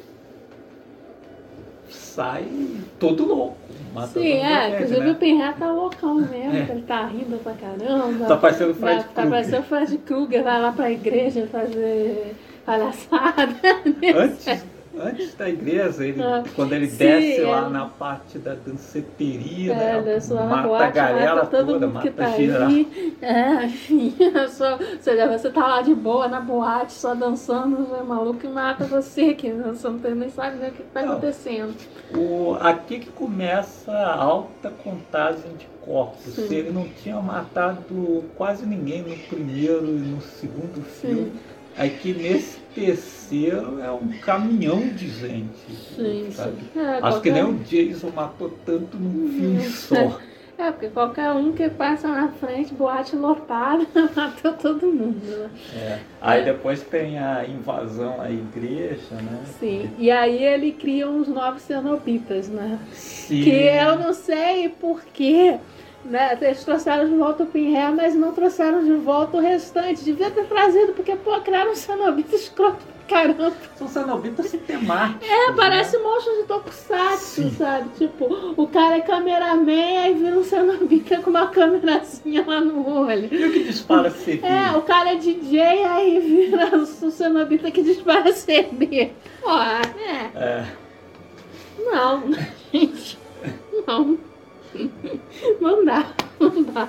sai 2.12 2.44
todo 2.98 3.24
louco. 3.26 3.56
Mata 3.94 4.20
Sim, 4.20 4.32
é. 4.32 4.74
Inclusive 4.74 5.01
né? 5.01 5.10
o 5.10 5.14
Pinhead 5.16 5.59
tá 5.59 5.70
loucão 5.70 6.14
mesmo, 6.16 6.56
É. 6.56 6.64
que 6.64 6.72
ele 6.72 6.82
tá 6.82 7.06
rindo 7.06 7.36
pra 7.43 7.52
caramba. 7.52 8.24
Tá 8.26 8.36
parecendo 8.36 8.70
o 8.70 8.74
Fred 8.74 9.02
Tá 9.05 9.09
Krueger. 9.22 9.30
parecendo 9.30 9.59
o 9.60 9.64
Fred 9.64 9.98
Krueger, 9.98 10.43
vai 10.44 10.60
lá 10.62 10.72
pra 10.72 10.90
igreja 10.90 11.47
fazer 11.51 12.34
palhaçada. 12.64 13.55
Antes, 14.16 14.64
antes 15.01 15.35
da 15.35 15.48
igreja, 15.48 16.05
ele, 16.06 16.23
Ah, 16.23 16.43
quando 16.55 16.73
ele 16.74 16.86
sim, 16.86 16.98
desce 16.98 17.40
lá 17.43 17.66
é. 17.66 17.70
na 17.70 17.86
parte 17.86 18.39
da 18.39 18.55
danceteria, 18.55 19.73
É, 19.73 19.77
né, 19.77 20.02
desce 20.02 20.32
lá 20.32 20.44
mata 20.47 20.85
a 20.85 20.90
galera 20.90 21.35
mata 21.36 21.47
todo 21.47 21.73
toda, 21.73 21.86
mundo 21.86 22.01
que 22.01 22.10
mata 22.10 22.23
tá 22.23 22.36
geral. 22.36 22.70
É, 23.23 23.64
enfim, 23.66 24.14
sou, 24.51 24.73
ou 24.73 24.78
seja, 25.01 25.27
você 25.39 25.51
tá 25.51 25.66
lá 25.66 25.82
de 25.82 25.94
boa 25.94 26.28
na 26.28 26.40
boate, 26.40 26.93
só 26.93 27.14
dançando, 27.14 27.77
o 27.77 28.05
maluco 28.05 28.44
e 28.44 28.48
mata 28.48 28.85
você, 28.85 29.35
que 29.35 29.51
você 29.51 29.89
não 29.89 29.98
tem 29.98 30.14
nem 30.14 30.31
sabe 30.31 30.56
nem 30.59 30.70
o 30.70 30.73
que 30.73 30.82
tá 30.82 31.02
Não. 31.02 31.12
acontecendo. 31.12 31.74
O, 32.14 32.56
aqui 32.60 32.98
que 32.98 33.10
começa 33.10 33.90
a 33.93 34.14
alta 34.14 34.70
contagem 34.70 35.56
de 35.56 35.66
corpos. 35.85 36.35
Sim. 36.35 36.55
Ele 36.55 36.70
não 36.70 36.86
tinha 37.02 37.20
matado 37.20 38.24
quase 38.36 38.66
ninguém 38.66 39.02
no 39.02 39.16
primeiro 39.16 39.86
e 39.86 39.98
no 39.98 40.20
segundo 40.20 40.82
filme. 40.82 41.32
Aqui 41.77 42.12
nesse 42.12 42.59
terceiro 42.74 43.80
é 43.80 43.90
um 43.90 44.08
caminhão 44.20 44.80
de 44.88 45.08
gente. 45.08 45.72
Sim, 45.96 46.28
sabe? 46.30 46.56
sim. 46.72 46.80
É, 46.80 46.98
Acho 47.02 47.20
que 47.20 47.30
nem 47.30 47.42
qualquer- 47.44 47.60
o 47.60 47.64
Jason 47.88 48.10
matou 48.10 48.50
tanto 48.64 48.96
num 48.96 49.28
filme 49.28 49.62
só. 49.62 50.18
É, 50.58 50.70
porque 50.70 50.88
qualquer 50.90 51.32
um 51.32 51.50
que 51.52 51.68
passa 51.70 52.06
na 52.06 52.28
frente, 52.28 52.74
boate 52.74 53.16
lotada, 53.16 53.84
matou 54.14 54.52
todo 54.52 54.86
mundo, 54.86 55.20
né? 55.24 55.50
É. 55.74 55.98
Aí 56.20 56.44
depois 56.44 56.82
tem 56.82 57.18
a 57.18 57.44
invasão 57.46 58.20
à 58.20 58.30
igreja, 58.30 59.14
né? 59.14 59.40
Sim. 59.58 59.90
E 59.98 60.08
aí 60.10 60.44
ele 60.44 60.70
cria 60.70 61.08
uns 61.08 61.26
novos 61.26 61.62
cenobitas, 61.62 62.48
né? 62.48 62.78
Sim. 62.92 63.42
Que 63.42 63.50
eu 63.50 63.98
não 63.98 64.12
sei 64.12 64.68
porquê. 64.68 65.56
Né? 66.04 66.36
Eles 66.40 66.64
trouxeram 66.64 67.08
de 67.08 67.14
volta 67.14 67.44
o 67.44 67.46
Pinhead, 67.46 67.94
mas 67.94 68.14
não 68.14 68.32
trouxeram 68.32 68.84
de 68.84 68.94
volta 68.94 69.36
o 69.36 69.40
restante. 69.40 70.02
Devia 70.02 70.30
ter 70.30 70.44
trazido, 70.46 70.92
porque, 70.92 71.14
pô, 71.14 71.40
criaram 71.40 71.72
um 71.72 71.76
cenobita 71.76 72.34
escroto 72.34 72.78
pra 73.06 73.18
caramba. 73.18 73.52
São 73.76 73.86
cenobitas 73.86 74.50
temáticos. 74.66 75.28
É, 75.28 75.52
parece 75.52 75.96
né? 75.96 76.02
monstro 76.02 76.34
de 76.34 76.42
tokusatsu, 76.44 77.50
sabe? 77.50 77.88
Tipo, 77.96 78.54
o 78.56 78.66
cara 78.66 78.96
é 78.96 79.00
cameraman, 79.00 79.98
aí 79.98 80.14
vira 80.14 80.36
um 80.36 80.42
cenobita 80.42 81.20
com 81.20 81.30
uma 81.30 81.46
câmerazinha 81.46 82.44
lá 82.46 82.60
no 82.60 83.04
olho. 83.04 83.28
E 83.32 83.46
o 83.46 83.52
que 83.52 83.64
dispara 83.64 84.10
CD? 84.12 84.44
É, 84.44 84.72
o 84.76 84.82
cara 84.82 85.12
é 85.12 85.16
DJ, 85.16 85.60
aí 85.84 86.18
vira 86.18 86.76
o 86.76 86.84
cenobita 87.12 87.70
que 87.70 87.82
dispara 87.82 88.30
CD. 88.34 89.12
Ó, 89.44 89.62
é. 89.62 90.30
É. 90.34 90.66
Não, 91.78 92.24
gente. 92.72 93.18
Não. 93.86 94.31
Não 95.60 95.84
dá, 95.84 96.12
não 96.40 96.62
dá. 96.62 96.88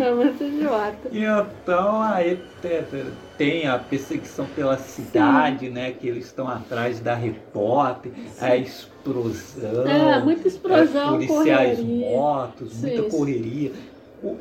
É 0.00 0.10
muito 0.12 0.42
idiota. 0.44 1.08
E 1.12 1.22
então 1.24 2.02
aí 2.02 2.36
te- 2.60 3.04
tem 3.38 3.68
a 3.68 3.78
perseguição 3.78 4.46
pela 4.46 4.76
cidade, 4.78 5.68
né? 5.70 5.92
Que 5.92 6.08
eles 6.08 6.26
estão 6.26 6.48
atrás 6.48 6.98
da 7.00 7.14
repórter, 7.14 8.12
a 8.40 8.56
explosão, 8.56 9.86
É, 9.86 10.20
muita 10.24 10.48
explosão, 10.48 11.14
é, 11.14 11.18
policiais 11.18 11.78
correria. 11.78 12.06
mortos, 12.10 12.74
muita 12.74 13.02
Sim, 13.02 13.08
correria. 13.10 13.72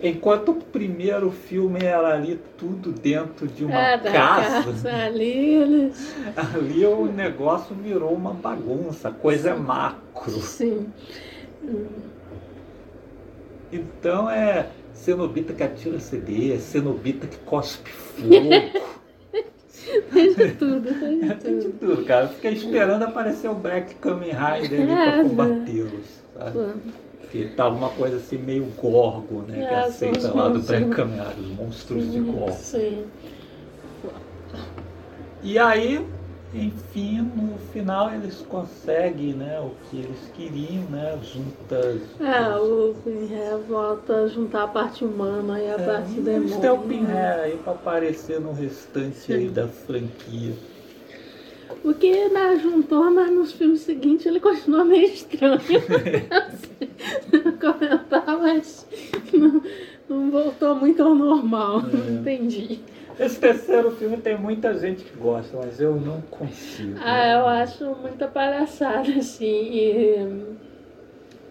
Enquanto 0.04 0.50
o 0.50 0.56
primeiro 0.56 1.32
filme 1.32 1.80
era 1.84 2.14
ali 2.14 2.40
tudo 2.56 2.92
dentro 2.92 3.48
de 3.48 3.66
uma 3.66 3.82
É, 3.82 3.98
casa, 3.98 4.64
casa 4.64 4.96
ali, 5.06 5.56
eles. 5.56 6.14
ali 6.38 6.86
o 6.86 7.06
negócio 7.08 7.76
virou 7.76 8.14
uma 8.14 8.32
bagunça, 8.34 9.10
coisa 9.12 9.50
é 9.50 9.56
macro. 9.56 10.32
Sim. 10.40 10.88
Então 13.72 14.30
é 14.30 14.68
cenobita 14.94 15.54
que 15.54 15.64
atira 15.64 16.00
CD, 16.00 16.58
cenobita 16.60 17.28
que 17.28 17.38
cospe 17.38 17.90
fogo. 17.90 18.30
Tem 20.14 20.34
de 20.34 20.52
tudo, 20.56 20.94
tem 21.00 21.20
de 21.20 21.36
Tem 21.36 21.60
de 21.60 21.70
tudo. 21.70 21.96
tudo, 21.96 22.06
cara. 22.06 22.28
Fiquei 22.28 22.54
esperando 22.54 23.04
aparecer 23.04 23.50
o 23.50 23.56
Black 23.56 23.96
Kamen 23.96 24.30
Rider 24.32 24.82
ali 24.82 24.92
É, 24.92 25.12
pra 25.12 25.24
combatê-los? 25.24 26.22
Que 27.32 27.46
tava 27.56 27.76
uma 27.76 27.90
coisa 27.90 28.18
assim 28.18 28.38
meio 28.38 28.66
gorgo, 28.80 29.42
né? 29.48 29.58
que 29.58 29.64
É, 29.64 29.80
aceita 29.80 30.20
são 30.22 30.30
os 30.32 30.36
lá 30.36 30.50
do. 30.50 30.60
Black 30.60 30.90
Kamen 30.90 31.20
Rider, 31.20 31.40
os 31.40 31.48
monstros 31.58 32.12
de 32.12 32.20
gorgo. 32.20 32.52
Sim. 32.52 33.06
E 35.42 35.58
aí, 35.58 36.06
enfim, 36.54 37.22
no 37.36 37.58
final 37.72 38.14
eles 38.14 38.46
conseguem, 38.50 39.34
né, 39.34 39.60
o 39.62 39.72
que 39.90 39.98
eles 39.98 40.20
queriam, 40.36 40.84
né? 40.90 41.18
Juntas. 41.24 42.02
É, 42.20 42.56
o 42.58 42.94
Pinhead 43.04 43.64
volta 43.70 44.14
a 44.24 44.28
juntar 44.28 44.64
a 44.64 44.68
parte 44.68 45.06
humana 45.06 45.60
e 45.62 45.68
a 45.70 45.76
É, 45.76 45.86
parte 45.86 46.12
e 46.12 46.22
demônio. 46.22 46.48
eles 46.48 46.58
têm 46.58 46.70
o? 46.70 46.78
Pinhead 46.80 47.40
aí 47.42 47.58
pra 47.58 47.72
aparecer 47.74 48.40
no 48.42 48.52
restante 48.52 49.32
aí 49.34 49.48
da 49.50 49.68
franquia. 49.68 50.54
O 51.86 51.94
que 51.94 52.28
né, 52.30 52.60
juntou, 52.62 53.10
mas 53.10 53.32
nos 53.32 53.54
filmes 53.54 53.82
seguintes 53.82 54.26
ele 54.26 54.40
continua 54.40 54.84
meio 54.84 55.06
estranho. 55.06 55.58
Não 57.32 57.52
comentar, 57.54 58.38
mas 58.40 58.86
não, 59.34 59.62
não 60.10 60.30
voltou 60.32 60.76
muito 60.76 61.02
ao 61.02 61.16
normal. 61.16 61.80
É. 61.80 61.96
Não 61.96 62.20
entendi. 62.22 62.80
Esse 63.20 63.40
terceiro 63.40 63.92
filme 63.92 64.18
tem 64.18 64.38
muita 64.38 64.78
gente 64.78 65.04
que 65.04 65.18
gosta, 65.18 65.58
mas 65.58 65.80
eu 65.80 65.96
não 65.96 66.22
consigo. 66.22 67.00
Ah, 67.04 67.28
eu 67.28 67.48
acho 67.48 67.86
muita 67.96 68.28
palhaçada, 68.28 69.12
assim. 69.18 69.46
E 69.46 70.56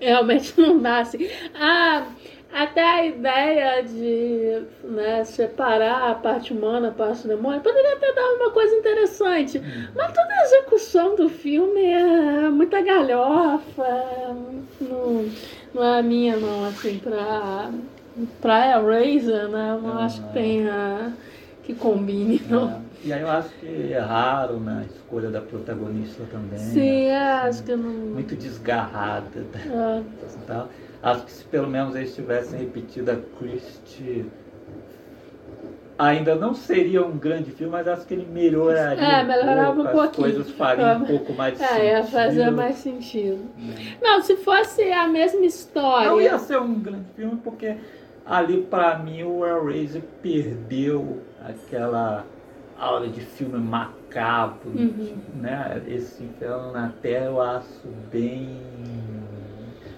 realmente 0.01 0.55
não 0.61 0.79
dá 0.79 1.01
assim. 1.01 1.29
Ah, 1.55 2.07
até 2.53 2.83
a 2.83 3.07
ideia 3.07 3.83
de 3.83 4.63
né, 4.85 5.23
separar 5.25 6.11
a 6.11 6.15
parte 6.15 6.53
humana, 6.53 6.89
a 6.89 6.93
parte 6.93 7.29
demônio, 7.29 7.61
poderia 7.61 7.95
até 7.95 8.13
dar 8.13 8.35
uma 8.35 8.51
coisa 8.51 8.75
interessante. 8.75 9.61
Mas 9.95 10.13
toda 10.13 10.29
a 10.33 10.45
execução 10.45 11.15
do 11.15 11.29
filme 11.29 11.85
é 11.85 12.49
muita 12.51 12.83
galhofa. 12.83 14.05
Não, 14.81 15.31
não 15.73 15.85
é 15.85 15.99
a 16.01 16.03
minha, 16.03 16.37
não, 16.37 16.65
assim, 16.65 16.99
pra, 16.99 17.71
pra 18.41 18.79
Eraser, 18.79 19.49
né? 19.49 19.77
Eu 19.77 19.83
não 19.83 19.99
acho 19.99 20.21
que 20.23 20.33
tenha. 20.33 21.13
Que 21.75 21.79
combine, 21.79 22.41
não. 22.49 22.71
É. 22.71 22.81
E 23.03 23.13
aí 23.13 23.23
eu 23.23 23.31
acho 23.31 23.49
que 23.61 23.67
erraram 23.67 24.61
na 24.61 24.83
escolha 24.85 25.31
da 25.31 25.41
protagonista 25.41 26.23
também. 26.31 26.59
Sim, 26.59 26.81
né? 26.81 27.09
é, 27.09 27.19
acho 27.49 27.63
que 27.63 27.75
não. 27.75 27.89
Muito 27.91 28.37
desgarrada. 28.37 29.27
É. 29.57 30.01
e 30.01 30.39
tal. 30.47 30.69
Acho 31.03 31.25
que 31.25 31.33
se 31.33 31.45
pelo 31.45 31.67
menos 31.69 31.95
eles 31.97 32.15
tivessem 32.15 32.61
repetido 32.61 33.11
a 33.11 33.17
Christie, 33.39 34.27
ainda 35.99 36.35
não 36.35 36.55
seria 36.55 37.05
um 37.05 37.17
grande 37.17 37.51
filme, 37.53 37.73
mas 37.73 37.87
acho 37.89 38.07
que 38.07 38.15
ele 38.15 38.27
melhoraria. 38.31 39.03
É, 39.03 39.23
melhorava 39.25 39.81
um 39.81 39.87
as 39.87 39.93
pouquinho. 39.93 40.13
coisas 40.35 40.51
fariam 40.53 41.01
um 41.01 41.05
É. 41.05 41.07
pouco 41.07 41.33
mais 41.33 41.57
de 41.59 41.65
É, 41.65 41.87
ia 41.93 42.05
fazer 42.05 42.37
sentido. 42.45 42.57
mais 42.57 42.77
sentido. 42.77 43.39
Não, 44.03 44.21
se 44.23 44.37
fosse 44.37 44.83
a 44.93 45.09
mesma 45.09 45.45
história. 45.45 46.09
Não 46.11 46.21
ia 46.21 46.39
ser 46.39 46.59
um 46.59 46.75
grande 46.79 47.07
filme 47.17 47.39
porque 47.43 47.77
ali 48.25 48.63
pra 48.63 48.99
mim 48.99 49.23
o 49.23 49.45
Hellraiser 49.47 50.03
perdeu 50.23 51.19
aquela 51.43 52.25
aura 52.79 53.09
de 53.09 53.21
filme 53.21 53.59
macabro, 53.59 54.71
Uhum. 54.71 55.17
né? 55.35 55.83
Esse 55.87 56.23
Inferno 56.25 56.73
na 56.73 56.93
Terra 57.03 57.27
eu 57.27 57.41
acho 57.41 57.87
bem 58.13 58.59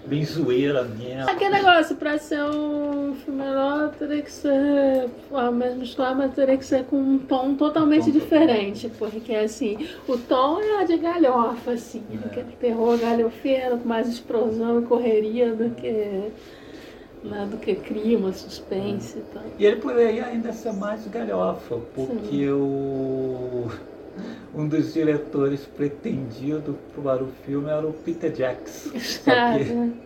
bem 0.05 0.25
zoeira 0.25 0.83
mesmo. 0.83 1.29
Aquele 1.29 1.51
negócio, 1.51 1.95
pra 1.95 2.17
ser 2.17 2.43
um 2.43 3.15
filme 3.15 3.41
melhor, 3.41 3.89
teria 3.97 4.21
que 4.21 4.29
ser 4.31 5.09
a 5.33 5.49
mesma 5.49 5.81
história, 5.83 6.13
mas 6.13 6.33
teria 6.35 6.57
que 6.57 6.65
ser 6.65 6.83
com 6.83 6.97
um 6.97 7.17
tom 7.17 7.55
totalmente 7.55 8.05
tom 8.07 8.11
diferente. 8.11 8.91
Porque, 8.99 9.33
assim, 9.33 9.87
o 10.05 10.17
tom 10.17 10.59
é 10.59 10.83
de 10.83 10.97
galhofa, 10.97 11.71
assim. 11.71 12.03
É. 12.21 12.27
Aquele 12.27 12.51
terror 12.59 12.97
galhofeiro, 12.99 13.77
com 13.77 13.87
mais 13.87 14.09
explosão 14.09 14.81
e 14.81 14.85
correria 14.85 15.53
do 15.55 15.69
que, 15.73 16.31
né, 17.23 17.47
do 17.49 17.57
que 17.57 17.75
crime, 17.75 18.33
suspense 18.33 19.17
e 19.17 19.21
tal. 19.33 19.43
E 19.57 19.65
ele 19.65 19.77
poderia 19.77 20.25
ainda 20.25 20.51
ser 20.51 20.73
mais 20.73 21.07
galhofa, 21.07 21.77
porque 21.95 22.49
o 22.49 23.69
um 24.53 24.67
dos 24.67 24.93
diretores 24.93 25.65
pretendido 25.65 26.77
para 26.95 27.23
o 27.23 27.27
filme 27.45 27.69
era 27.69 27.85
o 27.85 27.93
Peter 27.93 28.31
Jackson. 28.31 28.91
Só 29.23 29.57
que, 29.57 30.03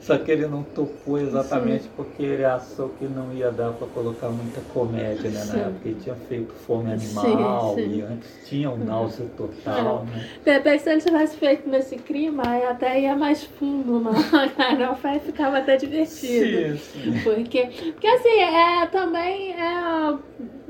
só 0.00 0.18
que 0.18 0.30
ele 0.32 0.46
não 0.46 0.62
topou 0.62 1.18
exatamente 1.18 1.88
porque 1.94 2.22
ele 2.22 2.44
achou 2.44 2.88
que 2.88 3.04
não 3.04 3.32
ia 3.32 3.50
dar 3.50 3.70
para 3.72 3.86
colocar 3.88 4.28
muita 4.28 4.60
comédia 4.72 5.30
né, 5.30 5.38
na 5.38 5.44
Sim. 5.44 5.60
época. 5.60 5.80
Ele 5.84 6.00
tinha 6.00 6.14
feito 6.28 6.52
Fome 6.66 6.92
Animal 6.92 7.74
Sim, 7.74 7.82
sim. 7.82 7.98
e 7.98 8.02
antes 8.02 8.48
tinha 8.48 8.70
o 8.70 8.76
Náusea 8.76 9.26
Total. 9.36 10.04
Né? 10.06 10.26
De 10.44 10.52
repente, 10.52 10.82
se 10.82 10.90
ele 10.90 11.00
tivesse 11.00 11.36
feito 11.36 11.68
nesse 11.68 11.96
clima, 11.96 12.42
até 12.68 13.00
ia 13.00 13.14
mais 13.14 13.44
fundo 13.44 14.02
galhofa 14.56 15.14
e 15.16 15.20
ficava 15.20 15.58
até 15.58 15.76
divertido. 15.76 16.78
Sim, 16.78 17.02
sim. 17.02 17.20
Porque, 17.22 17.68
porque 17.92 18.06
assim, 18.06 18.40
é, 18.40 18.86
também 18.86 19.52
é, 19.52 20.18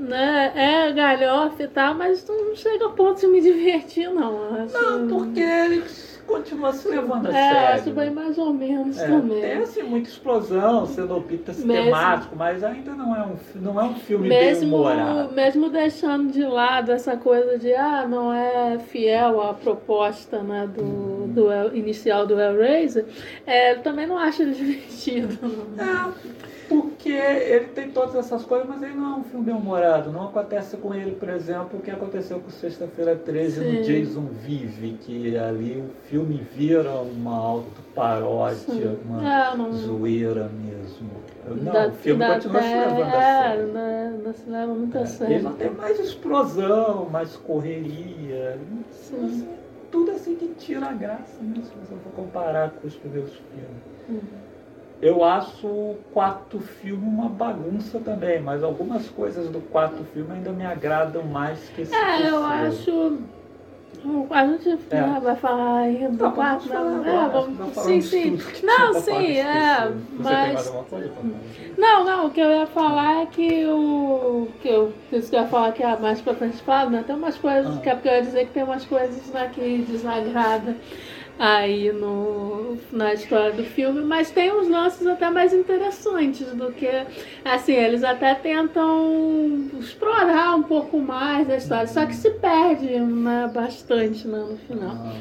né, 0.01 0.53
é 0.55 0.93
galhofa 0.93 1.63
e 1.63 1.69
tal, 1.69 1.95
mas 1.95 2.27
não 2.27 2.55
chega 2.57 2.87
a 2.87 2.91
ponto 2.91 3.21
de 3.21 3.27
me 3.27 3.41
divertir, 3.41 4.09
não. 4.11 4.55
Acho, 4.55 4.73
Não, 4.73 5.09
porque 5.09 5.41
ele 5.41 5.85
continua 6.27 6.73
se 6.73 6.89
levando 6.89 7.27
a 7.27 7.31
É, 7.31 7.33
sério. 7.33 7.75
acho 7.75 7.91
bem 7.91 8.11
mais 8.11 8.39
ou 8.39 8.53
menos 8.55 8.99
É, 8.99 9.07
também. 9.09 9.41
tem 9.41 9.53
assim 9.59 9.83
muita 9.83 10.09
explosão, 10.09 10.87
cenobitas 10.87 11.63
Mesmo- 11.65 11.85
temático, 11.85 12.37
mas 12.37 12.63
ainda 12.65 12.93
não 12.93 13.15
é 13.15 13.23
um, 13.23 13.37
não 13.57 13.81
é 13.81 13.85
um 13.85 13.95
filme 13.97 14.29
Mesmo, 14.29 14.61
bem 14.61 14.69
humorado. 14.79 15.35
mesmo 15.35 15.69
deixando 15.69 16.33
de 16.33 16.45
lado 16.45 16.93
essa 16.93 17.17
coisa 17.17 17.59
de 17.59 17.75
ah, 17.75 18.07
não 18.09 18.33
é 18.33 18.79
fiel 18.79 19.43
à 19.43 19.53
proposta 19.55 20.43
né, 20.43 20.69
do, 20.73 21.27
do 21.29 21.53
El- 21.53 21.77
inicial 21.77 22.27
do 22.27 22.41
Hellraiser, 22.41 23.05
é, 23.47 23.73
eu 23.75 23.83
também 23.83 24.07
não 24.07 24.17
acho 24.17 24.43
ele 24.43 24.53
divertido. 24.55 25.37
não. 25.77 25.85
É, 25.85 26.50
porque 26.71 27.09
ele 27.11 27.65
tem 27.75 27.91
todas 27.91 28.15
essas 28.15 28.45
coisas, 28.45 28.69
mas 28.69 28.81
ele 28.81 28.95
não 28.95 29.15
é 29.15 29.17
um 29.19 29.25
filme 29.25 29.47
bem 29.47 29.55
humorado. 29.57 30.13
Não 30.13 30.29
acontece 30.29 30.77
com 30.77 30.95
ele, 30.95 31.11
por 31.17 31.29
exemplo, 31.29 31.81
o 31.81 31.83
que 31.83 31.91
aconteceu 31.91 32.39
com 32.39 32.49
Sexta-feira 32.49 33.17
13 33.17 33.61
Sim. 33.61 33.73
no 33.79 33.83
Jason 33.83 34.27
Vive, 34.45 34.93
que 35.01 35.37
ali 35.37 35.81
o 35.81 35.91
filme 36.09 36.47
vira 36.57 36.93
uma 36.93 37.37
autoparódia, 37.37 38.55
Sim. 38.57 38.99
uma 39.05 39.29
É, 39.53 39.57
não- 39.57 39.73
zoeira 39.73 40.49
mesmo. 40.49 41.11
Não, 41.61 41.73
Da- 41.73 41.89
o 41.89 41.93
filme 41.93 42.21
da- 42.21 42.35
continua 42.35 42.63
se 42.63 42.69
é, 42.69 42.87
levando 42.87 43.03
a 43.03 43.17
é, 43.23 43.43
sério. 43.49 43.67
né, 43.73 44.21
não 44.25 44.33
se 44.33 44.49
leva 44.49 44.75
muito 44.75 44.97
a 44.97 45.01
É, 45.01 45.07
sério. 45.07 45.35
Ele 45.35 45.43
não 45.43 45.53
tem 45.55 45.71
mais 45.71 45.99
explosão, 45.99 47.09
mais 47.11 47.35
correria. 47.37 48.59
Sim. 48.93 49.25
Assim, 49.25 49.49
tudo 49.91 50.13
assim 50.13 50.37
que 50.37 50.47
tira 50.57 50.87
a 50.87 50.93
graça, 50.93 51.43
né? 51.43 51.55
Se 51.65 51.73
você 51.75 51.95
for 52.05 52.13
comparar 52.15 52.71
com 52.71 52.87
os 52.87 52.95
primeiros 52.95 53.33
filmes. 53.33 53.83
Uhum. 54.09 54.50
Eu 55.03 55.25
acho 55.25 55.67
o 55.67 55.99
quarto 56.13 56.59
filme 56.61 57.03
uma 57.07 57.29
bagunça 57.29 57.99
também, 58.01 58.41
mas 58.41 58.63
algumas 58.63 59.09
coisas 59.09 59.49
do 59.49 59.61
quarto 59.61 60.05
filme 60.13 60.33
ainda 60.35 60.53
me 60.53 60.67
agradam 60.67 61.23
mais 61.25 61.59
que 61.75 61.83
esse 61.83 61.95
É, 61.95 62.29
eu 62.29 62.45
acho. 62.45 63.19
A 64.31 64.47
gente 64.47 64.79
É. 64.91 65.01
né, 65.01 65.21
vai 65.23 65.37
falar 65.37 65.79
aí 65.81 66.09
do 66.09 66.17
Tá, 66.17 66.31
quarto, 66.31 66.69
vamos 66.69 66.73
falar 66.73 66.91
não, 66.91 67.01
agora, 67.01 67.27
é, 67.27 67.29
vamos, 67.29 67.75
sim, 67.77 68.01
sim. 68.01 68.39
Não, 68.63 68.95
sim, 68.95 69.37
é, 69.37 69.93
mas. 70.19 70.73
Não, 71.77 72.05
não, 72.05 72.27
o 72.27 72.31
que 72.31 72.41
eu 72.41 72.51
ia 72.51 72.67
falar 72.67 73.23
é 73.23 73.27
que 73.27 73.67
o. 73.67 74.49
Que 74.63 74.69
eu, 74.69 74.93
isso 75.13 75.29
que 75.31 75.37
eu 75.37 75.41
ia 75.41 75.49
falar 75.49 75.73
que 75.73 75.83
é 75.83 75.97
mais 75.99 76.21
pra 76.21 76.35
frente 76.35 76.63
né? 76.91 77.05
Tem 77.07 77.17
umas 77.17 77.37
coisas, 77.37 77.77
Ah. 77.77 77.81
que 77.81 77.89
é 77.91 77.95
porque 77.95 78.09
eu 78.09 78.13
ia 78.15 78.23
dizer 78.23 78.47
que 78.47 78.53
tem 78.53 78.63
umas 78.63 78.85
coisas 78.87 79.27
né, 79.33 79.51
que 79.53 79.85
desagrada 79.89 80.77
aí 81.41 81.91
no, 81.91 82.77
na 82.93 83.15
história 83.15 83.53
do 83.53 83.65
filme, 83.65 84.03
mas 84.03 84.31
tem 84.31 84.53
uns 84.53 84.69
lances 84.69 85.07
até 85.07 85.31
mais 85.31 85.55
interessantes 85.55 86.47
do 86.49 86.71
que. 86.71 86.87
Assim, 87.43 87.73
eles 87.73 88.05
até 88.05 88.35
tentam 88.35 89.71
explorar 89.81 90.55
um 90.55 90.63
pouco 90.63 90.99
mais 91.01 91.49
a 91.49 91.57
história, 91.57 91.87
só 91.87 92.05
que 92.05 92.15
se 92.15 92.31
perde 92.33 93.01
né, 93.01 93.51
bastante 93.55 94.29
né, 94.29 94.39
no 94.39 94.59
final. 94.59 94.95
Ah, 94.95 95.15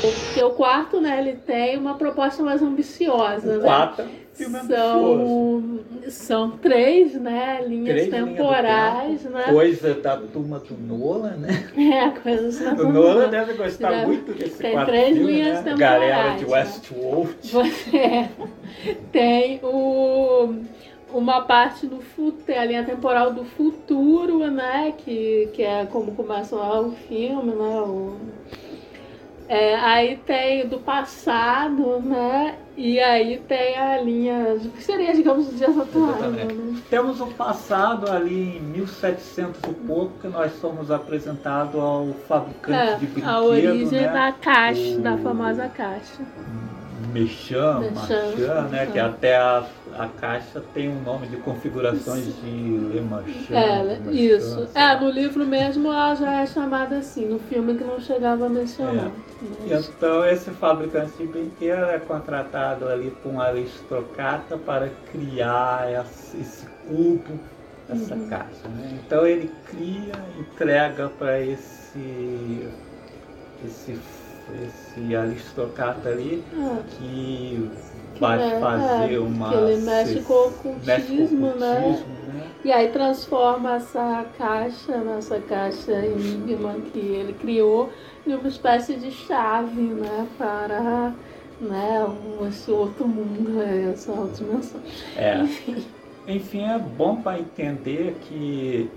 Porque 0.00 0.42
o 0.42 0.50
quarto, 0.50 1.00
né, 1.00 1.20
ele 1.20 1.36
tem 1.36 1.78
uma 1.78 1.94
proposta 1.94 2.42
mais 2.42 2.60
ambiciosa, 2.60 3.54
o 3.54 3.58
né? 3.58 3.64
quarto 3.64 4.21
é. 4.40 4.44
São, 4.44 5.80
são 6.08 6.50
três, 6.52 7.14
né, 7.14 7.62
linhas 7.66 7.88
Três 7.88 8.08
temporais, 8.10 9.22
tempo, 9.22 9.34
né? 9.34 9.44
Coisa 9.44 9.94
da 9.94 10.16
turma 10.16 10.58
do 10.58 10.74
Nolan, 10.74 11.36
né? 11.36 11.68
É, 11.76 12.08
coisas 12.10 12.58
da 12.58 12.72
O 12.82 12.92
Nolan 12.92 13.28
deve 13.28 13.52
gostar 13.54 13.90
Deve- 13.90 14.06
muito 14.06 14.32
desse 14.32 14.58
tem 14.58 14.72
quarto 14.72 14.88
três 14.88 15.16
filme, 15.16 15.32
linhas 15.32 15.64
né? 15.64 15.74
Galera 15.76 16.34
temporais, 16.34 16.38
de 16.40 16.46
né? 16.46 16.52
Westworld. 16.52 17.36
Você 17.42 18.28
tem 19.12 19.60
o, 19.62 20.54
uma 21.12 21.42
parte 21.42 21.86
do 21.86 22.00
futuro, 22.00 22.58
a 22.58 22.64
linha 22.64 22.84
temporal 22.84 23.32
do 23.32 23.44
futuro, 23.44 24.50
né? 24.50 24.94
Que, 24.96 25.48
que 25.52 25.62
é 25.62 25.84
como 25.86 26.12
começa 26.12 26.56
o 26.56 26.92
filme, 26.92 27.52
né? 27.52 27.80
O, 27.82 28.16
é, 29.54 29.74
aí 29.76 30.16
tem 30.24 30.66
do 30.66 30.78
passado, 30.78 32.00
né? 32.00 32.54
E 32.74 32.98
aí 32.98 33.36
tem 33.46 33.76
a 33.76 34.00
linha. 34.00 34.56
que 34.74 34.82
seria, 34.82 35.12
digamos, 35.12 35.48
os 35.48 35.58
dias 35.58 35.76
atuais. 35.76 36.32
Né? 36.32 36.46
Temos 36.88 37.20
um 37.20 37.30
passado 37.32 38.10
ali 38.10 38.56
em 38.56 38.60
1700 38.62 39.60
e 39.70 39.74
pouco 39.86 40.12
que 40.22 40.28
nós 40.28 40.52
somos 40.58 40.90
apresentados 40.90 41.78
ao 41.78 42.08
fabricante 42.26 43.00
de 43.00 43.04
É, 43.04 43.08
brinquedo, 43.08 43.28
a 43.28 43.40
origem 43.42 44.00
né? 44.00 44.08
da 44.08 44.32
caixa, 44.32 44.96
O- 44.96 45.00
da 45.00 45.18
famosa 45.18 45.68
caixa. 45.68 46.22
Mechan, 47.12 47.90
Machan, 47.94 48.68
né? 48.70 48.88
Que 48.90 48.98
até 48.98 49.36
a, 49.36 49.64
a 49.98 50.08
caixa 50.08 50.60
tem 50.74 50.88
um 50.88 51.00
nome 51.02 51.26
de 51.28 51.36
configurações 51.38 52.24
de 52.40 52.50
Le 52.50 53.00
Machan. 53.00 53.54
É, 53.56 54.10
isso. 54.12 54.68
É, 54.74 54.98
no 54.98 55.10
livro 55.10 55.46
mesmo 55.46 55.88
ela 55.88 56.14
já 56.14 56.42
é 56.42 56.46
chamada 56.46 56.98
assim, 56.98 57.26
no 57.26 57.38
filme 57.38 57.74
que 57.76 57.84
não 57.84 58.00
chegava 58.00 58.46
a 58.46 58.48
mencionar. 58.48 59.10
Mas- 59.68 59.88
Então 59.88 60.24
esse 60.24 60.50
fabricante 60.50 61.12
de 61.18 61.26
brinquedo 61.26 61.84
é 61.84 61.98
contratado 61.98 62.88
ali 62.88 63.10
por 63.10 63.32
um 63.32 63.40
aristocrata 63.40 64.56
para 64.58 64.88
criar 65.10 65.90
esse, 65.92 66.36
esse 66.38 66.66
cubo, 66.86 67.38
essa 67.88 68.14
Uhum. 68.14 68.28
caixa. 68.28 68.68
Né? 68.68 69.00
Então 69.06 69.26
ele 69.26 69.48
cria, 69.64 70.12
entrega 70.38 71.08
para 71.08 71.40
esse, 71.40 72.68
esse, 73.64 73.98
esse 74.66 75.14
aristocrata 75.14 76.08
ali 76.08 76.42
Ah, 76.54 76.82
que 76.98 77.70
Vai 78.22 78.52
é, 78.52 78.60
fazer 78.60 79.14
é, 79.14 79.18
uma. 79.18 79.48
que 79.48 79.54
ele 79.54 79.82
mexe 79.82 80.20
com 80.22 80.34
o 80.34 80.76
mexe 80.84 81.02
ocultismo, 81.02 81.46
né? 81.54 81.78
ocultismo, 81.80 82.32
né? 82.32 82.46
E 82.64 82.72
aí 82.72 82.88
transforma 82.90 83.74
essa 83.74 84.24
caixa, 84.38 84.96
nossa 84.98 85.40
caixa 85.40 85.92
enigma 85.92 86.74
que 86.92 86.98
ele 86.98 87.32
criou, 87.32 87.90
em 88.26 88.34
uma 88.34 88.48
espécie 88.48 88.94
de 88.94 89.10
chave, 89.10 89.82
né? 89.82 90.28
Para 90.38 91.12
né, 91.60 92.06
esse 92.48 92.70
outro 92.70 93.06
mundo, 93.06 93.50
né, 93.50 93.90
essa 93.92 94.12
outra 94.12 94.44
dimensão. 94.44 94.80
É. 95.16 95.38
Enfim. 95.38 95.84
Enfim, 96.26 96.64
é 96.64 96.78
bom 96.78 97.20
para 97.20 97.40
entender 97.40 98.16
que 98.22 98.88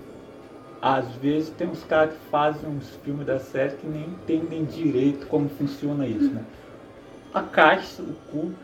às 0.80 1.08
vezes 1.16 1.50
tem 1.50 1.66
uns 1.66 1.82
caras 1.82 2.14
que 2.14 2.20
fazem 2.30 2.68
uns 2.70 2.90
filmes 3.04 3.26
da 3.26 3.40
série 3.40 3.76
que 3.76 3.86
nem 3.86 4.04
entendem 4.04 4.64
direito 4.64 5.26
como 5.26 5.48
funciona 5.48 6.06
isso, 6.06 6.32
né? 6.32 6.44
A 7.34 7.42
caixa, 7.42 8.02
o 8.02 8.14
cubo, 8.30 8.54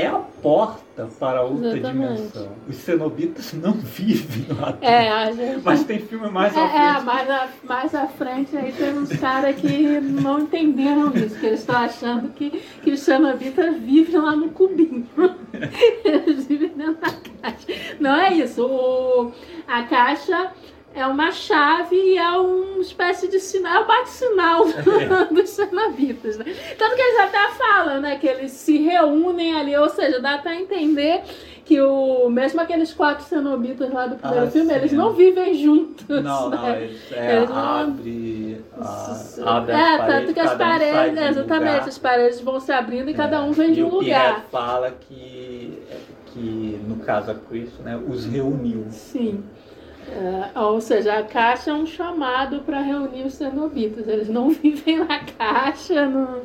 é 0.00 0.06
a 0.06 0.18
porta 0.42 1.08
para 1.18 1.42
outra 1.42 1.76
Exatamente. 1.76 2.14
dimensão. 2.16 2.48
Os 2.68 2.76
cenobitas 2.76 3.52
não 3.54 3.72
vivem 3.78 4.46
lá 4.56 4.72
dentro. 4.72 4.86
É, 4.88 5.08
a 5.10 5.32
gente. 5.32 5.60
Mas 5.64 5.84
tem 5.84 5.98
filme 5.98 6.28
mais 6.30 6.56
É, 6.56 6.60
à 6.60 6.64
é, 6.64 6.92
frente. 6.92 7.04
mais, 7.04 7.30
a, 7.30 7.48
mais 7.64 7.94
à 7.94 8.06
frente 8.06 8.56
aí 8.56 8.72
tem 8.72 8.98
uns 8.98 9.12
caras 9.18 9.56
que 9.56 10.00
não 10.00 10.40
entenderam 10.40 11.12
isso, 11.14 11.38
que 11.38 11.46
eles 11.46 11.60
estão 11.60 11.76
achando 11.76 12.28
que, 12.30 12.50
que 12.82 12.90
os 12.92 13.00
xenobitas 13.00 13.76
vivem 13.76 14.20
lá 14.20 14.34
no 14.36 14.48
cubinho. 14.50 15.06
Eles 16.04 16.46
vivem 16.46 16.68
dentro 16.76 16.94
da 17.00 17.10
caixa. 17.42 17.66
Não 17.98 18.14
é 18.14 18.34
isso. 18.34 18.64
O, 18.64 19.32
a 19.66 19.82
caixa 19.84 20.52
é 20.98 21.06
uma 21.06 21.30
chave 21.32 21.96
e 21.96 22.18
é 22.18 22.30
uma 22.30 22.80
espécie 22.82 23.28
de 23.28 23.38
sinal, 23.40 23.82
é 23.82 23.86
bate-sinal 23.86 24.64
É. 24.68 25.24
dos 25.32 25.50
cenobitas. 25.50 26.36
Né? 26.38 26.44
Tanto 26.78 26.96
que 26.96 27.02
eles 27.02 27.18
até 27.20 27.48
falam, 27.52 28.00
né, 28.00 28.16
que 28.18 28.26
eles 28.26 28.52
se 28.52 28.78
reúnem 28.78 29.54
ali, 29.56 29.76
ou 29.76 29.88
seja, 29.88 30.20
dá 30.20 30.34
até 30.34 30.54
entender 30.56 31.22
que 31.64 31.80
o, 31.82 32.30
mesmo 32.30 32.60
aqueles 32.62 32.94
quatro 32.94 33.24
cenobitas 33.26 33.92
lá 33.92 34.06
do 34.06 34.16
primeiro 34.16 34.46
Ah, 34.46 34.50
filme, 34.50 34.70
sim, 34.70 34.74
eles 34.76 34.92
é. 34.92 34.96
não 34.96 35.12
vivem 35.12 35.54
juntos. 35.54 36.06
Não, 36.08 36.48
não, 36.48 36.62
né? 36.62 36.82
eles, 36.84 37.12
é, 37.12 37.36
Eles 37.36 37.50
não- 37.50 37.56
abre, 37.58 38.64
a, 38.80 39.16
abre 39.56 39.72
É, 39.74 39.98
paredes, 39.98 40.06
tanto 40.20 40.34
que 40.34 40.40
as 40.40 40.54
paredes, 40.54 41.12
de 41.14 41.20
um 41.20 41.28
exatamente, 41.28 41.72
lugar. 41.74 41.88
as 41.88 41.98
paredes 41.98 42.40
vão 42.40 42.58
se 42.58 42.72
abrindo 42.72 43.10
e 43.10 43.14
cada 43.14 43.42
um 43.42 43.52
vem 43.52 43.72
de 43.72 43.80
e 43.80 43.84
um 43.84 43.88
o 43.88 43.98
Pierre 43.98 44.28
lugar. 44.28 44.46
fala 44.50 44.90
que, 44.98 45.78
que, 46.32 46.80
no 46.88 46.96
caso 47.04 47.30
a 47.32 47.34
Cristo, 47.34 47.82
né, 47.82 48.00
os 48.08 48.24
reuniu. 48.24 48.86
Sim. 48.90 49.44
É, 50.10 50.58
ou 50.58 50.80
seja, 50.80 51.18
a 51.18 51.22
caixa 51.22 51.70
é 51.70 51.74
um 51.74 51.86
chamado 51.86 52.60
para 52.60 52.80
reunir 52.80 53.24
os 53.24 53.34
cenobitas. 53.34 54.08
Eles 54.08 54.28
não 54.28 54.50
vivem 54.50 54.98
na 55.04 55.20
caixa 55.24 56.06
não- 56.06 56.42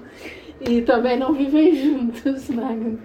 e 0.62 0.82
também 0.82 1.18
não 1.18 1.34
vivem 1.34 1.76
juntos. 1.76 2.50
Né? 2.50 2.98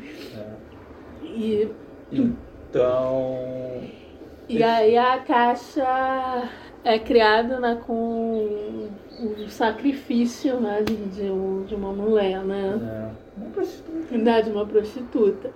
E, 1.24 1.68
Então, 2.12 3.82
e 4.48 4.62
aí 4.62 4.96
a 4.96 5.18
caixa 5.18 6.48
é 6.84 6.98
criada 6.98 7.60
né, 7.60 7.78
com 7.86 8.88
o 9.20 9.48
sacrifício 9.48 10.58
né, 10.60 10.82
de, 10.82 10.94
de, 10.96 11.30
um- 11.30 11.64
de 11.64 11.74
uma 11.74 11.92
mulher, 11.92 12.42
né? 12.44 12.78
é, 12.82 13.40
uma 13.40 13.50
prostituta. 13.50 14.18
né, 14.18 14.42
de 14.42 14.50
uma 14.50 14.66
prostituta. 14.66 15.50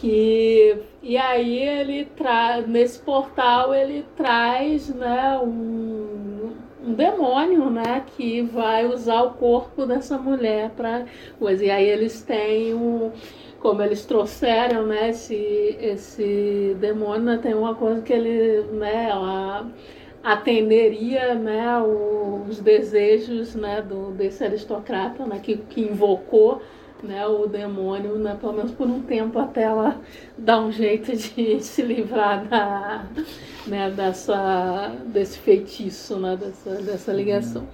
Que, 0.00 0.76
e 1.02 1.16
aí 1.16 1.58
ele 1.58 2.04
traz, 2.04 2.68
nesse 2.68 3.00
portal 3.00 3.74
ele 3.74 4.06
traz 4.16 4.94
né, 4.94 5.36
um, 5.38 6.52
um 6.84 6.94
demônio 6.94 7.68
né, 7.68 8.04
que 8.16 8.42
vai 8.42 8.86
usar 8.86 9.22
o 9.22 9.32
corpo 9.32 9.84
dessa 9.86 10.16
mulher 10.16 10.70
para 10.70 11.04
coisa. 11.38 11.64
E 11.64 11.70
aí 11.70 11.88
eles 11.88 12.22
têm 12.22 12.74
um. 12.74 13.10
Como 13.58 13.82
eles 13.82 14.06
trouxeram 14.06 14.86
né, 14.86 15.10
esse, 15.10 15.76
esse 15.80 16.76
demônio, 16.78 17.22
né, 17.22 17.40
tem 17.42 17.54
uma 17.54 17.74
coisa 17.74 18.00
que 18.02 18.12
ele 18.12 18.62
né, 18.70 19.08
ela 19.10 19.68
atenderia 20.22 21.34
né, 21.34 21.66
os 22.48 22.60
desejos 22.60 23.56
né, 23.56 23.82
do, 23.82 24.12
desse 24.12 24.44
aristocrata 24.44 25.26
né, 25.26 25.40
que, 25.42 25.56
que 25.56 25.80
invocou 25.80 26.62
né, 27.02 27.26
o 27.26 27.46
demônio, 27.46 28.16
né, 28.16 28.36
pelo 28.40 28.52
menos 28.52 28.72
por 28.72 28.86
um 28.86 29.00
tempo, 29.02 29.38
até 29.38 29.62
ela 29.62 30.00
dar 30.36 30.60
um 30.60 30.72
jeito 30.72 31.14
de 31.14 31.60
se 31.62 31.82
livrar 31.82 32.44
da, 32.44 33.06
né, 33.66 33.90
dessa, 33.90 34.92
desse 35.06 35.38
feitiço, 35.38 36.16
né, 36.18 36.36
dessa, 36.36 36.70
dessa 36.82 37.12
ligação. 37.12 37.66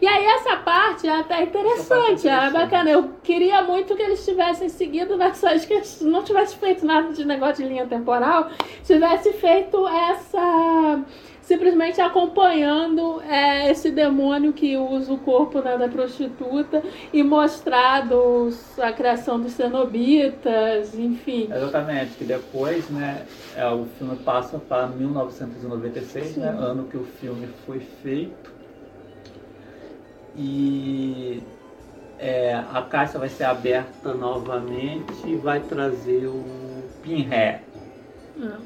E 0.00 0.06
aí 0.06 0.24
essa 0.26 0.56
parte 0.56 1.06
é 1.06 1.20
até 1.20 1.42
interessante, 1.44 2.28
é 2.28 2.50
bacana. 2.50 2.90
Eu 2.90 3.10
queria 3.22 3.62
muito 3.62 3.96
que 3.96 4.02
eles 4.02 4.24
tivessem 4.24 4.68
seguido 4.68 5.16
nessas 5.16 5.64
que 5.64 5.80
não 6.02 6.22
tivesse 6.22 6.56
feito 6.56 6.84
nada 6.84 7.12
de 7.12 7.24
negócio 7.24 7.64
de 7.64 7.70
linha 7.70 7.86
temporal, 7.86 8.50
tivesse 8.84 9.32
feito 9.32 9.86
essa 9.88 11.02
simplesmente 11.46 12.00
acompanhando 12.00 13.20
é, 13.22 13.70
esse 13.70 13.90
demônio 13.90 14.52
que 14.52 14.76
usa 14.76 15.12
o 15.12 15.18
corpo 15.18 15.60
né, 15.60 15.76
da 15.76 15.88
prostituta 15.88 16.82
e 17.12 17.22
mostrado 17.22 18.16
os- 18.46 18.78
a 18.78 18.92
criação 18.92 19.40
dos 19.40 19.52
cenobitas, 19.52 20.94
enfim. 20.98 21.48
Exatamente, 21.54 22.12
que 22.16 22.24
depois, 22.24 22.88
né, 22.90 23.26
é, 23.56 23.66
o 23.68 23.84
filme 23.98 24.16
passa 24.16 24.58
para 24.58 24.86
1996, 24.88 26.36
né, 26.36 26.48
ano 26.48 26.84
que 26.84 26.96
o 26.96 27.04
filme 27.04 27.46
foi 27.66 27.80
feito. 28.02 28.52
E 30.36 31.40
é, 32.18 32.54
a 32.54 32.82
caixa 32.82 33.18
vai 33.18 33.28
ser 33.28 33.44
aberta 33.44 34.14
novamente 34.14 35.12
e 35.26 35.36
vai 35.36 35.60
trazer 35.60 36.26
o 36.26 36.42
Pinhead. 37.02 37.60
Ah, 38.40 38.58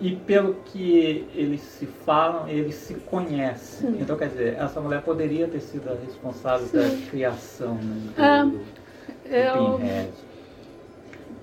E 0.00 0.14
pelo 0.14 0.54
que 0.66 1.26
eles 1.34 1.60
se 1.60 1.84
falam, 1.86 2.48
eles 2.48 2.76
se 2.76 2.94
conhecem. 2.94 3.96
Então, 4.00 4.16
quer 4.16 4.28
dizer, 4.28 4.54
essa 4.54 4.80
mulher 4.80 5.02
poderia 5.02 5.48
ter 5.48 5.60
sido 5.60 5.90
a 5.90 5.94
responsável 5.94 6.66
Sim. 6.68 6.78
da 6.78 7.06
criação 7.10 7.74
né, 7.74 8.44
do, 8.44 8.50
do- 8.50 8.58
do 8.58 8.64
Eu, 9.34 9.78
Pinhead. 9.78 10.08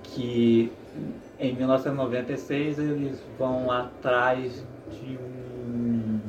Que 0.04 0.72
em 1.38 1.54
1996 1.54 2.80
eles 2.80 3.22
vão 3.38 3.70
atrás 3.70 4.64
de 4.90 5.18
um. 5.18 6.20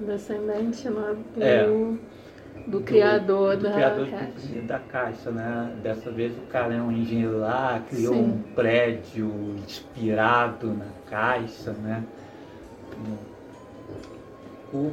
descendente 0.00 0.88
né, 0.90 1.16
do, 1.36 1.42
É. 1.42 1.66
do 2.66 2.80
criador 2.80 3.56
do 3.56 3.64
da 3.64 3.72
criador 3.72 4.08
caixa. 4.08 4.30
do- 4.54 4.66
da 4.66 4.78
caixa, 4.78 5.30
né? 5.30 5.72
Dessa 5.82 6.10
vez 6.10 6.32
o 6.36 6.42
cara 6.42 6.74
é 6.74 6.80
um 6.80 6.92
engenheiro 6.92 7.38
lá, 7.40 7.82
criou 7.88 8.14
Sim. 8.14 8.20
um 8.22 8.38
prédio 8.54 9.30
inspirado 9.64 10.68
na 10.72 10.86
caixa, 11.10 11.72
né? 11.72 12.02
O- 14.72 14.92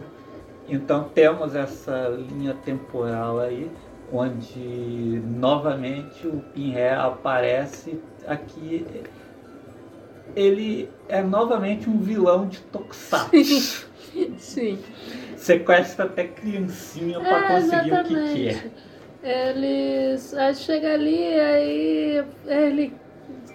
então 0.68 1.06
temos 1.14 1.56
essa 1.56 2.10
linha 2.10 2.54
temporal 2.66 3.40
aí, 3.40 3.72
onde 4.12 5.22
novamente 5.26 6.28
o 6.28 6.42
Pinhead 6.54 6.96
aparece 7.00 8.00
aqui. 8.28 8.86
Ele 10.36 10.90
é 11.08 11.22
novamente 11.24 11.90
um 11.90 11.98
vilão 12.00 12.48
de 12.48 12.60
Tokusatsu. 12.60 13.88
Sim. 14.38 14.78
Sequestra 15.40 16.06
até 16.06 16.28
criancinha 16.28 17.20
para 17.22 17.40
É, 17.40 17.44
conseguir 17.44 17.94
o 17.94 18.00
que 18.04 18.14
exatamente. 18.14 18.34
quer. 18.34 18.72
Eles. 19.24 20.34
Aí 20.34 20.56
chega 20.56 20.94
ali, 20.94 21.40
aí 21.40 22.26
ele. 22.46 22.94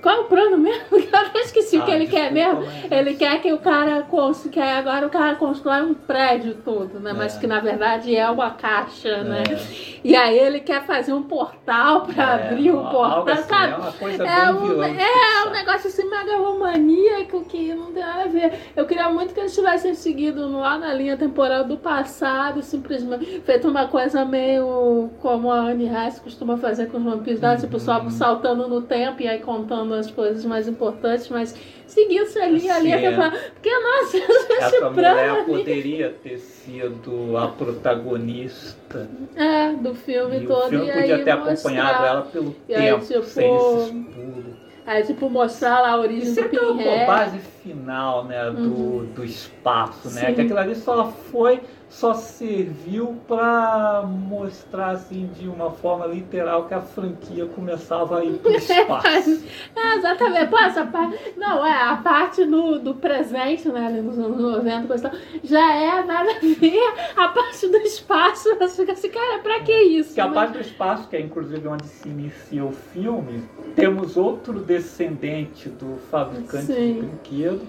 Qual 0.05 0.15
é 0.17 0.21
o 0.21 0.25
plano 0.25 0.59
mesmo? 0.59 0.83
Eu 1.35 1.41
esqueci 1.41 1.79
o 1.79 1.83
que 1.85 1.91
Ah, 1.91 1.95
ele 1.95 2.07
quer 2.07 2.31
mesmo. 2.31 2.61
mas- 2.61 2.93
Ele 2.93 3.15
quer 3.15 3.41
que 3.41 3.51
o 3.53 3.59
cara 3.59 4.03
construa, 4.03 4.53
que 4.53 4.61
agora 4.61 5.07
o 5.07 5.11
cara 5.11 5.35
constrói 5.37 5.81
um 5.83 5.95
prédio 5.95 6.57
todo, 6.63 7.01
né? 7.01 7.15
Mas 7.17 7.37
É. 7.37 7.41
que 7.41 7.47
na 7.47 7.59
verdade 7.61 8.15
é 8.15 8.29
uma 8.29 8.51
caixa, 8.51 9.23
né? 9.25 9.43
É. 9.51 10.01
E 10.05 10.15
aí 10.15 10.39
ele 10.39 10.61
quer 10.61 10.85
fazer 10.85 11.15
um 11.15 11.23
portal 11.23 12.03
pra 12.03 12.39
É, 12.39 12.49
abrir 12.51 12.71
o 12.71 12.81
algo 12.81 12.91
portal, 12.91 13.29
assim, 13.33 13.49
sabe? 13.49 13.73
É 13.73 13.77
uma 13.77 13.93
coisa 13.93 14.25
É 14.25 14.51
um, 14.53 14.83
é 14.83 15.49
um 15.49 15.51
negócio 15.51 15.89
assim 15.89 16.07
megalomaníaco 16.11 17.45
que 17.47 17.73
não 17.75 17.93
tem 17.93 18.03
nada 18.03 18.25
a 18.25 18.27
ver. 18.27 18.53
Eu 18.77 18.85
queria 18.87 19.09
muito 19.09 19.33
que 19.33 19.41
eles 19.41 19.55
tivessem 19.55 19.95
seguido 19.95 20.51
lá 20.59 20.77
na 20.79 20.93
linha 20.93 21.17
temporal 21.17 21.65
do 21.65 21.79
passado, 21.79 22.63
simplesmente 22.63 23.41
feito 23.41 23.69
uma 23.69 23.89
coisa 23.89 24.23
meio 24.25 25.11
como 25.23 25.51
a 25.51 25.57
Anne 25.61 25.87
Rice 25.89 26.21
costuma 26.21 26.59
fazer 26.59 26.87
com 26.91 26.99
os 26.99 27.05
vampiros, 27.05 27.41
né? 27.41 27.57
tipo 27.57 27.79
só 27.81 28.01
Uhum. 28.01 28.11
saltando 28.11 28.69
no 28.69 28.83
tempo 28.83 29.23
e 29.23 29.29
aí 29.29 29.39
contando 29.39 29.94
as 29.95 30.11
coisas 30.11 30.45
mais 30.45 30.67
importantes, 30.69 31.29
mas 31.29 31.55
seguisse 31.87 32.39
ali, 32.39 32.69
ali, 32.71 32.89
Sim, 32.89 32.93
a 32.93 32.99
é. 33.01 33.31
Porque, 33.55 33.71
nossa, 33.79 34.17
Essa 34.61 34.91
mulher 34.91 35.31
ali 35.31 35.45
poderia 35.45 36.11
ter 36.23 36.39
sido 36.39 37.37
a 37.37 37.49
protagonista. 37.49 39.09
é, 39.37 39.73
do 39.73 39.95
filme 39.95 40.39
E 40.39 40.47
todo. 40.47 40.67
o 40.67 40.69
filme 40.69 40.89
e 40.89 40.93
podia 40.93 41.17
aí 41.17 41.25
ter 41.25 41.35
mostrar- 41.37 41.53
acompanhado 41.53 42.05
ela 42.07 42.23
pelo 42.23 42.57
E 42.69 42.75
aí, 42.75 42.83
tempo, 42.93 43.05
tipo, 43.07 43.23
sem 43.25 43.55
esses 43.57 43.91
pulos. 43.91 44.55
Aí, 44.87 45.03
tipo, 45.03 45.31
mostrar 45.31 45.81
lá 45.81 45.93
a 45.93 45.99
origem 45.99 46.29
do 46.29 46.35
sempre 46.35 46.59
a 46.59 46.61
Pinhead. 46.61 47.07
base 47.07 47.39
final 47.63 48.25
né, 48.27 48.51
do, 48.51 49.07
do 49.15 49.25
espaço, 49.25 50.11
né? 50.11 50.21
Uhum. 50.23 50.27
Sim. 50.29 50.35
Que 50.35 50.41
aquilo 50.43 50.59
ali 50.59 50.75
só 50.75 51.07
foi, 51.11 51.61
só 51.95 52.13
serviu 52.13 53.17
para 53.29 54.03
mostrar 54.05 54.91
assim 54.91 55.31
de 55.39 55.47
uma 55.47 55.71
forma 55.71 56.07
literal 56.07 56.67
que 56.67 56.75
a 56.75 56.81
franquia 56.81 57.47
começava 57.47 58.19
a 58.19 58.25
ir 58.25 58.35
para 58.39 58.51
o 58.51 58.55
espaço. 58.57 59.45
É, 59.77 59.95
exatamente. 59.97 60.51
Pô, 60.51 60.59
essa 60.59 60.85
parte. 60.87 61.17
Não, 61.37 61.65
é, 61.65 61.73
a 61.73 61.97
parte 61.99 62.45
do, 62.45 62.81
do 62.81 62.95
presente, 62.97 63.69
né, 63.69 63.87
ali 63.87 64.01
nos 64.01 64.19
anos 64.19 64.41
90, 64.41 64.87
coisa 64.89 65.07
e 65.07 65.11
tal, 65.11 65.21
já 65.45 65.73
é 65.73 66.03
nada 66.05 66.31
a 66.33 66.41
ver. 66.41 66.95
A 67.17 67.29
parte 67.29 67.69
do 67.69 67.77
espaço, 67.79 68.57
você 68.59 68.83
fica 68.83 68.93
assim, 68.93 69.09
cara, 69.11 69.39
pra 69.39 69.61
que 69.61 69.73
isso? 69.73 70.15
Que 70.15 70.21
a 70.21 70.27
Mas- 70.27 70.35
parte 70.35 70.53
do 70.55 70.61
espaço, 70.61 71.09
que 71.09 71.15
é 71.17 71.21
inclusive 71.21 71.69
onde 71.69 71.87
se 71.87 72.09
inicia 72.09 72.65
o 72.65 72.73
filme, 72.73 73.45
temos 73.77 74.17
outro 74.17 74.55
descendente 74.59 75.69
do 75.69 75.97
fabricante 76.11 76.67
Sim. 76.67 76.95
de 76.95 77.01
brinquedo, 77.03 77.61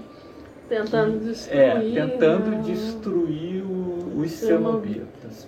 Tentando 0.67 1.19
destruir. 1.19 1.59
é, 1.61 1.79
tentando 2.07 2.51
né? 2.51 2.61
destruir 2.65 3.63
o- 3.63 4.19
os 4.19 4.31
Cenobitas. 4.31 5.47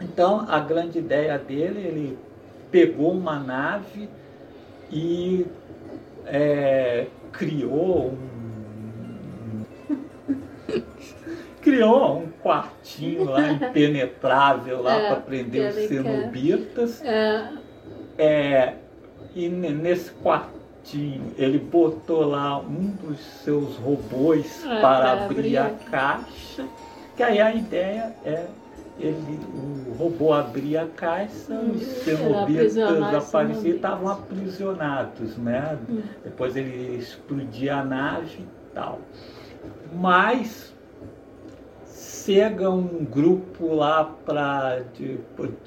Então, 0.00 0.44
a 0.48 0.58
grande 0.60 0.98
ideia 0.98 1.38
dele, 1.38 1.80
ele 1.80 2.18
pegou 2.70 3.12
uma 3.12 3.38
nave 3.38 4.08
e 4.90 5.46
é, 6.26 7.06
criou 7.32 8.08
um 8.10 8.36
criou 11.62 12.18
um 12.18 12.28
quartinho 12.42 13.24
lá 13.24 13.48
impenetrável 13.52 14.82
lá 14.82 14.96
É, 15.00 15.08
para 15.08 15.16
prender 15.20 15.70
os 15.70 15.74
cenobitas. 15.88 17.02
É, 17.04 17.52
É, 18.18 18.74
e 19.34 19.48
ne- 19.48 19.70
nesse 19.72 20.10
quartinho 20.12 20.65
ele 21.36 21.58
botou 21.58 22.24
lá 22.24 22.58
um 22.60 22.90
dos 23.02 23.18
seus 23.18 23.76
robôs 23.76 24.64
É, 24.64 24.80
para 24.80 25.16
pra 25.16 25.24
abrir 25.24 25.56
abrir 25.56 25.58
a 25.58 25.70
caixa. 25.90 26.66
Que 27.16 27.22
aí 27.22 27.40
a 27.40 27.54
ideia 27.54 28.14
é 28.24 28.46
ele, 28.98 29.40
o 29.54 29.92
robô 29.94 30.32
abrir 30.32 30.78
a 30.78 30.86
caixa, 30.86 31.52
Hum, 31.52 31.72
os 31.72 31.82
cenobitas 31.82 32.78
apareciam 32.78 33.72
e 33.72 33.76
estavam 33.76 34.08
aprisionados, 34.08 35.36
né? 35.36 35.78
Hum. 35.88 36.02
Depois 36.24 36.56
ele 36.56 36.96
explodia 36.96 37.76
a 37.76 37.84
nave 37.84 38.38
e 38.40 38.74
tal. 38.74 39.00
Mas 39.92 40.74
chega 42.26 42.70
um 42.70 43.04
grupo 43.04 43.74
lá 43.74 44.04
para 44.24 44.80
de, 44.94 45.18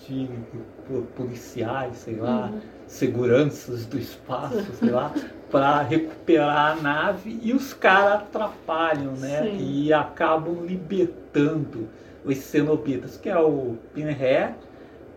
de, 0.08 0.28
de, 0.28 1.02
policiais, 1.16 1.98
sei 1.98 2.16
lá, 2.16 2.48
uhum. 2.48 2.60
Seguranças 2.90 3.86
do 3.86 4.00
espaço, 4.00 4.74
sei 4.74 4.90
lá, 4.90 5.14
para 5.52 5.82
recuperar 5.84 6.72
a 6.72 6.82
nave 6.82 7.40
e 7.42 7.54
os 7.54 7.72
caras 7.72 8.24
atrapalham, 8.24 9.14
né? 9.14 9.44
Sim. 9.44 9.58
E 9.60 9.94
acabam 9.94 10.66
libertando 10.66 11.88
os 12.26 12.38
cenobitas, 12.40 13.16
que 13.16 13.30
é 13.30 13.38
o 13.38 13.78
Pinhead, 13.94 14.56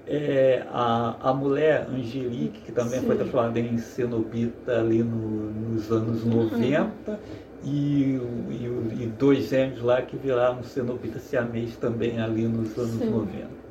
é, 0.07 0.65
a, 0.71 1.17
a 1.31 1.35
mulher 1.35 1.89
Angelique, 1.89 2.61
que 2.61 2.73
também 2.73 3.01
Sim. 3.01 3.07
foi 3.07 3.17
transformada 3.17 3.59
em 3.59 3.79
cenobita 3.79 4.79
ali 4.79 5.03
no, 5.03 5.51
nos 5.51 5.91
anos 5.91 6.25
90, 6.25 7.11
uhum. 7.11 7.17
e, 7.65 8.21
e, 8.51 9.03
e, 9.05 9.13
dois 9.19 9.49
gêmeos 9.49 9.81
lá 9.81 10.03
que 10.03 10.17
viraram 10.17 10.63
cenobita 10.63 11.19
siamês 11.19 11.77
também 11.77 12.21
ali 12.21 12.45
nos 12.45 12.77
anos 12.77 12.99
Sim. 12.99 13.11
90. 13.11 13.63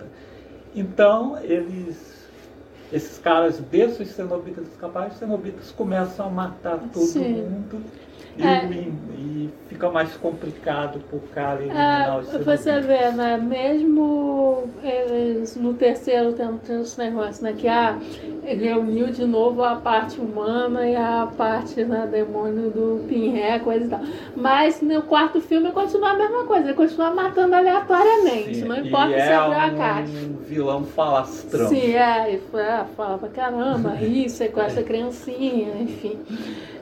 Então, 0.73 1.37
eles 1.43 2.10
esses 2.91 3.17
caras 3.17 3.59
desses 3.59 4.09
cenobitas 4.09 4.67
escapados, 4.67 5.13
os 5.13 5.19
cenobitas 5.19 5.71
começam 5.71 6.27
a 6.27 6.29
matar 6.29 6.79
todo 6.93 7.05
Sim. 7.05 7.33
mundo 7.33 7.81
e, 8.37 8.43
é. 8.43 8.65
e, 8.65 9.49
fica 9.67 9.89
mais 9.89 10.13
complicado 10.17 10.99
para 10.99 11.17
o 11.17 11.21
cara 11.33 11.61
eliminar 11.61 12.09
é, 12.09 12.19
os 12.19 12.45
Você 12.45 12.79
vê, 12.79 13.09
né? 13.11 13.37
Mesmo 13.37 14.69
eles 14.83 15.55
no 15.55 15.73
terceiro 15.73 16.33
tem 16.33 16.79
esse 16.81 16.99
negócio, 16.99 17.43
né? 17.43 17.53
Que 17.57 17.67
ah, 17.67 17.97
reuniu 18.43 19.07
de 19.07 19.25
novo 19.25 19.63
a 19.63 19.75
parte 19.75 20.19
humana 20.19 20.87
e 20.87 20.95
a 20.95 21.27
parte 21.37 21.83
né, 21.83 22.07
demônio 22.11 22.69
do 22.69 23.05
Pinhé, 23.07 23.59
coisa 23.59 23.85
e 23.85 23.89
tal. 23.89 24.01
Mas 24.35 24.81
no 24.81 25.01
quarto 25.03 25.41
filme 25.41 25.71
continua 25.71 26.11
a 26.11 26.17
mesma 26.17 26.43
coisa, 26.45 26.67
ele 26.67 26.73
continua 26.73 27.11
matando 27.11 27.55
aleatoriamente. 27.55 28.55
Sim. 28.55 28.65
Não 28.65 28.77
importa 28.77 29.09
e 29.09 29.21
se 29.21 29.27
é 29.29 29.35
abriu 29.35 29.57
um 29.57 29.61
a 29.61 29.69
caixa. 29.71 30.11
um 30.11 30.37
vilão 30.43 30.83
falastrão. 30.83 31.67
Sim, 31.69 31.93
é, 31.93 32.35
e 32.35 32.41
fala 32.95 33.17
pra 33.17 33.29
caramba, 33.29 33.95
isso, 33.95 34.37
sequestra 34.37 34.83
criancinha, 34.83 35.81
enfim. 35.81 36.19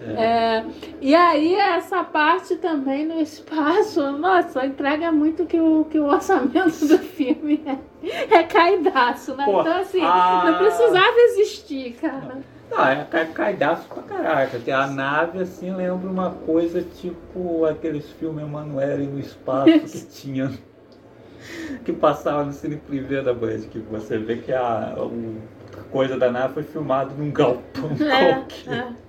É. 0.02 0.66
E 1.02 1.14
aí 1.14 1.56
essa 1.56 2.04
parte 2.04 2.56
também 2.56 3.06
no 3.06 3.20
espaço, 3.20 4.12
nossa, 4.14 4.66
entrega 4.66 5.12
muito 5.12 5.46
que 5.46 5.60
o, 5.60 5.86
que 5.86 6.00
o 6.00 6.06
orçamento 6.06 6.88
do 6.88 6.98
filme 7.00 7.62
é, 7.66 8.36
é 8.36 8.44
caidaço, 8.44 9.36
né? 9.36 9.46
Pô, 9.46 9.62
então 9.62 9.78
assim, 9.78 10.02
a... 10.02 10.44
não 10.46 10.58
precisava 10.58 11.16
existir, 11.18 11.94
cara. 12.00 12.38
Não, 12.72 12.86
é 12.86 13.26
caidaço 13.34 13.88
pra 13.90 14.04
caraca. 14.04 14.60
A 14.76 14.88
nave, 14.88 15.42
assim, 15.42 15.74
lembra 15.76 16.10
uma 16.10 16.32
coisa 16.32 16.82
tipo 16.82 17.66
aqueles 17.66 18.10
filmes 18.12 18.46
Emanuele 18.46 19.08
no 19.08 19.20
espaço 19.20 19.72
que 19.72 20.06
tinha. 20.14 20.52
que 21.84 21.92
passava 21.92 22.44
no 22.44 22.54
Cine 22.54 22.78
Privé 22.78 23.22
da 23.22 23.34
Band, 23.34 23.62
que 23.72 23.80
você 23.80 24.20
vê 24.20 24.38
que 24.38 24.54
a, 24.54 24.94
a 24.94 25.84
coisa 25.92 26.18
da 26.18 26.32
nave 26.32 26.54
foi 26.54 26.64
filmada 26.64 27.12
num 27.18 27.32
galpão 27.32 27.90
é, 28.00 28.34
qualquer. 28.34 28.74
É. 28.74 29.09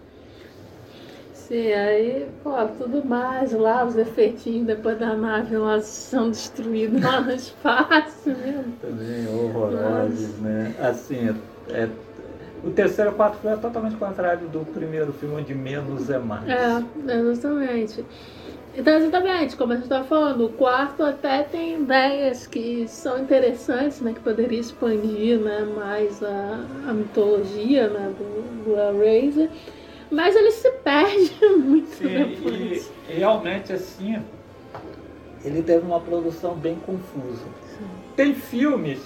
Sim, 1.51 1.73
aí, 1.73 2.29
pô, 2.45 2.53
tudo 2.79 3.05
mais 3.05 3.51
lá, 3.51 3.85
os 3.85 3.97
efeitinhos 3.97 4.69
depois 4.69 4.97
da 5.01 5.17
nave 5.17 5.57
lá 5.57 5.81
são 5.81 6.31
destruídos 6.31 7.03
lá 7.03 7.21
no 7.21 7.33
espaço 7.33 8.29
mesmo. 8.29 8.73
Também 8.81 9.27
horrorosos, 9.27 10.39
né? 10.39 10.73
Assim, 10.81 11.29
é, 11.71 11.89
o 12.65 12.71
terceiro 12.71 13.11
e 13.11 13.15
quarto 13.15 13.39
filme 13.39 13.57
é 13.57 13.59
totalmente 13.59 13.97
contrário 13.97 14.47
do 14.47 14.61
primeiro 14.61 15.13
filme, 15.13 15.43
onde 15.43 15.53
menos 15.53 16.09
é 16.09 16.21
mais. 16.21 16.49
É, 16.49 17.13
exatamente. 17.31 18.05
Então, 18.77 18.95
exatamente, 18.95 19.57
como 19.57 19.73
a 19.73 19.75
gente 19.75 19.87
estava 19.87 20.05
falando, 20.05 20.47
o 20.47 20.51
quarto 20.51 21.03
até 21.03 21.43
tem 21.43 21.83
ideias 21.83 22.47
que 22.47 22.87
são 22.87 23.19
interessantes, 23.19 24.01
né, 24.01 24.13
que 24.15 24.21
poderia 24.21 24.61
expandir 24.61 25.41
né, 25.41 25.67
mais 25.75 26.23
a, 26.23 26.61
a 26.87 26.95
mitologia 26.95 27.89
né, 27.89 28.15
do, 28.17 28.65
do 28.65 28.77
Hellraiser. 28.79 29.51
Mas 30.11 30.35
ele 30.35 30.51
se 30.51 30.71
perde 30.71 31.33
muito 31.59 31.89
Sim, 31.95 32.09
depois. 32.09 32.93
E 33.09 33.13
realmente 33.13 33.73
assim, 33.73 34.23
ele 35.45 35.63
teve 35.63 35.87
uma 35.87 36.01
produção 36.01 36.55
bem 36.55 36.77
confusa. 36.77 37.45
Sim. 37.79 37.87
Tem 38.17 38.35
filmes 38.35 39.01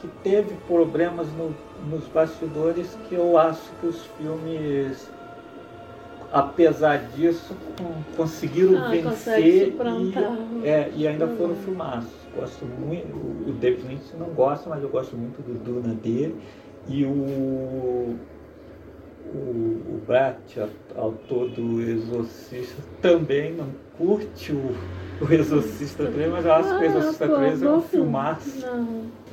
que 0.00 0.08
teve 0.24 0.54
problemas 0.66 1.28
no, 1.32 1.54
nos 1.88 2.06
bastidores 2.08 2.96
que 3.08 3.14
eu 3.14 3.38
acho 3.38 3.70
que 3.80 3.86
os 3.86 4.04
filmes 4.18 5.08
apesar 6.32 6.96
disso, 7.14 7.54
conseguiram 8.16 8.82
ah, 8.82 8.88
vencer 8.88 9.68
e, 9.68 10.66
é, 10.66 10.90
e 10.96 11.06
ainda 11.06 11.26
uhum. 11.26 11.36
foram 11.36 11.54
filmados. 11.56 12.08
Gosto 12.34 12.64
muito, 12.64 13.14
o 13.14 13.52
David 13.52 13.86
Lynch 13.86 14.16
não 14.18 14.28
gosta, 14.28 14.70
mas 14.70 14.82
eu 14.82 14.88
gosto 14.88 15.14
muito 15.14 15.42
do 15.42 15.52
Duna 15.62 15.94
dele. 15.94 16.34
E 16.88 17.04
o 17.04 18.16
o, 19.34 19.94
o 19.94 20.02
Brat, 20.06 20.58
autor 20.96 21.48
do 21.50 21.80
Exorcista, 21.80 22.82
também 23.00 23.54
não 23.54 23.68
curte 23.96 24.52
o, 24.52 24.76
o 25.20 25.32
Exorcista 25.32 26.06
3, 26.06 26.30
mas 26.30 26.44
eu 26.44 26.52
acho 26.52 26.68
que 26.68 26.74
o 26.74 26.78
ah, 26.78 26.86
Exorcista 26.86 27.28
3 27.28 27.62
é 27.62 27.70
um 27.70 27.82
filmaço. 27.82 28.66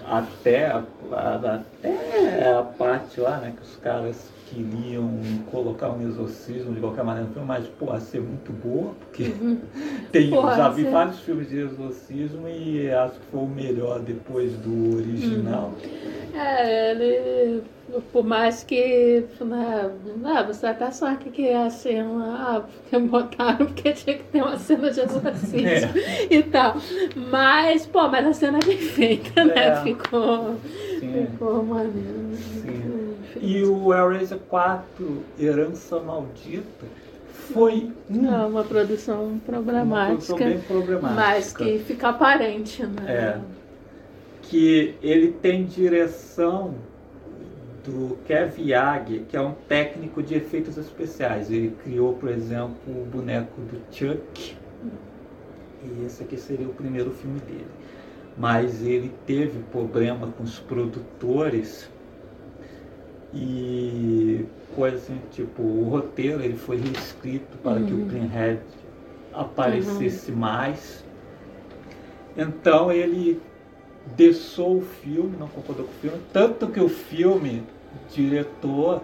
Até 0.05 0.67
a, 0.67 0.83
a, 1.11 1.35
até 1.35 2.51
a 2.51 2.63
parte 2.63 3.19
lá, 3.19 3.37
né, 3.37 3.53
que 3.55 3.61
os 3.61 3.75
caras 3.77 4.31
queriam 4.49 5.19
colocar 5.51 5.89
um 5.91 6.01
exorcismo 6.01 6.73
de 6.73 6.79
qualquer 6.79 7.03
maneira 7.03 7.27
no 7.27 7.33
filme, 7.33 7.47
mas 7.47 7.67
pô, 7.67 7.91
a 7.91 7.99
ser 7.99 8.21
muito 8.21 8.51
boa, 8.51 8.93
porque 8.99 9.23
uhum. 9.23 9.59
tem, 10.11 10.29
já 10.29 10.69
vi 10.69 10.83
vários 10.85 11.19
filmes 11.19 11.49
de 11.49 11.59
exorcismo 11.59 12.47
e 12.47 12.91
acho 12.91 13.13
que 13.13 13.25
foi 13.31 13.39
o 13.41 13.47
melhor 13.47 13.99
depois 13.99 14.51
do 14.57 14.97
original. 14.97 15.73
Uhum. 15.83 16.39
É, 16.39 16.91
ele 16.91 17.63
por 18.11 18.23
mais 18.23 18.63
que 18.63 19.25
né, 19.41 19.91
ah, 20.25 20.43
você 20.43 20.67
até 20.67 20.91
só 20.91 21.13
que 21.15 21.47
é 21.47 21.57
a 21.57 21.69
cena 21.69 22.35
ah, 22.37 22.61
porque 22.61 22.99
botaram 22.99 23.65
porque 23.65 23.91
tinha 23.93 24.17
que 24.17 24.23
ter 24.25 24.43
uma 24.43 24.57
cena 24.57 24.91
de 24.91 24.99
exorcismo 24.99 25.97
é. 25.97 26.27
e 26.29 26.43
tal 26.43 26.75
mas 27.15 27.87
pô 27.87 28.07
mas 28.07 28.27
a 28.27 28.33
cena 28.33 28.59
é 28.59 28.65
bem 28.65 28.77
feita 28.77 29.43
né 29.43 29.69
é. 29.69 29.75
ficou 29.81 30.55
Sim. 30.99 31.27
ficou 31.31 31.63
maneiro 31.63 32.29
Sim. 32.61 33.08
E 33.37 33.63
o 33.63 33.93
Hellraiser 33.93 34.39
4, 34.49 35.23
Herança 35.39 35.99
Maldita, 35.99 36.85
foi 37.53 37.91
um, 38.09 38.33
é 38.33 38.45
uma 38.45 38.63
produção 38.63 39.39
problemática. 39.45 39.95
Uma 39.95 40.07
produção 40.07 40.37
bem 40.37 40.59
problemática. 40.59 41.15
Mas 41.15 41.53
que 41.53 41.79
fica 41.79 42.09
aparente, 42.09 42.85
né? 42.85 43.03
É. 43.07 43.39
Que 44.43 44.95
ele 45.01 45.31
tem 45.31 45.65
direção 45.65 46.75
do 47.83 48.17
Kev 48.25 48.59
Yag, 48.59 49.25
que 49.27 49.35
é 49.35 49.41
um 49.41 49.53
técnico 49.67 50.21
de 50.21 50.35
efeitos 50.35 50.77
especiais. 50.77 51.49
Ele 51.51 51.75
criou, 51.83 52.13
por 52.13 52.29
exemplo, 52.29 52.77
o 52.87 53.05
boneco 53.05 53.61
do 53.61 53.81
Chuck. 53.91 54.57
E 55.83 56.05
esse 56.05 56.23
aqui 56.23 56.37
seria 56.37 56.67
o 56.67 56.73
primeiro 56.73 57.11
filme 57.11 57.39
dele. 57.39 57.67
Mas 58.37 58.83
ele 58.83 59.11
teve 59.25 59.59
problema 59.71 60.27
com 60.37 60.43
os 60.43 60.59
produtores 60.59 61.89
e 63.33 64.45
coisa 64.75 64.97
assim, 64.97 65.19
tipo, 65.31 65.61
o 65.61 65.89
roteiro 65.89 66.41
ele 66.43 66.55
foi 66.55 66.77
reescrito 66.77 67.57
para 67.59 67.73
uhum. 67.73 67.85
que 67.85 67.93
o 67.93 67.97
uhum. 67.97 68.07
Pinhead 68.07 68.61
aparecesse 69.33 70.31
uhum. 70.31 70.37
mais. 70.37 71.03
Então 72.37 72.91
ele 72.91 73.41
deixou 74.15 74.77
o 74.77 74.81
filme, 74.81 75.35
não 75.37 75.47
concordou 75.47 75.85
com 75.85 75.91
o 75.91 75.95
filme, 75.95 76.17
tanto 76.33 76.67
que 76.67 76.79
o 76.79 76.89
filme, 76.89 77.63
o 77.93 78.13
diretor, 78.13 79.03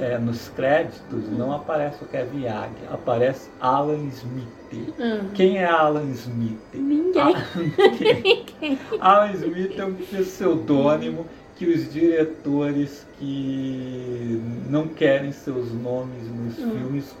é, 0.00 0.16
nos 0.16 0.48
créditos 0.48 1.30
não 1.30 1.52
aparece 1.52 2.02
o 2.02 2.06
Kevin 2.06 2.44
Yag, 2.44 2.72
aparece 2.90 3.50
Alan 3.60 4.06
Smith. 4.08 4.48
Uhum. 4.72 5.28
Quem 5.34 5.58
é 5.58 5.66
Alan 5.66 6.10
Smith? 6.12 6.58
Ninguém. 6.72 7.20
Alan, 7.20 7.42
Ninguém. 8.00 8.78
Alan 9.00 9.32
Smith 9.32 9.78
é 9.78 9.84
um 9.84 9.94
pseudônimo 9.94 11.26
que 11.56 11.66
os 11.66 11.92
diretores 11.92 13.06
que 13.22 14.42
não 14.68 14.88
querem 14.88 15.30
seus 15.30 15.72
nomes 15.72 16.26
nos 16.28 16.58
hum. 16.58 16.70
filmes 16.72 17.16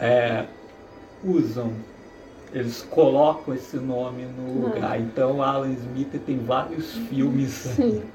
é, 0.00 0.46
usam. 1.22 1.70
Eles 2.50 2.80
colocam 2.88 3.52
esse 3.54 3.76
nome 3.76 4.24
no 4.24 4.42
hum. 4.42 4.62
lugar. 4.62 4.98
Então 4.98 5.42
Alan 5.42 5.70
Smith 5.72 6.18
tem 6.24 6.38
vários 6.38 6.94
filmes. 6.94 7.50
Sim. 7.50 8.02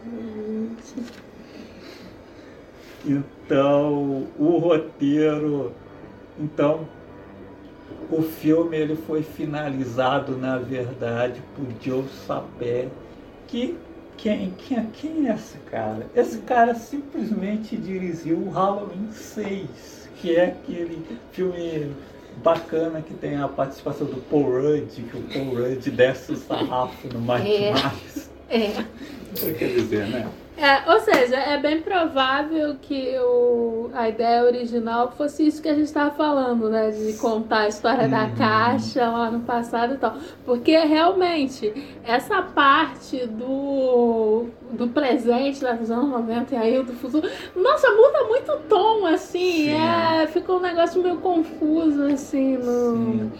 Então 3.06 4.27
o 4.40 4.57
roteiro. 4.60 5.73
Então 6.40 6.88
o 8.10 8.22
filme 8.22 8.77
ele 8.77 8.95
foi 8.95 9.22
finalizado 9.22 10.38
na 10.38 10.57
verdade 10.57 11.41
por 11.53 11.65
Joe 11.81 12.06
Sapé, 12.26 12.88
que 13.45 13.77
quem, 14.23 14.51
quem, 14.51 14.85
quem 14.93 15.29
é 15.29 15.33
esse 15.33 15.57
cara? 15.69 16.07
Esse 16.15 16.37
cara 16.37 16.73
simplesmente 16.75 17.75
dirigiu 17.75 18.37
o 18.37 18.49
Halloween 18.49 19.11
6, 19.11 20.09
que 20.15 20.33
é 20.37 20.45
aquele 20.45 21.05
filme 21.33 21.91
bacana 22.41 23.01
que 23.01 23.13
tem 23.15 23.35
a 23.35 23.49
participação 23.49 24.07
do 24.07 24.21
Paul 24.29 24.45
Rudd, 24.45 24.87
que 24.89 25.17
o 25.17 25.21
Paul 25.23 25.57
Rudd 25.57 25.91
desce 25.91 26.31
o 26.31 26.35
sarrafo 26.37 27.09
no 27.09 27.19
Mike 27.19 27.53
É. 27.53 27.73
Myers. 27.73 28.29
É. 28.49 28.85
Quer 29.59 29.67
dizer, 29.73 30.07
né? 30.07 30.29
É, 30.55 30.91
ou 30.93 30.99
seja, 30.99 31.35
é 31.35 31.57
bem 31.57 31.81
provável 31.81 32.75
que 32.80 33.17
o, 33.17 33.89
a 33.93 34.07
ideia 34.07 34.43
original 34.43 35.11
fosse 35.11 35.47
isso 35.47 35.61
que 35.61 35.67
a 35.67 35.73
gente 35.73 35.85
estava 35.85 36.11
falando, 36.11 36.69
né? 36.69 36.91
De 36.91 37.13
contar 37.13 37.61
a 37.61 37.67
história 37.67 38.07
da 38.07 38.25
Uhum. 38.25 38.35
caixa 38.35 39.09
lá 39.09 39.31
no 39.31 39.39
passado 39.39 39.95
e 39.95 39.97
tal. 39.97 40.15
Porque 40.45 40.77
realmente, 40.77 41.73
essa 42.05 42.43
parte 42.43 43.25
do, 43.25 44.45
do 44.71 44.88
presente 44.89 45.59
dos 45.77 45.89
anos 45.89 46.09
90 46.11 46.53
e 46.53 46.57
aí 46.57 46.84
do 46.84 46.93
futuro, 46.93 47.27
nossa, 47.55 47.89
muda 47.89 48.23
muito 48.25 48.51
o 48.51 48.57
tom, 48.69 49.07
assim. 49.07 49.65
Sim. 49.69 49.71
É, 49.73 50.27
ficou 50.27 50.57
um 50.57 50.61
negócio 50.61 51.01
meio 51.01 51.17
confuso, 51.17 52.03
assim. 52.03 52.57
No, 52.57 52.95
Sim. 52.95 53.31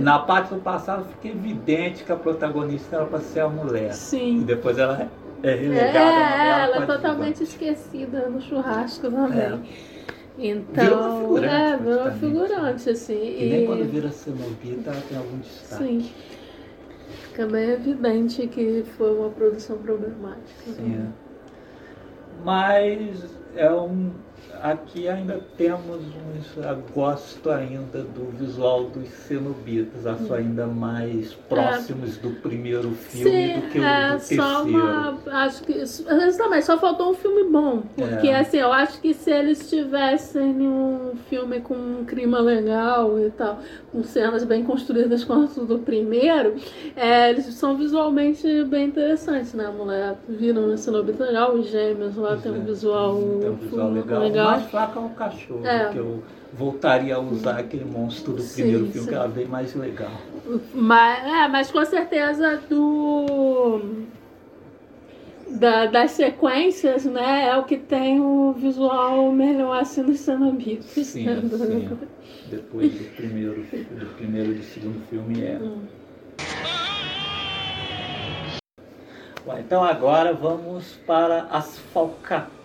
Na 0.00 0.18
parte 0.20 0.54
do 0.54 0.60
passado 0.60 1.04
fica 1.04 1.28
evidente 1.28 2.02
que 2.02 2.10
a 2.10 2.16
protagonista 2.16 2.96
era 2.96 3.04
para 3.04 3.20
ser 3.20 3.40
a 3.40 3.48
mulher. 3.48 3.90
E 3.90 3.94
Sim. 3.94 4.40
depois 4.46 4.78
ela 4.78 5.10
é 5.42 5.50
É, 5.50 5.54
relegada 5.54 6.26
uma 6.36 6.58
ela 6.62 6.76
é 6.76 6.86
totalmente 6.86 7.42
esquecida 7.42 8.28
no 8.28 8.40
churrasco 8.40 9.10
também. 9.10 9.38
É. 9.38 9.58
Então, 10.38 11.34
Virou 11.34 11.44
é, 11.44 11.76
virou 11.76 12.12
figurante, 12.12 12.90
assim. 12.90 13.36
E 13.38 13.44
nem 13.46 13.66
quando 13.66 13.84
vira 13.90 14.10
cenobita 14.10 14.90
ela 14.90 15.00
tem 15.02 15.18
algum 15.18 15.38
destaque. 15.40 15.84
Sim. 15.84 16.14
Fica 17.22 17.46
bem 17.46 17.70
evidente 17.70 18.46
que 18.48 18.84
foi 18.96 19.16
uma 19.16 19.30
produção 19.30 19.78
problemática. 19.78 20.72
Sim, 20.76 20.94
é. 20.96 21.12
Mas 22.44 23.36
é 23.56 23.70
um. 23.72 24.12
Aqui 24.62 25.08
ainda 25.08 25.40
temos 25.56 26.00
uns. 26.00 26.58
Gosto 26.94 27.50
ainda 27.50 28.00
do 28.02 28.30
visual 28.36 28.84
dos 28.84 29.08
cenobitas. 29.08 30.06
Acho 30.06 30.32
ainda 30.34 30.66
mais 30.66 31.34
próximos 31.48 32.16
do 32.18 32.30
primeiro 32.40 32.90
filme 32.92 33.30
Sim, 33.30 33.60
do 33.60 33.66
que 33.68 33.78
o 33.78 33.84
é 33.84 34.06
do 34.06 34.10
terceiro. 34.12 34.42
só 34.42 34.62
uma. 34.64 35.18
Acho 35.26 35.62
que. 35.62 35.72
Exatamente, 35.72 36.64
só 36.66 36.78
faltou 36.78 37.10
um 37.10 37.14
filme 37.14 37.44
bom. 37.50 37.82
Porque, 37.96 38.28
É. 38.28 38.40
assim, 38.40 38.58
eu 38.58 38.72
acho 38.72 39.00
que 39.00 39.14
se 39.14 39.30
eles 39.30 39.68
tivessem 39.68 40.42
um 40.66 41.12
filme 41.28 41.60
com 41.60 41.74
um 41.74 42.04
clima 42.04 42.40
legal 42.40 43.18
e 43.18 43.30
tal, 43.30 43.58
com 43.92 44.02
cenas 44.02 44.44
bem 44.44 44.64
construídas 44.64 45.24
quanto 45.24 45.64
do 45.64 45.78
primeiro, 45.78 46.54
é, 46.96 47.30
eles 47.30 47.46
são 47.54 47.76
visualmente 47.76 48.64
bem 48.64 48.86
interessantes, 48.86 49.54
né? 49.54 49.66
A 49.66 49.70
mulher 49.72 50.16
vira 50.28 50.58
um 50.60 50.76
cenobita 50.76 51.24
legal, 51.24 51.54
os 51.54 51.68
gêmeos 51.68 52.16
lá 52.16 52.36
tem 52.36 52.52
um 52.52 52.64
visual, 52.64 53.16
Tem 53.40 53.50
um 53.50 53.54
visual 53.54 53.90
legal. 53.92 54.22
O 54.22 54.24
mais 54.50 54.70
fraco 54.70 54.98
é 54.98 55.02
o 55.02 55.08
cachorro, 55.10 55.66
É. 55.66 55.88
que 55.90 55.98
eu 55.98 56.22
voltaria 56.52 57.16
a 57.16 57.18
usar 57.18 57.58
aquele 57.58 57.84
monstro 57.84 58.32
do 58.32 58.42
Sim, 58.42 58.62
primeiro 58.62 58.86
filme, 58.86 59.00
sim. 59.02 59.08
que 59.08 59.14
era 59.14 59.28
bem 59.28 59.46
mais 59.46 59.74
legal. 59.74 60.12
Mas, 60.74 61.26
é, 61.26 61.48
mas 61.48 61.70
com 61.70 61.84
certeza 61.84 62.62
do. 62.68 64.06
Da, 65.50 65.86
das 65.86 66.10
sequências, 66.12 67.04
né? 67.06 67.48
É 67.48 67.56
o 67.56 67.64
que 67.64 67.78
tem 67.78 68.20
o 68.20 68.52
visual 68.52 69.32
melhor 69.32 69.80
assim 69.80 70.02
nos 70.02 70.20
cenobitas. 70.20 70.84
Sim, 70.86 71.24
né? 71.24 71.42
sim. 71.50 71.98
Depois 72.50 72.92
do 72.92 73.16
primeiro, 73.16 73.62
do 73.62 74.14
primeiro 74.16 74.52
e 74.52 74.54
do 74.56 74.62
segundo 74.64 75.00
filme 75.08 75.42
é. 75.42 75.58
Hum. 75.58 75.82
Bom, 79.44 79.58
então 79.58 79.82
agora 79.82 80.34
vamos 80.34 80.96
para 81.06 81.44
as 81.44 81.78
falcatruas 81.78 82.57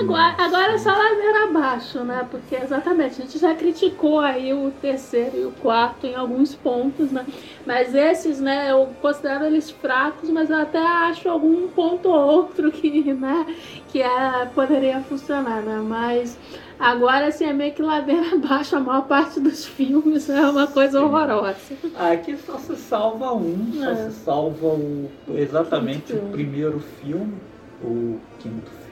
Agora, 0.00 0.30
dimensão. 0.30 0.44
agora 0.46 0.72
é 0.72 0.78
só 0.78 0.90
ladeira 0.90 1.44
abaixo, 1.44 2.00
né? 2.04 2.26
Porque 2.30 2.54
exatamente, 2.54 3.20
a 3.20 3.24
gente 3.24 3.38
já 3.38 3.54
criticou 3.54 4.20
aí 4.20 4.52
o 4.52 4.70
terceiro 4.80 5.36
e 5.36 5.44
o 5.44 5.50
quarto 5.52 6.06
em 6.06 6.14
alguns 6.14 6.54
pontos, 6.54 7.10
né? 7.10 7.26
Mas 7.66 7.94
esses, 7.94 8.40
né, 8.40 8.70
eu 8.70 8.88
considero 9.02 9.44
eles 9.44 9.70
fracos, 9.70 10.30
mas 10.30 10.48
eu 10.50 10.56
até 10.56 10.78
acho 10.78 11.28
algum 11.28 11.68
ponto 11.68 12.08
ou 12.08 12.14
outro 12.26 12.70
que, 12.70 13.12
né, 13.14 13.46
que 13.88 14.00
é, 14.00 14.46
poderia 14.54 15.00
funcionar, 15.00 15.62
né? 15.62 15.82
Mas 15.84 16.38
agora, 16.78 17.26
assim, 17.28 17.46
é 17.46 17.52
meio 17.52 17.72
que 17.72 17.82
ladeira 17.82 18.34
abaixo, 18.36 18.76
a 18.76 18.80
maior 18.80 19.06
parte 19.06 19.40
dos 19.40 19.64
filmes 19.66 20.28
é 20.30 20.40
uma 20.48 20.66
coisa 20.66 20.98
Sim. 20.98 21.04
horrorosa. 21.04 21.56
Aqui 21.96 22.36
só 22.36 22.58
se 22.58 22.76
salva 22.76 23.32
um, 23.34 23.72
só 23.74 23.90
É. 23.90 23.94
se 23.96 24.10
salva 24.24 24.66
o, 24.66 25.10
exatamente 25.34 26.12
o 26.12 26.16
filme. 26.16 26.30
primeiro 26.32 26.80
filme, 27.02 27.34
o 27.82 28.18
quinto 28.38 28.70
filme, 28.70 28.83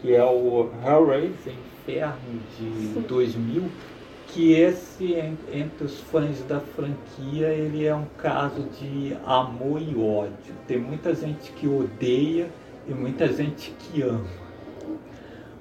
que 0.00 0.14
é 0.14 0.24
o 0.24 0.68
Hellraiser 0.84 1.54
Inferno 1.82 2.40
de 2.58 2.86
Sim. 2.94 3.04
2000, 3.08 3.64
que 4.28 4.52
esse, 4.52 5.12
en- 5.14 5.36
entre 5.52 5.84
os 5.84 6.00
fãs 6.00 6.42
da 6.44 6.58
franquia, 6.60 7.48
ele 7.48 7.84
é 7.86 7.94
um 7.94 8.06
caso 8.18 8.62
de 8.80 9.16
amor 9.26 9.80
e 9.80 9.94
ódio. 9.96 10.54
Tem 10.66 10.78
muita 10.78 11.14
gente 11.14 11.52
que 11.52 11.66
odeia 11.68 12.48
e 12.88 12.92
muita 12.94 13.28
gente 13.32 13.72
que 13.78 14.02
ama. 14.02 14.24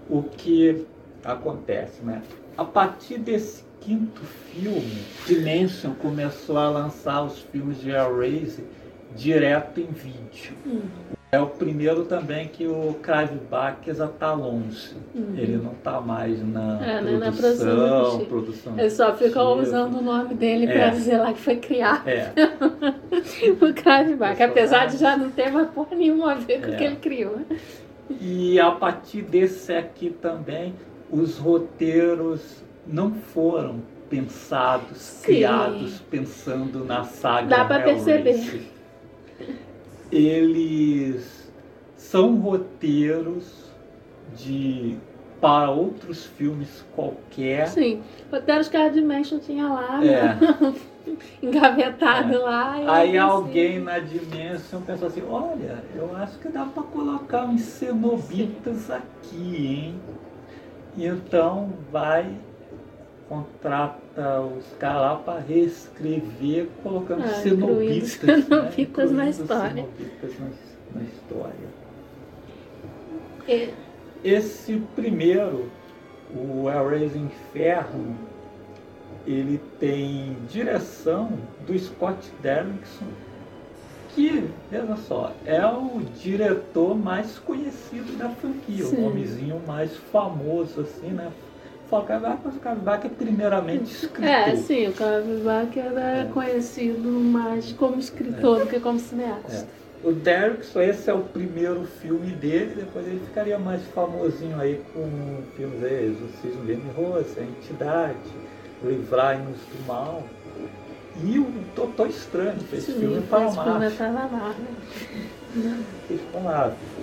O 0.09 0.23
que 0.23 0.85
acontece, 1.23 2.01
né? 2.03 2.21
A 2.57 2.65
partir 2.65 3.17
desse 3.19 3.63
quinto 3.79 4.21
filme, 4.21 5.03
Dimension 5.25 5.93
começou 5.95 6.57
a 6.57 6.69
lançar 6.69 7.23
os 7.23 7.39
filmes 7.39 7.79
de 7.81 7.89
Hellraiser 7.89 8.65
direto 9.15 9.79
em 9.79 9.87
vídeo. 9.87 10.53
Hum. 10.65 10.81
É 11.33 11.39
o 11.39 11.47
primeiro 11.47 12.03
também 12.03 12.49
que 12.49 12.67
o 12.67 12.93
Clive 13.01 13.39
Barker 13.49 13.95
já 13.95 14.07
tá 14.07 14.33
longe. 14.33 14.91
Uhum. 15.15 15.33
Ele 15.37 15.55
não 15.55 15.73
tá 15.75 16.01
mais 16.01 16.45
na 16.45 16.85
É, 16.85 16.99
nem 17.01 17.17
na 17.17 17.31
produção, 17.31 17.55
produção 17.77 18.25
produção. 18.25 18.79
Eles 18.79 18.93
só 18.93 19.09
executiva. 19.11 19.53
usando 19.55 19.99
o 19.99 20.01
nome 20.01 20.33
dele 20.33 20.65
É. 20.65 20.73
pra 20.73 20.89
dizer 20.89 21.17
lá 21.19 21.31
que 21.31 21.39
foi 21.39 21.55
criado. 21.55 22.05
É, 22.05 22.33
o 23.61 23.73
Clive 23.73 24.15
Barker, 24.15 24.49
apesar 24.49 24.87
de 24.87 24.97
já 24.97 25.15
não 25.15 25.31
ter 25.31 25.49
mais 25.51 25.69
porra 25.69 25.95
nenhuma 25.95 26.33
a 26.33 26.35
ver 26.35 26.59
com 26.61 26.67
o 26.69 26.73
É. 26.73 26.75
que 26.77 26.83
ele 26.83 26.95
criou. 26.97 27.37
né? 27.37 27.45
e 28.19 28.59
a 28.59 28.71
partir 28.71 29.21
desse 29.21 29.71
aqui 29.71 30.09
também, 30.09 30.75
os 31.09 31.37
roteiros 31.37 32.61
não 32.85 33.09
foram 33.13 33.79
pensados, 34.09 34.97
Sim. 34.97 35.23
criados 35.27 36.01
pensando 36.11 36.83
na 36.83 37.05
saga 37.05 37.47
Dá 37.47 37.61
Hellraiser. 37.79 38.21
perceber. 38.21 38.67
Eles 40.11 41.51
são 41.95 42.35
roteiros 42.37 43.71
de 44.35 44.97
para 45.39 45.71
outros 45.71 46.25
filmes 46.25 46.85
qualquer. 46.95 47.67
Sim, 47.67 48.03
roteiros 48.31 48.67
que 48.69 48.77
a 48.77 48.89
Dimension 48.89 49.39
tinha 49.39 49.67
lá, 49.67 49.99
É. 50.05 50.35
né? 50.35 50.39
engavetado 51.41 52.35
É. 52.35 52.37
lá. 52.37 52.73
Aí 52.73 53.09
assim, 53.09 53.17
alguém 53.17 53.79
na 53.79 53.97
Dimension 53.97 54.81
pensou 54.81 55.07
assim, 55.07 55.23
olha, 55.27 55.83
eu 55.95 56.15
acho 56.15 56.37
que 56.37 56.47
dá 56.49 56.63
para 56.65 56.83
colocar 56.83 57.45
uns 57.45 57.61
cenobitas 57.61 58.91
aqui, 58.91 59.67
hein? 59.67 59.95
Então 60.95 61.73
vai, 61.91 62.35
contrata 63.31 64.41
os 64.41 64.65
caras 64.77 65.01
lá 65.01 65.15
para 65.15 65.39
reescrever, 65.39 66.67
colocando 66.83 67.23
Ah, 67.23 67.47
incluindo 67.47 68.03
cenobitas 68.05 69.09
né? 69.11 69.23
na 69.23 69.29
história. 69.29 69.69
cenobitas 69.69 70.39
na, 70.39 70.47
na 70.99 71.03
história. 71.03 71.81
É, 73.47 73.69
Esse 74.21 74.83
primeiro, 74.97 75.71
o 76.35 76.69
Hellraiser 76.69 77.21
Inferno, 77.21 78.17
ele 79.25 79.61
tem 79.79 80.35
direção 80.49 81.31
do 81.65 81.77
Scott 81.79 82.29
Derrickson, 82.41 83.05
que, 84.13 84.43
veja 84.69 84.97
só, 84.97 85.31
é 85.45 85.65
o 85.65 86.01
diretor 86.21 86.97
mais 86.97 87.39
conhecido 87.39 88.17
da 88.17 88.27
franquia, 88.27 88.83
Sim. 88.83 88.97
o 88.97 89.01
nomezinho 89.03 89.61
mais 89.65 89.95
famoso, 90.11 90.81
assim, 90.81 91.11
né? 91.11 91.31
Falcavac, 91.91 92.39
mas 92.45 92.55
o 92.55 92.59
Falcavac 92.59 93.05
é 93.05 93.09
primeiramente 93.09 93.91
escritor. 93.93 94.29
É, 94.29 94.55
sim, 94.55 94.87
o 94.87 94.93
Clive 94.93 95.43
Barker 95.43 95.91
é, 95.97 96.21
É. 96.21 96.29
conhecido 96.33 97.09
mais 97.09 97.73
como 97.73 97.99
escritor 97.99 98.61
do 98.61 98.67
que 98.67 98.79
como 98.79 98.97
cineasta. 98.97 99.67
O 100.03 100.13
Derrickson, 100.13 100.81
esse 100.81 101.09
é 101.11 101.13
o 101.13 101.19
primeiro 101.19 101.83
filme 101.85 102.31
dele, 102.31 102.73
depois 102.77 103.05
ele 103.05 103.19
ficaria 103.19 103.59
mais 103.59 103.83
famosinho 103.93 104.59
aí 104.59 104.81
com 104.93 105.07
filmes 105.55 105.83
aí, 105.83 106.05
Exorcismo 106.07 106.65
de 106.65 106.73
A 106.73 107.43
Entidade, 107.43 108.17
Livrai-nos 108.83 109.57
do 109.57 109.85
Mal. 109.85 110.23
E 111.23 111.37
o 111.37 111.45
Doutor 111.75 112.07
Estranho, 112.07 112.59
fez 112.61 112.83
Sim, 112.85 112.93
filme 112.93 113.21
para 113.21 113.51
Marvel. 113.51 113.91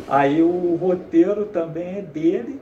Aí 0.09 0.43
o 0.43 0.77
roteiro 0.77 1.45
também 1.45 1.99
é 1.99 2.03
dele, 2.03 2.59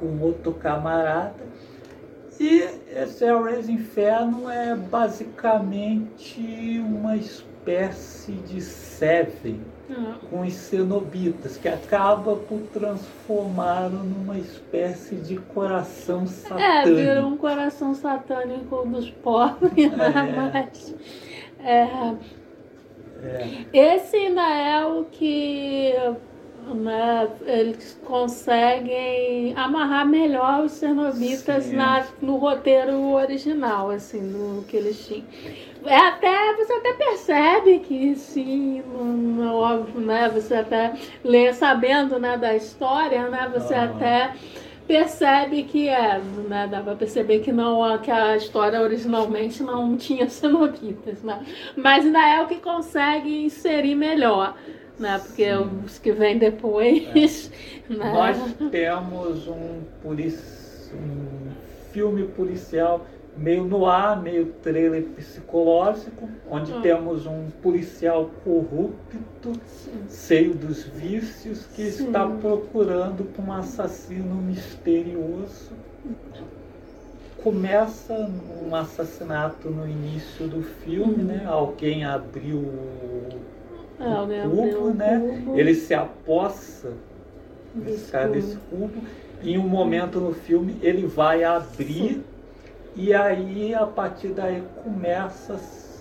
com 0.00 0.18
outro 0.20 0.52
camarada. 0.52 1.44
E 2.40 2.64
esse 2.90 3.24
Hellraiser 3.24 3.72
Inferno 3.74 4.50
é 4.50 4.74
basicamente 4.74 6.82
uma 6.84 7.16
espécie 7.16 8.32
de 8.32 8.60
Seven 8.60 9.60
Ah, 9.90 10.16
com 10.28 10.40
os 10.40 10.52
cenobitas, 10.54 11.56
que 11.56 11.68
acaba 11.68 12.34
por 12.36 12.60
transformá-lo 12.72 14.02
numa 14.02 14.36
espécie 14.38 15.14
de 15.16 15.36
coração 15.36 16.22
É, 16.22 16.26
satânico. 16.26 16.96
virou 16.96 17.26
um 17.28 17.36
coração 17.36 17.94
satânico 17.94 18.84
dos 18.86 19.10
pobres, 19.10 19.92
né? 19.92 20.50
Mas. 20.52 20.94
é, 21.60 22.14
Esse 23.72 24.16
ainda 24.16 24.42
é 24.50 24.84
o 24.86 25.04
que 25.04 25.92
né, 26.72 27.28
eles 27.46 27.98
conseguem 28.04 29.52
amarrar 29.56 30.06
melhor 30.06 30.64
os 30.64 30.72
cenobitas 30.72 31.70
na, 31.72 32.04
no 32.22 32.36
roteiro 32.36 33.12
original, 33.12 33.90
assim, 33.90 34.20
no 34.20 34.62
que 34.64 34.76
eles 34.76 35.06
tinham. 35.06 35.24
É 35.84 35.96
até, 35.96 36.54
você 36.54 36.72
até 36.72 36.92
percebe 36.94 37.78
que 37.80 38.14
sim, 38.16 38.82
não, 38.96 39.54
óbvio, 39.54 40.00
né? 40.00 40.30
Você 40.30 40.54
até 40.54 40.94
lê 41.22 41.52
sabendo 41.52 42.18
né, 42.18 42.38
da 42.38 42.54
história, 42.56 43.28
né? 43.28 43.50
Você 43.52 43.74
Ah. 43.74 43.84
até 43.84 44.32
percebe 44.86 45.62
que 45.64 45.88
é, 45.88 46.20
né? 46.48 46.68
Dá 46.70 46.80
pra 46.80 46.94
perceber 46.94 47.40
que 47.40 47.52
não 47.52 47.98
que 47.98 48.10
a 48.10 48.36
história 48.36 48.80
originalmente 48.80 49.62
não 49.62 49.96
tinha 49.96 50.28
cenobitas, 50.30 51.22
né? 51.22 51.42
Mas 51.76 52.04
ainda 52.06 52.26
é 52.26 52.42
o 52.42 52.46
que 52.46 52.56
consegue 52.56 53.44
inserir 53.44 53.94
melhor, 53.94 54.56
né? 54.98 55.18
Porque 55.18 55.46
os 55.84 55.98
que 55.98 56.12
vêm 56.12 56.38
depois, 56.38 57.50
né? 57.88 58.08
Nós 58.12 58.38
temos 58.70 59.46
um, 59.48 59.80
um 60.04 61.50
filme 61.92 62.24
policial 62.28 63.06
meio 63.36 63.64
no 63.64 63.84
ar, 63.86 64.22
meio 64.22 64.46
trailer 64.62 65.02
psicológico, 65.16 66.28
onde 66.48 66.72
Hum. 66.72 66.80
temos 66.82 67.26
um 67.26 67.50
policial 67.62 68.30
corrupto, 68.44 69.52
cheio 70.08 70.54
dos 70.54 70.84
vícios, 70.84 71.66
que 71.74 71.90
Sim. 71.90 72.06
está 72.06 72.26
procurando 72.28 73.24
por 73.24 73.44
um 73.44 73.52
assassino 73.52 74.36
misterioso. 74.36 75.72
Começa 77.42 78.14
um 78.64 78.74
assassinato 78.74 79.68
no 79.68 79.86
início 79.86 80.46
do 80.48 80.62
filme, 80.62 81.16
Uhum. 81.16 81.24
né? 81.24 81.44
Alguém 81.46 82.04
abriu 82.04 82.62
o 83.98 84.02
É, 84.02 84.12
alguém 84.12 84.42
cubo, 84.42 84.88
o 84.88 84.94
né? 84.94 85.18
cubo. 85.18 85.58
Ele 85.58 85.74
se 85.74 85.94
apossa 85.94 87.00
Desse 87.74 88.06
desse 88.06 88.10
cara 88.10 88.28
cubo. 88.28 88.32
desse 88.32 88.56
cubo. 88.70 89.02
E 89.40 89.52
em 89.54 89.58
um 89.58 89.68
momento 89.68 90.20
no 90.20 90.32
filme 90.34 90.78
ele 90.82 91.06
vai 91.06 91.44
abrir 91.44 92.24
e 92.94 93.12
aí 93.14 93.74
a 93.74 93.86
partir 93.86 94.28
daí 94.30 94.62
começa 94.82 95.54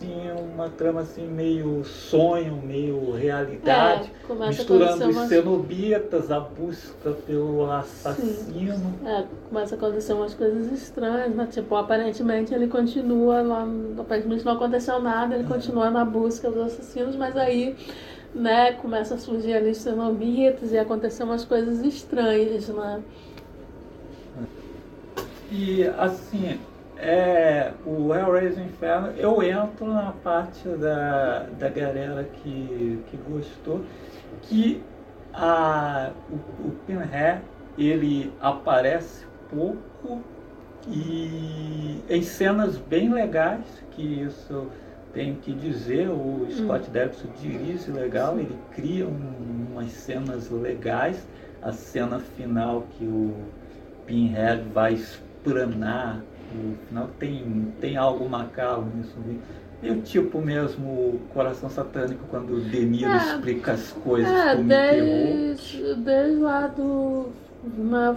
assim 0.03 0.31
uma 0.53 0.69
trama 0.69 1.01
assim 1.01 1.25
meio 1.25 1.84
sonho, 1.84 2.61
meio 2.61 3.11
realidade, 3.13 4.11
É, 4.30 4.47
misturando 4.47 5.09
os 5.09 5.15
cenobitas, 5.27 6.31
a 6.31 6.39
busca 6.39 7.11
pelo 7.25 7.71
assassino. 7.71 8.99
É, 9.05 9.25
começa 9.49 9.75
a 9.75 9.77
acontecer 9.77 10.13
umas 10.13 10.34
coisas 10.34 10.71
estranhas, 10.71 11.34
né? 11.34 11.47
Tipo, 11.49 11.75
aparentemente 11.75 12.53
ele 12.53 12.67
continua 12.67 13.41
lá, 13.41 13.67
aparentemente 13.97 14.45
não 14.45 14.53
aconteceu 14.53 14.99
nada, 14.99 15.35
ele 15.35 15.45
continua 15.45 15.89
na 15.89 16.03
busca 16.03 16.51
dos 16.51 16.73
assassinos, 16.73 17.15
mas 17.15 17.35
aí, 17.38 17.75
né, 18.35 18.73
começa 18.73 19.15
a 19.15 19.17
surgir 19.17 19.53
ali 19.53 19.71
os 19.71 19.77
cenobitas 19.77 20.71
e 20.71 20.77
acontecer 20.77 21.23
umas 21.23 21.45
coisas 21.45 21.81
estranhas, 21.81 22.67
né? 22.69 23.01
E 25.51 25.84
assim, 25.84 26.59
é, 27.03 27.80
o 27.84 28.13
Hellraiser 28.13 28.63
Inferno, 28.65 29.09
eu 29.11 29.41
entro 29.43 29.88
na 29.93 30.13
parte 30.13 30.67
da, 30.77 31.49
da 31.49 31.69
galera 31.69 32.30
que, 32.30 33.03
que 33.07 33.17
gostou, 33.17 33.88
que 34.41 34.91
a, 35.34 36.15
o, 36.27 36.69
o 36.69 36.81
Pinhead, 36.85 37.49
ele 37.75 38.35
aparece 38.39 39.27
pouco 39.47 40.30
e 40.85 42.05
em 42.09 42.21
cenas 42.23 42.77
bem 42.77 43.13
legais, 43.13 43.81
que 43.89 44.01
isso 44.23 44.53
eu 44.53 44.73
tenho 45.11 45.39
que 45.39 45.55
dizer, 45.55 46.09
o 46.09 46.47
Scott 46.51 46.89
Derrickson 46.91 47.30
dirige 47.31 47.91
legal, 47.91 48.39
ele 48.39 48.65
cria 48.69 49.07
um- 49.07 49.71
umas 49.73 49.93
cenas 49.93 50.49
legais, 50.49 51.30
a 51.61 51.71
cena 51.73 52.19
final 52.19 52.88
que 52.88 53.07
o 53.07 53.55
Pinhead 54.05 54.69
vai 54.69 54.93
espranar, 54.95 56.27
no 56.53 56.77
final 56.88 57.09
tem, 57.19 57.73
tem 57.80 57.97
algo 57.97 58.27
macabro 58.30 58.85
nisso. 58.95 59.15
Meio 59.81 60.01
tipo 60.01 60.41
mesmo 60.41 60.88
o 60.88 61.19
Coração 61.34 61.69
Satânico, 61.69 62.25
quando 62.30 62.55
o 62.55 62.61
De 62.61 62.85
Niro 62.85 63.11
É. 63.11 63.17
explica 63.17 63.73
as 63.73 63.91
coisas 63.91 64.31
É, 64.31 64.55
como 64.55 64.67
desde, 64.69 65.95
desde 65.95 66.39
lá 66.39 66.67
do. 66.67 67.27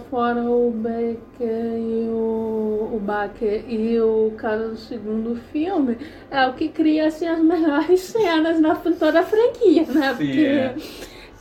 Fora 0.09 0.41
o 0.41 0.71
Baker 0.71 1.77
e 1.77 2.09
o, 2.09 2.89
o 2.95 2.99
Baker 3.01 3.63
e 3.69 3.97
o 3.99 4.33
cara 4.37 4.67
do 4.69 4.75
segundo 4.75 5.37
filme, 5.53 5.97
é 6.29 6.45
o 6.47 6.53
que 6.53 6.67
cria 6.67 7.07
assim, 7.07 7.27
as 7.27 7.39
melhores 7.43 8.01
cenas 8.01 8.59
na 8.59 8.75
toda 8.75 9.21
a 9.21 9.23
franquia, 9.23 9.85
né? 9.85 10.13
Sim, 10.15 10.25
Porque 10.27 10.39
é. 10.41 10.75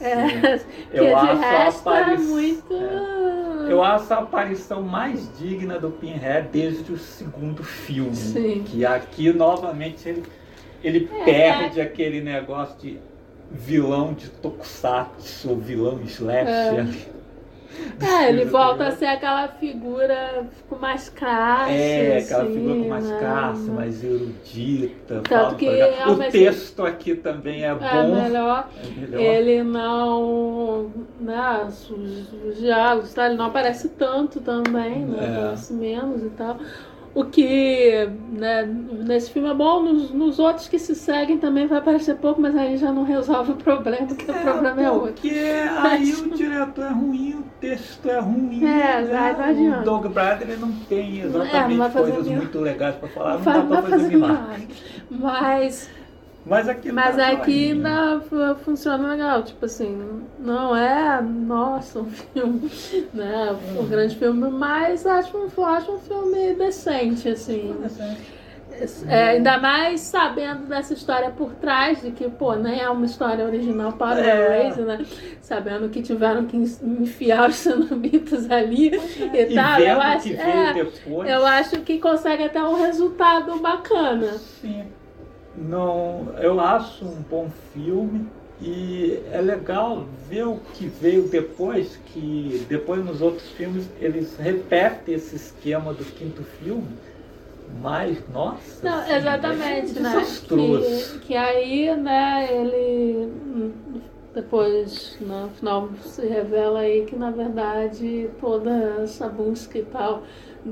É, 0.01 0.61
Eu 0.93 1.17
acho 1.17 1.31
a 1.31 1.35
resto 1.35 1.91
é 1.91 2.01
aparição- 2.01 2.27
muito. 2.29 2.75
Eu 3.69 3.83
acho 3.83 4.13
a 4.15 4.19
aparição 4.19 4.83
mais 4.83 5.29
digna 5.39 5.79
do 5.79 5.91
Pinhead 5.91 6.49
desde 6.53 6.93
o 6.93 6.99
segundo 6.99 7.65
filme. 7.65 8.15
Sim. 8.15 8.63
Que 8.65 8.85
aqui 8.87 9.33
novamente 9.33 10.09
ele, 10.09 10.23
ele 10.85 11.11
É, 11.21 11.25
perde 11.25 11.81
aquele 11.81 12.21
negócio 12.21 12.77
de 12.79 12.99
vilão 13.51 14.13
de 14.13 14.29
tokusatsu, 14.29 15.57
vilão 15.57 16.01
slasher. 16.05 16.87
É, 18.01 18.29
ele 18.29 18.45
volta 18.45 18.89
a 18.89 18.91
ser 18.93 19.07
aquela 19.07 19.49
figura 19.49 20.47
com 20.69 20.77
mais 20.77 21.09
caixa. 21.09 21.73
É, 21.73 22.19
aquela 22.19 22.43
assim, 22.45 22.53
figura 22.55 22.75
com 22.83 22.89
mais 22.89 23.09
né? 23.11 23.19
cassa, 23.21 23.73
mais 23.73 24.05
erudita. 24.05 25.23
Tanto 25.29 25.57
que 25.57 25.69
o 25.69 26.17
mesmo- 26.17 26.31
texto 26.31 26.85
aqui 26.85 27.15
também 27.15 27.65
é 27.65 27.69
É 27.69 27.75
bom. 27.75 28.15
melhor. 28.23 28.69
É 28.85 29.01
melhor. 29.01 29.21
Ele 29.21 29.63
não. 29.63 30.91
Né, 31.21 31.65
os, 31.67 31.91
os 31.91 32.59
diálogos, 32.59 33.13
tá? 33.15 33.27
ele 33.27 33.37
não 33.37 33.47
aparece 33.47 33.89
tanto 33.91 34.41
também, 34.41 35.05
né? 35.07 35.19
É. 35.25 35.37
Aparece 35.39 35.73
menos 35.73 36.23
e 36.23 36.31
tal. 36.31 36.59
O 37.17 37.25
que 37.25 38.11
né, 38.31 38.67
nesse 39.07 39.31
filme 39.31 39.49
é 39.49 39.55
bom, 39.55 39.83
nos, 39.83 40.11
nos 40.11 40.39
outros 40.39 40.69
que 40.69 40.79
se 40.79 40.95
seguem 40.95 41.39
também 41.39 41.67
vai 41.67 41.79
aparecer 41.79 42.17
pouco, 42.17 42.39
mas 42.43 42.55
aí 42.55 42.77
já 42.77 42.93
não 42.93 43.05
resolve 43.05 43.53
o 43.53 43.57
problema, 43.57 44.07
porque 44.07 44.31
o 44.31 44.35
problema 44.35 44.83
é 44.83 44.91
outro. 44.91 45.13
Porque 45.15 45.31
aí 45.81 46.13
o 46.13 46.31
diretor 46.35 46.85
é 46.85 46.91
ruim, 46.91 47.31
o 47.37 47.43
texto 47.59 48.07
é 48.11 48.21
ruim. 48.21 48.63
É, 48.63 49.01
né? 49.01 49.35
vai, 49.39 49.55
não. 49.55 49.81
O 49.81 49.85
Doug 49.85 50.07
Bradley 50.09 50.59
não 50.59 50.71
tem 50.91 51.23
É, 51.23 51.25
não 51.25 51.43
exatamente 51.43 51.79
fazer 51.79 51.99
coisas 52.01 52.17
milagre. 52.27 52.37
muito 52.37 52.61
legais 52.61 52.95
para 52.97 53.09
falar, 53.09 53.33
não, 53.33 53.41
Vai- 53.41 53.55
dá 53.55 53.63
para 53.63 53.83
fazer 53.83 53.91
fazer 54.03 54.17
milagre. 54.17 54.69
Mas 55.11 55.91
Mas 56.47 56.69
aqui 56.69 56.93
Mas 56.93 57.17
tá 57.17 57.29
aqui 57.29 57.73
ainda 57.73 58.21
fu- 58.21 58.55
funciona 58.65 59.09
legal, 59.09 59.43
tipo 59.43 59.65
assim, 59.65 60.23
não 60.39 60.77
é, 60.77 61.21
nossa, 61.21 61.99
um 62.01 62.11
filme, 62.11 62.71
né, 63.13 63.57
um 63.75 63.81
Uhum. 63.81 63.87
grande 63.89 64.17
filme, 64.17 64.49
mas 64.51 65.05
acho 65.05 65.37
um, 65.37 65.65
acho 65.65 65.93
um 65.93 65.99
filme 65.99 66.55
decente, 66.55 67.29
assim. 67.29 67.73
Uhum. 67.73 68.17
É, 69.09 69.31
ainda 69.31 69.59
mais 69.59 70.01
sabendo 70.03 70.67
dessa 70.67 70.93
história 70.93 71.31
por 71.31 71.55
trás, 71.55 72.03
de 72.03 72.11
que, 72.11 72.29
pô, 72.29 72.55
nem 72.55 72.79
é 72.81 72.91
uma 72.91 73.07
história 73.07 73.43
original 73.45 73.93
para 73.93 74.21
o 74.21 74.25
É. 74.25 74.29
Hellraiser, 74.61 74.85
né? 74.85 75.07
Sabendo 75.41 75.89
que 75.89 76.03
tiveram 76.03 76.45
que 76.45 76.57
enfiar 76.59 77.49
os 77.49 77.55
cenobitas 77.57 78.51
ali 78.51 78.91
e, 79.33 79.37
E 79.39 79.55
tal. 79.55 79.81
Eu 79.81 79.99
acho, 80.01 80.29
é, 80.35 80.87
eu 81.27 81.47
acho 81.47 81.81
que 81.81 81.99
consegue 81.99 82.43
até 82.45 82.63
um 82.63 82.75
resultado 82.75 83.59
bacana. 83.61 84.33
Sim. 84.61 84.85
Não, 85.57 86.35
eu 86.39 86.61
acho 86.61 87.05
um 87.05 87.23
bom 87.23 87.51
filme 87.73 88.29
e 88.61 89.23
é 89.33 89.41
legal 89.41 90.07
ver 90.29 90.47
o 90.47 90.59
que 90.75 90.87
veio 90.87 91.29
depois, 91.29 91.99
que 92.07 92.65
depois 92.69 93.05
nos 93.05 93.21
outros 93.21 93.49
filmes 93.51 93.89
eles 94.01 94.37
repetem 94.39 95.15
esse 95.15 95.37
esquema 95.37 95.93
do 95.93 96.05
quinto 96.05 96.43
filme, 96.43 96.89
mas 97.83 98.19
nossa, 98.33 98.89
Não, 98.89 98.99
assim, 99.01 99.13
exatamente, 99.15 99.99
é 99.99 100.01
né? 100.01 100.27
Que, 100.49 101.19
que 101.21 101.37
aí, 101.37 101.97
né, 101.97 102.49
ele 102.51 103.33
depois, 104.37 105.17
né, 105.19 105.45
no 105.45 105.49
final, 105.49 105.89
se 106.03 106.27
revela 106.27 106.81
aí 106.81 107.07
que 107.07 107.17
na 107.17 107.31
verdade 107.31 108.29
toda 108.39 108.71
essa 109.03 109.29
busca 109.29 109.79
e 109.79 109.83
tal, 109.83 110.25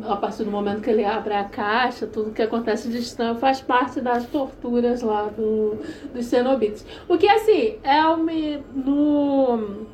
a 0.07 0.17
partir 0.17 0.45
do 0.45 0.51
momento 0.51 0.83
que 0.83 0.91
ele 0.91 1.03
abre 1.03 1.33
a 1.33 1.45
caixa, 1.45 2.07
tudo 2.07 2.31
que 2.31 2.43
acontece 2.43 2.91
de 2.91 2.99
estranho 2.99 3.37
faz 3.37 3.63
parte 3.63 4.03
das 4.03 4.27
torturas 4.27 5.01
lá 5.01 5.31
do, 5.35 5.79
dos 6.13 6.27
cenobites. 6.27 6.85
O 7.09 7.17
que 7.17 7.27
assim, 7.27 7.79
é 7.83 8.07
um, 8.07 8.27
no 8.75 9.87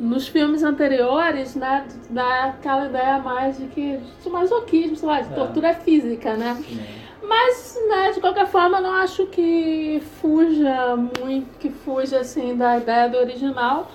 nos 0.00 0.28
filmes 0.28 0.62
anteriores, 0.62 1.54
né, 1.54 1.86
dá 2.10 2.46
aquela 2.46 2.86
ideia 2.86 3.18
mais 3.18 3.56
de 3.56 3.66
que 3.68 3.98
de 4.22 4.28
masoquismo, 4.28 4.96
sei 4.96 5.08
lá, 5.08 5.20
de 5.22 5.32
É. 5.32 5.34
tortura 5.34 5.72
física, 5.74 6.36
né? 6.36 6.54
Sim. 6.68 6.80
Mas, 7.28 7.78
né, 7.88 8.12
de 8.12 8.20
qualquer 8.20 8.46
forma, 8.46 8.80
não 8.80 8.92
acho 8.92 9.26
que 9.26 10.02
fuja 10.20 10.96
muito, 10.96 11.58
que 11.58 11.70
fuja 11.70 12.20
assim 12.20 12.56
da 12.56 12.76
ideia 12.78 13.08
do 13.08 13.16
original, 13.18 13.90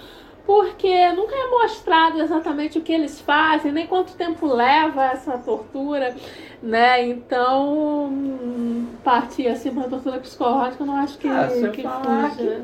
porque 0.46 1.12
nunca 1.14 1.36
é 1.36 1.48
mostrado 1.50 2.20
exatamente 2.22 2.78
o 2.78 2.82
que 2.82 2.92
eles 2.92 3.22
fazem, 3.22 3.72
nem 3.72 3.88
quanto 3.88 4.14
tempo 4.14 4.46
leva 4.48 5.06
essa 5.06 5.38
tortura, 5.38 6.16
né? 6.62 7.08
Então, 7.08 8.12
partir 9.04 9.48
assim 9.48 9.72
para 9.72 9.88
tortura 9.88 10.20
psicológica, 10.20 10.84
não 10.86 10.96
acho 10.98 11.18
que, 11.18 11.28
Ah, 11.28 11.48
que 11.48 11.54
fuja. 11.54 11.70
que 11.70 11.84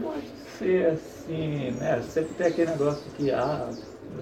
pode 0.03 0.27
ser 0.57 0.87
assim, 0.91 1.71
né? 1.79 2.01
Sempre 2.01 2.33
tem 2.33 2.47
aquele 2.47 2.71
negócio 2.71 3.03
que, 3.15 3.31
ah, 3.31 3.69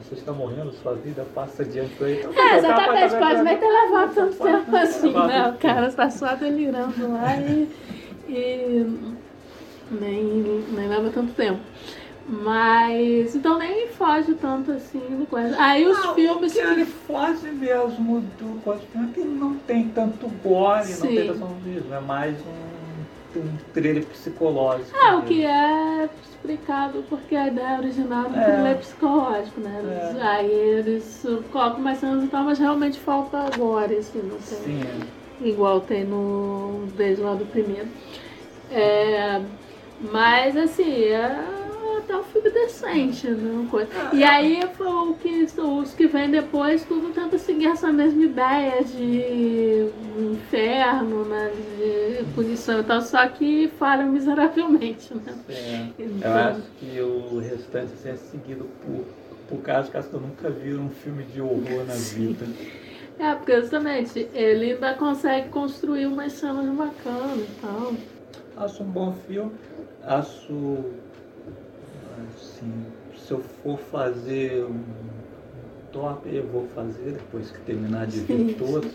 você 0.04 0.16
está 0.16 0.32
morrendo, 0.32 0.72
sua 0.74 0.94
vida 0.96 1.26
passa 1.34 1.64
adiante 1.64 1.96
por 1.96 2.08
aí. 2.08 2.20
Então, 2.20 2.32
É, 2.34 2.58
exatamente, 2.58 3.10
vai- 3.12 3.20
pode 3.20 3.42
nem 3.44 3.58
ter 3.58 3.68
levado 3.68 4.14
tanto 4.16 4.36
Pode 4.38 4.52
tempo 4.66 4.76
assim, 4.76 5.14
né? 5.14 5.50
O 5.50 5.58
cara 5.60 5.88
está 5.88 6.10
só 6.10 6.36
delirando 6.36 7.12
lá 7.12 7.36
e, 7.38 7.70
e 8.28 8.86
nem, 9.92 10.24
nem 10.72 10.88
leva 10.88 11.10
tanto 11.10 11.34
tempo. 11.34 11.60
Mas, 12.28 13.36
então 13.36 13.60
nem 13.60 13.88
foge 13.90 14.34
tanto 14.34 14.72
assim 14.72 15.00
do 15.00 15.28
coisa. 15.28 15.56
Aí 15.62 15.86
os 15.86 15.98
Não, 16.04 16.16
filmes 16.16 16.54
que 16.54 16.60
ele 16.60 16.86
foge 16.86 17.48
mesmo 17.52 18.22
do 18.40 18.60
cosplay, 18.64 19.08
que 19.14 19.20
não 19.22 19.56
tem 19.60 19.90
tanto 19.90 20.28
gore, 20.44 20.90
não 20.90 20.96
Sim. 20.96 21.16
tem 21.16 21.28
tanto 21.28 21.48
mesmo, 21.64 21.94
é 21.94 22.00
mais 22.00 22.36
um, 22.40 22.75
um 23.40 23.57
trailer 23.74 24.06
psicológico. 24.06 24.95
É, 24.98 25.12
o 25.12 25.16
mesmo. 25.16 25.28
que 25.28 25.45
é 25.45 26.10
explicado 26.24 27.03
porque 27.10 27.36
a 27.36 27.48
ideia 27.48 27.78
original 27.80 28.30
do 28.30 28.36
É. 28.38 28.45
filme 28.45 28.70
é 28.72 28.74
psicológico, 28.76 29.62
né? 29.62 30.16
É. 30.18 30.22
Aí 30.22 30.52
eles 30.52 31.26
colocam 31.52 31.80
mais 31.80 31.98
cenas 31.99 32.24
e 32.24 32.28
tal, 32.28 32.44
mas 32.44 32.60
realmente 32.60 32.99
falta 32.99 33.38
agora, 33.40 33.94
assim, 33.98 34.20
não 34.20 34.38
tem. 34.38 34.57
Sim, 34.82 34.84
igual 35.41 35.82
tem 35.82 36.03
no 36.06 36.86
desde 36.95 37.24
lá 37.24 37.34
do 37.36 37.45
primeiro. 37.45 37.88
É, 38.72 39.41
mas 40.12 40.56
assim, 40.57 41.03
é 41.06 41.65
até 42.06 42.15
um 42.18 42.23
filme 42.23 42.49
decente, 42.49 43.27
né? 43.27 43.68
coisa. 43.69 43.90
E 44.14 44.23
aí 44.23 44.61
foi 44.76 44.88
o 44.88 45.14
que 45.15 45.48
os 45.57 45.94
que 45.94 46.07
vêm 46.07 46.30
depois 46.30 46.84
tudo 46.86 47.11
tenta 47.14 47.38
seguir 47.38 47.68
essa 47.68 47.91
mesma 47.91 48.23
ideia 48.23 48.84
de 48.84 49.90
inferno, 50.18 51.26
né? 51.26 51.52
De 51.77 52.23
punição 52.34 52.80
e 52.80 52.84
tal, 52.84 53.02
só 53.02 53.27
que 53.27 53.68
falham 53.80 54.07
miseravelmente, 54.11 55.14
né? 55.14 55.36
é. 55.49 55.88
Eu 55.99 56.10
Então, 56.18 56.34
acho 56.38 56.61
que 56.80 57.02
o 57.02 57.40
restante 57.40 57.94
assim, 57.94 58.10
é 58.10 58.15
seguido 58.15 58.65
por, 58.86 59.06
por 59.49 59.64
causa 59.64 59.90
que 59.91 59.98
acho 59.98 60.10
que 60.10 60.15
eu 60.15 60.22
nunca 60.22 60.49
vi 60.49 60.73
um 60.76 60.90
filme 60.90 61.23
de 61.23 61.41
horror 61.41 61.86
na 61.88 61.94
vida. 61.94 62.45
é, 63.19 63.34
porque 63.36 63.60
justamente 63.61 64.27
ele 64.34 64.73
ainda 64.73 64.94
consegue 64.94 65.49
construir 65.49 66.06
umas 66.07 66.34
cenas 66.34 66.65
bacanas 66.76 67.40
e 67.40 67.61
tal. 67.61 67.94
Acho 68.57 68.84
um 68.84 68.88
bom 68.88 69.14
filme. 69.27 69.52
Acho. 70.03 70.77
Assim, 72.56 72.86
se 73.18 73.34
eu 73.34 73.41
for 73.41 73.77
fazer 73.77 74.64
um 74.65 74.80
top, 75.91 76.30
eu 76.34 76.48
vou 76.48 76.69
fazer 76.69 77.11
depois 77.11 77.52
que 77.52 77.60
terminar 77.65 78.07
de 78.07 78.22
ver 78.22 78.38
Sim, 78.40 78.53
todos. 78.53 78.94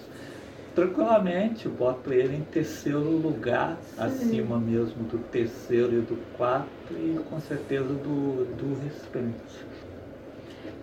Tranquilamente, 0.75 1.69
boto 1.69 2.11
ele 2.11 2.37
em 2.37 2.45
terceiro 2.45 3.05
lugar, 3.19 3.83
Sim. 3.83 4.03
acima 4.03 4.59
mesmo 4.59 5.05
do 5.05 5.19
terceiro 5.19 5.95
e 5.95 6.01
do 6.01 6.17
quarto, 6.33 6.97
e 6.97 7.19
com 7.19 7.39
certeza 7.39 7.93
do, 7.95 8.47
do 8.47 8.75
restante. 8.75 9.70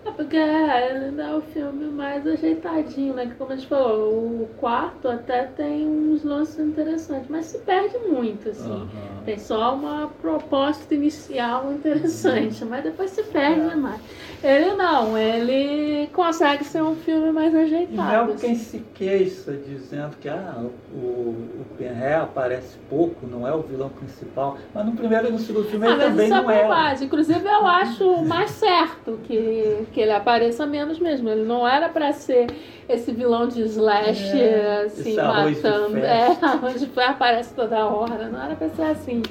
É 0.06 0.10
porque 0.12 0.36
é, 0.36 1.12
é 1.18 1.34
o 1.34 1.40
filme 1.40 1.86
mais 1.86 2.26
ajeitadinho, 2.26 3.14
né? 3.14 3.26
Que 3.26 3.34
como 3.34 3.52
a 3.52 3.56
gente 3.56 3.68
falou, 3.68 4.10
o 4.14 4.48
quarto 4.58 5.08
até 5.08 5.44
tem 5.44 5.86
uns 5.86 6.24
lances 6.24 6.58
interessantes, 6.58 7.26
mas 7.28 7.46
se 7.46 7.58
perde 7.58 7.98
muito, 8.08 8.48
assim. 8.48 8.88
Tem 9.24 9.38
só 9.38 9.74
uma 9.74 10.08
proposta 10.22 10.94
inicial 10.94 11.70
interessante, 11.72 12.64
mas 12.64 12.84
depois 12.84 13.10
se 13.10 13.22
perde 13.24 13.60
É. 13.60 13.68
demais. 13.68 14.00
Ele 14.42 14.72
não, 14.76 15.18
ele 15.18 16.06
consegue 16.12 16.62
ser 16.64 16.80
um 16.80 16.94
filme 16.94 17.32
mais 17.32 17.52
ajeitado. 17.54 18.26
mesmo 18.26 18.40
quem 18.40 18.52
assim. 18.52 18.64
se 18.64 18.78
queixa 18.94 19.52
dizendo 19.52 20.16
que 20.20 20.28
ah, 20.28 20.64
o, 20.94 20.96
o 20.96 21.66
Penré 21.76 22.14
aparece 22.14 22.78
pouco, 22.88 23.26
não 23.26 23.46
é 23.46 23.52
o 23.52 23.62
vilão 23.62 23.88
principal, 23.88 24.56
mas 24.72 24.86
no 24.86 24.92
primeiro 24.92 25.26
e 25.26 25.32
no 25.32 25.38
segundo 25.40 25.66
filme 25.68 25.86
Ah, 25.88 25.90
ele 25.90 26.00
também 26.04 26.26
isso 26.26 26.34
é 26.36 26.40
não 26.42 26.50
é. 26.50 26.62
bobagem. 26.62 27.06
Inclusive, 27.08 27.44
eu 27.44 27.66
acho 27.66 28.24
mais 28.24 28.50
certo 28.52 29.18
que, 29.24 29.86
que 29.92 29.97
ele 30.00 30.12
apareça 30.12 30.66
menos 30.66 30.98
mesmo. 30.98 31.28
Ele 31.28 31.44
não 31.44 31.66
era 31.66 31.88
pra 31.88 32.12
ser 32.12 32.46
esse 32.88 33.12
vilão 33.12 33.48
de 33.48 33.62
slash, 33.62 34.38
É, 34.40 34.82
assim, 34.86 35.10
esse 35.10 35.20
arroz 35.20 35.56
de 35.56 35.62
matando. 35.62 35.90
festa. 35.92 36.46
É, 36.46 36.48
arroz 36.48 36.80
de 36.80 36.86
festa 36.86 37.10
aparece 37.10 37.54
toda 37.54 37.86
hora. 37.86 38.28
Não 38.28 38.42
era 38.42 38.54
pra 38.56 38.68
ser 38.70 38.82
assim. 38.82 39.22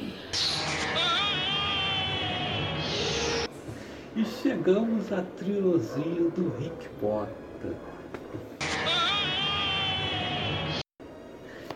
E 4.16 4.26
chegamos 4.42 5.12
à 5.14 5.22
trilogia 5.38 6.30
do 6.36 6.52
Rick 6.60 6.90
Potter. 7.00 7.72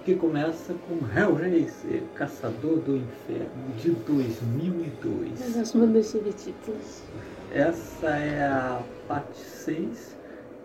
Que 0.03 0.15
começa 0.15 0.73
com 0.87 0.97
Hellraiser, 1.15 2.01
Caçador 2.15 2.79
do 2.79 2.97
Inferno, 2.97 3.75
de 3.77 3.91
2002. 3.91 5.29
Mas 5.39 5.57
acho 5.57 5.77
dos 5.77 6.07
subtítulos. 6.07 7.03
Essa 7.53 8.07
é 8.07 8.43
a 8.43 8.81
parte 9.07 9.37
6. 9.37 10.17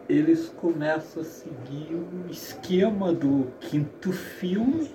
Eles 0.09 0.49
começam 0.57 1.21
a 1.21 1.25
seguir 1.25 1.95
o 1.95 2.31
esquema 2.31 3.13
do 3.13 3.49
quinto 3.61 4.13
filme, 4.13 4.89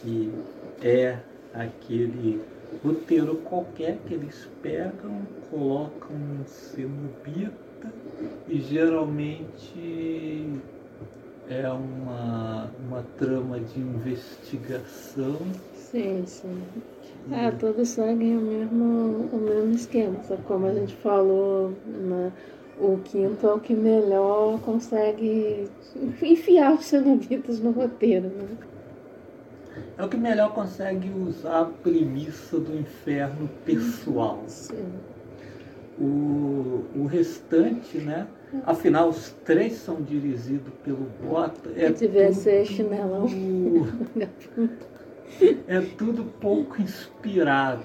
que 0.00 0.32
é 0.82 1.18
aquele 1.54 2.42
roteiro 2.82 3.36
qualquer 3.36 3.98
que 4.06 4.14
eles 4.14 4.48
pegam, 4.60 5.22
colocam 5.48 6.16
um 6.16 6.44
cenobita 6.46 7.52
e 8.48 8.60
geralmente 8.60 10.48
é 11.48 11.68
uma, 11.68 12.70
uma 12.84 13.02
trama 13.16 13.60
de 13.60 13.78
investigação. 13.78 15.38
Sim, 15.74 16.24
sim. 16.26 16.62
É, 17.30 17.50
todos 17.52 17.88
seguem 17.88 18.36
o 18.36 18.40
mesmo, 18.40 19.28
o 19.32 19.36
mesmo 19.38 19.72
esquema. 19.74 20.16
Que 20.26 20.36
como 20.42 20.66
a 20.66 20.74
gente 20.74 20.94
falou, 20.96 21.72
né, 21.86 22.32
o 22.80 22.98
quinto 23.04 23.46
é 23.46 23.52
o 23.54 23.60
que 23.60 23.74
melhor 23.74 24.58
consegue 24.60 25.68
enfiar 26.20 26.74
os 26.74 26.84
cenobitas 26.86 27.60
no 27.60 27.70
roteiro. 27.70 28.26
Né? 28.28 28.48
É 29.98 30.04
o 30.04 30.08
que 30.08 30.16
melhor 30.16 30.52
consegue 30.52 31.10
usar 31.10 31.60
a 31.60 31.64
premissa 31.66 32.58
do 32.58 32.76
inferno 32.76 33.48
pessoal. 33.64 34.42
Sim. 34.46 34.84
O, 36.00 36.84
o 36.96 37.06
restante, 37.06 37.98
né? 37.98 38.26
Afinal, 38.66 39.08
os 39.10 39.30
três 39.44 39.74
são 39.74 40.02
dirigidos 40.02 40.72
pelo 40.84 41.06
Bota. 41.22 41.70
É 41.76 41.88
Se 41.92 42.06
tivesse 42.08 42.50
tudo- 42.50 42.66
chinelão. 42.66 43.26
É 45.66 45.80
tudo 45.96 46.24
pouco 46.40 46.80
inspirado. 46.80 47.82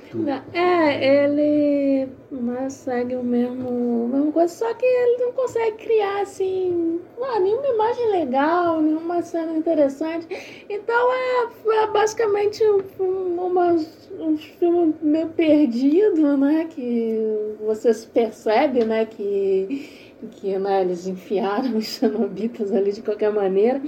É, 0.54 1.24
ele 1.24 2.10
né, 2.32 2.70
segue 2.70 3.16
o 3.16 3.24
mesmo, 3.24 4.06
a 4.06 4.16
mesma 4.16 4.32
coisa, 4.32 4.54
só 4.54 4.74
que 4.74 4.86
ele 4.86 5.26
não 5.26 5.32
consegue 5.32 5.78
criar 5.78 6.22
assim 6.22 7.00
ah, 7.22 7.40
nenhuma 7.40 7.68
imagem 7.68 8.12
legal, 8.12 8.82
nenhuma 8.82 9.22
cena 9.22 9.56
interessante. 9.56 10.28
Então 10.70 11.14
é, 11.14 11.84
é 11.84 11.88
basicamente 11.88 12.64
um, 13.00 13.42
uma, 13.42 13.76
um 14.20 14.38
filme 14.38 14.94
meio 15.02 15.30
perdido, 15.30 16.38
né? 16.38 16.68
Que 16.70 17.56
você 17.66 17.92
percebe, 18.14 18.84
né? 18.84 19.06
Que, 19.06 20.08
que 20.32 20.58
né, 20.58 20.82
eles 20.82 21.08
enfiaram 21.08 21.78
os 21.78 21.88
cenobitas 21.88 22.72
ali 22.72 22.92
de 22.92 23.02
qualquer 23.02 23.32
maneira. 23.32 23.82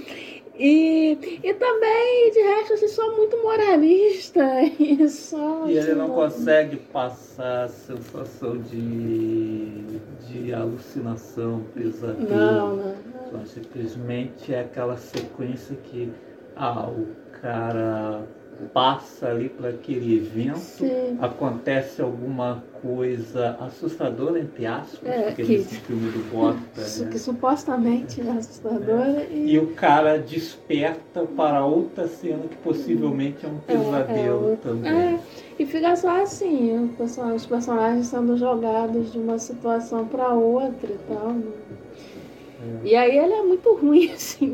E, 0.60 1.40
e 1.42 1.54
também, 1.54 2.32
de 2.32 2.40
resto, 2.42 2.74
assim, 2.74 2.90
só 2.90 3.16
muito 3.16 3.38
moralista 3.42 4.44
e 4.78 5.08
só. 5.08 5.66
E 5.66 5.78
ele 5.78 5.96
não 5.96 6.10
consegue 6.10 6.76
passar 6.76 7.64
a 7.64 7.70
sensação 7.70 8.58
de, 8.58 10.00
de 10.28 10.54
alucinação, 10.54 11.64
pesadelo. 11.74 12.28
Não, 12.30 12.76
não. 12.76 12.96
Só 13.32 13.46
simplesmente 13.46 14.54
é 14.54 14.60
aquela 14.60 14.98
sequência 14.98 15.78
que 15.78 16.12
ah, 16.58 16.90
o 16.90 17.08
cara 17.42 18.28
passa 18.68 19.28
ali 19.28 19.50
para 19.50 19.70
aquele 19.70 20.18
evento, 20.18 20.58
Sim. 20.60 21.18
acontece 21.22 22.02
alguma 22.02 22.64
coisa 22.82 23.58
assustadora, 23.60 24.40
entre 24.40 24.66
aspas, 24.66 25.10
É, 25.10 25.22
porque 25.24 25.44
que- 25.44 25.58
nesse 25.58 25.76
filme 25.82 26.10
do 26.12 26.32
Bota, 26.32 26.58
Isso 26.78 27.04
né? 27.06 27.12
que 27.12 27.20
supostamente 27.20 28.22
é 28.22 28.32
assustadora 28.32 29.26
e. 29.32 29.52
E 29.54 29.60
o 29.60 29.68
cara 29.74 30.18
desperta 30.20 31.24
para 31.24 31.66
outra 31.66 32.08
cena 32.08 32.44
que 32.50 32.56
possivelmente 32.58 33.46
é 33.46 33.50
um 33.50 33.60
É, 33.68 33.74
é 33.74 33.78
pesadelo 33.78 34.50
outra- 34.52 34.72
também. 34.72 34.92
É, 34.92 35.20
e 35.58 35.66
fica 35.66 35.96
só 35.96 36.22
assim, 36.22 36.90
os 37.36 37.46
personagens 37.46 38.08
sendo 38.08 38.38
jogados 38.38 39.12
de 39.12 39.18
uma 39.18 39.38
situação 39.40 40.06
para 40.06 40.30
outra 40.34 40.90
e 40.90 40.98
tal. 41.08 41.34
né? 41.34 41.44
E 42.84 42.96
aí 42.96 43.18
ele 43.18 43.34
é 43.34 43.44
muito 43.44 43.74
ruim, 43.76 44.12
assim, 44.14 44.52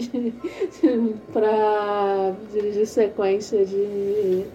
pra 1.31 2.33
dirigir 2.51 2.87
sequência 2.87 3.65
de, 3.65 4.45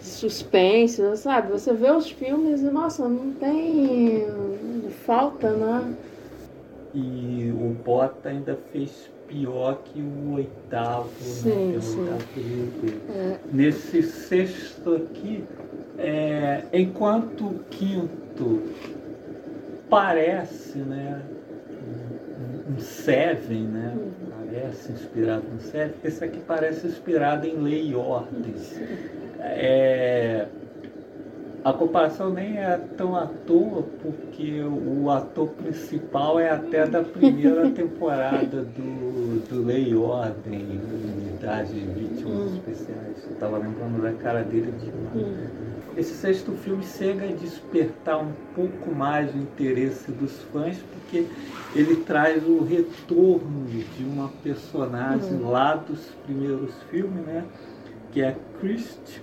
de 0.00 0.06
suspense, 0.06 1.16
sabe? 1.16 1.52
Você 1.52 1.72
vê 1.72 1.90
os 1.90 2.10
filmes 2.10 2.60
e, 2.60 2.70
nossa, 2.70 3.08
não 3.08 3.32
tem 3.32 4.26
falta, 5.04 5.52
né? 5.52 5.94
E 6.94 7.50
o 7.52 7.74
Bota 7.84 8.28
ainda 8.28 8.58
fez 8.70 9.10
pior 9.26 9.78
que 9.82 10.00
o 10.00 10.34
oitavo, 10.34 11.08
sim, 11.18 11.72
né? 11.72 11.80
sim. 11.80 12.00
Oitavo 12.00 12.22
é. 13.16 13.38
Nesse 13.50 14.02
sexto 14.02 14.94
aqui, 14.94 15.44
é, 15.98 16.64
enquanto 16.72 17.46
o 17.46 17.58
quinto 17.70 18.62
parece, 19.88 20.78
né? 20.78 21.22
Um, 22.72 22.80
Seven, 22.80 23.62
né? 23.64 23.96
Parece 24.30 24.92
inspirado 24.92 25.44
no 25.52 25.60
Seven. 25.60 25.94
Esse 26.04 26.24
aqui 26.24 26.40
parece 26.46 26.86
inspirado 26.86 27.46
em 27.46 27.56
Lei 27.56 27.88
e 27.88 27.94
Ordem. 27.94 28.54
É, 29.40 30.46
a 31.64 31.72
comparação 31.72 32.32
nem 32.32 32.58
é 32.58 32.76
tão 32.96 33.14
à 33.14 33.26
toa, 33.46 33.84
porque 34.02 34.62
o 34.62 35.08
ator 35.10 35.48
principal 35.48 36.40
é 36.40 36.50
até 36.50 36.86
da 36.86 37.02
primeira 37.02 37.70
temporada 37.72 38.62
do, 38.62 39.48
do 39.48 39.64
Lei 39.64 39.90
e 39.90 39.96
Ordem, 39.96 40.60
Unidade 40.60 41.72
de 41.72 41.86
Vítimas 41.86 42.52
hum. 42.52 42.56
Especiais. 42.56 43.24
Eu 43.26 43.32
estava 43.32 43.58
lembrando 43.58 44.02
da 44.02 44.12
cara 44.12 44.42
dele 44.42 44.72
demais. 44.72 45.14
Hum. 45.14 45.81
Esse 45.96 46.14
sexto 46.14 46.52
filme 46.52 46.82
chega 46.84 47.26
a 47.26 47.32
despertar 47.32 48.18
um 48.18 48.32
pouco 48.54 48.94
mais 48.94 49.34
o 49.34 49.38
interesse 49.38 50.10
dos 50.10 50.40
fãs, 50.52 50.78
porque 50.78 51.26
ele 51.74 51.96
traz 51.96 52.42
o 52.46 52.64
retorno 52.64 53.66
de 53.66 54.04
uma 54.04 54.28
personagem 54.42 55.34
hum. 55.34 55.50
lá 55.50 55.74
dos 55.74 56.00
primeiros 56.24 56.74
filmes, 56.90 57.24
né? 57.26 57.44
Que 58.10 58.22
é 58.22 58.36
Christ 58.60 59.20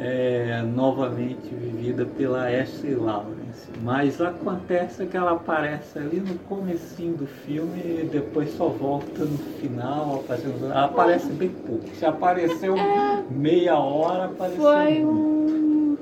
é, 0.00 0.62
novamente 0.62 1.48
vivida 1.52 2.04
pela 2.04 2.46
Ashley 2.46 2.94
Lawrence. 2.94 3.66
Mas 3.82 4.20
acontece 4.20 5.06
que 5.06 5.16
ela 5.16 5.32
aparece 5.32 5.98
ali 5.98 6.20
no 6.20 6.38
comecinho 6.40 7.14
do 7.14 7.26
filme 7.26 7.78
e 7.78 8.08
depois 8.10 8.50
só 8.56 8.68
volta 8.68 9.24
no 9.24 9.38
final. 9.60 10.16
Aparecendo, 10.16 10.64
ela 10.66 10.84
aparece 10.84 11.28
bem 11.32 11.48
pouco. 11.48 11.88
Se 11.94 12.04
apareceu 12.04 12.76
é, 12.76 13.24
meia 13.30 13.78
hora, 13.78 14.26
apareceu. 14.26 14.62
Foi 14.62 15.04
um, 15.04 15.96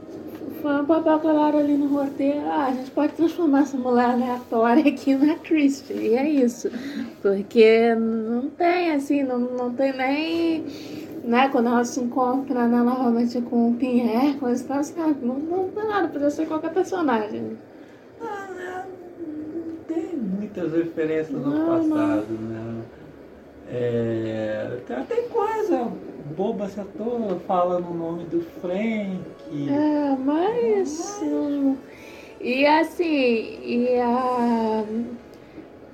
foi 0.62 0.80
um 0.80 0.84
papel 0.84 1.18
claro 1.20 1.58
ali 1.58 1.74
no 1.74 1.86
roteiro. 1.88 2.40
Ah, 2.46 2.66
a 2.68 2.72
gente 2.72 2.90
pode 2.90 3.12
transformar 3.12 3.62
essa 3.62 3.76
mulher 3.76 4.10
aleatória 4.10 4.88
aqui 4.88 5.14
na 5.14 5.34
Christie. 5.36 5.94
E 5.94 6.14
é 6.14 6.28
isso. 6.28 6.70
Porque 7.20 7.94
não 7.94 8.48
tem 8.50 8.92
assim, 8.92 9.22
não, 9.22 9.38
não 9.38 9.72
tem 9.72 9.92
nem 9.96 10.64
né, 11.24 11.48
quando 11.48 11.68
ela 11.68 11.84
se 11.84 12.00
encontra 12.00 12.68
né, 12.68 12.82
novamente 12.82 13.40
com 13.40 13.70
o 13.70 13.74
Pierre, 13.74 14.38
coisa 14.38 14.62
e 14.62 14.66
tal, 14.66 14.78
assim, 14.78 14.94
ah, 15.00 15.14
não, 15.20 15.34
não 15.34 15.68
tem 15.70 15.88
nada, 15.88 16.08
podia 16.08 16.30
ser 16.30 16.46
qualquer 16.46 16.72
personagem. 16.72 17.58
Ah, 18.20 18.48
né, 18.54 18.84
não 19.18 19.76
tem 19.88 20.16
muitas 20.16 20.72
referências 20.72 21.30
no 21.30 21.50
não, 21.50 21.66
passado, 21.66 22.26
não. 22.30 22.48
né? 22.48 22.82
É, 23.70 24.78
tem 25.08 25.28
coisa 25.28 25.90
boba 26.36 26.68
se 26.68 26.80
ator 26.80 27.38
fala 27.46 27.78
no 27.80 27.94
nome 27.94 28.24
do 28.24 28.40
Frank. 28.60 29.20
É, 29.68 30.16
mas. 30.18 31.20
Hum, 31.22 31.76
e 32.40 32.66
assim, 32.66 33.58
e 33.62 34.00
a 34.00 34.84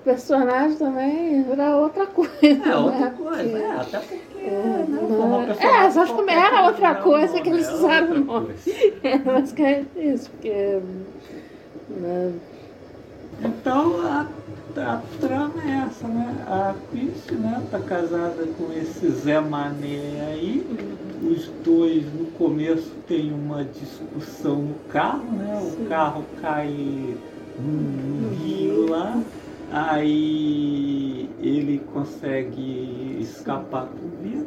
personagem 0.05 0.77
também 0.77 1.47
era 1.51 1.77
outra 1.77 2.07
coisa. 2.07 2.32
É, 2.43 2.55
né? 2.55 2.77
outra 2.77 3.11
coisa, 3.11 3.59
é, 3.59 3.70
até 3.73 3.98
porque 3.98 4.30
é, 4.42 4.86
não, 4.88 5.42
é, 5.42 5.90
só 5.90 6.06
que 6.06 6.30
era 6.30 6.64
outra 6.66 6.94
coisa 6.96 7.40
que 7.40 7.48
eles 7.48 7.70
usaram 7.70 8.12
o 8.12 8.24
nome. 8.24 8.54
É, 9.02 9.18
mas 9.18 9.52
que 9.52 9.62
é 9.62 9.84
isso, 9.96 10.30
porque. 10.30 10.80
Né? 11.88 12.32
Então 13.42 14.00
a, 14.02 14.26
a 14.76 15.02
trama 15.20 15.54
é 15.64 15.86
essa, 15.86 16.08
né? 16.08 16.44
A 16.46 16.74
Christie, 16.90 17.34
né, 17.34 17.62
tá 17.70 17.78
casada 17.80 18.46
com 18.56 18.72
esse 18.72 19.08
Zé 19.10 19.40
Mané 19.40 20.26
aí. 20.28 20.66
Os 21.22 21.48
dois 21.64 22.04
no 22.14 22.26
começo 22.32 22.90
tem 23.06 23.32
uma 23.32 23.64
discussão 23.64 24.56
no 24.56 24.74
carro, 24.90 25.24
né? 25.32 25.60
O 25.62 25.70
Sim. 25.70 25.86
carro 25.86 26.24
cai 26.40 27.16
no 27.58 28.34
rio 28.36 28.88
lá. 28.88 29.20
Aí 29.72 31.30
ele 31.40 31.80
consegue 31.92 33.18
escapar 33.20 33.86
com 33.86 34.22
vida. 34.22 34.47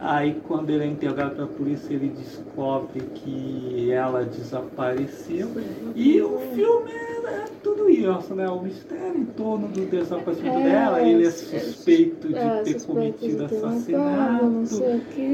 Aí 0.00 0.40
quando 0.48 0.70
ele 0.70 0.84
é 0.84 0.86
integrado 0.88 1.36
pela 1.36 1.46
polícia, 1.46 1.94
ele 1.94 2.08
descobre 2.08 3.00
que 3.14 3.92
ela 3.92 4.24
desapareceu. 4.24 5.50
E 5.94 6.20
o 6.20 6.38
filme 6.54 6.90
é 6.90 7.13
tudo 7.62 7.88
isso, 7.88 8.34
né? 8.34 8.48
O 8.48 8.62
mistério 8.62 9.18
em 9.18 9.24
torno 9.24 9.68
do 9.68 9.86
desaparecimento 9.86 10.58
é, 10.58 10.62
dela. 10.62 11.02
Ele 11.02 11.26
é 11.26 11.30
suspeito 11.30 12.28
de 12.28 12.34
é, 12.38 12.62
ter 12.62 12.82
cometido 12.82 13.46
de 13.46 13.54
assassinato. 13.54 14.84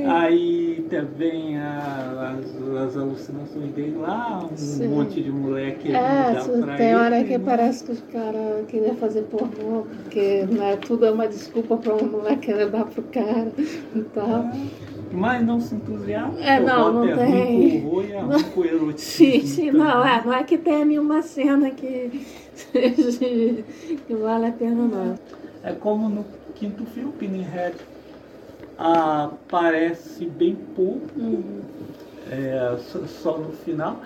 Aí 0.08 0.86
também 0.90 1.58
a, 1.58 2.36
as, 2.38 2.86
as, 2.88 2.96
alucinações 2.96 3.72
dele 3.72 3.96
lá, 3.98 4.48
um 4.50 4.56
Sim. 4.56 4.88
monte 4.88 5.22
de 5.22 5.30
moleque 5.30 5.88
é, 5.88 6.34
dá 6.34 6.44
pra 6.64 6.76
Tem 6.76 6.88
ele, 6.88 6.96
hora 6.96 7.24
que 7.24 7.38
né? 7.38 7.44
parece 7.44 7.84
que 7.84 7.92
os 7.92 8.00
caras 8.12 8.66
queriam 8.66 8.94
fazer 8.96 9.22
pornô, 9.22 9.86
porque 10.02 10.44
né, 10.50 10.76
tudo 10.76 11.06
é 11.06 11.10
uma 11.10 11.28
desculpa 11.28 11.76
para 11.76 11.94
uma 11.94 12.18
mulher 12.18 12.38
querer 12.38 12.70
dar 12.70 12.84
pro 12.86 13.02
cara 13.04 13.52
e 13.58 14.02
tal. 14.14 14.44
É. 14.44 14.99
Mas 15.12 15.44
não 15.44 15.60
se 15.60 15.74
entusiasma. 15.74 16.40
É, 16.40 16.60
não, 16.60 16.92
não 16.92 17.08
é 17.08 17.16
tem. 17.16 17.80
Ruim 17.80 18.12
com 18.54 18.90
é. 18.90 18.94
Sim, 18.96 19.40
sim, 19.42 19.70
não, 19.70 20.04
é, 20.04 20.22
não 20.24 20.32
é 20.32 20.44
que 20.44 20.56
tenha 20.56 20.84
nenhuma 20.84 21.22
cena 21.22 21.70
que, 21.70 22.24
que 22.74 24.14
vale 24.14 24.46
a 24.46 24.52
pena, 24.52 24.86
não. 24.86 25.18
É 25.62 25.72
como 25.72 26.08
no 26.08 26.24
quinto 26.54 26.84
filme, 26.86 27.12
Pinhead 27.12 27.76
aparece 28.78 30.24
bem 30.24 30.56
pouco, 30.74 31.02
uhum. 31.16 31.60
é, 32.30 32.78
só, 32.78 33.00
só, 33.06 33.38
no 33.38 33.52
final. 33.52 34.00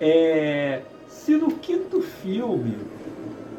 É, 0.00 0.82
se 1.08 1.36
no 1.36 1.50
quinto 1.52 2.00
filme 2.00 2.76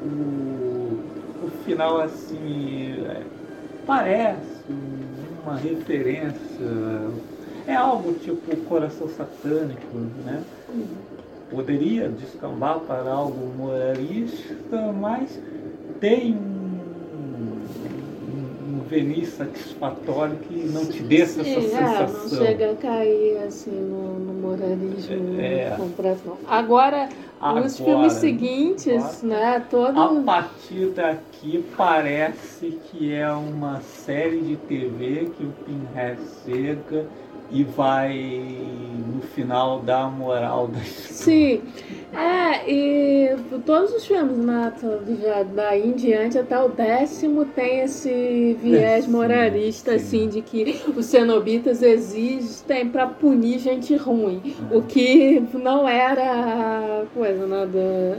o, 0.02 1.46
o 1.46 1.52
final 1.66 2.00
assim 2.00 2.96
é, 3.06 3.24
parece 3.86 4.64
uma 5.44 5.56
referência. 5.56 6.40
É 7.68 7.76
algo 7.76 8.14
tipo 8.14 8.56
coração 8.68 9.08
satânico, 9.10 9.96
né? 10.26 10.44
Poderia 11.50 12.10
descambar 12.10 12.80
para 12.80 13.12
algo 13.12 13.54
moralista, 13.56 14.92
mas 14.92 15.40
tem 16.00 16.34
um, 16.34 17.62
um 18.68 18.80
verniz 18.90 19.30
satisfatório 19.30 20.36
que 20.38 20.56
não 20.68 20.86
te 20.86 21.02
deixa 21.04 21.42
essa 21.42 21.62
sensação. 21.62 21.78
É, 21.78 22.40
não 22.40 22.48
chega 22.48 22.72
a 22.72 22.76
cair 22.76 23.38
assim 23.48 23.72
no, 23.72 24.20
no 24.20 24.34
moralismo 24.34 25.40
é. 25.40 25.76
completo, 25.78 26.22
não. 26.26 26.38
Agora, 26.48 27.08
Agora, 27.44 27.66
os 27.66 27.78
filmes 27.78 28.14
seguintes, 28.14 29.22
né? 29.22 29.60
Todo... 29.70 30.00
A 30.00 30.24
partir 30.24 30.92
daqui 30.92 31.64
parece 31.76 32.80
que 32.86 33.14
é 33.14 33.30
uma 33.34 33.82
série 33.82 34.40
de 34.40 34.56
TV 34.56 35.30
que 35.36 35.44
o 35.44 35.52
Pinhead 35.66 36.22
chega 36.46 37.06
e 37.54 37.64
vai 37.64 38.18
no 39.14 39.22
final 39.22 39.80
dar 39.80 40.06
a 40.06 40.10
moral 40.10 40.68
da 40.68 40.80
história. 40.80 41.14
Sim, 41.14 41.62
é, 42.12 42.70
e 42.70 43.36
todos 43.66 43.94
os 43.94 44.06
filmes, 44.06 44.38
né, 44.38 44.74
já 45.22 45.44
daí 45.44 45.88
em 45.88 45.94
diante 45.94 46.38
até 46.38 46.60
o 46.60 46.70
décimo 46.70 47.46
tem 47.46 47.82
esse 47.82 48.58
viés 48.62 49.08
moralista, 49.08 49.92
sim. 49.92 49.96
assim, 49.96 50.30
de 50.30 50.42
que 50.42 50.82
os 50.98 51.06
cenobitas 51.06 51.82
existem 51.82 52.90
para 52.90 53.08
punir 53.08 53.60
gente 53.60 53.96
ruim, 53.96 54.56
o 54.72 54.82
que 54.82 55.44
não 55.54 55.88
era 55.88 57.06
coisa, 57.14 57.46
né, 57.46 57.68
da 57.68 58.18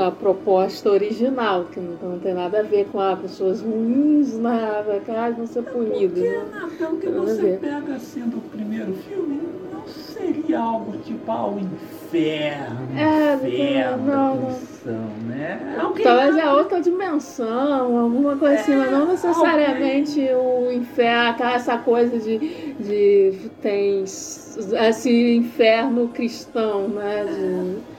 a 0.00 0.10
proposta 0.10 0.90
original, 0.90 1.66
que 1.66 1.80
não, 1.80 2.10
não 2.10 2.18
tem 2.18 2.34
nada 2.34 2.60
a 2.60 2.62
ver 2.62 2.86
com 2.86 3.00
ah, 3.00 3.16
pessoas 3.16 3.60
ruins 3.60 4.38
na 4.38 4.82
casa 5.06 5.36
vão 5.36 5.46
ser 5.46 5.62
punidas. 5.62 6.22
Porque, 6.22 6.28
né? 6.28 6.68
pelo 6.78 6.96
que 6.98 7.08
você 7.08 7.58
pega 7.60 7.94
assim 7.94 8.20
do 8.22 8.40
primeiro 8.50 8.92
filme, 8.94 9.40
não 9.72 9.86
seria 9.86 10.60
algo 10.60 10.98
tipo 10.98 11.30
ao 11.30 11.54
ah, 11.54 11.60
inferno, 11.60 12.88
é, 12.96 13.34
inferno, 13.34 14.06
não, 14.06 14.36
punição, 14.36 15.08
né? 15.26 15.76
Alguém 15.80 16.04
Talvez 16.04 16.36
é 16.36 16.52
outra 16.52 16.80
dimensão, 16.80 17.98
alguma 17.98 18.36
coisa 18.36 18.54
é, 18.54 18.60
assim, 18.60 18.76
mas 18.76 18.90
não 18.90 19.06
necessariamente 19.06 20.28
alguém... 20.30 20.68
o 20.68 20.72
inferno, 20.72 21.44
essa 21.44 21.78
coisa 21.78 22.18
de, 22.18 22.38
de 22.74 23.50
tem 23.60 24.02
esse 24.02 25.36
inferno 25.36 26.08
cristão, 26.08 26.88
né? 26.88 27.24
De, 27.24 27.97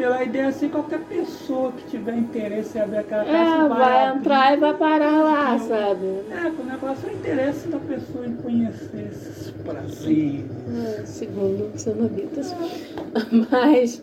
pela 0.00 0.24
ideia 0.24 0.48
assim, 0.48 0.70
qualquer 0.70 1.00
pessoa 1.00 1.72
que 1.72 1.90
tiver 1.90 2.16
interesse 2.16 2.78
em 2.78 2.80
abrir 2.80 2.96
aquela 3.00 3.22
É, 3.22 3.26
caixa 3.26 3.68
vai 3.68 4.06
abrir. 4.06 4.18
entrar 4.20 4.54
e 4.54 4.56
vai 4.56 4.74
parar 4.74 5.22
lá, 5.22 5.52
Eu- 5.52 5.58
sabe? 5.58 6.06
É, 6.30 6.48
o 6.58 6.64
negócio 6.64 7.06
é 7.06 7.12
o 7.12 7.14
interesse 7.16 7.68
da 7.68 7.78
pessoa 7.78 8.26
em 8.26 8.32
conhecer 8.36 9.08
esses 9.12 9.50
prazeres. 9.62 10.44
É, 11.00 11.04
segundo 11.04 11.70
cenobitas. 11.78 12.54
Mas, 13.50 14.02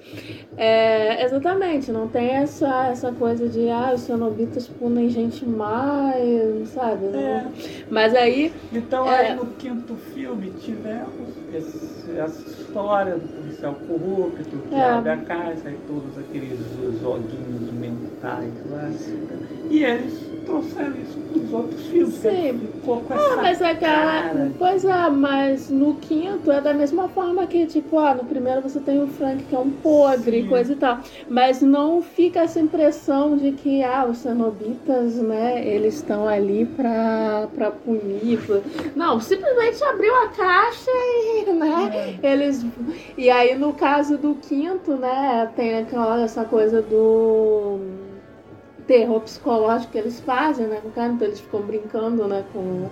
é, 0.55 1.23
exatamente, 1.25 1.91
não 1.91 2.07
tem 2.07 2.27
essa, 2.29 2.87
essa 2.89 3.11
coisa 3.11 3.47
de, 3.49 3.67
ah, 3.69 3.93
os 3.95 4.01
cenobitas 4.01 4.67
punem 4.67 5.09
gente 5.09 5.43
má, 5.47 6.13
e, 6.19 6.63
sabe? 6.67 7.05
É. 7.07 7.43
Mas 7.89 8.13
aí, 8.13 8.53
Então 8.71 9.07
É. 9.11 9.29
aí 9.29 9.35
no 9.35 9.47
quinto 9.47 9.95
filme 9.95 10.51
tivemos 10.59 11.29
esse- 11.53 12.11
essa 12.17 12.66
história 12.77 13.15
do 13.15 13.27
policial 13.27 13.73
corrupto 13.87 14.57
que 14.69 14.75
É. 14.75 14.83
abre 14.83 15.09
a 15.09 15.17
casa 15.17 15.71
e 15.71 15.77
todos 15.87 16.15
aqueles 16.17 16.59
joguinhos 17.01 17.71
mentais 17.73 18.53
lá. 18.69 18.89
E 19.71 19.83
eles 19.83 20.26
trouxeram 20.47 20.93
isso 21.01 21.19
para 21.19 21.41
os 21.41 21.53
outros 21.53 21.85
filmes. 21.87 22.13
Sim. 22.15 22.59
Ficou 22.73 23.01
com 23.01 23.13
Ah, 23.13 23.17
essa 23.17 23.35
mas 23.35 23.61
é 23.61 23.69
aquela. 23.71 23.95
cara. 24.21 24.51
Pois 24.57 24.85
é, 24.85 25.09
mas 25.09 25.69
no 25.69 25.95
quinto 25.95 26.51
é 26.51 26.61
da 26.61 26.73
mesma 26.73 27.07
forma 27.09 27.45
que, 27.45 27.65
tipo, 27.65 27.99
ah, 27.99 28.13
no 28.15 28.23
primeiro 28.25 28.61
você 28.61 28.79
tem 28.79 29.03
o 29.03 29.07
Frank, 29.07 29.43
que 29.43 29.55
é 29.55 29.59
um 29.59 29.69
podre, 29.69 30.43
Sim. 30.43 30.47
coisa 30.47 30.73
e 30.73 30.75
tal. 30.75 30.99
Mas 31.29 31.61
não 31.61 32.01
fica 32.01 32.39
essa 32.41 32.59
impressão 32.59 33.37
de 33.37 33.51
que, 33.51 33.83
ah, 33.83 34.05
os 34.09 34.17
cenobitas, 34.19 35.15
né, 35.15 35.61
eles 35.67 35.95
estão 35.95 36.27
ali 36.27 36.65
pra, 36.65 37.47
pra 37.53 37.71
punir. 37.71 38.39
Não, 38.95 39.19
simplesmente 39.19 39.83
abriu 39.83 40.15
a 40.15 40.27
caixa 40.29 40.91
e, 40.91 41.51
né, 41.51 42.19
eles. 42.23 42.65
E 43.17 43.29
aí, 43.29 43.55
no 43.57 43.73
caso 43.73 44.17
do 44.17 44.35
quinto, 44.35 44.91
né, 44.95 45.49
tem 45.55 45.77
aquela 45.79 46.21
essa 46.21 46.45
coisa 46.45 46.81
do 46.81 47.79
terror 48.87 49.19
psicológico 49.21 49.91
que 49.91 49.97
eles 49.97 50.19
fazem, 50.21 50.65
né, 50.67 50.79
com 50.81 50.87
o 50.87 50.91
cara, 50.91 51.11
então 51.13 51.27
eles 51.27 51.39
ficam 51.39 51.61
brincando, 51.61 52.27
né, 52.27 52.43
com, 52.53 52.89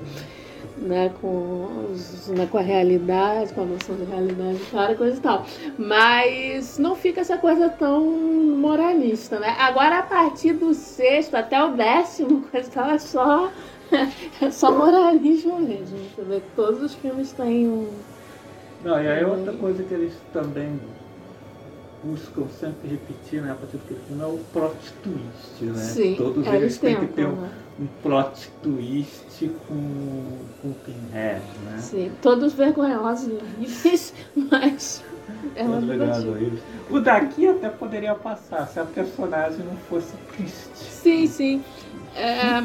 né, 0.78 1.12
com, 1.22 1.88
os- 1.92 2.28
né, 2.28 2.48
com 2.52 2.58
a 2.58 2.62
realidade, 2.62 3.54
com 3.54 3.62
a 3.62 3.66
noção 3.66 3.96
de 3.96 4.04
realidade 4.04 4.60
cara, 4.72 4.94
coisa 4.96 5.18
e 5.18 5.20
tal. 5.22 5.46
Mas 5.78 6.78
não 6.78 6.96
fica 6.96 7.22
essa 7.22 7.38
coisa 7.38 7.70
tão 7.70 8.04
moralista, 8.04 9.40
né? 9.40 9.56
Agora, 9.58 10.00
a 10.00 10.04
partir 10.04 10.54
do 10.54 10.74
sexto 10.74 11.36
até 11.36 11.64
o 11.64 11.72
décimo, 11.72 12.42
coisa 12.52 12.68
e 12.68 12.72
tal, 12.72 12.90
é 12.90 12.98
só, 13.00 13.50
é 14.42 14.52
só 14.52 14.72
moralismo 14.72 15.60
mesmo. 15.60 15.98
Você 16.16 16.22
vê 16.24 16.40
que 16.42 16.50
todos 16.56 16.82
os 16.82 16.94
filmes 16.96 17.32
têm 17.32 17.68
um... 17.70 17.88
Não, 18.84 19.02
e 19.02 19.08
aí 19.08 19.24
outra 19.24 19.54
coisa 19.54 19.82
que 19.84 19.94
eles 19.94 20.14
também 20.34 20.80
buscam 22.06 22.46
sempre 22.60 22.88
repetir, 22.90 23.42
né, 23.42 23.52
a 23.52 23.56
partir 23.56 23.78
do 23.78 23.96
filme 24.08 24.22
é 24.22 24.26
o 24.26 24.40
plot 24.54 24.76
twist, 25.04 25.64
né? 25.64 25.84
Sim, 25.84 26.16
Todos 26.16 26.46
é, 26.48 26.56
eles 26.56 26.78
têm 26.78 26.96
que 27.00 27.08
ter 27.08 27.26
um, 27.26 27.32
né? 27.36 27.50
um 27.80 27.88
plot 28.04 28.52
twist 28.62 29.52
com, 29.68 30.24
com 30.62 30.68
o 30.70 30.76
Pinhead, 30.86 31.42
né? 31.66 31.78
Sim, 31.80 32.12
todos 32.22 32.54
vergonhosos 32.54 33.28
e 33.28 33.32
horríveis, 33.32 34.14
mas 34.52 35.04
é 35.56 35.64
divertido. 35.64 36.32
horríveis. 36.32 36.62
O 36.90 37.00
daqui 37.00 37.48
até 37.48 37.70
poderia 37.70 38.14
passar 38.14 38.68
se 38.68 38.80
a 38.80 38.86
personagem 38.86 39.66
não 39.66 39.76
fosse 39.90 40.14
triste. 40.36 40.70
Sim, 40.76 41.28
sim. 41.28 41.64
É, 42.16 42.64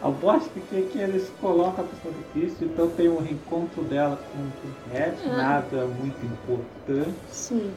A 0.00 0.08
bosta 0.10 0.48
que 0.70 0.76
é 0.76 0.82
que 0.82 0.96
eles 0.98 1.28
colocam 1.40 1.84
a 1.84 1.88
pessoa 1.88 2.14
do 2.14 2.32
Cristo, 2.32 2.64
então 2.64 2.88
tem 2.90 3.08
um 3.08 3.18
reencontro 3.20 3.82
dela 3.82 4.16
com 4.30 4.38
o 4.38 4.52
Pinhead, 4.92 5.16
Ah. 5.26 5.36
nada 5.36 5.86
muito 5.86 6.24
importante. 6.24 7.16
sim. 7.32 7.72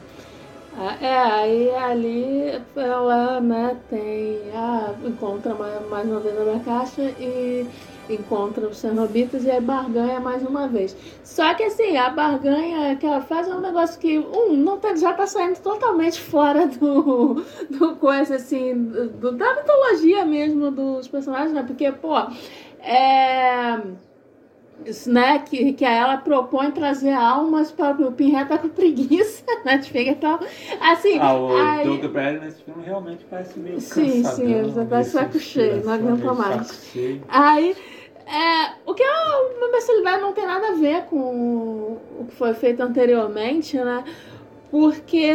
Ah, 0.74 0.96
É, 1.00 1.16
aí 1.18 1.70
ali 1.74 2.62
ela 2.76 3.40
né, 3.40 3.78
tem. 3.90 4.40
Ah, 4.54 4.94
encontra 5.04 5.54
mais, 5.54 6.06
uma 6.08 6.20
vez 6.20 6.34
a 6.48 6.60
caixa 6.64 7.02
e 7.20 7.66
encontra 8.08 8.66
os 8.68 8.78
cenobitas 8.78 9.44
e 9.44 9.50
aí 9.50 9.60
barganha 9.60 10.18
mais 10.20 10.42
uma 10.42 10.66
vez. 10.68 10.96
Só 11.22 11.54
que 11.54 11.62
assim, 11.64 11.96
a 11.96 12.08
barganha 12.10 12.96
que 12.96 13.06
ela 13.06 13.20
faz 13.20 13.48
é 13.48 13.54
um 13.54 13.60
negócio 13.60 14.00
que, 14.00 14.18
um, 14.18 14.54
não 14.56 14.78
tá, 14.78 14.94
já 14.96 15.12
tá 15.12 15.26
saindo 15.26 15.60
totalmente 15.60 16.20
fora 16.22 16.66
do, 16.66 17.44
do 17.70 17.96
coisa 17.96 18.36
assim, 18.36 18.74
do, 18.84 19.32
da 19.32 19.54
mitologia 19.56 20.24
mesmo 20.24 20.70
dos 20.70 21.06
personagens, 21.08 21.52
né? 21.52 21.62
Porque, 21.64 21.92
pô, 21.92 22.16
é. 22.80 23.78
Né, 25.06 25.38
que, 25.40 25.72
que 25.72 25.84
ela 25.84 26.16
propõe 26.18 26.70
trazer 26.70 27.12
almas 27.12 27.70
para 27.72 27.96
o 28.06 28.12
Pinhead 28.12 28.48
tá 28.48 28.58
com 28.58 28.68
preguiça, 28.68 29.44
né, 29.64 29.78
de 29.78 29.90
pegar 29.90 30.14
tal. 30.16 30.40
Assim, 30.80 31.18
Ah, 31.18 31.34
o 31.34 31.56
aí- 31.56 31.86
Doug 31.86 32.04
Bradley 32.12 32.40
nesse 32.40 32.62
filme 32.62 32.82
realmente 32.84 33.24
parece 33.28 33.58
meio 33.58 33.80
Sim, 33.80 34.22
cansadão, 34.22 34.36
sim, 34.46 34.52
ele 34.52 34.70
já 34.70 34.84
tá 34.84 35.02
saco 35.04 35.38
cheio, 35.38 35.84
não 35.84 35.94
inspiração, 35.94 36.12
aguenta 36.12 36.34
mais. 36.34 36.92
Aí, 37.28 37.76
é, 38.26 38.72
o 38.86 38.94
que 38.94 39.02
é 39.02 39.10
uma 39.10 39.68
imbecilidade 39.68 40.20
não 40.22 40.32
tem 40.32 40.46
nada 40.46 40.68
a 40.68 40.74
ver 40.74 41.02
com 41.04 41.98
o 42.20 42.26
que 42.28 42.34
foi 42.34 42.54
feito 42.54 42.80
anteriormente, 42.82 43.76
né? 43.76 44.04
Porque 44.72 45.30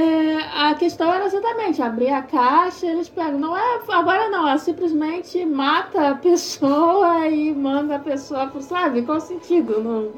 a 0.51 0.73
questão 0.73 1.13
era 1.13 1.27
exatamente 1.27 1.79
abrir 1.79 2.09
a 2.09 2.23
caixa, 2.23 2.87
eles 2.87 3.07
pegam. 3.07 3.37
Não 3.37 3.55
é, 3.55 3.79
agora 3.87 4.29
não, 4.29 4.47
ela 4.47 4.57
simplesmente 4.57 5.45
mata 5.45 6.09
a 6.09 6.15
pessoa 6.15 7.19
e 7.29 7.53
manda 7.53 7.97
a 7.97 7.99
pessoa 7.99 8.47
pro, 8.47 8.59
sabe? 8.63 9.03
Qual 9.03 9.19
o 9.19 9.21
sentido? 9.21 9.79
Não... 9.83 10.11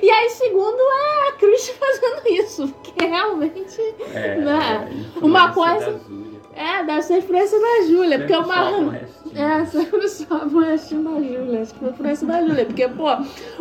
E 0.00 0.08
aí, 0.08 0.30
segundo, 0.30 0.78
é 0.78 1.28
a 1.28 1.32
Chris 1.32 1.70
fazendo 1.76 2.22
isso, 2.28 2.68
porque 2.68 3.04
realmente 3.04 3.80
É, 4.14 4.36
Né? 4.36 4.88
influência 4.92 5.20
Uma 5.26 5.52
coisa- 5.52 6.00
é 6.54 6.84
dessa 6.84 7.16
influência 7.16 7.58
da 7.58 7.86
Júlia, 7.86 8.18
porque 8.18 8.32
é 8.32 8.38
uma. 8.38 8.90
restinho. 8.90 9.22
É, 9.34 9.64
sempre 9.64 10.08
sobe 10.08 10.54
o 10.54 10.60
restinho 10.60 11.04
da 11.04 11.20
Júlia. 11.20 11.62
Acho 11.62 11.72
que 11.72 11.80
foi 11.80 11.92
por 11.92 12.06
isso 12.06 12.26
da 12.26 12.42
Júlia. 12.42 12.66
Porque, 12.66 12.88
pô, 12.88 13.06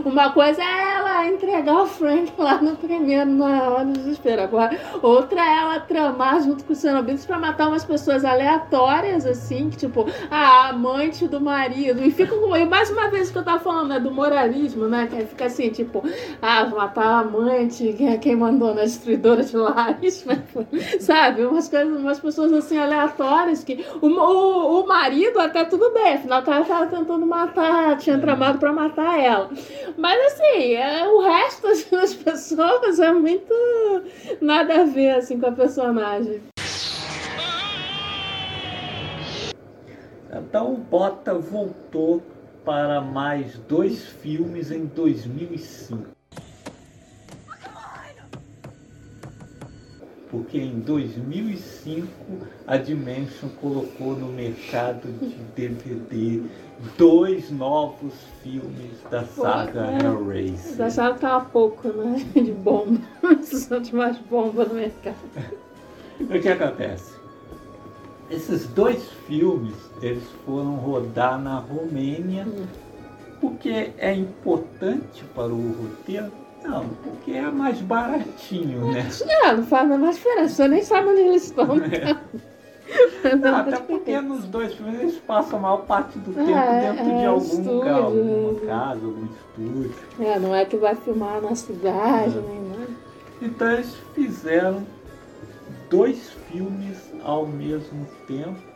uma 0.03 0.31
coisa 0.31 0.61
é 0.61 0.95
ela 0.95 1.27
entregar 1.27 1.81
o 1.81 1.85
Frank 1.85 2.33
lá 2.37 2.61
no 2.61 2.75
primeiro, 2.75 3.29
na 3.29 3.69
hora 3.69 3.85
do 3.85 3.93
desespero. 3.93 4.41
Agora, 4.41 4.77
outra 5.01 5.39
é 5.39 5.59
ela 5.59 5.79
tramar 5.79 6.41
junto 6.41 6.65
com 6.65 6.73
os 6.73 6.79
cenobitas 6.79 7.25
pra 7.25 7.39
matar 7.39 7.69
umas 7.69 7.85
pessoas 7.85 8.25
aleatórias, 8.25 9.25
assim, 9.25 9.69
que, 9.69 9.77
tipo, 9.77 10.05
a 10.29 10.69
amante 10.69 11.27
do 11.27 11.39
marido. 11.39 12.03
E 12.03 12.11
fica 12.11 12.35
com. 12.35 12.55
E 12.55 12.65
mais 12.65 12.89
uma 12.89 13.09
vez 13.09 13.31
que 13.31 13.37
eu 13.37 13.43
tava 13.43 13.59
falando, 13.59 13.89
né, 13.89 13.99
do 13.99 14.11
moralismo, 14.11 14.87
né? 14.87 15.07
Que 15.07 15.25
fica 15.25 15.45
assim, 15.45 15.69
tipo, 15.69 16.03
ah, 16.41 16.65
vou 16.65 16.79
matar 16.79 17.05
a 17.05 17.19
amante, 17.19 17.95
quem 18.21 18.35
mandou 18.35 18.73
na 18.75 18.81
destruidora 18.81 19.43
de 19.43 19.55
lares, 19.55 20.25
sabe? 20.99 21.45
Umas 21.45 21.69
coisas, 21.69 21.97
umas 21.97 22.19
pessoas 22.19 22.51
assim 22.51 22.80
aleatórias 22.81 23.63
que. 23.63 23.85
O, 24.01 24.07
o, 24.07 24.81
o 24.81 24.87
marido 24.87 25.39
até 25.39 25.63
tudo 25.65 25.91
bem, 25.91 26.13
afinal 26.13 26.43
tava, 26.43 26.65
tava 26.65 26.87
tentando 26.87 27.25
matar, 27.25 27.97
tinha 27.97 28.17
tramado 28.17 28.59
pra 28.59 28.73
matar 28.73 29.19
ela. 29.19 29.49
Mas 29.97 30.33
assim, 30.33 30.73
é, 30.73 31.07
o 31.07 31.21
resto 31.21 31.67
das 31.91 32.13
pessoas 32.13 32.99
é 32.99 33.11
muito 33.11 33.53
nada 34.41 34.81
a 34.81 34.85
ver 34.85 35.11
assim 35.11 35.39
com 35.39 35.47
a 35.47 35.51
personagem. 35.51 36.41
Então 40.33 40.73
o 40.73 40.77
Bota 40.77 41.33
voltou 41.33 42.21
para 42.63 43.01
mais 43.01 43.57
dois 43.67 44.05
filmes 44.05 44.71
em 44.71 44.85
2005. 44.85 46.20
Porque 50.31 50.57
em 50.57 50.79
2005 50.79 52.07
a 52.65 52.77
Dimension 52.77 53.49
colocou 53.59 54.15
no 54.15 54.27
mercado 54.27 55.11
de 55.19 55.35
DVD 55.53 56.41
dois 56.97 57.51
novos 57.51 58.13
filmes 58.41 58.93
da 59.11 59.25
saga 59.25 59.87
é. 59.87 60.05
Hellraiser. 60.05 60.57
Vocês 60.57 60.79
acharam 60.79 61.15
que 61.15 61.19
tava 61.19 61.45
pouco, 61.45 61.89
né? 61.89 62.25
De 62.33 62.51
bomba. 62.53 62.97
Precisam 63.19 63.81
de 63.81 63.93
mais 63.93 64.17
bomba 64.19 64.63
no 64.63 64.75
mercado. 64.75 65.15
O 66.21 66.39
que 66.39 66.47
acontece? 66.47 67.19
Esses 68.29 68.65
dois 68.67 69.03
filmes, 69.27 69.75
eles 70.01 70.23
foram 70.45 70.75
rodar 70.75 71.37
na 71.37 71.59
Romênia, 71.59 72.47
porque 73.41 73.91
é 73.97 74.13
importante 74.13 75.25
para 75.35 75.47
o 75.47 75.73
roteiro? 75.73 76.31
Não, 76.63 76.85
porque 77.03 77.31
é 77.31 77.49
mais 77.49 77.81
baratinho, 77.81 78.91
né? 78.91 79.07
É, 79.43 79.53
não 79.53 79.63
faz 79.65 79.83
a 79.83 79.97
menor 79.97 80.13
diferença. 80.13 80.55
Você 80.55 80.67
nem 80.67 80.83
sabe 80.83 81.09
onde 81.09 81.21
eles 81.21 81.43
estão. 81.45 81.67
Não, 83.41 83.55
até 83.55 83.79
porque 83.79 84.19
nos 84.19 84.43
dois 84.45 84.73
filmes 84.73 84.99
eles 84.99 85.17
passam 85.19 85.59
a 85.59 85.61
maior 85.61 85.85
parte 85.85 86.19
do 86.19 86.33
tempo 86.33 86.49
É, 86.49 86.91
dentro 86.93 87.09
é, 87.09 87.19
de 87.19 87.25
algum 87.25 87.45
estúdio. 87.45 87.71
lugar, 87.73 88.01
alguma 88.01 88.59
casa, 88.59 89.05
algum 89.05 89.25
estúdio. 89.25 89.93
É, 90.19 90.39
não 90.39 90.53
é 90.55 90.65
que 90.65 90.75
vai 90.75 90.95
filmar 90.95 91.41
na 91.41 91.55
cidade, 91.55 92.35
nem 92.35 92.61
nada. 92.69 92.91
Então 93.41 93.71
eles 93.71 93.95
fizeram 94.13 94.85
dois 95.89 96.31
filmes 96.49 96.97
ao 97.23 97.45
mesmo 97.45 98.05
tempo. 98.27 98.70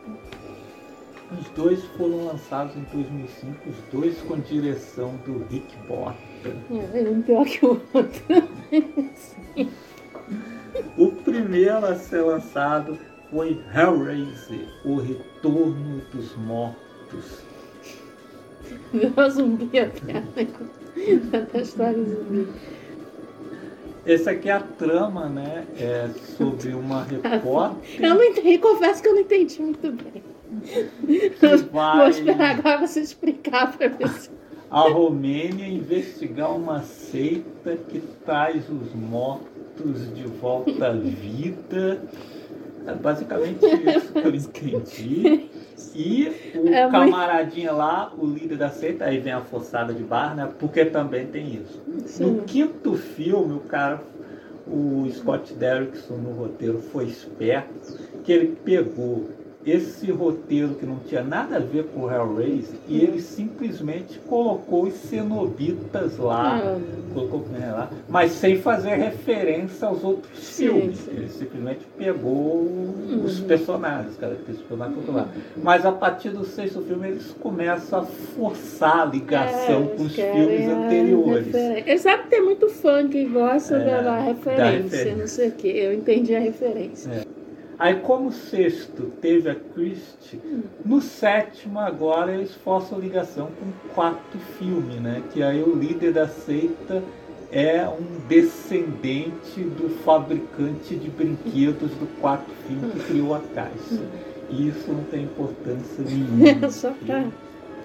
Os 1.32 1.48
dois 1.50 1.84
foram 1.96 2.26
lançados 2.26 2.76
em 2.76 2.82
2005, 2.92 3.68
os 3.68 3.76
dois 3.92 4.16
com 4.22 4.38
direção 4.38 5.16
do 5.26 5.44
Rick 5.50 5.76
Bota. 5.88 6.16
É, 6.94 7.08
um 7.08 7.20
pior 7.22 7.44
que 7.44 7.64
o 7.66 7.80
outro. 7.92 8.22
O 10.98 11.10
primeiro 11.10 11.86
a 11.86 11.94
ser 11.94 12.20
lançado 12.20 12.98
foi 13.30 13.58
Hellraiser, 13.74 14.68
O 14.84 14.96
Retorno 14.96 16.02
dos 16.12 16.36
Mortos. 16.36 17.40
Virou 18.92 19.30
zumbi 19.30 19.78
até? 19.78 20.18
Até 21.38 21.58
a 21.58 21.62
história 21.62 22.04
zumbi. 22.04 22.46
Esse 24.04 24.28
aqui 24.28 24.48
é 24.48 24.52
a 24.52 24.60
trama, 24.60 25.28
né? 25.28 25.66
É 25.78 26.08
sobre 26.36 26.74
uma 26.74 27.02
repórter. 27.08 28.04
Eu 28.04 28.14
não 28.14 28.22
entendi, 28.22 28.58
confesso 28.58 29.02
que 29.02 29.08
eu 29.08 29.14
não 29.14 29.20
entendi 29.20 29.62
muito 29.62 29.92
bem. 29.92 30.22
Vai 31.72 31.96
Vou 31.98 32.08
esperar 32.08 32.58
agora 32.58 32.86
você 32.86 33.00
explicar 33.00 33.76
pra 33.76 33.88
mim. 33.88 33.96
à 34.70 34.80
Romênia 34.80 35.66
investigar 35.66 36.54
uma 36.54 36.82
seita 36.82 37.76
que 37.88 38.00
traz 38.24 38.68
os 38.68 38.92
mortos 38.94 40.14
de 40.14 40.24
volta 40.24 40.88
à 40.88 40.92
vida. 40.92 42.00
É 42.86 42.94
basicamente 42.94 43.64
isso 43.66 44.12
que 44.12 44.64
eu 44.64 44.72
entendi. 44.74 45.50
E 45.94 46.28
o 46.54 46.68
É 46.68 46.82
muito- 46.82 46.90
camaradinha 46.92 47.72
lá, 47.72 48.12
o 48.16 48.26
líder 48.26 48.56
da 48.58 48.70
seita, 48.70 49.04
aí 49.06 49.18
vem 49.18 49.32
a 49.32 49.40
forçada 49.40 49.92
de 49.92 50.02
barra, 50.04 50.34
né? 50.34 50.52
Porque 50.58 50.84
também 50.84 51.26
tem 51.26 51.54
isso. 51.54 51.82
No 52.22 52.42
quinto 52.44 52.94
filme, 52.94 53.54
o 53.54 53.60
cara, 53.60 54.00
o 54.66 55.06
Scott 55.10 55.52
Derrickson 55.54 56.14
no 56.14 56.30
roteiro 56.32 56.78
foi 56.78 57.06
esperto, 57.06 57.98
que 58.24 58.32
ele 58.32 58.56
pegou 58.64 59.28
esse 59.66 60.10
roteiro 60.12 60.74
que 60.74 60.86
não 60.86 60.96
tinha 61.00 61.22
nada 61.24 61.56
a 61.56 61.58
ver 61.58 61.86
com 61.86 62.02
o 62.02 62.10
Hellraiser 62.10 62.76
e 62.88 63.00
ele 63.00 63.20
simplesmente 63.20 64.18
colocou 64.20 64.84
os 64.84 64.94
cenobitas 64.94 66.16
lá, 66.18 66.58
Ah. 66.62 66.78
colocou 67.12 67.40
né, 67.50 67.72
lá, 67.72 67.90
mas 68.08 68.30
sem 68.32 68.56
fazer 68.56 68.90
referência 68.94 69.88
aos 69.88 70.04
outros 70.04 70.38
Sim, 70.38 70.68
filmes. 70.68 70.98
sim. 70.98 71.10
Ele 71.16 71.28
simplesmente 71.28 71.80
pegou 71.98 72.68
os 73.24 73.40
personagens, 73.40 74.12
os 74.12 74.18
características 74.18 74.78
colocou 74.78 75.14
lá. 75.14 75.28
Mas 75.56 75.84
a 75.84 75.92
partir 75.92 76.30
do 76.30 76.44
sexto 76.44 76.80
filme 76.82 77.08
eles 77.08 77.34
começam 77.40 78.00
a 78.00 78.04
forçar 78.04 79.00
a 79.00 79.04
ligação 79.06 79.82
É, 79.92 79.96
com 79.96 80.02
os 80.04 80.14
filmes 80.14 80.68
anteriores. 80.68 81.46
referência. 81.46 81.90
Ele 81.90 81.98
sabe 81.98 82.22
que 82.24 82.28
tem 82.30 82.44
muito 82.44 82.68
fã 82.68 83.08
que 83.08 83.24
gosta 83.24 83.76
É, 83.76 83.84
da 83.84 84.00
da 84.02 84.18
referência, 84.20 84.82
referência. 84.82 85.16
não 85.16 85.26
sei 85.26 85.48
o 85.48 85.52
que. 85.52 85.68
Eu 85.68 85.92
entendi 85.94 86.34
a 86.36 86.40
referência. 86.40 87.26
Aí 87.78 87.96
como 87.96 88.28
o 88.28 88.32
sexto 88.32 89.12
teve 89.20 89.50
a 89.50 89.54
Christie, 89.54 90.40
no 90.84 91.00
sétimo 91.00 91.78
agora 91.78 92.32
eles 92.32 92.54
forçam 92.54 92.98
ligação 92.98 93.48
com 93.58 93.66
o 93.66 93.94
quarto 93.94 94.38
filme, 94.58 94.94
né? 94.94 95.22
Que 95.32 95.42
aí 95.42 95.62
o 95.62 95.74
líder 95.74 96.12
da 96.12 96.26
seita 96.26 97.02
é 97.52 97.86
um 97.86 98.26
descendente 98.26 99.60
do 99.60 99.90
fabricante 100.04 100.96
de 100.96 101.10
brinquedos 101.10 101.90
do 101.92 102.06
quarto 102.20 102.50
filme 102.66 102.90
que 102.92 103.00
criou 103.00 103.34
a 103.34 103.40
caixa. 103.54 104.02
E 104.48 104.68
isso 104.68 104.90
não 104.90 105.04
tem 105.04 105.24
importância 105.24 106.02
nenhuma. 106.08 106.70
Só 106.70 106.92
pra. 107.04 107.26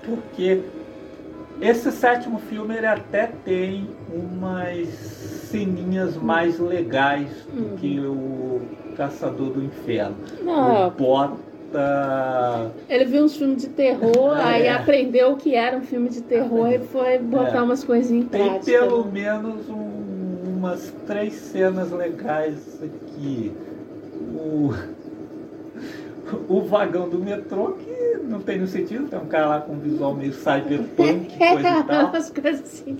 Porque 0.05 0.61
esse 1.61 1.91
sétimo 1.91 2.39
filme 2.39 2.75
ele 2.75 2.87
até 2.87 3.27
tem 3.27 3.89
umas 4.11 4.87
ceninhas 4.87 6.15
mais 6.15 6.57
legais 6.59 7.29
do 7.53 7.75
que 7.75 7.99
o 7.99 8.61
Caçador 8.91 9.49
do 9.51 9.63
Inferno. 9.63 10.15
Não, 10.41 10.87
O 10.87 10.91
Bota. 10.91 12.71
ele 12.89 13.05
viu 13.05 13.23
uns 13.23 13.35
filmes 13.35 13.61
de 13.61 13.69
terror, 13.69 14.37
É. 14.37 14.43
aí 14.43 14.67
aprendeu 14.69 15.31
o 15.31 15.35
que 15.37 15.55
era 15.55 15.77
um 15.77 15.81
filme 15.81 16.09
de 16.09 16.21
terror 16.21 16.71
e 16.71 16.79
foi 16.79 17.17
botar 17.19 17.57
É. 17.59 17.61
umas 17.61 17.83
coisinhas 17.83 18.25
em 18.25 18.27
Tem 18.29 18.45
prática. 18.49 18.71
pelo 18.79 19.05
menos 19.11 19.69
um- 19.69 20.57
umas 20.57 20.93
três 21.07 21.33
cenas 21.33 21.91
legais 21.91 22.79
aqui. 22.83 23.51
O, 24.35 24.71
o 26.49 26.61
vagão 26.61 27.09
do 27.09 27.19
metrô, 27.19 27.73
que 27.73 28.17
não 28.23 28.39
tem 28.39 28.55
nenhum 28.55 28.67
sentido, 28.67 29.07
tem 29.07 29.19
um 29.19 29.25
cara 29.25 29.47
lá 29.47 29.61
com 29.61 29.73
um 29.73 29.79
visual 29.79 30.13
meio 30.13 30.33
cyberpunk, 30.33 31.37
coisa 31.37 31.79
e 31.79 31.83
tal. 31.83 32.05
umas 32.09 32.29
coisas 32.29 32.61
assim. 32.61 32.97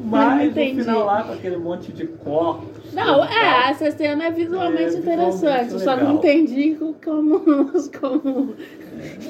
Mas 0.00 0.54
no 0.54 0.54
final 0.84 1.04
lá 1.04 1.22
com 1.24 1.32
aquele 1.32 1.56
monte 1.56 1.92
de 1.92 2.06
corpos. 2.06 2.92
Não, 2.92 3.24
é, 3.24 3.70
essa 3.70 3.90
cena 3.90 4.24
é 4.26 4.30
visualmente 4.30 4.96
É, 4.96 4.98
interessante. 4.98 5.78
Só 5.80 5.96
não 5.96 6.14
entendi 6.14 6.76
como, 7.04 7.40
como 8.00 8.54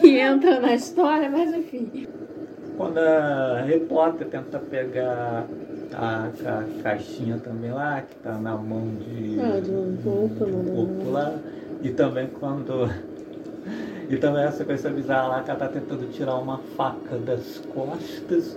que 0.00 0.18
entra 0.18 0.60
na 0.60 0.74
história, 0.74 1.30
mas 1.30 1.54
enfim. 1.54 2.06
Quando 2.76 2.98
a 2.98 3.62
repórter 3.62 4.28
tenta 4.28 4.58
pegar 4.58 5.46
a, 5.92 6.28
ca- 6.42 6.64
caixinha 6.82 7.38
também 7.38 7.72
lá, 7.72 8.02
que 8.02 8.14
tá 8.16 8.32
na 8.38 8.56
mão 8.56 8.86
de, 9.00 9.40
Ah, 9.40 9.60
de 9.60 9.70
um 9.70 9.94
de 9.96 10.08
um 10.08 10.86
né? 10.86 11.10
lá. 11.10 11.34
E 11.82 11.90
também 11.90 12.28
quando. 12.28 12.88
E 14.08 14.16
também 14.16 14.42
essa 14.42 14.64
coisa 14.64 14.90
bizarra 14.90 15.28
lá 15.28 15.42
que 15.42 15.50
ela 15.50 15.58
tá 15.58 15.68
tentando 15.68 16.10
tirar 16.10 16.36
uma 16.36 16.58
faca 16.76 17.16
das 17.18 17.62
costas, 17.74 18.56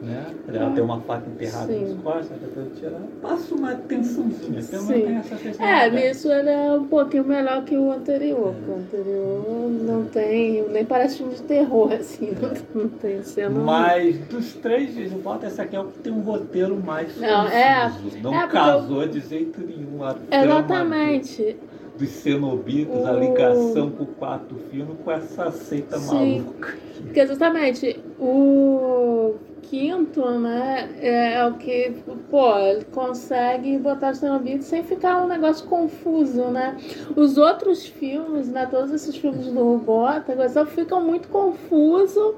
né? 0.00 0.26
Ela 0.48 0.70
tem 0.70 0.82
uma 0.82 1.00
faca 1.00 1.28
enterrada 1.28 1.66
Sim. 1.66 1.94
nas 1.94 2.02
costas, 2.02 2.30
ela 2.30 2.40
tá 2.40 2.46
tentando 2.46 2.74
tirar. 2.78 3.00
Passa 3.20 3.54
uma 3.54 3.74
tensãozinha, 3.74 4.62
Sim. 4.62 4.86
tem 4.86 5.16
essa. 5.16 5.62
É, 5.62 5.90
nisso 5.90 6.30
ele 6.32 6.48
é 6.48 6.72
um 6.72 6.86
pouquinho 6.86 7.24
melhor 7.24 7.64
que 7.64 7.76
o 7.76 7.90
anterior. 7.90 8.54
porque 8.54 8.70
O 8.70 8.76
anterior 8.76 9.70
não 9.82 10.04
tem. 10.06 10.68
Nem 10.68 10.84
parece 10.84 11.18
filme 11.18 11.34
de 11.34 11.42
terror, 11.42 11.92
assim. 11.98 12.32
Não, 12.40 12.82
não 12.82 12.88
tem 12.88 13.22
cena. 13.22 13.58
Mas 13.60 14.18
dos 14.26 14.54
três 14.54 14.94
de 14.94 15.06
Volta, 15.08 15.46
essa 15.46 15.62
aqui 15.62 15.76
é 15.76 15.80
o 15.80 15.84
que 15.86 15.98
tem 15.98 16.12
um 16.12 16.20
roteiro 16.20 16.76
mais 16.76 17.16
Não, 17.20 17.46
é-. 17.46 17.92
Não 18.22 18.34
é 18.34 18.46
casou 18.48 19.06
de 19.06 19.20
jeito 19.20 19.60
nenhum 19.60 19.98
trama 19.98 20.18
Exatamente. 20.30 21.56
Dos 21.98 22.08
cenobitas, 22.08 23.04
a 23.04 23.12
ligação 23.12 23.90
com 23.90 24.04
o 24.04 24.06
quarto 24.06 24.54
filme 24.70 24.94
com 25.04 25.10
essa 25.10 25.50
seita 25.50 25.98
Sim. 25.98 26.40
maluca. 26.40 26.74
Porque 27.02 27.26
justamente 27.26 28.00
o 28.18 29.34
quinto, 29.62 30.28
né, 30.38 30.90
é 31.00 31.46
o 31.46 31.54
que, 31.54 31.94
pô, 32.30 32.58
ele 32.58 32.84
consegue 32.86 33.78
botar 33.78 34.12
os 34.12 34.18
cenobitas 34.18 34.66
sem 34.66 34.82
ficar 34.82 35.24
um 35.24 35.26
negócio 35.26 35.66
confuso, 35.66 36.44
né? 36.48 36.76
Os 37.16 37.38
outros 37.38 37.86
filmes, 37.86 38.48
né, 38.48 38.66
todos 38.70 38.92
esses 38.92 39.16
filmes 39.16 39.46
do 39.46 39.78
Bota, 39.78 40.48
só 40.48 40.66
ficam 40.66 41.00
muito 41.00 41.28
confusos. 41.28 42.34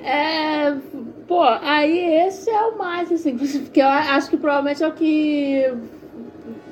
É, 0.00 0.76
pô, 1.26 1.42
aí 1.42 2.26
esse 2.26 2.50
é 2.50 2.62
o 2.66 2.76
mais, 2.76 3.10
assim, 3.10 3.36
porque 3.64 3.80
eu 3.80 3.88
acho 3.88 4.28
que 4.28 4.36
provavelmente 4.36 4.84
é 4.84 4.88
o 4.88 4.92
que 4.92 5.72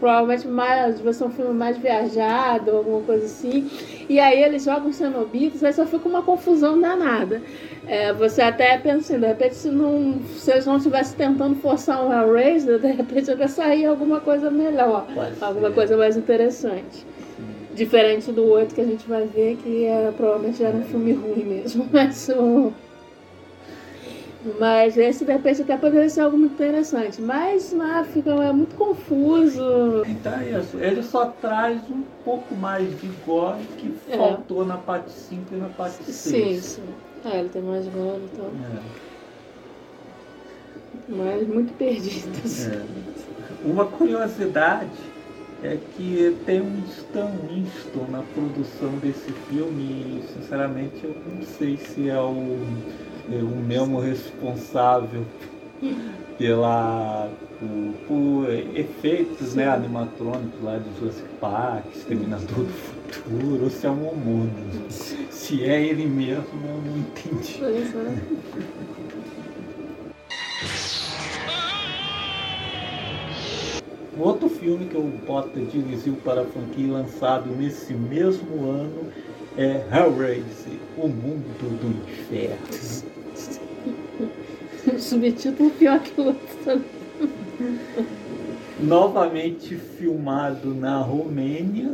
provavelmente 0.05 0.47
mais, 0.47 1.01
vai 1.01 1.15
ser 1.15 1.25
um 1.25 1.31
filme 1.31 1.55
mais 1.55 1.79
viajado, 1.79 2.71
alguma 2.73 3.01
coisa 3.01 3.25
assim. 3.25 3.71
E 4.07 4.21
aí 4.21 4.43
eles 4.43 4.63
jogam 4.63 4.93
cenobitas, 4.93 5.65
aí 5.65 5.73
só 5.73 5.87
fica 5.87 6.07
uma 6.07 6.21
confusão 6.21 6.79
danada. 6.79 7.41
É, 7.87 8.13
você 8.13 8.43
até 8.43 8.77
pensa 8.77 8.99
assim, 8.99 9.19
de 9.19 9.27
repente, 9.27 9.55
se, 9.55 9.71
não, 9.71 10.21
se 10.37 10.51
eles 10.51 10.67
não 10.67 10.77
estivessem 10.77 11.17
tentando 11.17 11.55
forçar 11.55 12.05
um 12.05 12.13
Hellraiser, 12.13 12.79
de 12.79 12.89
repente 12.89 13.31
até 13.31 13.49
sair 13.49 13.87
alguma 13.87 14.21
coisa 14.21 14.51
melhor, 14.51 15.07
Pode 15.15 15.37
alguma 15.41 15.69
ser. 15.69 15.75
coisa 15.75 15.97
mais 15.97 16.19
interessante. 16.19 17.07
Diferente 17.75 18.31
do 18.31 18.45
outro 18.45 18.75
que 18.75 18.83
a 18.83 18.85
gente 18.85 19.09
vai 19.09 19.25
ver, 19.25 19.57
que 19.57 19.87
era, 19.87 20.13
provavelmente 20.13 20.63
era 20.63 20.77
um 20.77 20.85
filme 20.85 21.13
ruim 21.15 21.45
mesmo. 21.45 21.89
Mas, 21.91 22.29
o... 22.29 22.75
mas 24.61 24.97
esse 24.97 25.25
de 25.25 25.33
repente 25.33 25.63
até 25.63 25.77
poderia 25.77 26.09
ser 26.09 26.21
algo 26.21 26.37
muito 26.37 26.53
interessante. 26.55 27.21
Mas 27.23 27.73
né, 27.73 28.07
fica 28.13 28.31
é 28.31 28.53
muito 28.53 28.75
confuso. 28.77 30.03
Então 30.07 30.33
é 30.35 30.59
isso. 30.61 30.79
Ele 30.79 31.03
só 31.03 31.27
traz 31.27 31.81
um 31.91 32.03
pouco 32.25 32.55
mais 32.55 32.89
de 33.01 33.09
gore 33.27 33.63
que 33.79 33.95
É. 34.11 34.17
faltou 34.17 34.65
na 34.65 34.77
parte 34.77 35.11
5 35.13 35.43
e 35.53 35.57
na 35.57 35.69
parte 35.69 36.03
6. 36.05 36.15
Sim, 36.15 36.61
sim. 36.61 36.83
Ah, 37.25 37.37
ele 37.39 37.49
tem 37.49 37.63
mais 37.63 37.87
gore 37.87 38.21
e 38.33 38.37
tal. 38.37 38.51
Mas 41.09 41.47
muito 41.49 41.73
perdido. 41.77 42.31
assim. 42.45 42.71
É. 42.73 42.85
Uma 43.65 43.87
curiosidade 43.87 44.91
é 45.63 45.79
que 45.97 46.37
tem 46.45 46.61
um 46.61 46.83
Stan 46.87 47.31
Winston 47.49 48.07
na 48.11 48.23
produção 48.35 48.91
desse 49.01 49.33
filme 49.49 49.83
e 49.83 50.25
sinceramente 50.35 51.01
eu 51.03 51.17
não 51.35 51.43
sei 51.43 51.79
se 51.79 52.11
é 52.11 52.21
o, 52.21 52.59
é 53.14 53.14
o 53.29 53.63
mesmo 53.63 54.01
responsável 54.01 55.25
pela 56.39 57.31
por, 57.59 57.95
por 58.07 58.53
efeitos 58.75 59.55
né, 59.55 59.69
animatrônicos 59.69 60.63
lá 60.63 60.79
de 60.79 60.99
Jurassic 60.99 61.29
Park, 61.41 61.85
Exterminador 61.95 62.65
do 62.65 62.73
Futuro, 62.73 63.65
ou 63.65 63.71
se 63.71 63.87
é 63.87 63.91
um 63.91 64.09
homônimo. 64.09 64.91
Se 64.91 65.65
é 65.65 65.85
ele 65.85 66.07
mesmo, 66.07 66.45
eu 66.53 66.83
não 66.83 66.99
entendi. 66.99 67.57
Pois 67.59 67.95
é. 67.95 68.15
Outro 74.17 74.49
filme 74.49 74.87
que 74.87 74.97
o 74.97 75.03
Bota 75.27 75.61
dirigiu 75.61 76.15
para 76.25 76.43
a 76.43 76.45
franquia 76.45 76.93
lançado 76.93 77.51
nesse 77.51 77.93
mesmo 77.93 78.71
ano 78.71 79.13
é 79.57 79.85
Hellraiser, 79.93 80.79
O 80.97 81.09
Mundo 81.09 81.59
do 81.59 81.89
Inferno. 82.11 83.14
Subtítulo 84.99 85.71
pior 85.71 86.01
que 86.01 86.21
o 86.21 86.27
outro 86.27 86.85
novamente 88.85 89.77
filmado 89.77 90.75
na 90.75 90.99
Romênia. 91.01 91.93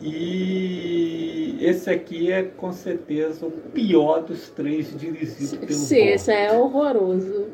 E 0.00 1.56
esse 1.60 1.88
aqui 1.90 2.30
é 2.30 2.42
com 2.42 2.72
certeza 2.72 3.46
o 3.46 3.50
pior 3.50 4.22
dos 4.22 4.50
três 4.50 4.94
dirigido 4.96 5.58
pelo 5.58 5.72
Sim, 5.72 6.08
esse 6.08 6.30
é 6.30 6.52
horroroso. 6.52 7.46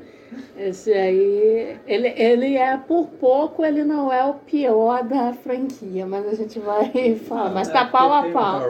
Esse 0.57 0.93
aí, 0.93 1.77
ele, 1.87 2.09
ele 2.09 2.57
é 2.57 2.77
por 2.77 3.09
pouco, 3.09 3.65
ele 3.65 3.85
não 3.85 4.13
é 4.13 4.25
o 4.25 4.35
pior 4.35 5.03
da 5.03 5.33
franquia, 5.33 6.07
mas 6.07 6.27
a 6.27 6.35
gente 6.35 6.59
vai 6.59 7.15
falar. 7.27 7.51
Mas 7.51 7.69
tá 7.69 7.87
pau 7.87 8.13
a 8.13 8.31
pau. 8.31 8.63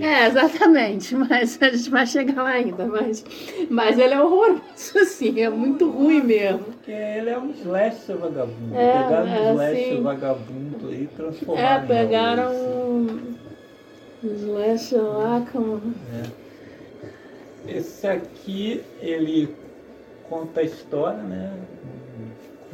É, 0.00 0.26
exatamente, 0.26 1.14
mas 1.16 1.58
a 1.60 1.68
gente 1.70 1.90
vai 1.90 2.06
chegar 2.06 2.42
lá 2.42 2.50
ainda. 2.50 2.86
Mas, 2.86 3.24
mas 3.68 3.98
ele 3.98 4.14
é 4.14 4.22
horroroso, 4.22 4.62
assim, 4.98 5.40
é 5.40 5.50
muito 5.50 5.90
ruim 5.90 6.22
mesmo. 6.22 6.60
Porque 6.60 6.92
ele 6.92 7.30
é 7.30 7.38
um 7.38 7.50
slasher 7.50 8.16
vagabundo. 8.16 8.74
É, 8.74 8.92
pegaram 8.92 9.26
um 9.26 9.52
slasher 9.52 9.92
assim, 9.92 10.02
vagabundo 10.02 10.94
e 10.94 11.06
transformaram. 11.08 11.68
É, 11.68 11.86
pegaram 11.86 12.52
um 12.52 13.34
slasher 14.22 15.02
lá 15.02 15.44
com. 15.52 15.80
É. 16.14 16.44
Esse 17.66 18.06
aqui, 18.06 18.82
ele 19.00 19.63
conta 20.28 20.60
a 20.60 20.62
história, 20.62 21.22
né? 21.22 21.52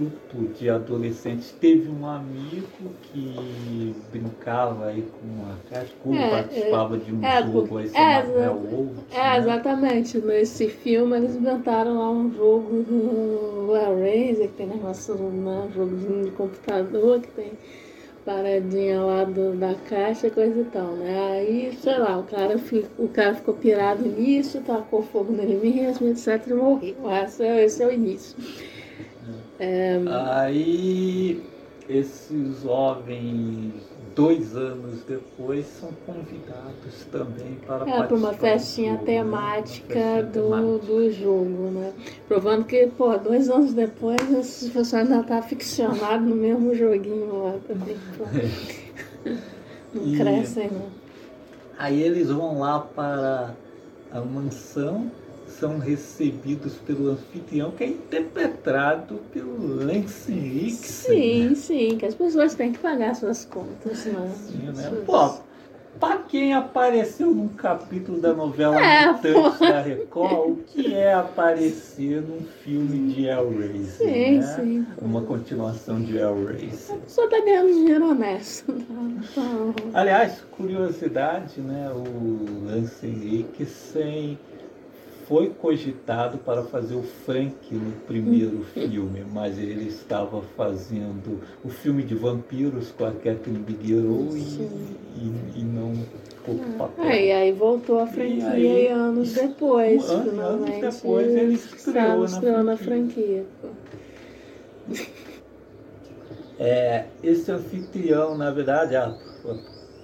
Um 0.01 0.05
grupo 0.05 0.55
de 0.55 0.71
adolescentes 0.71 1.53
teve 1.61 1.91
um 1.91 2.07
amigo 2.07 2.91
que 3.03 3.95
brincava 4.11 4.87
aí 4.87 5.03
com 5.03 5.51
a 5.51 5.75
cascura, 5.75 6.19
é, 6.19 6.31
participava 6.31 6.97
é, 6.97 6.99
de 6.99 7.15
um 7.15 7.25
é, 7.25 7.43
jogo 7.43 7.79
aí 7.79 7.89
chamado 7.89 8.39
é, 8.39 8.49
Wolves, 8.49 8.99
é, 9.13 9.17
né? 9.19 9.39
exatamente. 9.39 10.19
Nesse 10.19 10.69
filme 10.69 11.17
eles 11.17 11.37
inventaram 11.37 11.99
lá 11.99 12.11
um 12.11 12.33
jogo 12.33 12.83
do 12.83 13.77
Hellraiser, 13.77 14.49
que 14.49 14.55
tem 14.55 14.67
negócio, 14.67 15.15
né, 15.17 15.69
um 15.69 15.73
jogozinho 15.73 16.25
de 16.25 16.31
computador 16.31 17.21
que 17.21 17.29
tem 17.33 17.53
paradinha 18.25 19.01
lá 19.01 19.25
do, 19.25 19.57
da 19.57 19.75
caixa, 19.89 20.31
coisa 20.31 20.61
e 20.61 20.65
tal, 20.65 20.93
né? 20.97 21.33
Aí, 21.33 21.73
sei 21.81 21.99
lá, 21.99 22.19
o 22.19 22.25
cara, 22.25 22.57
o 22.99 23.09
cara 23.09 23.35
ficou 23.35 23.55
pirado 23.55 24.07
nisso, 24.07 24.61
tacou 24.61 25.03
fogo 25.03 25.33
nele 25.33 25.57
mesmo, 25.57 26.09
etc, 26.09 26.47
e 26.47 26.55
morreu. 26.55 26.97
Esse 27.25 27.45
é, 27.45 27.65
esse 27.65 27.83
é 27.83 27.87
o 27.87 27.93
início. 27.93 28.37
É... 29.59 29.99
Aí, 30.29 31.43
esses 31.89 32.63
jovens 32.63 33.75
dois 34.21 34.55
anos 34.55 35.03
depois, 35.05 35.67
são 35.67 35.91
convidados 36.05 37.05
também 37.11 37.57
para 37.67 37.89
é, 37.89 38.03
para 38.07 38.15
uma 38.15 38.35
festinha 38.35 38.99
temática, 38.99 39.95
né? 39.95 40.23
do, 40.23 40.79
do 40.79 41.11
jogo, 41.11 41.71
né? 41.71 41.93
Provando 42.29 42.65
que, 42.65 42.87
pô, 42.87 43.17
dois 43.17 43.49
anos 43.49 43.73
depois, 43.73 44.21
esses 44.31 44.69
pessoas 44.69 45.11
ainda 45.11 45.23
tá 45.23 45.41
ficcionado 45.41 46.23
no 46.25 46.37
mesmo 46.37 46.75
joguinho 46.75 47.45
lá 47.45 47.59
também. 47.67 47.97
Não 49.95 50.07
e, 50.07 50.19
crescem, 50.19 50.71
né? 50.71 50.87
Aí 51.79 52.03
eles 52.03 52.29
vão 52.29 52.61
lá 52.61 52.79
para 52.79 53.55
a 54.13 54.21
mansão 54.21 55.11
são 55.61 55.79
recebidos 55.79 56.75
pelo 56.87 57.11
anfitrião, 57.11 57.71
que 57.71 57.85
é 57.85 57.89
interpretado 57.89 59.21
pelo 59.31 59.85
Lance 59.85 60.33
Nixon. 60.33 60.83
Sim, 60.83 61.49
né? 61.51 61.55
sim, 61.55 61.99
que 61.99 62.07
as 62.07 62.15
pessoas 62.15 62.55
têm 62.55 62.73
que 62.73 62.79
pagar 62.79 63.15
suas 63.15 63.45
contas, 63.45 64.07
né? 64.07 64.33
Sim, 64.35 64.73
né? 64.75 65.03
Pô, 65.05 65.35
pra 66.01 66.17
quem 66.17 66.55
apareceu 66.55 67.31
num 67.31 67.49
capítulo 67.49 68.19
da 68.19 68.33
novela 68.33 68.81
é, 68.83 69.13
Mutantes 69.13 69.59
da 69.59 69.83
Record, 69.83 70.51
o 70.51 70.57
que 70.67 70.95
é 70.95 71.13
aparecer 71.13 72.23
num 72.23 72.41
filme 72.65 73.13
de 73.13 73.27
Hellraiser? 73.27 74.09
Sim, 74.09 74.39
né? 74.39 74.43
sim. 74.43 74.87
Uma 75.03 75.21
continuação 75.21 76.01
de 76.01 76.17
Hellraiser. 76.17 76.97
A 76.97 76.99
pessoa 77.01 77.29
tá 77.29 77.39
ganhando 77.41 77.69
dinheiro 77.69 78.09
honesto. 78.09 78.73
Tá? 79.35 79.43
Aliás, 79.93 80.43
curiosidade, 80.53 81.61
né? 81.61 81.91
O 81.91 82.65
Lance 82.67 83.07
Nixon 83.07 84.39
foi 85.31 85.51
cogitado 85.51 86.39
para 86.39 86.65
fazer 86.65 86.97
o 86.97 87.05
Frank 87.05 87.73
no 87.73 87.93
primeiro 88.05 88.65
filme, 88.75 89.25
mas 89.33 89.57
ele 89.57 89.89
estava 89.89 90.43
fazendo 90.57 91.41
o 91.65 91.69
filme 91.69 92.03
de 92.03 92.17
vampiros 92.17 92.91
com 92.91 93.05
a 93.05 93.13
Catherine 93.13 93.61
Bigelow 93.61 94.37
e, 94.37 94.41
e, 94.41 95.61
e, 95.61 95.63
não 95.63 95.93
papel. 96.77 97.05
É, 97.05 97.27
e 97.27 97.33
aí 97.33 97.53
voltou 97.53 98.01
a 98.01 98.09
franquia 98.09 98.49
aí, 98.51 98.89
anos 98.89 99.33
depois. 99.33 100.11
Um, 100.11 100.41
anos 100.41 100.81
depois 100.81 101.29
ele 101.29 101.55
estreou, 101.55 102.25
estreou 102.25 102.65
na, 102.65 102.77
franquia. 102.77 103.45
Na 104.89 104.95
franquia. 104.97 105.11
É, 106.59 107.05
esse 107.23 107.53
anfitrião, 107.53 108.37
na 108.37 108.51
verdade, 108.51 108.97
a, 108.97 109.17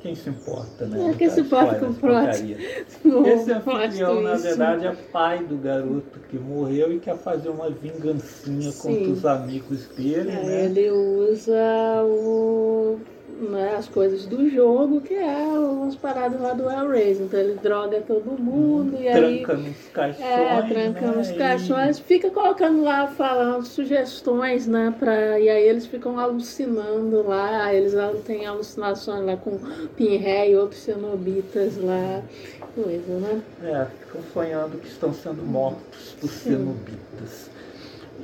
quem 0.06 0.14
se 0.14 0.30
importa, 0.30 0.86
né? 0.86 1.10
É, 1.10 1.14
quem 1.14 1.28
se 1.28 1.40
importa 1.40 1.74
com 1.80 1.86
o 1.86 1.94
plot. 1.94 2.52
Esse 3.26 3.52
anfitrião, 3.52 4.22
na 4.22 4.36
verdade, 4.36 4.86
é 4.86 4.92
pai 4.92 5.42
do 5.44 5.56
garoto 5.56 6.20
que 6.30 6.38
morreu 6.38 6.92
e 6.92 7.00
quer 7.00 7.16
fazer 7.16 7.48
uma 7.48 7.68
vingancinha 7.70 8.70
Sim. 8.70 8.94
contra 8.94 9.12
os 9.12 9.26
amigos 9.26 9.88
dele, 9.88 10.30
é, 10.30 10.44
né? 10.44 10.64
Ele 10.66 10.90
usa 10.90 12.04
o 12.04 13.00
né, 13.38 13.74
as 13.76 13.88
coisas 13.88 14.26
do 14.26 14.48
jogo, 14.48 15.00
que 15.00 15.14
é 15.14 15.46
umas 15.46 15.94
paradas 15.94 16.40
lá 16.40 16.52
do 16.52 16.70
Hellraiser. 16.70 17.26
Então 17.26 17.38
ele 17.38 17.58
droga 17.62 18.00
todo 18.00 18.40
mundo 18.40 18.96
hum, 18.96 19.00
e 19.00 19.08
aí. 19.08 19.42
Tranca 19.42 19.54
nos 19.54 19.88
caixões. 19.92 20.26
É, 20.26 20.62
tranca 20.62 21.00
né? 21.00 21.16
nos 21.16 21.30
caixões, 21.32 21.98
fica 21.98 22.30
colocando 22.30 22.82
lá, 22.82 23.06
falando 23.06 23.64
sugestões, 23.64 24.66
né? 24.66 24.94
Pra, 24.98 25.38
e 25.38 25.48
aí 25.48 25.68
eles 25.68 25.86
ficam 25.86 26.18
alucinando 26.18 27.26
lá, 27.26 27.72
eles 27.72 27.94
têm 28.24 28.46
alucinações 28.46 29.24
lá 29.24 29.36
com 29.36 29.58
Pinhead 29.96 30.50
e 30.50 30.56
outros 30.56 30.80
cenobitas 30.80 31.76
lá. 31.76 32.22
Coisa, 32.74 33.18
né? 33.18 33.42
É, 33.62 33.86
ficam 34.04 34.20
sonhando 34.32 34.78
que 34.78 34.88
estão 34.88 35.12
sendo 35.12 35.42
mortos 35.42 36.14
por 36.20 36.28
Sim. 36.28 36.50
cenobitas. 36.50 37.50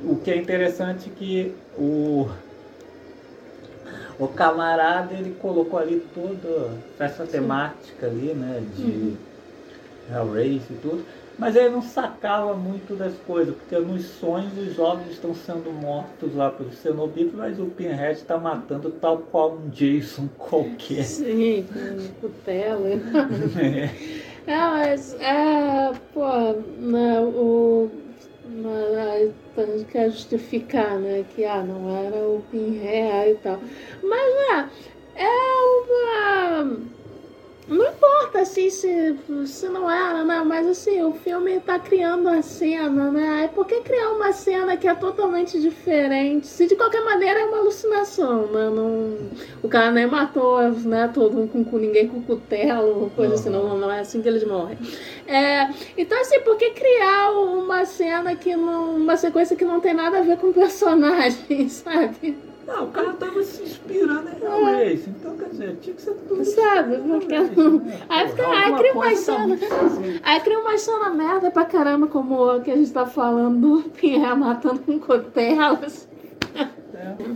O 0.03 0.17
que 0.17 0.31
é 0.31 0.37
interessante 0.37 1.09
é 1.09 1.17
que 1.17 1.55
o 1.77 2.27
o 4.23 4.27
camarada 4.29 5.13
ele 5.13 5.35
colocou 5.41 5.79
ali 5.79 6.05
toda 6.13 6.71
essa 6.99 7.25
temática 7.25 8.07
ali, 8.07 8.33
né? 8.33 8.63
De 8.75 8.83
uhum. 8.83 9.17
Hellraiser 10.11 10.71
e 10.71 10.75
tudo. 10.81 11.05
Mas 11.37 11.55
ele 11.55 11.69
não 11.69 11.81
sacava 11.81 12.53
muito 12.53 12.95
das 12.95 13.13
coisas, 13.25 13.55
porque 13.55 13.75
nos 13.79 14.05
sonhos 14.05 14.55
os 14.55 14.75
jovens 14.75 15.13
estão 15.13 15.33
sendo 15.33 15.71
mortos 15.71 16.35
lá 16.35 16.51
pelos 16.51 16.75
cenobitas, 16.75 17.33
mas 17.33 17.59
o 17.59 17.65
Pinhead 17.65 18.19
está 18.19 18.37
matando 18.37 18.91
tal 18.91 19.17
qual 19.17 19.53
um 19.53 19.69
Jason 19.69 20.27
qualquer. 20.37 21.03
Sim, 21.03 21.65
com 22.21 22.29
tela. 22.45 22.87
é. 23.57 23.89
é, 24.45 24.57
mas 24.57 25.15
é, 25.19 25.91
pô, 26.13 26.27
né, 26.79 27.19
o 27.19 27.89
mas 28.61 29.83
quer 29.85 30.09
justificar, 30.09 30.99
né? 30.99 31.25
Que 31.35 31.45
ah, 31.45 31.63
não 31.63 31.89
era 31.89 32.17
o 32.17 32.43
Pinhead 32.51 33.31
e 33.31 33.35
tal. 33.35 33.59
Mas 34.01 34.69
é, 35.15 35.23
é 35.23 35.29
uma 35.87 36.77
não 37.67 37.87
importa 37.87 38.39
assim 38.39 38.69
se, 38.69 39.15
se 39.45 39.69
não 39.69 39.89
era, 39.89 40.23
né? 40.23 40.43
Mas 40.45 40.67
assim, 40.67 41.01
o 41.01 41.13
filme 41.13 41.59
tá 41.59 41.79
criando 41.79 42.27
a 42.27 42.41
cena, 42.41 43.09
né? 43.11 43.41
Aí 43.41 43.47
por 43.49 43.65
que 43.65 43.81
criar 43.81 44.11
uma 44.11 44.31
cena 44.33 44.75
que 44.75 44.87
é 44.87 44.93
totalmente 44.93 45.59
diferente? 45.59 46.47
Se 46.47 46.67
de 46.67 46.75
qualquer 46.75 47.03
maneira 47.03 47.39
é 47.39 47.45
uma 47.45 47.59
alucinação, 47.59 48.47
né? 48.47 48.69
Não, 48.69 49.17
o 49.61 49.69
cara 49.69 49.91
nem 49.91 50.07
matou, 50.07 50.61
né? 50.71 51.09
Todo 51.13 51.47
com, 51.47 51.63
com 51.63 51.77
ninguém 51.77 52.07
com 52.07 52.21
cutelo, 52.21 53.11
coisa 53.15 53.33
uhum. 53.33 53.39
assim, 53.39 53.49
não, 53.49 53.77
não 53.77 53.91
é 53.91 53.99
assim 53.99 54.21
que 54.21 54.27
eles 54.27 54.43
morrem. 54.43 54.77
É, 55.25 55.69
então 55.97 56.19
assim, 56.19 56.39
por 56.41 56.57
que 56.57 56.71
criar 56.71 57.31
uma 57.31 57.85
cena 57.85 58.35
que 58.35 58.55
não. 58.55 58.95
uma 58.97 59.15
sequência 59.15 59.55
que 59.55 59.65
não 59.65 59.79
tem 59.79 59.93
nada 59.93 60.19
a 60.19 60.21
ver 60.21 60.37
com 60.37 60.47
o 60.47 60.53
personagem, 60.53 61.67
sabe? 61.69 62.52
Não, 62.65 62.85
o 62.85 62.91
cara 62.91 63.13
tava 63.13 63.43
se 63.43 63.63
inspirando 63.63 64.29
em 64.29 64.43
Hellraiser. 64.43 65.09
Então, 65.09 65.37
quer 65.37 65.49
dizer, 65.49 65.77
tinha 65.81 65.95
que 65.95 66.01
ser 66.01 66.13
tudo 66.27 66.45
Sabe? 66.45 66.97
Porque... 66.97 67.39
Né? 67.39 67.99
Aí, 68.09 68.29
fica, 68.29 68.47
aí 68.47 68.73
cria 68.75 68.93
uma 68.93 69.15
cena. 69.15 69.59
Aí 70.23 70.39
cria 70.39 70.59
uma 70.59 70.77
cena 70.77 71.09
merda 71.09 71.51
pra 71.51 71.65
caramba, 71.65 72.07
como 72.07 72.55
o 72.55 72.61
que 72.61 72.71
a 72.71 72.75
gente 72.75 72.91
tá 72.91 73.05
falando 73.05 73.59
do 73.59 73.89
Pinhé 73.89 74.33
matando 74.33 74.79
com 74.79 74.99
cotelas. 74.99 76.07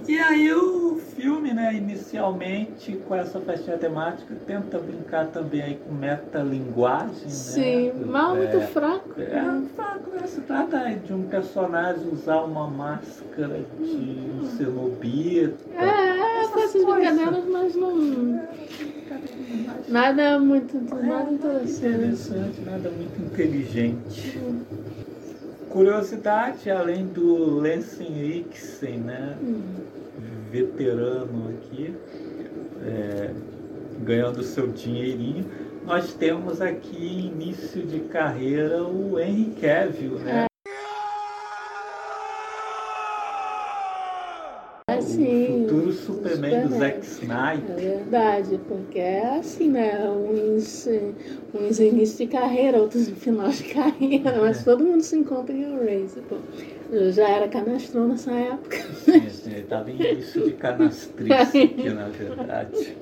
E 0.08 0.20
aí 0.20 0.54
o 0.54 0.98
filme, 1.16 1.54
né, 1.54 1.74
inicialmente 1.74 2.94
com 3.08 3.16
essa 3.16 3.40
festinha 3.40 3.78
temática, 3.78 4.36
tenta 4.46 4.78
brincar 4.80 5.28
também 5.28 5.62
aí 5.62 5.76
com 5.76 5.94
metalinguagem, 5.94 7.24
né? 7.24 7.30
Sim, 7.30 7.88
né? 7.88 8.06
mas 8.06 8.38
é, 8.38 8.38
muito 8.38 8.68
fraco. 8.72 9.22
É 9.22 9.62
fraco, 9.76 10.10
né? 10.12 10.28
Se 10.28 10.42
trata 10.42 10.90
de 10.96 11.14
um 11.14 11.24
personagem 11.24 12.08
usar 12.12 12.42
uma 12.44 12.68
máscara 12.68 13.60
de 13.80 14.32
um 14.32 14.46
cenobita. 14.58 15.58
É, 15.76 15.86
é 15.86 16.42
essas 16.42 16.74
brincadeiras, 16.74 17.46
mas 17.50 17.76
não. 17.76 18.36
É, 18.36 18.48
nada 19.88 20.40
muito 20.40 20.78
nada 20.96 21.32
interessante. 21.32 21.96
interessante, 21.96 22.62
nada 22.62 22.90
muito 22.90 23.22
inteligente. 23.22 24.40
Curiosidade, 25.70 26.70
além 26.70 27.06
do 27.06 27.60
Lensen 27.60 28.08
Ixen, 28.40 28.98
né? 29.00 29.38
Hum. 29.42 29.62
Veterano 30.50 31.50
aqui, 31.50 31.94
é, 32.86 33.32
ganhando 34.00 34.42
seu 34.44 34.68
dinheirinho, 34.68 35.46
nós 35.86 36.14
temos 36.14 36.62
aqui 36.62 37.32
início 37.34 37.82
de 37.82 38.00
carreira 38.02 38.84
o 38.84 39.20
Henry 39.20 39.56
Cavill, 39.62 40.20
né? 40.20 40.46
É, 44.90 45.02
sim. 45.02 45.57
Futuro 46.06 46.30
Superman, 46.30 46.62
do 46.68 46.74
Superman. 46.74 46.80
Zack 46.80 46.98
É 46.98 47.02
Snyder. 47.24 47.76
verdade, 47.76 48.60
porque 48.68 49.00
é 49.00 49.38
assim, 49.40 49.70
né? 49.70 50.10
Uns, 50.10 50.88
uns 51.54 51.80
início 51.80 52.26
de 52.26 52.32
carreira, 52.32 52.80
outros 52.80 53.10
final 53.10 53.50
de 53.50 53.64
carreira, 53.64 54.30
É. 54.32 54.40
mas 54.40 54.64
todo 54.64 54.84
mundo 54.84 55.02
se 55.02 55.16
encontra 55.18 55.54
em 55.56 55.64
Hellraiser. 55.64 56.24
Pô. 56.24 56.36
Eu 56.92 57.12
já 57.12 57.28
era 57.28 57.48
canastrão 57.50 58.08
nessa 58.08 58.32
época. 58.32 58.78
Sim, 59.04 59.52
ele 59.52 59.60
estava 59.62 59.92
em 59.92 59.96
início 59.96 60.44
de 60.46 60.52
canastrice 60.54 61.62
aqui, 61.62 61.90
na 61.90 62.08
verdade. 62.08 62.96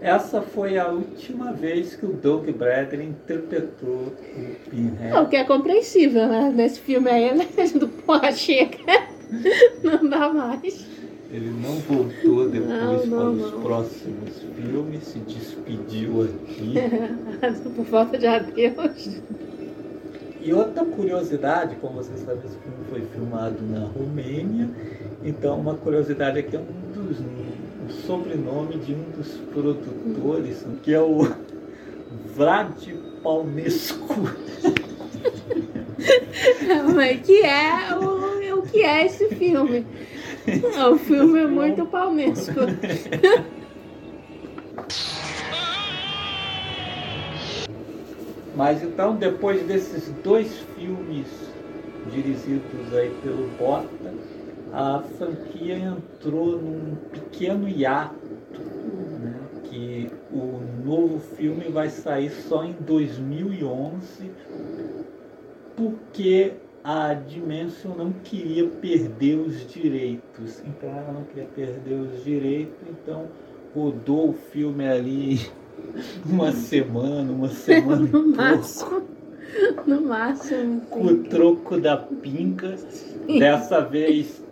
Essa 0.00 0.42
foi 0.42 0.76
a 0.76 0.88
última 0.88 1.52
vez 1.52 1.94
que 1.96 2.04
o 2.04 2.12
Doug 2.12 2.46
Bradley 2.50 3.06
interpretou 3.08 3.88
o 4.36 4.70
Pinhead. 4.70 5.16
O 5.16 5.26
que 5.28 5.36
é 5.36 5.44
compreensível, 5.44 6.26
né? 6.28 6.52
Nesse 6.54 6.80
filme 6.80 7.08
aí, 7.08 7.34
né? 7.34 7.46
Do 7.78 7.88
porra, 7.88 8.30
chega. 8.32 8.76
Não 9.82 10.06
dá 10.06 10.28
mais. 10.30 10.86
Ele 11.34 11.50
não 11.50 11.74
voltou 11.80 12.48
depois 12.48 13.08
Não, 13.08 13.16
não, 13.32 13.36
para 13.36 13.46
os 13.46 13.52
não. 13.52 13.60
próximos 13.62 14.38
filmes, 14.54 15.02
se 15.02 15.18
despediu 15.18 16.22
aqui. 16.22 16.74
Por 17.74 17.84
falta 17.86 18.16
de 18.16 18.24
adeus. 18.24 19.20
E 20.40 20.52
outra 20.52 20.84
curiosidade, 20.84 21.74
como 21.80 21.94
vocês 21.94 22.20
sabem, 22.20 22.44
esse 22.44 22.56
filme 22.58 22.78
foi 22.88 23.00
filmado 23.12 23.60
na 23.62 23.84
Romênia, 23.84 24.70
então 25.24 25.58
uma 25.58 25.74
curiosidade 25.74 26.38
aqui 26.38 26.54
é 26.54 26.60
um 26.60 26.92
dos 26.92 27.18
o 27.18 27.92
sobrenome 28.06 28.78
de 28.78 28.94
um 28.94 29.02
dos 29.16 29.32
produtores, 29.52 30.64
que 30.84 30.94
é 30.94 31.00
o 31.00 31.26
Vlad 32.36 32.80
Palnescu. 33.24 34.14
Mas 36.94 37.20
que 37.22 37.44
é 37.44 37.92
o, 37.98 38.58
o 38.58 38.62
que 38.62 38.84
é 38.84 39.06
esse 39.06 39.26
filme? 39.34 39.84
O 40.92 40.98
filme 40.98 41.40
é 41.40 41.46
muito 41.46 41.86
palmesco. 41.86 42.52
Mas 48.56 48.82
então, 48.82 49.16
depois 49.16 49.62
desses 49.66 50.12
dois 50.22 50.60
filmes 50.76 51.26
dirigidos 52.10 52.94
aí 52.94 53.10
pelo 53.22 53.48
Bota, 53.58 54.14
a 54.72 55.02
franquia 55.18 55.76
entrou 55.76 56.60
num 56.60 56.94
pequeno 57.10 57.68
hiato, 57.68 58.14
né? 59.20 59.34
que 59.64 60.08
o 60.30 60.60
novo 60.84 61.18
filme 61.18 61.68
vai 61.70 61.88
sair 61.88 62.30
só 62.30 62.64
em 62.64 62.72
2011, 62.72 64.30
porque 65.76 66.52
a 66.84 67.14
Dimension 67.14 67.94
não 67.96 68.12
queria 68.12 68.68
perder 68.68 69.36
os 69.38 69.66
direitos. 69.72 70.62
Então 70.66 70.90
ela 70.90 71.12
não 71.12 71.24
queria 71.24 71.48
perder 71.56 71.94
os 71.94 72.22
direitos, 72.22 72.76
então 72.90 73.26
rodou 73.74 74.30
o 74.30 74.32
filme 74.34 74.86
ali 74.86 75.40
uma 76.26 76.52
semana, 76.52 77.32
uma 77.32 77.48
semana 77.48 78.06
e 78.06 78.12
No 78.12 78.26
máximo. 78.36 79.02
No 79.86 80.00
máximo. 80.02 80.80
com 80.90 81.04
o 81.06 81.24
troco 81.24 81.80
da 81.80 81.96
pinga. 81.96 82.76
Dessa 83.38 83.80
vez, 83.80 84.42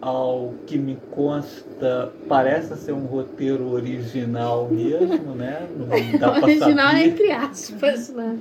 ao 0.00 0.54
que 0.66 0.78
me 0.78 0.96
consta, 1.10 2.12
parece 2.28 2.76
ser 2.76 2.92
um 2.92 3.04
roteiro 3.04 3.70
original 3.70 4.68
mesmo, 4.70 5.34
né? 5.34 5.68
Não 5.76 6.18
dá 6.18 6.30
pra 6.30 6.42
Original 6.44 6.88
é 6.88 6.90
saber. 6.92 7.06
entre 7.08 7.32
aspas, 7.32 8.08
né? 8.10 8.38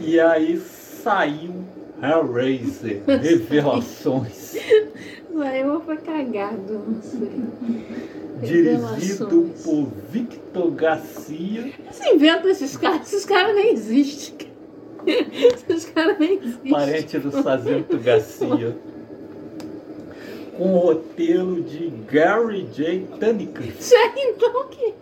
E 0.00 0.18
aí 0.18 0.56
saiu 1.02 1.64
Hellraiser, 2.02 3.02
Revelações, 3.06 4.56
saiu 5.36 5.80
foi 5.80 5.96
cagado, 5.98 6.82
não 6.86 7.02
sei. 7.02 7.30
dirigido 8.42 9.50
por 9.62 9.88
Victor 10.10 10.70
Garcia, 10.72 11.72
Você 11.90 12.14
inventa 12.14 12.48
esses 12.48 12.76
caras, 12.76 13.06
esses 13.06 13.24
caras 13.24 13.54
nem 13.54 13.72
existem. 13.72 14.50
Esses 15.06 15.86
caras 15.86 16.18
nem 16.18 16.34
existem. 16.38 16.70
parente 16.70 17.18
do 17.18 17.30
Sargento 17.42 17.98
Garcia. 17.98 18.76
Com 20.58 20.74
o 20.76 20.78
roteiro 20.78 21.62
de 21.62 21.88
Gary 22.06 22.68
J. 22.74 23.06
Tunnicliffe. 23.18 23.82
Já 23.82 24.12
então 24.18 24.68
que. 24.68 24.92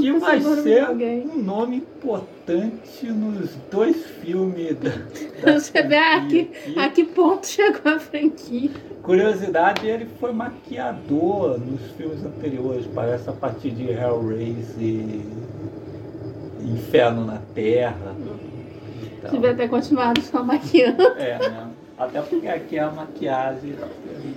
Que 0.00 0.12
vai 0.12 0.40
ser 0.40 0.88
um 0.90 1.42
nome 1.42 1.76
importante 1.76 3.06
nos 3.06 3.54
dois 3.70 3.96
filmes 4.22 4.76
da, 4.76 4.90
da 5.42 5.58
Você 5.58 5.82
vê 5.82 5.96
a 5.96 6.20
franquia 6.20 6.44
que, 6.44 6.78
a 6.78 6.88
que 6.90 7.04
ponto 7.04 7.46
chegou 7.46 7.92
a 7.92 7.98
franquia. 7.98 8.70
Curiosidade, 9.02 9.86
ele 9.86 10.06
foi 10.20 10.32
maquiador 10.32 11.58
nos 11.58 11.80
filmes 11.92 12.24
anteriores, 12.24 12.86
parece 12.94 13.30
a 13.30 13.32
partir 13.32 13.70
de 13.70 13.90
Hellraiser, 13.90 15.20
Inferno 16.60 17.24
na 17.24 17.38
Terra. 17.54 18.14
e 19.02 19.20
tal. 19.22 19.30
Devia 19.30 19.54
ter 19.54 19.68
continuado 19.68 20.20
só 20.20 20.42
maquiando. 20.42 21.02
É, 21.16 21.38
né? 21.38 21.68
Até 21.98 22.20
porque 22.20 22.46
aqui 22.46 22.78
a 22.78 22.90
maquiagem 22.90 23.74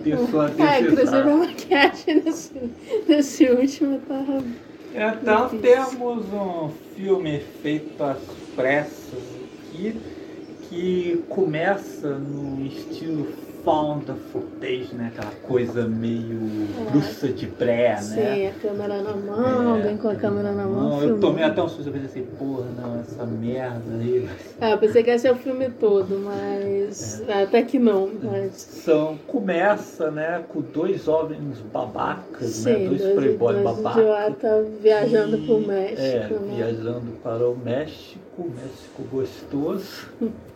deixou 0.04 0.42
a 0.42 0.50
É, 0.58 0.82
inclusive 0.82 1.18
a 1.18 1.36
maquiagem 1.38 2.24
nesse, 2.24 2.72
nesse 3.08 3.46
último 3.50 4.00
tava. 4.08 4.44
Então 4.94 5.58
temos 5.60 6.32
um 6.32 6.70
filme 6.70 7.40
feito 7.40 8.04
às 8.04 8.36
pressas 8.54 9.36
aqui, 9.36 10.04
que 10.62 11.26
começa 11.30 12.20
no 12.20 12.62
estilo 12.62 13.26
found 13.64 14.06
footage, 14.32 14.94
né? 14.96 15.12
Aquela 15.16 15.32
coisa 15.48 15.88
meio 15.88 16.40
É. 16.88 16.92
bruxa 16.92 17.28
de 17.30 17.48
pré, 17.48 17.96
né? 17.96 18.02
Sim, 18.02 18.48
a 18.48 18.52
câmera 18.62 19.02
na 19.02 19.16
mão, 19.16 19.76
alguém 19.76 19.98
com 19.98 20.08
a 20.10 20.16
câmera 20.16 20.52
na 20.52 20.66
mão. 20.66 20.90
Não, 20.90 21.04
eu 21.04 21.20
tomei 21.20 21.44
até 21.44 21.62
um 21.62 21.68
susto, 21.70 21.88
eu 21.90 21.94
pensei 21.94 22.24
assim, 22.24 22.36
porra, 22.38 22.66
não, 22.78 23.00
essa 23.00 23.26
merda 23.26 23.94
aí. 24.00 24.28
É, 24.60 24.74
eu 24.74 24.78
pensei 24.78 25.04
que 25.04 25.10
ia 25.10 25.20
ser 25.20 25.32
o 25.32 25.36
filme 25.36 25.70
todo, 25.70 26.20
mas. 26.20 27.24
Até 27.30 27.62
que 27.64 27.78
não, 27.80 28.10
mas. 28.22 28.54
São, 28.56 29.18
começa, 29.28 30.10
né, 30.12 30.44
com 30.50 30.62
dois 30.62 31.04
jovens 31.04 31.60
babacas, 31.74 32.66
né? 32.66 32.76
Sim, 32.78 32.88
Dois 32.90 33.02
dois, 33.02 33.16
playboy 33.16 33.54
dois 33.54 33.64
babacas. 33.78 34.02
idiotas 34.02 34.68
viajando 34.82 35.38
que- 35.38 35.46
pro 35.46 35.60
México. 35.60 36.02
É, 36.02 36.40
né? 36.40 36.54
viajando 36.56 37.12
para 37.24 37.48
o 37.48 37.56
México, 37.58 38.22
México 38.56 39.04
gostoso. 39.12 40.08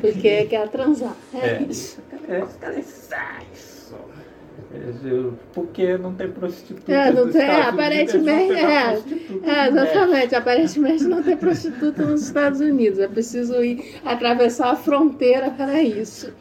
Porque 0.00 0.44
quer 0.46 0.68
transar. 0.68 1.16
É, 1.34 1.46
É. 1.46 1.62
isso. 1.62 2.00
Cara 2.10 2.38
é. 2.38 2.44
É, 4.72 5.30
Porque 5.52 5.98
não 5.98 6.14
tem 6.14 6.30
prostituta. 6.30 6.92
É, 6.92 7.10
não 7.12 7.30
tem, 7.30 7.42
aparentemente, 7.50 8.52
Unidos, 8.52 8.56
é. 8.56 8.82
É, 8.82 8.92
México. 8.92 9.40
exatamente. 9.44 10.34
Aparentemente 10.36 11.04
não 11.04 11.22
tem 11.22 11.36
prostituta 11.36 12.04
nos 12.04 12.22
Estados 12.22 12.60
Unidos. 12.60 12.98
É 13.00 13.08
preciso 13.08 13.62
ir 13.64 13.96
atravessar 14.04 14.70
a 14.70 14.76
fronteira 14.76 15.50
para 15.50 15.82
isso. 15.82 16.32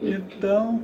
Então, 0.00 0.82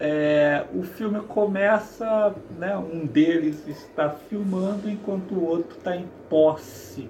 é, 0.00 0.64
o 0.74 0.82
filme 0.82 1.20
começa, 1.20 2.34
né, 2.58 2.76
um 2.76 3.04
deles 3.04 3.66
está 3.68 4.08
filmando 4.08 4.88
enquanto 4.88 5.32
o 5.34 5.44
outro 5.44 5.76
está 5.76 5.94
em 5.94 6.06
posse 6.30 7.08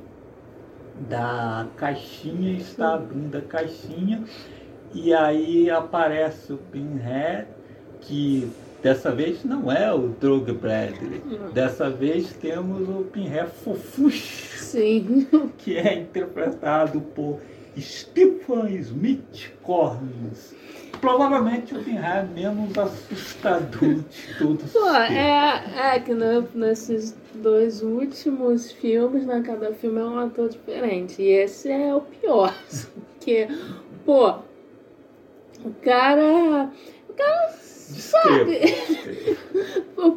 da 1.09 1.67
caixinha, 1.77 2.53
está 2.53 2.95
abrindo 2.95 3.37
a 3.37 3.41
caixinha 3.41 4.23
e 4.95 5.13
aí 5.13 5.69
aparece 5.71 6.53
o 6.53 6.57
Pinhead, 6.57 7.49
que 8.01 8.49
dessa 8.83 9.11
vez 9.11 9.45
não 9.45 9.71
é 9.73 9.93
o 9.93 10.09
Doug 10.09 10.49
Bradley, 10.51 11.21
dessa 11.53 11.91
vez 11.91 12.33
temos 12.35 12.89
o 12.89 13.03
Pinhead 13.05 13.51
Fofuxo, 13.65 14.57
Sim. 14.59 15.27
que 15.59 15.77
é 15.77 15.95
interpretado 15.99 17.01
por 17.01 17.41
Stephen 17.77 18.77
Smith 18.77 19.53
Collins. 19.63 20.55
Provavelmente 21.05 21.75
o 21.75 21.85
Pinhead 21.85 22.31
menos 22.33 22.79
assustador 22.79 23.95
de 23.97 24.39
todos 24.39 24.73
Pô, 24.73 24.89
é, 24.89 25.97
é 25.97 26.01
que 26.01 26.15
nesses 26.55 27.15
dois 27.35 27.83
últimos 27.83 28.73
filmes, 28.73 29.27
né, 29.27 29.43
cada 29.45 29.75
filme 29.75 30.01
é 30.01 30.05
um 30.05 30.19
ator 30.19 30.49
diferente. 30.49 31.21
E 31.21 31.29
esse 31.29 31.71
é 31.71 31.95
o 31.95 32.01
pior. 32.01 32.55
Porque, 33.19 33.49
pô, 34.07 34.31
o 35.63 35.71
cara. 35.83 36.71
Descreva, 37.91 38.25
sabe? 38.25 39.39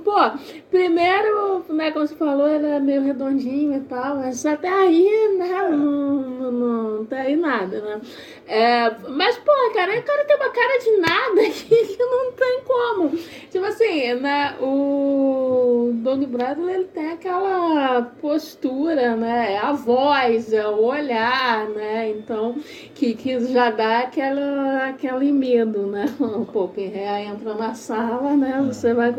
Pô, 0.04 0.32
primeiro, 0.72 1.64
né, 1.70 1.92
como 1.92 2.08
você 2.08 2.16
falou, 2.16 2.48
ele 2.48 2.66
é 2.66 2.80
meio 2.80 3.04
redondinho 3.04 3.78
e 3.78 3.82
tal, 3.82 4.16
mas 4.18 4.46
até 4.46 4.70
aí, 4.70 5.38
né, 5.38 5.70
não, 5.70 6.16
não, 6.22 6.52
não 6.52 7.06
tem 7.06 7.20
aí 7.20 7.36
nada, 7.36 7.80
né? 7.82 8.02
É, 8.48 8.90
mas, 9.10 9.38
pô, 9.38 9.52
cara, 9.74 10.00
o 10.00 10.04
cara 10.04 10.26
tem 10.26 10.36
uma 10.38 10.50
cara 10.50 10.80
de 10.80 10.98
nada 10.98 11.50
que, 11.52 11.98
não 12.00 12.32
tem 12.32 12.62
como. 12.62 13.10
Tipo 13.52 13.66
assim, 13.66 14.14
né, 14.16 14.56
o 14.60 15.92
Donnie 15.96 16.28
Bradley, 16.28 16.76
ele 16.76 16.86
tem 16.86 17.12
aquela 17.12 18.02
postura, 18.22 19.16
né, 19.16 19.54
é 19.54 19.58
a 19.58 19.74
voz, 19.74 20.52
é 20.52 20.68
o 20.68 20.84
olhar, 20.84 21.68
né, 21.70 22.10
então, 22.10 22.56
que, 22.96 23.14
que 23.14 23.40
já 23.52 23.70
dá 23.70 24.00
aquela, 24.00 24.88
aquele 24.88 25.32
medo, 25.32 25.86
né? 25.88 26.06
O 26.38 26.46
Popper 26.46 26.96
entra 26.96 27.54
na 27.56 27.74
sala, 27.74 28.36
né, 28.36 28.64
você 28.66 28.94
vai... 28.94 29.14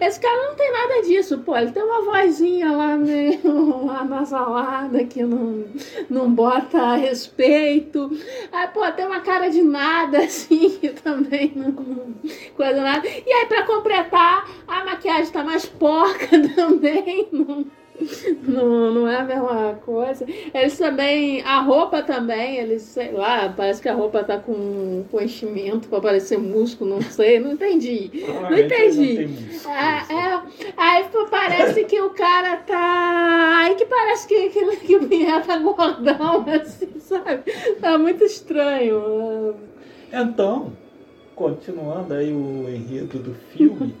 Esse 0.00 0.20
cara 0.20 0.48
não 0.48 0.54
tem 0.54 0.72
nada 0.72 1.02
disso, 1.02 1.38
pô. 1.38 1.56
Ele 1.56 1.70
tem 1.70 1.82
uma 1.82 2.02
vozinha 2.02 2.72
lá 2.72 2.96
meio 2.96 3.90
anasalada 3.90 5.04
que 5.04 5.22
não, 5.22 5.64
não 6.08 6.30
bota 6.30 6.96
respeito. 6.96 8.10
Aí, 8.52 8.68
pô, 8.68 8.90
tem 8.92 9.06
uma 9.06 9.20
cara 9.20 9.48
de 9.48 9.62
nada, 9.62 10.18
assim, 10.24 10.78
que 10.78 10.90
também 10.90 11.52
não. 11.54 12.14
Coisa 12.56 12.80
nada. 12.80 13.06
E 13.06 13.32
aí, 13.32 13.46
pra 13.46 13.64
completar, 13.64 14.48
a 14.66 14.84
maquiagem 14.84 15.32
tá 15.32 15.42
mais 15.44 15.66
porca 15.66 16.28
também. 16.54 17.28
Não 17.32 17.64
não, 18.42 18.92
não 18.92 19.08
é 19.08 19.16
a 19.16 19.24
mesma 19.24 19.74
coisa. 19.84 20.26
Eles 20.52 20.76
também, 20.76 21.42
a 21.42 21.60
roupa 21.60 22.02
também, 22.02 22.56
eles, 22.56 22.82
sei 22.82 23.12
lá, 23.12 23.52
parece 23.56 23.80
que 23.80 23.88
a 23.88 23.94
roupa 23.94 24.24
tá 24.24 24.38
com, 24.38 25.04
com 25.10 25.20
enchimento 25.20 25.88
para 25.88 26.00
parecer 26.00 26.38
músculo, 26.38 26.90
não 26.90 27.02
sei, 27.02 27.38
não 27.38 27.52
entendi. 27.52 28.10
Não 28.50 28.58
entendi. 28.58 29.28
É, 29.66 30.14
é, 30.14 30.42
aí 30.76 31.04
parece 31.30 31.84
que 31.84 32.00
o 32.00 32.10
cara 32.10 32.56
tá. 32.58 33.60
Aí 33.64 33.74
que 33.74 33.86
parece 33.86 34.26
que, 34.26 34.48
que, 34.50 34.76
que 34.76 34.96
o 34.96 35.08
Pinheiro 35.08 35.44
tá 35.44 35.58
gordão, 35.58 36.44
assim, 36.48 36.98
sabe? 36.98 37.50
Tá 37.80 37.96
muito 37.96 38.24
estranho. 38.24 39.54
Então, 40.12 40.72
continuando 41.34 42.14
aí 42.14 42.32
o 42.32 42.68
enredo 42.68 43.18
do 43.18 43.34
filme. 43.34 43.94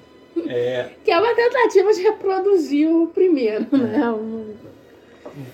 É, 0.46 0.90
Que 1.04 1.10
é 1.10 1.18
uma 1.18 1.34
tentativa 1.34 1.92
de 1.92 2.02
reproduzir 2.02 2.88
o 2.90 3.08
primeiro, 3.08 3.66
né? 3.76 4.10
Um- 4.10 4.54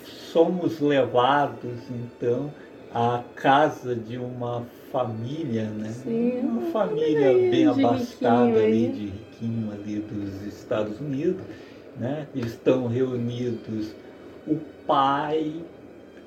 somos 0.04 0.80
levados 0.80 1.78
então 1.90 2.52
à 2.94 3.22
casa 3.34 3.94
de 3.94 4.16
uma 4.18 4.64
família, 4.92 5.64
né? 5.64 5.90
Sim, 5.90 6.40
uma 6.40 6.62
família 6.70 7.32
família 7.32 7.50
bem 7.50 7.66
abastada 7.66 8.44
riquinho 8.46 8.58
ali, 8.58 8.86
aí. 8.86 8.88
de 8.92 9.06
riquinho 9.06 9.72
ali 9.72 9.98
dos 10.00 10.42
Estados 10.46 11.00
Unidos, 11.00 11.42
né? 11.96 12.26
Estão 12.34 12.86
reunidos 12.86 13.94
o 14.46 14.56
pai, 14.86 15.52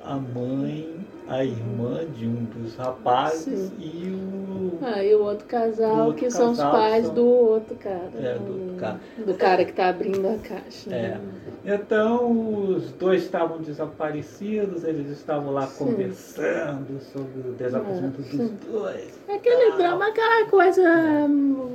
a 0.03 0.15
mãe, 0.15 0.95
a 1.27 1.43
irmã 1.43 2.01
de 2.17 2.27
um 2.27 2.43
dos 2.45 2.75
rapazes 2.75 3.69
Sim. 3.69 3.71
e 3.79 4.09
o 4.09 4.77
Ah, 4.81 5.03
e 5.03 5.15
o 5.15 5.23
outro 5.23 5.45
casal, 5.47 5.95
Do 5.95 6.01
outro 6.03 6.15
que 6.19 6.29
são 6.31 6.51
os 6.51 6.57
casal 6.57 6.71
pais 6.73 7.05
são- 7.05 7.15
do 7.15 7.25
outro 7.25 7.75
cara. 7.75 8.09
É, 8.17 8.21
né? 8.21 8.33
do 8.39 8.51
outro 8.61 8.75
cara. 8.77 8.99
Do 9.25 9.33
cara 9.35 9.65
que 9.65 9.71
tá 9.73 9.87
abrindo 9.89 10.27
a 10.27 10.37
caixa. 10.37 10.93
É. 10.93 11.17
Então, 11.65 12.29
os 12.75 12.91
dois 12.91 13.23
estavam 13.23 13.59
desaparecidos, 13.61 14.83
eles 14.83 15.09
estavam 15.09 15.53
lá 15.53 15.65
Sim. 15.67 15.85
conversando 15.85 16.99
sobre 17.13 17.49
o 17.49 17.53
desaparecimento 17.53 18.21
É, 18.21 18.23
dos 18.37 18.49
dois. 18.69 19.19
É 19.29 19.35
aquele 19.35 19.71
Ah. 19.71 19.75
drama, 19.77 20.07
aquela 20.07 20.45
coisa, 20.49 20.83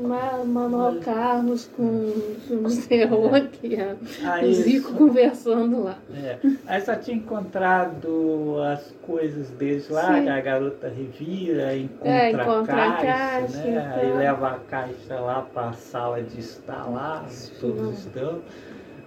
ma- 0.02 0.44
Manuel 0.44 1.00
Carlos 1.00 1.70
com 1.74 2.12
filmes 2.46 2.76
de 2.82 2.88
terror 2.88 3.34
aqui, 3.34 3.76
é. 3.76 3.96
Aí, 4.24 4.50
os 4.50 4.58
ricos 4.66 4.92
conversando 4.94 5.84
lá. 5.84 5.96
é, 6.14 6.38
aí 6.66 6.80
só 6.82 6.94
tinha 6.94 7.16
encontrado 7.16 8.56
as 8.62 8.92
coisas 9.06 9.38
deles 9.51 9.89
lá, 9.89 10.15
Sim. 10.20 10.28
a 10.28 10.40
garota 10.40 10.89
revira, 10.89 11.77
encontra, 11.77 12.09
É, 12.10 12.27
a 12.27 12.31
encontra 12.32 12.74
a 12.74 12.93
caixa, 12.93 13.06
caixa 13.06 13.59
né? 13.65 13.93
e 13.97 14.01
Aí 14.06 14.12
leva 14.16 14.48
a 14.48 14.59
caixa 14.70 15.20
lá 15.20 15.43
para 15.55 15.69
a 15.69 15.73
sala 15.73 16.23
de 16.23 16.40
estar 16.40 16.85
lá, 16.90 17.24
todos 17.60 17.81
Não. 17.82 17.93
estão. 17.93 18.39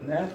Né? 0.03 0.27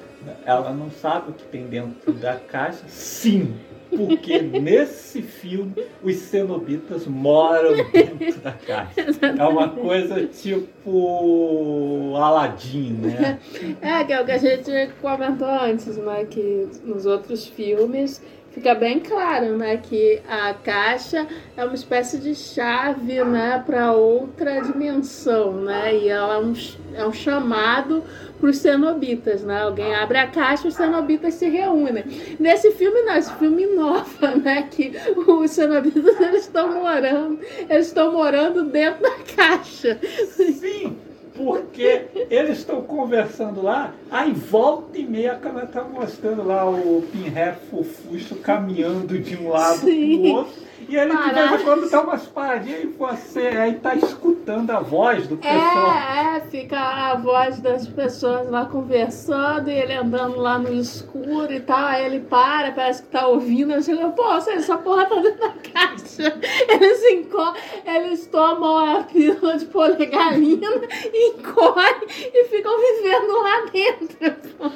Ela 0.45 0.73
não 0.73 0.91
sabe 0.91 1.31
o 1.31 1.33
que 1.33 1.45
tem 1.45 1.67
dentro 1.67 2.13
da 2.13 2.37
caixa. 2.37 2.85
Sim, 2.87 3.57
porque 3.91 4.39
nesse 4.63 5.23
filme 5.23 5.75
os 6.05 6.15
cenobitas 6.17 7.05
moram 7.09 7.73
dentro 7.93 8.41
da 8.43 8.53
caixa. 8.53 9.01
É 9.37 9.45
uma 9.45 9.69
coisa 9.71 10.25
tipo 10.27 12.15
Aladdin, 12.17 12.93
né? 12.93 13.39
É, 13.83 14.05
que 14.05 14.13
é 14.13 14.21
o 14.21 14.25
que 14.25 14.33
a 14.33 14.39
gente 14.39 14.71
comentou 15.01 15.49
antes, 15.49 15.97
né? 15.97 16.25
Que 16.31 16.69
nos 16.85 17.05
outros 17.05 17.47
filmes 17.47 18.23
fica 18.57 18.75
bem 18.75 19.01
claro, 19.01 19.55
né? 19.59 19.77
Que 19.77 20.23
a 20.27 20.55
caixa 20.55 21.27
é 21.55 21.63
uma 21.63 21.75
espécie 21.75 22.17
de 22.17 22.35
chave, 22.35 23.23
né? 23.23 23.63
Para 23.67 23.93
outra 23.93 24.61
dimensão, 24.61 25.53
né? 25.53 25.95
E 25.95 26.09
ela 26.09 26.37
é 26.37 26.39
um, 26.39 26.55
é 26.95 27.07
um 27.07 27.13
chamado 27.13 28.03
para 28.41 28.49
os 28.49 28.57
cenobitas, 28.57 29.43
né? 29.43 29.61
Alguém 29.61 29.95
abre 29.95 30.17
a 30.17 30.27
caixa 30.27 30.69
os 30.69 30.75
cenobitas 30.75 31.35
se 31.35 31.51
reúnem. 31.51 32.05
Nesse 32.41 32.73
filme, 32.73 33.03
não, 33.03 33.17
esse 33.17 33.33
filme 33.35 33.65
inova, 33.65 34.35
né? 34.43 34.67
Que 34.71 34.91
os 35.27 35.51
cenobitas 35.51 36.19
eles 36.19 36.43
estão 36.45 36.81
morando, 36.81 37.39
eles 37.69 37.89
estão 37.89 38.11
morando 38.11 38.65
dentro 38.65 39.03
da 39.03 39.19
caixa. 39.37 39.99
Sim, 40.31 40.97
porque 41.37 42.07
eles 42.31 42.59
estão 42.59 42.83
conversando 42.83 43.63
lá, 43.63 43.95
aí 44.11 44.33
volta 44.33 44.99
e 44.99 45.05
meia 45.05 45.33
a 45.33 45.37
câmera 45.37 45.67
tá 45.67 45.85
mostrando 45.85 46.43
lá 46.43 46.69
o 46.69 47.05
Pinhead 47.13 47.59
fofucho 47.71 48.37
caminhando 48.37 49.19
de 49.19 49.37
um 49.37 49.49
lado 49.49 49.79
Sim. 49.79 50.21
pro 50.21 50.31
outro. 50.31 50.66
E 50.89 50.97
ele 50.97 51.17
de 51.17 51.33
vez 51.33 51.61
em 51.61 51.65
quando 51.65 51.91
dá 51.91 52.01
umas 52.01 52.27
paradinhas 52.27 52.85
e 52.85 52.87
você 52.87 53.41
aí 53.41 53.75
tá 53.75 53.95
escutando 53.95 54.71
a 54.71 54.81
voz 54.81 55.27
do 55.27 55.37
pessoal. 55.37 55.93
É, 55.93 56.37
é, 56.37 56.41
fica 56.43 56.79
a 56.79 57.17
voz 57.17 57.61
das 57.61 57.89
pessoas 57.89 58.49
lá 58.49 58.67
conversando 58.67 59.69
e 59.69 59.75
ele 59.75 59.95
andando 59.95 60.39
lá 60.39 60.59
no 60.59 60.73
escuro 60.73 61.53
e 61.53 61.61
tal. 61.61 61.87
Aí 61.87 62.07
ele 62.07 62.21
para, 62.21 62.71
parece 62.73 63.03
que 63.03 63.09
tá 63.09 63.27
ouvindo. 63.27 63.73
Eu 63.73 63.83
chego, 63.83 64.13
pô, 64.13 64.33
essa 64.33 64.79
porra 64.79 65.07
tá 65.07 65.17
dentro 65.17 65.41
da 65.41 65.55
caixa. 65.73 66.39
Eles, 66.69 67.03
enco 67.11 67.55
eles 67.85 68.27
tomam 68.27 68.97
a 68.97 69.03
pílula 69.03 69.57
de 69.57 69.67
polegarina, 69.67 70.67
encolhem 71.13 72.01
e 72.33 72.45
ficam 72.45 72.73
vivendo 72.79 73.43
lá 73.43 73.67
dentro. 73.73 74.73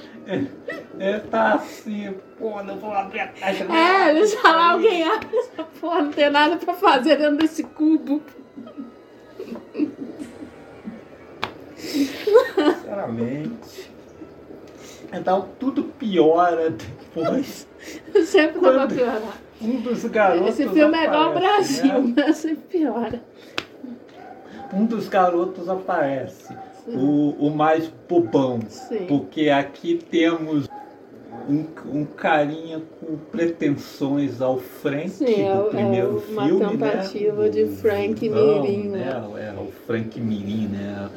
É, 0.99 1.19
tá 1.19 1.55
assim, 1.55 2.15
não 2.41 2.79
vou 2.79 2.93
abrir 2.93 3.21
a 3.21 3.29
caixa. 3.29 3.65
É, 3.65 4.11
eles 4.11 4.35
falam, 4.35 4.73
alguém 4.73 5.03
abre 5.03 5.37
essa 5.37 5.63
porra, 5.81 6.03
não 6.03 6.13
tem 6.13 6.31
nada 6.31 6.57
pra 6.57 6.75
fazer 6.75 7.17
dentro 7.17 7.37
desse 7.37 7.63
cubo. 7.63 8.23
Sinceramente. 11.77 13.91
Então 15.13 15.49
tudo 15.59 15.85
piora 15.85 16.71
depois. 16.71 17.67
Sempre 18.25 18.61
dá 18.61 18.73
pra 18.73 18.87
piorar. 18.87 19.39
Um 19.61 19.81
dos 19.81 20.05
garotos. 20.05 20.49
Esse 20.49 20.69
filme 20.69 20.97
é 20.97 21.05
igual 21.05 21.23
ao 21.23 21.31
aparece, 21.31 21.83
Brasil, 21.83 22.03
né? 22.03 22.27
né? 22.27 22.33
Sempre 22.33 22.79
piora. 22.79 23.23
Um 24.73 24.87
dos 24.87 25.09
garotos 25.09 25.69
aparece. 25.69 26.55
O, 26.87 27.47
o 27.47 27.51
mais 27.51 27.93
bobão. 28.09 28.61
Sim. 28.69 29.07
Porque 29.07 29.51
aqui 29.51 29.97
temos 30.11 30.67
um, 31.49 31.65
um 31.87 32.05
carinha 32.05 32.83
com 33.01 33.17
pretensões 33.31 34.41
ao 34.41 34.59
Frank 34.59 35.11
Sim, 35.11 35.43
é, 35.43 35.55
do 35.55 35.67
é 35.67 35.71
primeiro 35.71 36.23
uma 36.31 36.47
filme, 36.47 36.79
tentativa 36.79 37.43
né? 37.43 37.49
de 37.49 37.63
O 37.65 37.77
Frank 37.77 38.29
Mirim, 38.29 38.89
né? 38.89 38.99
né? 38.99 39.49
É, 39.49 39.61
o 39.61 39.71
Frank 39.87 40.21
Mirim, 40.21 40.69
né? 40.69 41.11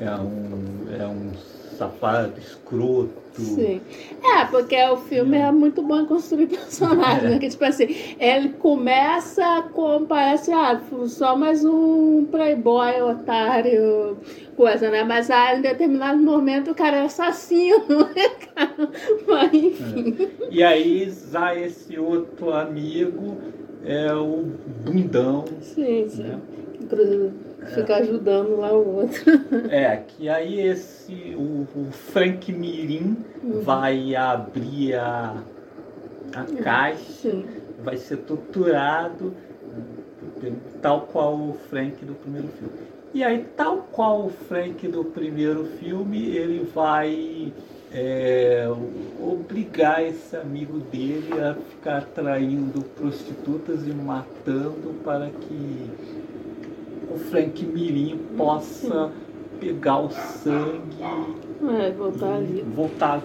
É 0.00 0.10
um, 0.10 1.02
é 1.02 1.06
um 1.06 1.32
safado, 1.76 2.38
escroto. 2.38 3.21
Sim. 3.34 3.80
É, 4.22 4.44
porque 4.44 4.76
o 4.84 4.96
filme 4.96 5.36
é 5.38 5.50
muito 5.50 5.82
bom 5.82 6.00
em 6.00 6.06
construir 6.06 6.46
personagens, 6.48 7.24
É. 7.24 7.28
né? 7.30 7.38
Que, 7.38 7.48
tipo 7.48 7.64
assim, 7.64 7.86
ele 8.18 8.50
começa 8.50 9.62
com, 9.72 10.04
parece, 10.06 10.52
ah, 10.52 10.80
só 11.06 11.36
mais 11.36 11.64
um 11.64 12.26
playboy, 12.30 13.00
otário, 13.02 14.16
coisa, 14.56 14.90
né? 14.90 15.02
Mas 15.02 15.30
ah, 15.30 15.56
em 15.56 15.62
determinado 15.62 16.18
momento 16.22 16.70
o 16.70 16.74
cara 16.74 16.98
é 16.98 17.02
assassino, 17.02 17.86
né, 18.14 18.28
cara? 18.54 18.88
Mas, 19.26 19.54
enfim. 19.54 20.28
E 20.50 20.62
aí 20.62 21.10
já 21.30 21.54
esse 21.58 21.98
outro 21.98 22.52
amigo 22.52 23.38
é 23.84 24.12
o 24.14 24.44
bundão, 24.84 25.44
Sim, 25.60 26.06
sim. 26.08 26.22
né? 26.22 26.38
Inclusive, 26.92 27.32
fica 27.74 27.96
ajudando 27.96 28.56
lá 28.58 28.72
o 28.72 28.96
outro. 28.96 29.22
É, 29.70 29.96
que 29.96 30.28
aí 30.28 30.60
esse, 30.60 31.34
o, 31.36 31.66
o 31.74 31.90
Frank 31.90 32.52
Mirim 32.52 33.16
Uhum. 33.42 33.60
vai 33.62 34.14
abrir 34.14 34.94
a, 34.94 35.42
a 36.34 36.62
caixa, 36.62 37.30
Sim. 37.30 37.44
vai 37.82 37.96
ser 37.96 38.18
torturado, 38.18 39.34
tal 40.80 41.02
qual 41.02 41.34
o 41.34 41.56
Frank 41.68 42.04
do 42.04 42.14
primeiro 42.14 42.48
filme. 42.48 42.74
E 43.14 43.22
aí, 43.24 43.44
tal 43.56 43.78
qual 43.90 44.26
o 44.26 44.30
Frank 44.30 44.86
do 44.88 45.04
primeiro 45.04 45.64
filme, 45.64 46.34
ele 46.34 46.64
vai 46.74 47.52
é, 47.92 48.66
obrigar 49.20 50.02
esse 50.02 50.34
amigo 50.36 50.78
dele 50.78 51.32
a 51.40 51.54
ficar 51.54 52.04
traindo 52.14 52.80
prostitutas 52.82 53.86
e 53.86 53.90
matando 53.90 54.94
para 55.04 55.28
que 55.28 55.90
o 57.14 57.18
Frank 57.18 57.64
Mirim 57.64 58.18
possa 58.36 59.10
pegar 59.60 60.00
o 60.00 60.10
sangue 60.10 60.96
É, 61.80 61.90
voltar 61.92 62.34
ali. 62.34 62.64
voltar. 62.74 63.22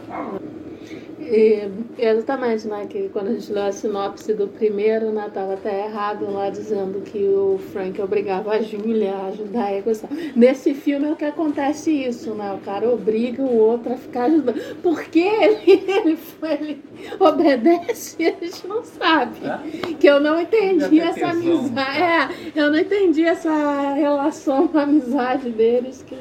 E, 1.30 1.70
exatamente, 1.98 2.68
né? 2.68 2.86
Que 2.90 3.10
quando 3.10 3.28
a 3.28 3.34
gente 3.34 3.52
leu 3.52 3.64
a 3.64 3.72
sinopse 3.72 4.34
do 4.34 4.48
primeiro, 4.48 5.12
né? 5.12 5.30
Tava 5.34 5.54
até 5.56 5.86
errado 5.86 6.32
lá 6.32 6.50
dizendo 6.50 7.02
que 7.02 7.18
o 7.20 7.60
Frank 7.72 8.02
obrigava 8.02 8.52
a 8.52 8.62
Júlia 8.62 9.14
a 9.14 9.28
ajudar 9.28 9.72
ele. 9.74 9.82
coisa 9.82 10.06
e 10.06 10.08
tal. 10.08 10.18
Nesse 10.36 10.74
filme 10.74 11.08
é 11.08 11.12
o 11.12 11.16
que 11.16 11.26
acontece 11.26 11.92
isso, 11.92 12.34
né? 12.34 12.54
O 12.54 12.60
cara 12.66 12.90
obriga 12.90 13.42
o 13.44 13.58
outro 13.58 13.94
a 13.94 13.98
ficar 13.98 14.24
ajudando. 14.26 14.78
Por 14.82 15.04
que 15.04 15.20
ele, 15.20 15.84
ele, 15.88 16.16
foi- 16.16 16.54
ele 16.54 16.84
obedece, 17.20 18.16
a 18.42 18.46
gente 18.46 18.68
não 18.68 18.84
sabe. 18.84 19.40
Né? 19.42 19.60
Que 20.00 20.08
eu 20.08 20.20
não 20.20 20.40
entendi 20.40 21.00
essa 21.00 21.14
tesão, 21.14 21.30
amizade. 21.32 21.72
né? 21.74 22.30
É, 22.56 22.60
eu 22.62 22.72
não 22.72 22.80
entendi 22.80 23.24
essa 23.24 23.94
relação, 23.94 24.70
a 24.74 24.82
amizade 24.84 25.50
deles 25.50 26.04
que 26.08 26.16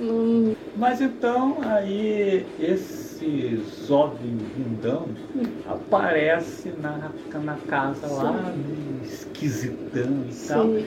não. 0.00 0.54
Mas 0.76 1.00
então 1.00 1.58
aí 1.62 2.44
esse 2.58 3.09
Zod 3.86 4.16
bundão 4.56 5.08
aparece 5.66 6.70
na, 6.80 7.10
na 7.42 7.54
casa 7.68 8.06
lá, 8.06 8.54
esquisitão 9.04 10.24
e 10.30 10.46
tal. 10.46 10.64
Sim, 10.66 10.86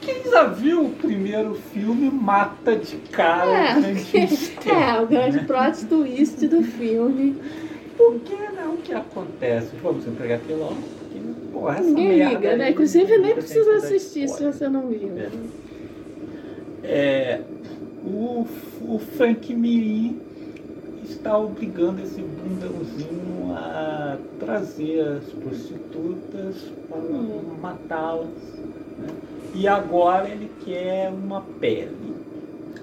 Quem 0.00 0.30
já 0.30 0.44
viu 0.44 0.86
o 0.86 0.90
primeiro 0.90 1.54
filme 1.54 2.10
mata 2.10 2.76
de 2.76 2.96
cara 2.96 3.46
É, 3.46 3.78
o 3.78 3.82
Frankenstein, 3.82 4.72
É, 4.72 5.00
o 5.00 5.06
grande 5.06 5.36
né? 5.38 5.44
plot 5.44 5.86
twist 5.86 6.46
do 6.48 6.62
filme. 6.62 7.36
Por 7.96 8.18
que 8.20 8.34
não? 8.56 8.74
O 8.74 8.78
que 8.78 8.92
acontece? 8.92 9.70
Vamos 9.82 10.06
entregar 10.06 10.36
aqui 10.36 10.52
logo. 10.52 10.74
porque, 10.98 11.20
porra, 11.52 11.74
essa 11.78 11.82
Ninguém 11.84 12.18
merda 12.18 12.34
liga, 12.34 12.56
né? 12.56 12.70
Inclusive 12.70 13.18
nem 13.18 13.34
precisa 13.34 13.76
assistir 13.76 14.28
se 14.28 14.44
você 14.44 14.68
não 14.68 14.88
viu. 14.88 15.12
É. 15.16 15.30
É, 16.86 17.40
o, 18.04 18.46
o 18.82 18.98
Frank 18.98 19.54
Mirim 19.54 20.20
está 21.04 21.38
obrigando 21.38 22.02
esse 22.02 22.20
bundãozinho 22.20 23.52
a 23.54 24.16
trazer 24.38 25.00
as 25.00 25.24
prostitutas 25.24 26.56
para 26.88 26.98
matá-las. 27.60 28.28
né? 28.98 29.08
E 29.54 29.68
agora 29.68 30.28
ele 30.28 30.50
quer 30.64 31.10
uma 31.10 31.40
pele. 31.60 32.14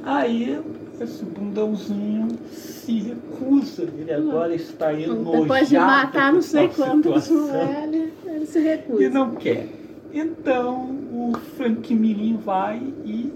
Aí 0.03 0.60
esse 0.99 1.23
bundãozinho 1.26 2.27
se 2.52 2.99
recusa. 2.99 3.84
Ele 3.84 4.14
agora 4.14 4.53
está 4.56 4.93
enojado. 4.93 5.41
Depois 5.41 5.69
de 5.69 5.77
matar 5.77 6.34
não 6.34 6.41
sei 6.41 6.68
quantos, 6.69 7.30
ele, 7.30 8.14
ele 8.26 8.45
se 8.45 8.60
e 8.60 8.64
recusa. 8.64 9.10
não 9.10 9.35
quer. 9.35 9.68
Então 10.14 10.89
o 11.11 11.34
Frank 11.57 11.93
Mirim 11.93 12.38
vai 12.38 12.81
e 13.06 13.31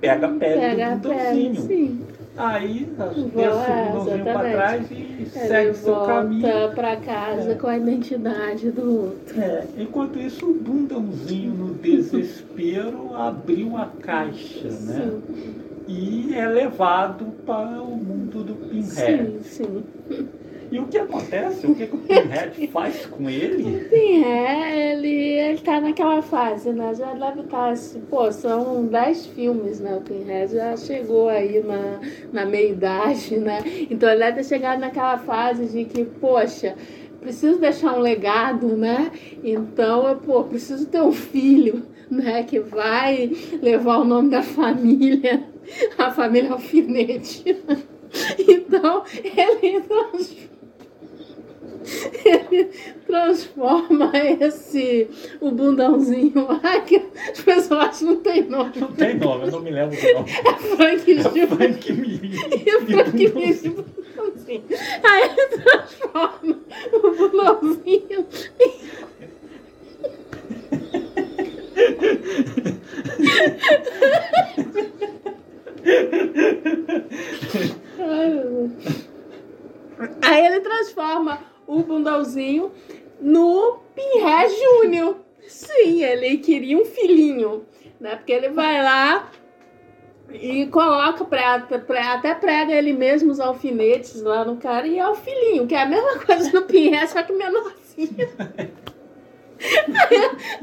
pega 0.00 0.26
a 0.26 0.30
pele 0.30 0.60
Pega 0.60 0.96
do 0.96 1.08
bundãozinho. 1.08 2.11
Aí 2.36 2.88
desce 2.96 3.20
o 3.20 3.28
Vai, 3.28 3.82
bundãozinho 3.84 4.24
para 4.24 4.32
exatamente. 4.32 4.52
trás 4.52 4.90
e 4.90 4.94
Ele 4.94 5.26
segue 5.30 5.74
seu 5.74 5.96
caminho. 5.96 6.42
volta 6.42 6.74
pra 6.74 6.96
casa 6.96 7.52
É. 7.52 7.54
com 7.54 7.66
a 7.66 7.76
identidade 7.76 8.70
do 8.70 9.02
outro. 9.02 9.40
É, 9.40 9.64
enquanto 9.76 10.18
isso, 10.18 10.46
o 10.50 10.54
bundãozinho, 10.54 11.52
no 11.52 11.74
desespero, 11.74 13.14
abriu 13.14 13.76
a 13.76 13.86
caixa, 14.00 14.68
né? 14.68 15.10
Sim, 15.28 15.54
E 15.88 16.34
é 16.34 16.46
levado 16.46 17.26
para 17.44 17.82
o 17.82 17.96
mundo 17.96 18.42
do 18.44 18.54
Pinhead. 18.54 19.40
sim, 19.42 19.42
sim. 19.42 19.84
E 20.72 20.78
o 20.78 20.86
que 20.86 20.96
acontece? 20.96 21.66
O 21.66 21.74
que, 21.74 21.86
que 21.86 21.94
o 21.94 21.98
Pinhead 21.98 22.66
faz 22.72 23.04
com 23.04 23.28
ele? 23.28 23.88
Sim, 23.90 24.24
é, 24.24 24.92
ele, 24.92 25.08
ele 25.38 25.58
tá 25.58 25.78
naquela 25.80 26.22
fase, 26.22 26.72
né? 26.72 26.94
Já 26.94 27.12
deve 27.12 27.40
estar, 27.42 27.70
assim, 27.72 28.00
pô, 28.00 28.32
são 28.32 28.86
10 28.86 29.26
filmes, 29.26 29.80
né? 29.80 29.94
O 29.96 30.00
Pinhead 30.00 30.50
já 30.54 30.74
chegou 30.78 31.28
aí 31.28 31.62
na, 31.62 32.00
na 32.32 32.46
meia-idade, 32.46 33.36
né? 33.36 33.58
Então 33.90 34.08
ele 34.08 34.20
deve 34.20 34.38
ter 34.38 34.44
chegado 34.44 34.80
naquela 34.80 35.18
fase 35.18 35.66
de 35.66 35.84
que, 35.84 36.06
poxa, 36.06 36.74
preciso 37.20 37.58
deixar 37.60 37.92
um 37.94 38.00
legado, 38.00 38.68
né? 38.74 39.12
Então, 39.44 40.08
eu, 40.08 40.16
pô, 40.16 40.42
preciso 40.44 40.86
ter 40.86 41.02
um 41.02 41.12
filho, 41.12 41.82
né? 42.10 42.44
Que 42.44 42.60
vai 42.60 43.30
levar 43.60 43.98
o 43.98 44.04
nome 44.04 44.30
da 44.30 44.42
família, 44.42 45.44
a 45.98 46.10
família 46.10 46.52
Alfinete. 46.52 47.44
Então, 48.38 49.04
ele 49.16 49.80
trans- 49.82 50.36
ele 52.24 52.70
transforma 53.06 54.12
esse 54.40 55.08
o 55.40 55.50
bundãozinho 55.50 56.46
lá 56.46 56.80
que 56.80 57.02
as 57.30 57.40
pessoas 57.40 58.00
não 58.00 58.16
tem 58.16 58.42
nome. 58.44 58.72
Não 58.76 58.92
tem 58.92 59.14
nome, 59.18 59.46
eu 59.46 59.52
não 59.52 59.60
me 59.60 59.70
lembro 59.70 59.96
do 59.96 60.12
nome. 60.14 60.30
Frank 60.76 61.10
É 61.10 61.30
Gil 61.30 61.48
Frank 61.48 61.92
Mirim. 61.92 62.32
e 62.66 62.76
o 62.76 62.86
Frank 62.86 63.18
Gil 63.18 63.32
bundãozinho. 63.34 64.64
Aí 65.02 65.22
ele 65.22 65.48
transforma 65.48 66.58
o 66.92 67.10
bundãozinho 67.16 68.26
Ai. 77.98 78.70
Aí 80.22 80.46
ele 80.46 80.60
transforma 80.60 81.38
o 81.78 81.82
bundãozinho 81.82 82.70
no 83.20 83.78
Pinhead 83.94 84.52
Júnior. 84.54 85.16
Sim, 85.46 86.02
ele 86.04 86.38
queria 86.38 86.78
um 86.78 86.84
filhinho, 86.84 87.64
né? 88.00 88.16
Porque 88.16 88.32
ele 88.32 88.48
vai 88.50 88.82
lá 88.82 89.30
e 90.32 90.66
coloca, 90.68 91.24
pra, 91.24 91.60
pra- 91.60 92.14
até 92.14 92.34
prega 92.34 92.72
ele 92.72 92.92
mesmo 92.92 93.30
os 93.30 93.38
alfinetes 93.40 94.22
lá 94.22 94.44
no 94.44 94.56
cara 94.56 94.86
e 94.86 94.98
é 94.98 95.06
o 95.08 95.14
filhinho, 95.14 95.66
que 95.66 95.74
é 95.74 95.82
a 95.82 95.86
mesma 95.86 96.18
coisa 96.24 96.50
do 96.50 96.62
Pinhead, 96.62 97.08
só 97.10 97.22
que 97.22 97.32
menorzinho. 97.32 97.72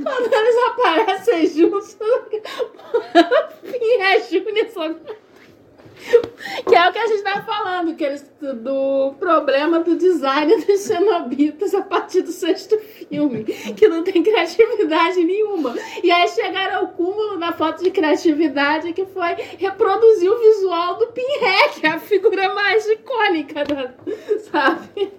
Quando 0.04 0.34
eles 0.34 0.56
aparecem 0.68 1.48
juntos, 1.48 1.98
Pinhead 3.64 4.24
Júnior 4.30 4.68
só 4.74 4.94
que 6.68 6.76
é 6.76 6.90
o 6.90 6.92
que 6.92 7.00
a 7.00 7.08
gente 7.08 7.24
tá 7.24 7.42
falando, 7.42 7.96
que 7.96 8.04
eles, 8.04 8.32
do 8.40 9.14
problema 9.20 9.80
do 9.80 9.96
design 9.96 10.56
dos 10.66 10.80
cenobitas 10.80 11.74
a 11.74 11.82
partir 11.82 12.22
do 12.22 12.32
sexto 12.32 12.78
filme, 12.80 13.44
que 13.44 13.88
não 13.88 14.04
tem 14.04 14.24
criatividade 14.24 15.24
nenhuma. 15.24 15.76
E 16.04 16.12
aí 16.12 16.28
chegaram 16.30 16.80
ao 16.80 16.88
cúmulo 16.90 17.38
da 17.38 17.52
falta 17.52 17.84
de 17.84 17.92
criatividade, 17.92 18.94
que 18.94 19.06
foi 19.06 19.36
reproduzir 19.58 20.32
o 20.32 20.40
visual 20.40 20.98
do 20.98 21.08
Pinhead, 21.08 21.86
a 21.88 22.00
figura 22.00 22.54
mais 22.54 22.88
icônica, 22.88 23.64
da, 23.66 23.94
sabe? 24.52 25.12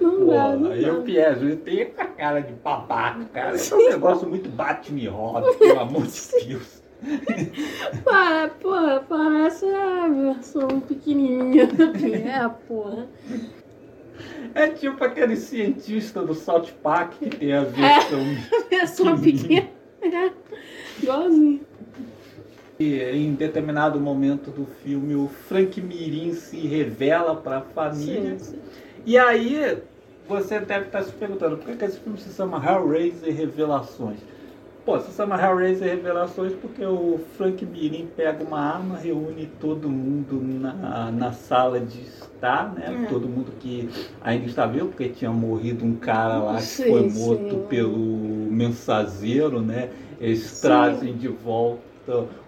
Não 0.00 0.26
dá, 0.26 0.56
não 0.56 1.00
o 1.00 1.02
Pierre 1.02 1.56
tem 1.56 1.92
a 1.96 2.06
cara 2.06 2.40
de 2.40 2.52
babaca, 2.54 3.24
cara. 3.26 3.56
É 3.56 3.74
um 3.74 3.90
negócio 3.90 4.28
muito 4.28 4.48
Batman 4.48 5.10
Robin, 5.10 5.58
pelo 5.58 5.80
amor 5.80 6.06
de 6.06 6.30
Deus. 6.48 6.79
Para, 8.04 8.48
porra, 8.48 9.04
parece 9.08 9.66
a 9.66 10.08
versão 10.08 10.80
pequenininha 10.80 11.66
do 11.66 11.92
Pinhead, 11.92 12.54
porra. 12.68 13.06
É 14.54 14.68
tipo 14.68 15.02
aquele 15.02 15.36
cientista 15.36 16.22
do 16.22 16.34
South 16.34 16.68
Park 16.82 17.14
que 17.18 17.30
tem 17.30 17.52
a 17.52 17.64
versão. 17.64 18.20
Versão 18.68 19.18
pequena. 19.18 19.68
É, 20.02 20.30
igualzinho. 21.02 21.60
E 22.78 22.98
em 22.98 23.34
determinado 23.34 24.00
momento 24.00 24.50
do 24.50 24.66
filme, 24.82 25.14
o 25.14 25.28
Frank 25.28 25.80
Mirim 25.80 26.32
se 26.32 26.56
revela 26.66 27.36
para 27.36 27.58
a 27.58 27.60
família. 27.60 28.38
Sim, 28.38 28.52
sim. 28.52 28.58
E 29.04 29.18
aí, 29.18 29.78
você 30.26 30.60
deve 30.60 30.86
estar 30.86 31.02
se 31.02 31.12
perguntando 31.12 31.56
por 31.56 31.66
que 31.66 31.76
que 31.76 31.84
esse 31.84 31.98
filme 32.00 32.18
se 32.18 32.32
chama 32.32 32.62
Hellraiser 32.64 33.34
Revelações? 33.34 34.20
Pô, 34.84 34.98
se 34.98 35.12
chama 35.14 35.36
Hellraiser 35.40 35.88
Revelações 35.96 36.52
porque 36.54 36.84
o 36.84 37.20
Frank 37.36 37.64
Mirim 37.66 38.06
pega 38.16 38.42
uma 38.42 38.58
arma, 38.60 38.96
reúne 38.96 39.46
todo 39.60 39.88
mundo 39.88 40.40
na, 40.42 41.10
na 41.12 41.32
sala 41.32 41.78
de 41.80 42.00
estar, 42.00 42.72
né? 42.74 43.04
É. 43.04 43.06
Todo 43.06 43.28
mundo 43.28 43.52
que 43.60 43.88
ainda 44.22 44.46
está 44.46 44.66
vivo, 44.66 44.88
porque 44.88 45.10
tinha 45.10 45.30
morrido 45.30 45.84
um 45.84 45.96
cara 45.96 46.38
lá 46.38 46.56
que 46.56 46.62
Sim, 46.62 46.84
foi 46.88 47.10
sim. 47.10 47.18
morto 47.18 47.56
pelo 47.68 47.98
mensageiro, 48.50 49.60
né? 49.60 49.90
Eles 50.18 50.40
Sim. 50.44 50.62
trazem 50.62 51.16
de 51.16 51.28
volta 51.28 51.76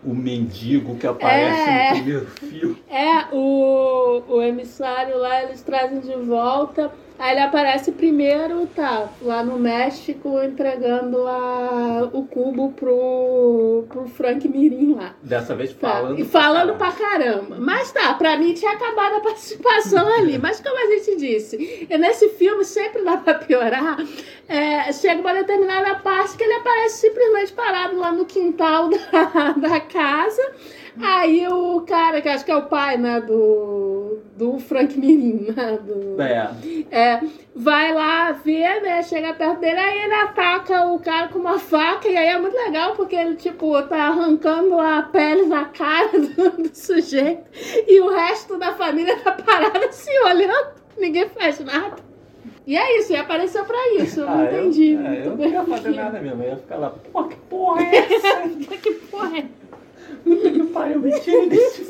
o 0.02 0.14
mendigo 0.14 0.96
que 0.96 1.06
aparece 1.06 1.68
É. 1.68 1.88
no 1.90 1.96
primeiro 1.96 2.26
filme. 2.26 2.82
É, 2.88 3.26
o, 3.32 4.22
o 4.26 4.42
emissário 4.42 5.18
lá, 5.18 5.42
eles 5.44 5.62
trazem 5.62 6.00
de 6.00 6.16
volta 6.16 6.90
Aí 7.18 7.32
ele 7.32 7.40
aparece 7.40 7.92
primeiro, 7.92 8.66
tá, 8.74 9.08
lá 9.22 9.44
no 9.44 9.58
México, 9.58 10.40
entregando 10.42 11.26
a, 11.28 12.08
o 12.12 12.24
cubo 12.26 12.72
pro, 12.72 13.84
pro 13.88 14.08
Frank 14.08 14.48
Mirim 14.48 14.94
lá. 14.94 15.14
Dessa 15.22 15.54
vez 15.54 15.72
Tá, 15.74 15.92
falando. 15.92 16.18
e 16.18 16.24
falando 16.24 16.74
pra 16.76 16.90
pra 16.90 17.08
caramba. 17.08 17.56
Mas 17.58 17.92
tá, 17.92 18.12
pra 18.14 18.36
mim 18.36 18.52
tinha 18.54 18.72
acabado 18.72 19.16
a 19.16 19.20
participação 19.20 20.06
ali. 20.18 20.38
Mas 20.38 20.60
como 20.60 20.76
a 20.76 20.96
gente 20.96 21.16
disse, 21.16 21.86
e 21.88 21.98
nesse 21.98 22.28
filme 22.30 22.64
sempre 22.64 23.02
dá 23.02 23.16
pra 23.16 23.34
piorar. 23.34 23.98
É, 24.48 24.92
chega 24.92 25.20
uma 25.20 25.32
determinada 25.32 25.94
parte 25.96 26.36
que 26.36 26.42
ele 26.42 26.54
aparece 26.54 27.00
simplesmente 27.08 27.52
parado 27.52 27.96
lá 27.98 28.12
no 28.12 28.24
quintal 28.26 28.88
da, 28.90 29.52
da 29.52 29.80
casa. 29.80 30.42
Aí 31.00 31.46
o 31.48 31.80
cara, 31.82 32.20
que 32.20 32.28
acho 32.28 32.44
que 32.44 32.50
é 32.52 32.56
o 32.56 32.66
pai, 32.66 32.96
né, 32.98 33.20
do, 33.20 34.18
do 34.36 34.58
Frank 34.58 34.98
Mirim, 34.98 35.52
né, 35.56 35.78
do, 35.82 36.20
É. 36.20 36.50
é, 36.90 37.20
vai 37.56 37.94
lá 37.94 38.32
ver, 38.32 38.82
né? 38.82 39.02
Chega 39.02 39.32
perto 39.32 39.60
dele, 39.60 39.78
aí 39.78 40.02
ele 40.04 40.14
ataca 40.14 40.86
o 40.88 40.98
cara 40.98 41.28
com 41.28 41.38
uma 41.38 41.58
faca, 41.58 42.08
e 42.08 42.16
aí 42.16 42.28
é 42.28 42.38
muito 42.38 42.56
legal 42.56 42.94
porque 42.94 43.16
ele, 43.16 43.36
tipo, 43.36 43.80
tá 43.84 44.08
arrancando 44.08 44.78
a 44.78 45.02
pele 45.02 45.46
da 45.46 45.64
cara 45.64 46.10
do, 46.18 46.50
do 46.62 46.70
sujeito, 46.76 47.42
e 47.88 48.00
o 48.00 48.10
resto 48.10 48.58
da 48.58 48.72
família 48.74 49.16
tá 49.20 49.32
parada 49.32 49.86
assim, 49.86 50.16
olhando, 50.24 50.72
ninguém 50.98 51.26
faz 51.30 51.58
nada. 51.60 51.96
E 52.66 52.76
é 52.76 52.98
isso, 52.98 53.12
e 53.12 53.16
apareceu 53.16 53.64
pra 53.64 53.94
isso, 53.94 54.20
eu 54.20 54.26
não 54.26 54.40
Ah, 54.40 54.44
entendi. 54.44 54.92
Eu, 54.92 55.06
é, 55.06 55.26
eu 55.26 55.36
não 55.36 55.44
ia 55.48 55.64
fazer 55.64 55.90
nada 55.96 56.20
mesmo. 56.20 56.42
Eu 56.44 56.50
ia 56.50 56.56
ficar 56.58 56.76
lá, 56.76 56.90
pô, 57.12 57.24
que 57.24 57.34
porra 57.36 57.82
é 57.82 57.96
essa? 58.14 58.48
que 58.80 58.92
porra 59.10 59.38
é? 59.38 59.44
Puta 60.24 60.50
que 60.50 60.62
pariu, 60.64 61.00
me 61.00 61.20
tire 61.20 61.46
desse. 61.48 61.82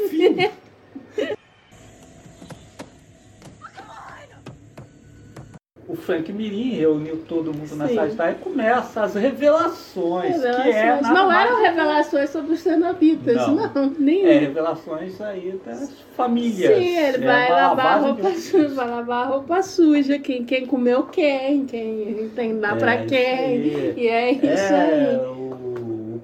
O 5.89 5.97
Frank 5.97 6.33
Mirim 6.33 6.70
reuniu 6.75 7.25
todo 7.28 7.52
mundo 7.52 7.75
na 7.75 7.89
Sim. 7.89 7.94
sala 7.97 8.07
de 8.07 8.12
estar 8.12 8.31
e 8.31 8.35
começa 8.36 9.02
as 9.02 9.15
revelações, 9.15 10.41
que 10.41 10.47
é 10.47 10.62
Revelações. 10.62 11.09
Não 11.12 11.33
eram 11.33 11.57
que- 11.57 11.62
revelações 11.62 12.31
sobre 12.31 12.52
os 12.52 12.61
cenobitas, 12.61 13.35
Não. 13.36 13.55
não, 13.75 13.91
nenhum. 13.99 14.28
É, 14.28 14.39
revelações 14.39 15.20
aí 15.20 15.61
das 15.67 15.91
famílias. 16.17 16.73
Sim, 16.78 16.97
ele 16.99 17.17
É 17.25 17.27
vai 17.27 17.51
lavar 17.51 18.01
roupa 18.01 18.31
de- 18.31 18.41
suja, 18.41 18.69
vai 18.69 18.89
lavar 18.89 19.27
a 19.27 19.28
roupa 19.28 19.61
suja, 19.62 20.19
quem, 20.20 20.44
quem 20.44 20.67
comeu 20.67 21.02
quem, 21.05 21.67
quem 21.67 22.31
tem 22.35 22.59
dá 22.61 22.70
É, 22.70 22.77
pra 22.77 22.97
isso 22.97 23.07
quem. 23.09 23.59
E 23.99 24.07
é 24.09 24.31
isso 24.33 24.47
É, 24.47 24.81
aí. 25.20 25.42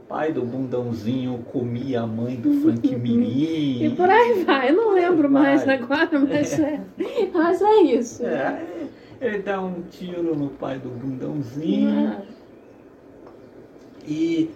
Pai 0.08 0.32
do 0.32 0.42
bundãozinho 0.42 1.44
comia 1.52 2.02
a 2.02 2.06
mãe 2.06 2.36
do 2.36 2.60
Frank 2.62 2.88
Mirim. 2.96 3.84
E 3.84 3.90
por 3.90 4.08
aí 4.08 4.42
vai, 4.44 4.70
eu 4.70 4.76
não 4.76 4.92
lembro 4.94 5.30
mais 5.30 5.64
Vai. 5.64 5.76
agora, 5.76 6.18
mas 6.18 6.58
é, 6.58 6.80
mas 7.32 7.60
é 7.62 7.80
isso. 7.82 8.24
É, 8.24 8.62
ele 9.20 9.38
dá 9.40 9.60
um 9.60 9.82
tiro 9.90 10.34
no 10.34 10.48
pai 10.48 10.78
do 10.78 10.88
bundãozinho. 10.88 12.14
Ah, 12.16 12.22
E 14.06 14.50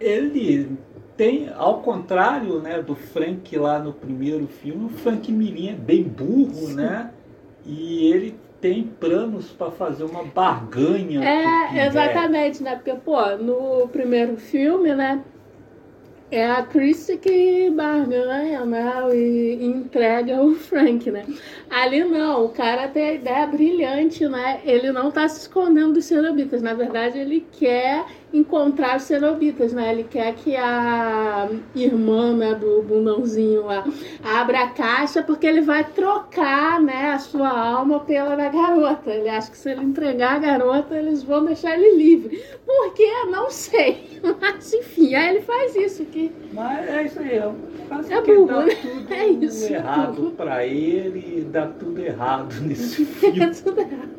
ele 0.00 0.76
tem, 1.16 1.50
ao 1.54 1.80
contrário 1.80 2.60
né, 2.60 2.80
do 2.82 2.94
Frank 2.94 3.56
lá 3.58 3.78
no 3.78 3.92
primeiro 3.92 4.46
filme, 4.46 4.86
o 4.86 4.88
Frank 4.88 5.30
Mirim 5.30 5.68
é 5.68 5.74
bem 5.74 6.02
burro, 6.02 6.68
né? 6.74 7.10
E 7.66 8.06
ele 8.12 8.34
tem 8.60 8.84
planos 8.84 9.50
para 9.50 9.70
fazer 9.70 10.04
uma 10.04 10.24
barganha. 10.24 11.22
É, 11.22 11.86
exatamente, 11.86 12.62
né? 12.62 12.76
Porque, 12.76 12.94
pô, 12.94 13.36
no 13.36 13.88
primeiro 13.88 14.36
filme, 14.36 14.94
né? 14.94 15.22
É 16.28 16.44
a 16.44 16.62
Christie 16.64 17.18
que 17.18 17.70
barganha, 17.70 18.64
né? 18.64 19.14
E 19.14 19.64
entrega 19.64 20.42
o 20.42 20.56
Frank, 20.56 21.08
né? 21.08 21.24
Ali 21.70 22.02
não, 22.02 22.46
o 22.46 22.48
cara 22.48 22.88
tem 22.88 23.10
a 23.10 23.12
ideia 23.12 23.46
brilhante, 23.46 24.26
né? 24.26 24.60
Ele 24.64 24.90
não 24.90 25.12
tá 25.12 25.28
se 25.28 25.42
escondendo 25.42 25.92
dos 25.92 26.04
cenobitas. 26.04 26.62
Na 26.62 26.74
verdade, 26.74 27.18
ele 27.18 27.46
quer 27.52 28.04
encontrar 28.38 28.96
os 28.96 29.02
cenobitas, 29.04 29.72
né? 29.72 29.92
Ele 29.92 30.04
quer 30.04 30.34
que 30.34 30.54
a 30.56 31.48
irmã 31.74 32.34
né, 32.36 32.54
do 32.54 32.82
bundãozinho 32.82 33.64
lá 33.66 33.84
abra 34.22 34.64
a 34.64 34.68
caixa 34.70 35.22
porque 35.22 35.46
ele 35.46 35.60
vai 35.60 35.84
trocar, 35.84 36.80
né, 36.80 37.12
a 37.12 37.18
sua 37.18 37.48
alma 37.48 38.00
pela 38.00 38.36
da 38.36 38.48
garota. 38.48 39.10
Ele 39.10 39.28
acha 39.28 39.50
que 39.50 39.56
se 39.56 39.70
ele 39.70 39.84
entregar 39.84 40.36
a 40.36 40.38
garota, 40.38 40.96
eles 40.96 41.22
vão 41.22 41.44
deixar 41.44 41.78
ele 41.78 41.96
livre. 41.96 42.42
Por 42.64 42.92
quê? 42.94 43.10
Não 43.30 43.50
sei. 43.50 44.20
Mas 44.40 44.72
enfim, 44.74 45.14
aí 45.14 45.30
ele 45.36 45.40
faz 45.42 45.74
isso. 45.76 46.04
Que... 46.06 46.32
Mas 46.52 46.88
é 46.88 47.02
isso 47.04 47.18
aí, 47.20 47.38
é 47.38 47.52
caso 47.88 48.12
É 48.12 48.22
que 48.22 48.34
burro, 48.34 48.46
dá 48.46 48.64
né? 48.66 48.74
tudo 48.74 49.06
É 49.14 49.26
isso, 49.28 49.72
é 49.72 49.76
errado 49.76 50.14
burro. 50.14 50.30
pra 50.32 50.66
ele 50.66 51.46
dá 51.50 51.66
tudo 51.66 52.00
errado 52.00 52.54
nesse 52.62 53.04
filme. 53.04 53.38
Dá 53.38 53.50
tudo 53.50 53.80
errado. 53.80 54.15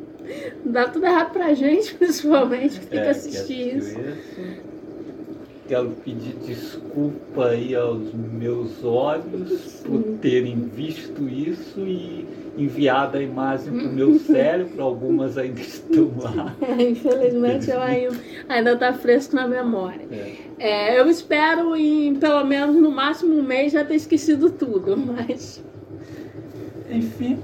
Dá 0.64 0.88
tudo 0.88 1.06
errado 1.06 1.32
pra 1.32 1.54
gente, 1.54 1.94
principalmente, 1.96 2.80
que 2.80 2.86
tem 2.86 3.00
que 3.00 3.06
É, 3.06 3.10
assistir 3.10 3.54
que 3.54 3.76
isso. 3.78 3.98
assistiu 3.98 4.68
Quero 5.68 5.90
pedir 6.02 6.34
desculpa 6.46 7.48
aí 7.48 7.74
aos 7.74 8.14
meus 8.14 8.82
olhos 8.82 9.82
por 9.84 10.02
terem 10.22 10.56
visto 10.74 11.28
isso 11.28 11.80
e 11.80 12.26
enviado 12.56 13.18
a 13.18 13.22
imagem 13.22 13.74
para 13.74 13.86
o 13.86 13.92
meu 13.92 14.18
cérebro. 14.24 14.82
Algumas 14.82 15.36
ainda 15.36 15.60
estão 15.60 16.10
lá. 16.22 16.56
É, 16.62 16.82
infelizmente, 16.88 17.70
eu 17.70 17.82
ainda, 17.82 18.16
ainda 18.48 18.76
tá 18.78 18.94
fresco 18.94 19.36
na 19.36 19.46
memória. 19.46 20.06
É. 20.10 20.36
É, 20.58 20.98
eu 21.00 21.06
espero 21.06 21.76
em 21.76 22.14
pelo 22.14 22.44
menos 22.46 22.74
no 22.74 22.90
máximo 22.90 23.34
um 23.34 23.42
mês 23.42 23.72
já 23.72 23.84
ter 23.84 23.96
esquecido 23.96 24.48
tudo, 24.48 24.96
mas 24.96 25.62
Enfim, 26.90 27.38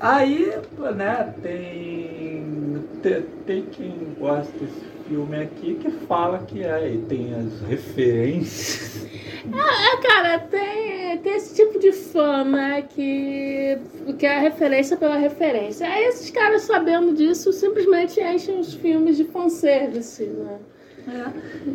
aí, 0.00 0.52
né, 0.96 1.34
tem, 1.42 2.84
tem, 3.02 3.22
tem 3.46 3.62
quem 3.66 4.16
gosta 4.18 4.52
desse 4.58 4.98
filme 5.08 5.40
aqui 5.40 5.74
que 5.76 5.90
fala 6.06 6.38
que 6.40 6.64
aí 6.64 6.98
tem 7.08 7.34
as 7.34 7.60
referências. 7.62 9.06
É, 9.46 10.06
cara, 10.06 10.38
tem, 10.40 11.18
tem 11.18 11.34
esse 11.36 11.54
tipo 11.54 11.78
de 11.78 11.92
fã, 11.92 12.44
né? 12.44 12.82
Que, 12.82 13.78
que 14.18 14.26
é 14.26 14.36
a 14.36 14.40
referência 14.40 14.96
pela 14.96 15.16
referência. 15.16 15.88
Aí 15.88 16.04
esses 16.04 16.30
caras, 16.30 16.62
sabendo 16.62 17.14
disso, 17.14 17.52
simplesmente 17.52 18.20
enchem 18.20 18.58
os 18.58 18.74
filmes 18.74 19.16
de 19.16 19.24
fanservice, 19.24 20.24
né? 20.24 20.58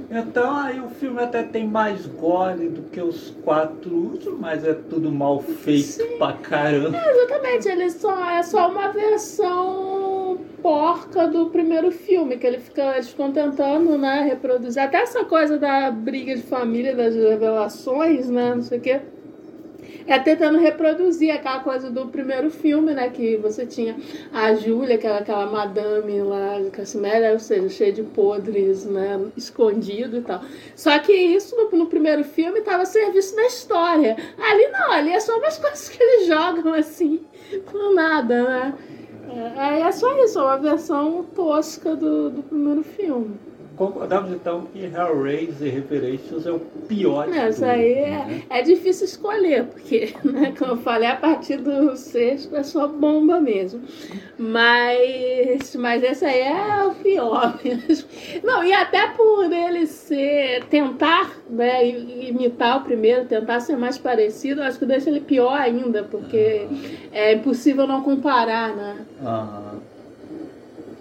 Então 0.10 0.56
aí 0.56 0.80
o 0.80 0.90
filme 0.90 1.22
até 1.22 1.44
tem 1.44 1.68
mais 1.68 2.06
gore 2.06 2.70
do 2.70 2.84
que 2.84 3.02
os 3.02 3.32
quatro 3.44 3.96
últimos, 3.96 4.40
mas 4.40 4.66
é 4.66 4.74
tudo 4.74 5.12
mal 5.12 5.40
feito 5.40 6.18
pra 6.18 6.34
caramba. 6.34 6.98
Exatamente, 6.98 7.68
ele 7.68 7.90
só 7.90 8.30
é 8.30 8.44
só 8.44 8.70
uma 8.70 8.90
versão 8.90 10.38
porca 10.62 11.28
do 11.28 11.50
primeiro 11.50 11.92
filme, 11.92 12.38
que 12.38 12.48
ele 12.48 12.60
fica, 12.60 12.94
eles 12.94 13.10
ficam 13.10 13.32
tentando, 13.32 13.98
né, 13.98 14.22
reproduzir. 14.22 14.82
Até 14.82 15.02
essa 15.02 15.26
coisa 15.26 15.58
da 15.58 15.92
briga 15.92 16.36
de 16.36 16.42
família, 16.44 16.96
das 16.96 17.14
revelações, 17.16 18.30
né? 18.30 18.56
Não 18.56 18.62
sei 18.62 18.78
o 18.78 18.82
quê. 18.82 19.02
É 20.06 20.20
tentando 20.20 20.58
reproduzir 20.60 21.32
aquela 21.34 21.60
coisa 21.60 21.90
do 21.90 22.08
primeiro 22.08 22.50
filme, 22.50 22.94
né? 22.94 23.10
Que 23.10 23.38
você 23.38 23.66
tinha 23.66 23.96
a 24.34 24.54
Júlia, 24.54 24.96
aquela, 24.96 25.20
aquela 25.20 25.46
madame 25.46 26.22
lá 26.22 26.60
de 26.60 26.70
Cassimera, 26.70 27.34
ou 27.34 27.40
seja, 27.40 27.70
cheia 27.70 27.94
de 27.94 28.04
podres, 28.04 28.86
né? 28.86 29.20
Escondido 29.38 30.18
e 30.18 30.22
tal. 30.22 30.42
Só 30.76 30.98
que 31.00 31.14
isso 31.14 31.56
no, 31.56 31.78
no 31.78 31.88
primeiro 31.88 32.24
filme 32.24 32.60
estava 32.60 32.84
a 32.84 32.86
serviço 32.86 33.36
da 33.36 33.46
história. 33.46 34.18
Ali 34.38 34.68
não, 34.68 34.92
ali 34.92 35.12
é 35.12 35.20
só 35.20 35.38
umas 35.38 35.58
coisas 35.60 35.90
que 35.90 36.02
eles 36.02 36.28
jogam 36.28 36.74
assim, 36.74 37.22
por 37.70 37.94
nada, 37.94 38.44
né? 38.44 38.74
É, 39.58 39.82
é 39.82 39.92
só 39.92 40.16
isso, 40.24 40.38
é 40.38 40.42
uma 40.44 40.58
versão 40.58 41.24
tosca 41.36 41.96
do, 41.96 42.30
do 42.30 42.44
primeiro 42.44 42.84
filme. 42.84 43.40
Concordamos 43.76 44.32
então 44.32 44.68
que 44.72 44.80
Hellraiser 44.86 45.74
Revelations 45.74 46.46
é 46.46 46.52
o 46.52 46.60
pior 46.60 47.26
de 47.26 47.32
Não, 47.36 47.50
isso 47.50 47.60
tudo, 47.60 47.70
aí 47.72 47.96
né? 47.96 48.44
é, 48.50 48.60
é 48.60 48.62
difícil 48.62 49.06
escolher, 49.06 49.66
porque, 49.66 50.14
né, 50.24 50.54
como 50.58 50.74
eu 50.74 50.78
falei, 50.78 51.10
a 51.10 51.16
partir 51.16 51.58
do 51.58 51.96
sexto 51.98 52.56
é 52.56 52.62
só 52.62 52.88
bomba 52.88 53.40
mesmo. 53.40 53.82
Mas, 54.38 55.76
mas 55.76 56.04
esse 56.04 56.24
aí 56.24 56.42
é 56.42 56.84
o 56.86 56.92
pior 56.96 57.58
mesmo. 57.66 58.08
Não, 58.44 58.64
e 58.64 58.72
até 58.72 59.08
por 59.08 59.52
ele 59.52 59.88
ser, 59.88 60.64
tentar 60.66 61.32
né, 61.50 61.88
imitar 61.88 62.78
o 62.78 62.84
primeiro, 62.84 63.26
tentar 63.26 63.60
ser 63.60 63.76
mais 63.76 63.98
parecido, 63.98 64.62
eu 64.62 64.66
acho 64.66 64.78
que 64.78 64.86
deixa 64.86 65.10
ele 65.10 65.22
pior 65.22 65.54
ainda, 65.54 66.04
porque 66.04 66.68
é 67.12 67.34
impossível 67.34 67.88
não 67.88 68.04
comparar, 68.04 68.76
né? 68.76 68.98
Aham. 69.22 69.93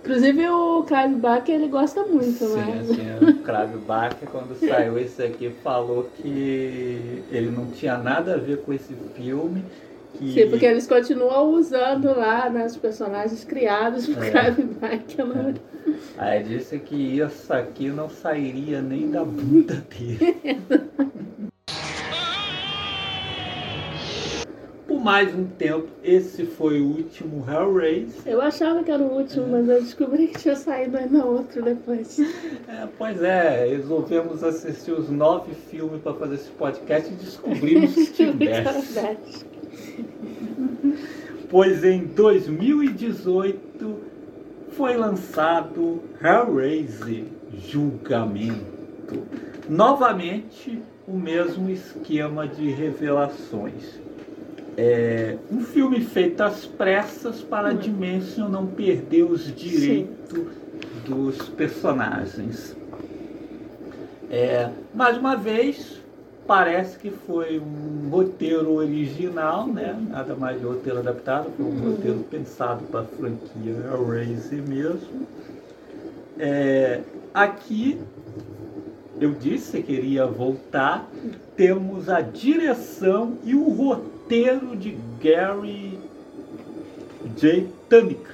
Inclusive 0.02 0.48
o 0.48 0.82
Clive 0.82 1.14
Barker, 1.14 1.54
ele 1.54 1.68
gosta 1.68 2.02
muito, 2.04 2.44
né? 2.48 2.82
Sim, 2.84 2.94
sim. 2.94 3.24
O 3.24 3.38
Crave 3.42 3.78
Barker, 3.78 4.28
quando 4.28 4.54
saiu 4.58 4.98
esse 4.98 5.22
aqui, 5.22 5.50
falou 5.62 6.10
que 6.16 7.22
ele 7.30 7.50
não 7.50 7.66
tinha 7.66 7.96
nada 7.96 8.34
a 8.34 8.36
ver 8.36 8.58
com 8.62 8.72
esse 8.72 8.94
filme. 9.14 9.64
Que... 10.18 10.32
Sim, 10.32 10.50
porque 10.50 10.66
eles 10.66 10.88
continuam 10.88 11.50
usando 11.52 12.06
lá 12.06 12.50
né, 12.50 12.66
os 12.66 12.76
personagens 12.76 13.44
criados 13.44 14.08
por 14.08 14.24
É. 14.24 14.30
Clive 14.30 14.62
Barker. 14.74 15.24
né? 15.24 15.54
Aí 16.18 16.42
disse 16.42 16.78
que 16.80 17.18
isso 17.18 17.52
aqui 17.52 17.88
não 17.88 18.10
sairia 18.10 18.82
nem 18.82 19.08
da 19.08 19.24
bunda 19.24 19.84
dele. 19.88 20.36
mais 25.02 25.34
um 25.34 25.44
tempo, 25.44 25.88
esse 26.04 26.46
foi 26.46 26.80
o 26.80 26.86
último 26.86 27.44
Hellraiser. 27.50 28.22
Eu 28.24 28.40
achava 28.40 28.84
que 28.84 28.90
era 28.90 29.02
o 29.02 29.18
último, 29.18 29.48
mas 29.48 29.68
eu 29.68 29.82
descobri 29.82 30.28
que 30.28 30.38
tinha 30.38 30.54
saído 30.54 30.96
ainda 30.96 31.24
outro 31.24 31.62
depois. 31.62 32.20
É, 32.68 32.88
pois 32.96 33.20
é, 33.22 33.66
resolvemos 33.66 34.44
assistir 34.44 34.92
os 34.92 35.10
nove 35.10 35.54
filmes 35.54 36.00
para 36.02 36.14
fazer 36.14 36.36
esse 36.36 36.50
podcast 36.50 37.12
e 37.12 37.16
descobrimos 37.16 37.94
que 37.94 38.32
tivesse. 38.32 39.44
pois 41.50 41.82
em 41.84 42.04
2018 42.04 43.96
foi 44.70 44.96
lançado 44.96 46.00
Hellraiser 46.22 47.24
Julgamento. 47.52 49.26
Novamente 49.68 50.80
o 51.06 51.16
mesmo 51.16 51.68
esquema 51.68 52.46
de 52.46 52.70
revelações. 52.70 54.01
É 54.76 55.36
um 55.50 55.60
filme 55.60 56.00
feito 56.00 56.40
às 56.42 56.64
pressas 56.64 57.42
para 57.42 57.68
a 57.68 57.72
Dimension 57.72 58.48
não 58.48 58.66
perder 58.66 59.24
os 59.24 59.54
direitos 59.54 60.46
dos 61.06 61.48
personagens. 61.50 62.74
É, 64.30 64.70
mais 64.94 65.18
uma 65.18 65.36
vez, 65.36 66.00
parece 66.46 66.98
que 66.98 67.10
foi 67.10 67.58
um 67.60 68.08
roteiro 68.08 68.72
original, 68.72 69.66
né? 69.66 69.94
nada 70.08 70.34
mais 70.34 70.58
de 70.58 70.64
roteiro 70.64 71.00
adaptado, 71.00 71.50
foi 71.54 71.66
um 71.66 71.68
uhum. 71.68 71.90
roteiro 71.90 72.20
pensado 72.30 72.84
para 72.84 73.00
a 73.00 73.04
franquia 73.04 73.76
Hellraiser 73.92 74.62
mesmo. 74.66 75.26
É, 76.38 77.02
aqui 77.34 78.00
eu 79.20 79.32
disse 79.32 79.82
que 79.82 79.94
queria 79.94 80.26
voltar. 80.26 81.08
Temos 81.54 82.08
a 82.08 82.20
direção 82.20 83.36
e 83.44 83.54
o 83.54 83.68
roteiro 83.68 84.11
de 84.28 84.96
Gary 85.20 85.98
J. 87.36 87.68
Tunnick. 87.88 88.24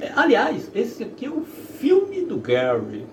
É, 0.00 0.12
aliás, 0.14 0.70
esse 0.74 1.04
aqui 1.04 1.26
é 1.26 1.30
o 1.30 1.42
filme 1.42 2.22
do 2.22 2.38
Gary, 2.38 3.06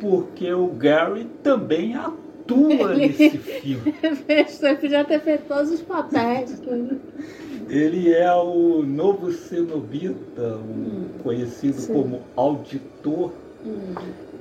porque 0.00 0.52
o 0.52 0.68
Gary 0.68 1.24
também 1.42 1.96
atua 1.96 2.72
Ele... 2.72 3.08
nesse 3.08 3.30
filme. 3.60 3.94
Ele 4.28 4.76
podia 4.76 5.04
ter 5.04 5.20
feito 5.20 5.46
todos 5.48 5.72
os 5.72 5.82
papéis. 5.82 6.62
Ele 7.68 8.12
é 8.12 8.32
o 8.34 8.82
novo 8.82 9.32
cenobita, 9.32 10.56
um 10.56 11.08
conhecido 11.22 11.80
Sim. 11.80 11.94
como 11.94 12.20
auditor 12.36 13.32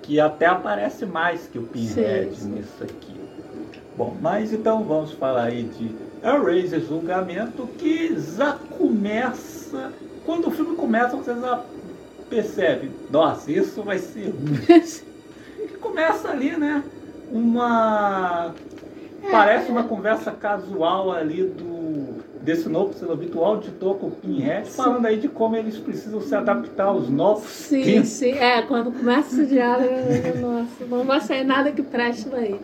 que 0.01 0.19
até 0.19 0.47
aparece 0.47 1.05
mais 1.05 1.47
que 1.47 1.59
o 1.59 1.63
Pinhead 1.63 2.35
sim, 2.35 2.41
sim. 2.41 2.49
nisso 2.49 2.83
aqui. 2.83 3.20
Bom, 3.97 4.15
mas 4.21 4.53
então 4.53 4.83
vamos 4.83 5.11
falar 5.11 5.45
aí 5.45 5.63
de 5.63 5.91
Hellraiser 6.23 6.79
Julgamento, 6.81 7.67
que 7.77 8.15
já 8.37 8.57
começa. 8.77 9.91
Quando 10.25 10.47
o 10.47 10.51
filme 10.51 10.75
começa, 10.75 11.17
você 11.17 11.33
já 11.33 11.63
percebe, 12.29 12.91
nossa, 13.09 13.51
isso 13.51 13.83
vai 13.83 13.97
ser 13.99 14.33
começa 15.81 16.29
ali, 16.29 16.55
né? 16.57 16.83
Uma. 17.31 18.53
É, 19.23 19.29
parece 19.29 19.69
uma 19.71 19.83
conversa 19.83 20.31
casual 20.31 21.11
ali 21.11 21.43
do 21.43 22.21
desse 22.41 22.67
novo 22.67 22.93
selo 22.93 23.13
habitual 23.13 23.57
de 23.57 23.69
Toco 23.71 24.09
Pinhead, 24.09 24.67
falando 24.71 25.05
aí 25.05 25.17
de 25.17 25.27
como 25.27 25.55
eles 25.55 25.77
precisam 25.77 26.19
se 26.21 26.33
adaptar 26.33 26.85
aos 26.85 27.07
novos 27.07 27.43
Sim, 27.43 27.83
tempos. 27.83 28.09
sim. 28.09 28.31
É, 28.31 28.63
quando 28.63 28.91
começa 28.91 29.35
esse 29.35 29.45
diálogo, 29.45 29.93
nossa, 30.41 30.85
não 30.89 31.03
vai 31.03 31.21
sair 31.21 31.43
nada 31.43 31.71
que 31.71 31.83
preste 31.83 32.29
daí. 32.29 32.59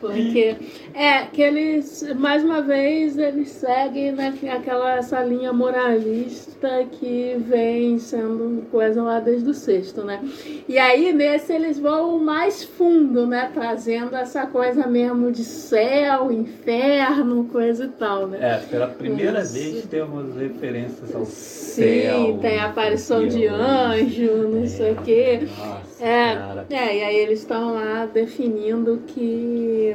Porque 0.00 0.56
é 0.94 1.22
que 1.24 1.42
eles, 1.42 2.14
mais 2.16 2.44
uma 2.44 2.62
vez, 2.62 3.18
eles 3.18 3.48
seguem 3.48 4.12
né, 4.12 4.34
aquela, 4.50 4.96
essa 4.96 5.22
linha 5.22 5.52
moralista 5.52 6.84
que 6.92 7.36
vem 7.38 7.98
sendo 7.98 8.64
coisa 8.70 9.02
lá 9.02 9.20
desde 9.20 9.50
o 9.50 9.54
sexto, 9.54 10.02
né? 10.02 10.20
E 10.68 10.78
aí, 10.78 11.12
nesse, 11.12 11.52
eles 11.52 11.78
vão 11.78 12.18
mais 12.18 12.64
fundo, 12.64 13.26
né? 13.26 13.50
Trazendo 13.52 14.16
essa 14.16 14.46
coisa 14.46 14.86
mesmo 14.86 15.30
de 15.30 15.44
céu, 15.44 16.30
inferno, 16.32 17.44
coisa 17.44 17.84
e 17.84 17.88
tal, 17.88 18.26
né? 18.26 18.38
É, 18.40 18.58
pela 18.68 18.88
primeira 18.88 19.40
Isso. 19.40 19.54
vez 19.54 19.86
temos 19.86 20.36
referências 20.36 21.14
ao 21.14 21.24
Sim, 21.24 21.82
céu. 21.82 22.26
Sim, 22.26 22.38
tem 22.40 22.58
a 22.58 22.66
aparição 22.66 23.26
de 23.26 23.46
anjo, 23.46 24.48
não 24.48 24.62
é, 24.62 24.66
sei 24.66 24.92
o 24.92 24.96
quê. 24.96 25.48
Nossa, 25.58 26.04
é, 26.04 26.34
cara. 26.34 26.66
é, 26.70 26.96
e 26.96 27.04
aí 27.04 27.16
eles 27.16 27.40
estão 27.40 27.74
lá 27.74 28.06
definindo 28.06 29.02
que 29.06 29.87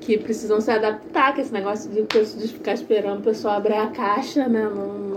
que 0.00 0.18
precisam 0.18 0.60
se 0.60 0.70
adaptar, 0.70 1.34
que 1.34 1.40
esse 1.40 1.52
negócio 1.52 1.90
de, 1.90 2.02
de 2.02 2.48
ficar 2.48 2.74
esperando 2.74 3.20
o 3.20 3.22
pessoal 3.22 3.56
abrir 3.56 3.74
a 3.74 3.88
caixa, 3.88 4.48
né? 4.48 4.62
Não, 4.64 5.09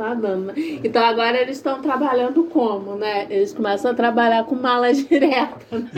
tá 0.00 0.14
dando, 0.14 0.46
né? 0.46 0.54
Então 0.82 1.04
agora 1.04 1.38
eles 1.38 1.58
estão 1.58 1.82
trabalhando 1.82 2.44
como, 2.44 2.94
né? 2.94 3.26
Eles 3.28 3.52
começam 3.52 3.90
a 3.90 3.94
trabalhar 3.94 4.44
com 4.44 4.54
mala 4.54 4.90
direta, 4.94 5.78
né? 5.78 5.90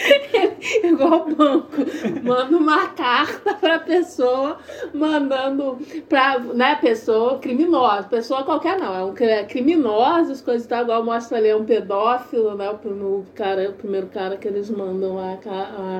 Igual 0.84 1.26
banco. 1.34 1.76
Manda 2.22 2.56
uma 2.56 2.88
carta 2.88 3.54
pra 3.54 3.78
pessoa, 3.78 4.58
mandando 4.92 5.78
pra, 6.08 6.38
né, 6.38 6.76
pessoa 6.76 7.38
criminosa. 7.38 8.08
Pessoa 8.08 8.44
qualquer 8.44 8.78
não, 8.78 8.94
é 8.94 9.04
um 9.04 9.14
é 9.20 9.44
criminoso, 9.44 10.32
as 10.32 10.40
coisas 10.40 10.66
tá 10.66 10.82
igual 10.82 11.04
mostra 11.04 11.38
ali, 11.38 11.48
é 11.48 11.56
um 11.56 11.64
pedófilo, 11.64 12.54
né? 12.54 12.70
O, 12.70 12.78
primeiro 12.78 13.26
cara, 13.34 13.70
o 13.70 13.72
primeiro 13.72 14.06
cara 14.08 14.36
que 14.36 14.48
eles 14.48 14.70
mandam 14.70 15.18
a, 15.18 15.32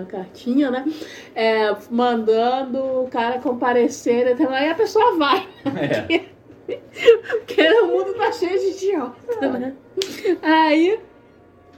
a 0.00 0.04
cartinha, 0.04 0.70
né? 0.70 0.84
É, 1.34 1.74
mandando 1.90 2.78
o 2.78 3.08
cara 3.10 3.38
comparecer, 3.38 4.28
então, 4.30 4.50
aí 4.50 4.70
a 4.70 4.74
pessoa 4.74 5.16
vai. 5.16 5.48
É. 5.76 6.19
Porque 7.30 7.62
o 7.80 7.86
mundo 7.86 8.14
tá 8.14 8.32
cheio 8.32 8.58
de 8.58 8.66
idiota, 8.66 9.58
né? 9.58 9.74
Aí. 10.42 11.00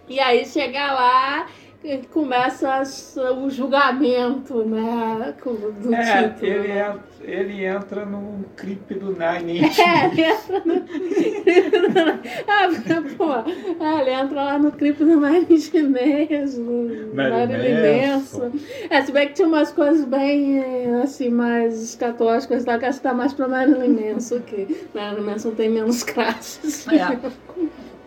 E 0.09 0.21
aí 0.21 0.45
chega 0.45 0.93
lá 0.93 1.49
começa 2.13 2.83
o 3.41 3.51
julgamento, 3.51 4.65
né? 4.65 5.35
Do 5.81 5.95
é, 5.95 6.29
título, 6.29 6.47
ele, 6.47 6.69
né? 6.69 6.89
entra, 6.89 7.03
ele 7.23 7.65
entra 7.65 8.07
no 8.07 8.45
clipe 8.57 8.95
do 8.95 9.11
Nine 9.11 9.59
Inch 9.67 9.79
É, 9.81 10.07
ele 10.07 10.23
entra 10.23 10.63
no 10.65 10.75
ah, 12.47 12.69
pô, 13.17 13.85
é, 13.85 14.01
ele 14.01 14.11
entra 14.11 14.43
lá 14.43 14.59
no 14.59 14.71
clipe 14.71 15.05
do 15.05 15.21
Nine 15.21 15.47
Inch 15.51 15.73
Nails, 15.73 16.55
do 16.55 17.11
Marilyn 17.15 18.13
Manson. 18.13 18.53
É, 18.89 19.03
se 19.03 19.11
bem 19.11 19.29
que 19.29 19.35
tinha 19.35 19.49
umas 19.49 19.73
coisas 19.73 20.05
bem, 20.05 20.63
assim, 21.03 21.31
mais 21.31 21.83
escatológicas, 21.83 22.65
tá? 22.65 22.79
que 22.79 22.87
acho 22.87 22.99
que 22.99 23.03
tá 23.03 23.15
mais 23.15 23.33
pra 23.33 23.49
Marilyn 23.49 24.15
Manson, 24.15 24.41
que 24.41 24.87
Marilyn 24.95 25.25
Manson 25.25 25.51
tem 25.53 25.69
menos 25.69 26.03
crashes. 26.05 26.87
É. 26.89 27.19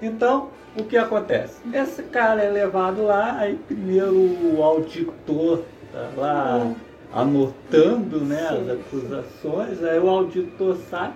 Então, 0.02 0.50
o 0.78 0.84
que 0.84 0.98
acontece? 0.98 1.56
Esse 1.74 2.04
cara 2.04 2.42
é 2.42 2.50
levado 2.50 3.04
lá, 3.04 3.38
aí 3.40 3.56
primeiro 3.56 4.16
o 4.16 4.62
auditor 4.62 5.64
tá 5.92 6.10
lá 6.18 6.74
anotando 7.14 8.20
né, 8.20 8.48
as 8.50 8.70
acusações, 8.70 9.84
aí 9.84 10.00
o 10.00 10.10
auditor 10.10 10.78
sai, 10.90 11.14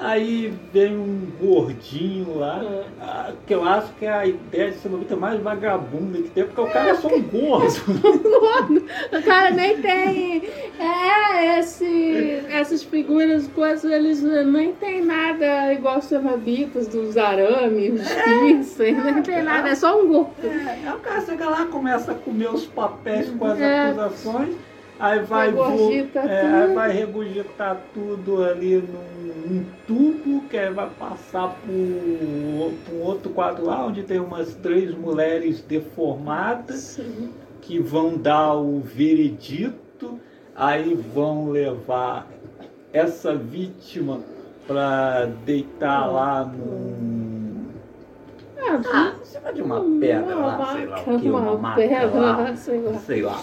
Aí 0.00 0.52
vem 0.72 0.96
um 0.96 1.28
gordinho 1.40 2.38
lá, 2.38 2.60
é. 2.62 3.32
Que 3.46 3.54
eu 3.54 3.64
acho 3.64 3.92
que 3.94 4.04
é 4.04 4.12
a 4.12 4.26
ideia 4.26 4.72
de 4.72 4.78
ser 4.78 4.88
uma 4.88 5.16
mais 5.16 5.40
vagabunda 5.40 6.18
que 6.18 6.30
tem, 6.30 6.44
porque 6.44 6.60
o 6.60 6.66
cara 6.66 6.90
é 6.90 6.94
só 6.96 7.08
um 7.08 7.22
gordo. 7.22 8.84
o 9.12 9.22
cara 9.24 9.50
nem 9.50 9.80
tem. 9.80 10.42
É, 10.78 11.58
esse, 11.60 12.42
essas 12.50 12.82
figuras, 12.82 13.46
coisas, 13.48 13.90
eles 13.90 14.22
nem 14.22 14.72
tem 14.72 15.04
nada 15.04 15.72
igual 15.72 15.98
os 15.98 16.06
cenobitas, 16.06 16.88
dos 16.88 17.16
arames, 17.16 18.00
os 18.00 18.80
é, 18.80 18.90
não 18.92 19.22
tem 19.22 19.42
nada, 19.42 19.68
é 19.68 19.74
só 19.74 20.00
um 20.00 20.08
gordo. 20.08 20.32
É, 20.42 20.92
o 20.92 20.98
cara 20.98 21.20
chega 21.20 21.48
lá, 21.48 21.66
começa 21.66 22.12
a 22.12 22.14
comer 22.14 22.52
os 22.52 22.66
papéis 22.66 23.30
com 23.30 23.44
as 23.44 23.60
é. 23.60 23.90
acusações 23.90 24.56
aí 24.98 25.20
vai, 25.20 25.50
vo, 25.50 25.92
é, 26.14 26.40
aí 26.40 26.74
vai 26.74 26.92
regurgitar 26.92 27.78
tudo 27.92 28.44
ali 28.44 28.76
num, 28.76 29.13
num 29.34 29.64
tubo 29.86 30.42
que 30.48 30.70
vai 30.70 30.88
passar 30.90 31.48
por, 31.48 32.72
por 32.84 32.94
um 32.94 33.02
outro 33.02 33.30
quadro 33.30 33.64
lá 33.64 33.86
onde 33.86 34.02
tem 34.02 34.20
umas 34.20 34.54
três 34.56 34.94
mulheres 34.94 35.60
deformadas 35.62 36.76
Sim. 36.80 37.30
que 37.60 37.78
vão 37.78 38.16
dar 38.16 38.54
o 38.54 38.80
veredito, 38.80 40.18
aí 40.54 40.94
vão 40.94 41.50
levar 41.50 42.28
essa 42.92 43.34
vítima 43.34 44.20
para 44.66 45.26
deitar 45.44 46.06
lá 46.06 46.44
num 46.44 47.34
ah, 48.66 49.12
em 49.20 49.24
cima 49.24 49.52
de 49.52 49.62
uma 49.62 49.80
pedra 50.00 50.36
uma 50.36 50.56
lá, 50.56 50.72
sei 50.72 50.86
lá 50.86 51.00
o 51.00 51.20
que, 51.20 51.28
uma, 51.28 51.40
uma 51.40 51.58
maca 51.58 52.06
lá, 52.06 52.56
sei 52.56 52.80
lá. 52.80 52.98
Sei 52.98 53.22
lá. 53.22 53.40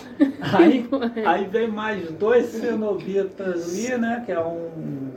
Aí, 0.57 0.89
aí 1.25 1.45
vem 1.45 1.67
mais 1.67 2.11
dois 2.13 2.47
cenobitas 2.47 3.69
ali, 3.69 3.97
né? 3.99 4.23
Que 4.25 4.31
é 4.31 4.39
um, 4.39 5.10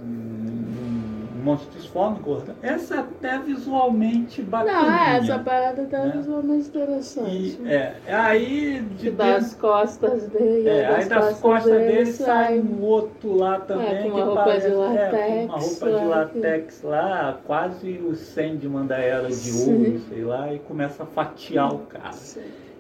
um 1.45 1.51
monstros 1.51 1.87
fome, 1.87 2.19
gorda. 2.21 2.57
Essa 2.63 3.01
até 3.01 3.39
visualmente 3.39 4.43
bacana. 4.43 4.83
Não, 4.83 4.95
é, 4.95 5.17
essa 5.19 5.39
parada 5.39 5.85
tá 5.85 6.05
né? 6.07 6.13
visualmente 6.17 6.65
E, 6.65 6.69
interessante. 6.69 7.61
é, 7.67 7.95
aí 8.09 8.81
de 8.97 9.05
Que 9.05 9.11
das 9.11 9.55
costas 9.55 10.29
dele. 10.29 10.69
É, 10.69 10.87
aí 10.87 11.05
das 11.05 11.39
costas 11.41 11.73
dele 11.73 12.07
sai 12.13 12.59
um 12.59 12.83
outro 12.83 13.37
lá 13.37 13.61
também. 13.61 13.87
É, 13.87 14.03
com 14.03 14.09
uma 14.09 14.15
que 14.17 14.23
roupa 14.23 14.45
parece, 14.45 14.69
de 14.69 14.75
É, 14.75 14.77
com 15.11 15.45
uma 15.45 15.59
roupa 15.59 15.87
de 15.87 15.93
lá, 15.93 16.17
latex 16.17 16.83
lá, 16.83 17.39
quase 17.47 17.91
o 17.99 18.15
Sandman 18.15 18.87
da 18.87 18.97
Era 18.97 19.29
de 19.29 19.35
Sim. 19.35 19.87
Ouro, 19.87 20.01
sei 20.09 20.25
lá, 20.25 20.53
e 20.53 20.59
começa 20.61 21.03
a 21.03 21.07
fatiar 21.07 21.75
o 21.75 21.81
cara. 21.81 22.17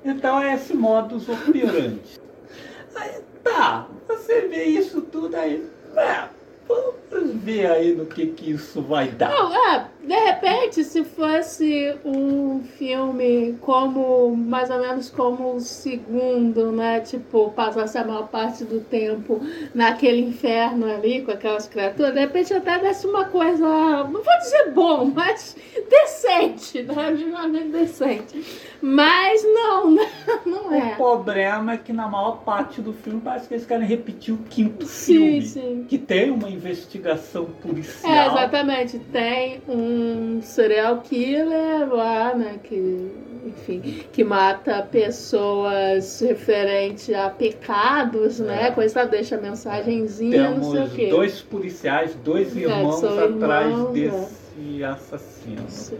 Então 0.04 0.40
é 0.40 0.54
esse 0.54 0.74
modus 0.74 1.28
operandi. 1.28 2.20
Aí 2.94 3.10
tá, 3.42 3.86
você 4.08 4.42
vê 4.48 4.64
isso 4.64 5.02
tudo 5.02 5.34
aí. 5.36 5.68
É, 5.96 6.24
vamos 6.68 6.94
ver 7.42 7.66
aí 7.66 7.94
no 7.94 8.06
que 8.06 8.26
que 8.26 8.50
isso 8.52 8.80
vai 8.82 9.08
dar. 9.08 9.30
Não, 9.30 9.54
é, 9.54 9.86
de 10.06 10.14
repente, 10.14 10.84
se 10.84 11.02
fosse 11.04 11.94
um 12.04 12.62
filme 12.76 13.56
como, 13.60 14.36
mais 14.36 14.68
ou 14.70 14.78
menos 14.80 15.08
como 15.10 15.54
o 15.54 15.60
segundo, 15.60 16.70
né? 16.72 17.00
Tipo, 17.00 17.50
passasse 17.52 17.96
a 17.98 18.04
maior 18.04 18.28
parte 18.28 18.64
do 18.64 18.80
tempo 18.80 19.40
naquele 19.74 20.20
inferno 20.20 20.86
ali, 20.90 21.22
com 21.22 21.30
aquelas 21.30 21.66
criaturas, 21.66 22.12
de 22.12 22.20
repente 22.20 22.52
até 22.52 22.78
desse 22.78 23.06
uma 23.06 23.24
coisa, 23.26 23.64
não 24.04 24.22
vou 24.22 24.38
dizer 24.40 24.70
bom, 24.72 25.04
mas 25.14 25.56
decente, 25.88 26.82
né? 26.82 27.10
Minimamente 27.10 27.68
decente. 27.68 28.44
Mas 28.82 29.42
não, 29.42 29.90
né? 29.94 30.06
não 30.44 30.68
O 30.68 30.74
é. 30.74 30.94
problema 30.94 31.72
é 31.72 31.76
que 31.78 31.92
na 31.92 32.06
maior 32.06 32.42
parte 32.44 32.82
do 32.82 32.92
filme 32.92 33.20
parece 33.22 33.48
que 33.48 33.54
eles 33.54 33.64
querem 33.66 33.86
repetir 33.86 34.34
o 34.34 34.38
quinto 34.38 34.84
Sim, 34.86 35.14
filme. 35.14 35.42
sim. 35.42 35.86
Que 35.88 35.96
tem 35.96 36.30
uma 36.30 36.50
investigação 36.50 37.46
policial. 37.46 38.12
É, 38.12 38.26
exatamente. 38.26 38.98
Tem 38.98 39.62
um 39.66 39.93
serial 40.42 41.00
killer 41.02 41.92
lá, 41.92 42.34
né? 42.34 42.58
Que, 42.62 43.10
enfim, 43.46 43.80
que 44.12 44.24
mata 44.24 44.82
pessoas 44.82 46.20
referente 46.20 47.14
a 47.14 47.30
pecados, 47.30 48.40
né? 48.40 48.68
É. 48.68 48.70
Coisa 48.70 49.04
deixa 49.04 49.36
mensagenzinha, 49.36 50.50
não 50.50 50.62
sei 50.62 50.70
o 50.70 50.74
Temos 50.74 50.92
quê. 50.94 51.06
dois 51.08 51.40
policiais, 51.42 52.14
dois 52.24 52.56
É, 52.56 52.60
irmãos 52.60 53.00
são 53.00 53.18
atrás 53.24 53.68
irmãos, 53.68 53.92
desse 53.92 54.84
assassino. 54.84 55.64
Sim. 55.68 55.98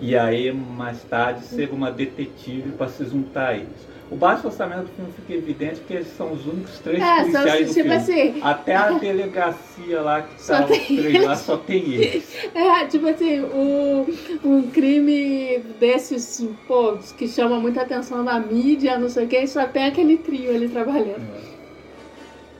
E 0.00 0.16
aí, 0.16 0.52
mais 0.52 1.02
tarde, 1.02 1.44
ser 1.44 1.70
uma 1.70 1.90
detetive 1.90 2.70
para 2.72 2.88
se 2.88 3.04
juntar 3.04 3.48
a 3.48 3.54
eles. 3.54 3.87
O 4.10 4.16
baixo 4.16 4.46
orçamento 4.46 4.84
do 4.84 4.88
filme 4.88 5.12
fica 5.12 5.34
evidente 5.34 5.80
que 5.86 5.92
eles 5.92 6.06
são 6.16 6.32
os 6.32 6.46
únicos 6.46 6.78
três 6.78 7.02
É, 7.02 7.20
policiais 7.20 7.68
do 7.68 7.74
tipo 7.74 7.92
assim, 7.92 8.40
Até 8.42 8.74
a 8.74 8.92
delegacia 8.98 10.00
lá 10.00 10.22
que 10.22 10.42
Só 10.42 10.62
tá 10.62 10.72
os 10.72 10.86
três 10.86 11.24
lá 11.24 11.36
só 11.36 11.56
tem 11.58 11.92
eles. 11.92 12.34
é, 12.54 12.86
tipo 12.86 13.06
assim, 13.06 13.40
o, 13.40 14.06
um 14.42 14.62
crime 14.70 15.58
desses, 15.78 16.46
pô, 16.66 16.96
que 17.18 17.28
chama 17.28 17.60
muita 17.60 17.82
atenção 17.82 18.24
da 18.24 18.40
mídia, 18.40 18.98
não 18.98 19.10
sei 19.10 19.26
o 19.26 19.28
que, 19.28 19.46
só 19.46 19.66
tem 19.66 19.86
aquele 19.86 20.16
trio 20.16 20.54
ali 20.54 20.68
trabalhando. 20.68 21.26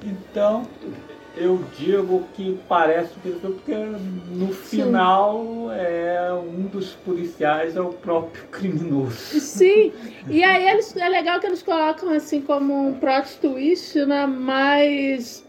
Então, 0.05 0.67
eu 1.41 1.61
digo 1.79 2.25
que 2.35 2.59
parece 2.69 3.15
foi 3.23 3.33
porque 3.33 3.75
no 4.31 4.49
final 4.53 5.71
é 5.73 6.33
um 6.33 6.63
dos 6.67 6.91
policiais 6.95 7.77
é 7.77 7.81
o 7.81 7.93
próprio 7.93 8.45
criminoso. 8.51 9.41
Sim, 9.41 9.93
e 10.29 10.43
aí 10.43 10.69
eles, 10.69 10.97
é 10.97 11.09
legal 11.09 11.41
que 11.41 11.47
eles 11.47 11.63
colocam 11.63 12.11
assim 12.11 12.41
como 12.41 12.89
um 12.89 12.95
plot 12.95 13.39
twist, 13.41 14.05
né? 14.05 14.27
Mas 14.27 15.45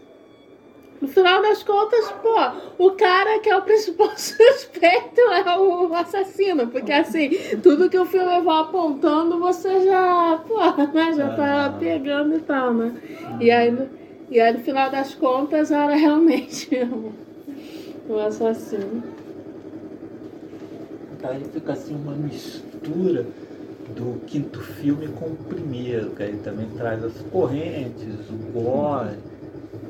no 1.00 1.08
final 1.08 1.40
das 1.40 1.62
contas, 1.62 2.10
pô, 2.22 2.36
o 2.78 2.90
cara 2.92 3.38
que 3.38 3.48
é 3.48 3.56
o 3.56 3.62
principal 3.62 4.10
suspeito 4.18 5.20
é 5.20 5.58
o 5.58 5.94
assassino, 5.94 6.66
porque 6.68 6.92
assim, 6.92 7.30
tudo 7.62 7.88
que 7.88 7.98
o 7.98 8.04
filme 8.04 8.40
vai 8.42 8.60
apontando, 8.60 9.38
você 9.38 9.84
já, 9.86 10.40
pô, 10.46 10.58
né, 10.92 11.12
já 11.16 11.30
tá 11.30 11.66
Ah. 11.66 11.76
pegando 11.78 12.36
e 12.36 12.40
tal, 12.40 12.74
né? 12.74 12.94
E 13.40 13.50
aí, 13.50 13.70
no- 13.70 13.99
e 14.30 14.40
aí 14.40 14.52
no 14.52 14.60
final 14.60 14.90
das 14.90 15.14
contas 15.14 15.70
era 15.70 15.94
realmente 15.94 16.70
o, 16.84 17.12
o 18.12 18.18
assassino. 18.20 19.02
Então 21.16 21.30
aí 21.30 21.44
fica 21.52 21.72
assim 21.72 21.94
uma 21.94 22.14
mistura 22.14 23.26
do 23.94 24.20
quinto 24.26 24.60
filme 24.60 25.08
com 25.08 25.26
o 25.26 25.36
primeiro, 25.36 26.10
que 26.10 26.22
aí 26.22 26.36
também 26.44 26.68
traz 26.76 27.04
as 27.04 27.20
correntes, 27.32 28.14
o 28.30 28.52
gore 28.52 29.16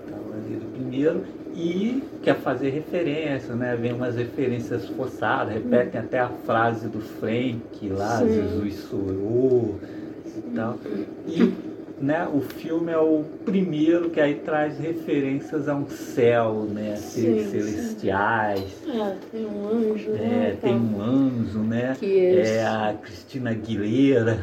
tal, 0.09 0.33
ali 0.33 0.57
do 0.57 0.73
primeiro, 0.73 1.23
e 1.55 2.03
quer 2.23 2.37
fazer 2.37 2.71
referência, 2.71 3.55
né? 3.55 3.77
Vem 3.77 3.93
umas 3.93 4.17
referências 4.17 4.87
forçadas, 4.89 5.53
repetem 5.53 6.01
até 6.01 6.19
a 6.19 6.29
frase 6.29 6.89
do 6.89 7.01
Frank 7.01 7.89
lá, 7.91 8.19
Sim. 8.19 8.33
Jesus 8.33 8.75
sorou 8.89 9.79
e 10.27 10.55
tal. 10.55 10.79
E 11.27 11.53
né, 12.01 12.27
o 12.33 12.41
filme 12.41 12.91
é 12.91 12.99
o 12.99 13.25
primeiro 13.45 14.09
que 14.11 14.21
aí 14.21 14.37
traz 14.37 14.79
referências 14.79 15.69
a 15.69 15.75
um 15.75 15.87
céu, 15.89 16.65
né? 16.65 16.97
Seres 16.97 17.45
Sim, 17.47 17.51
sim. 17.51 17.61
celestiais. 17.61 18.83
É, 18.89 19.17
tem 19.31 19.47
um 19.47 19.69
anjo, 19.69 20.11
É, 20.15 20.17
né? 20.19 20.57
tem 20.61 20.75
um 20.75 21.01
anjo, 21.03 21.59
né? 21.61 21.97
Que 21.99 22.37
É 22.37 22.65
a 22.67 22.95
Cristina 23.03 23.51
Aguilera. 23.51 24.39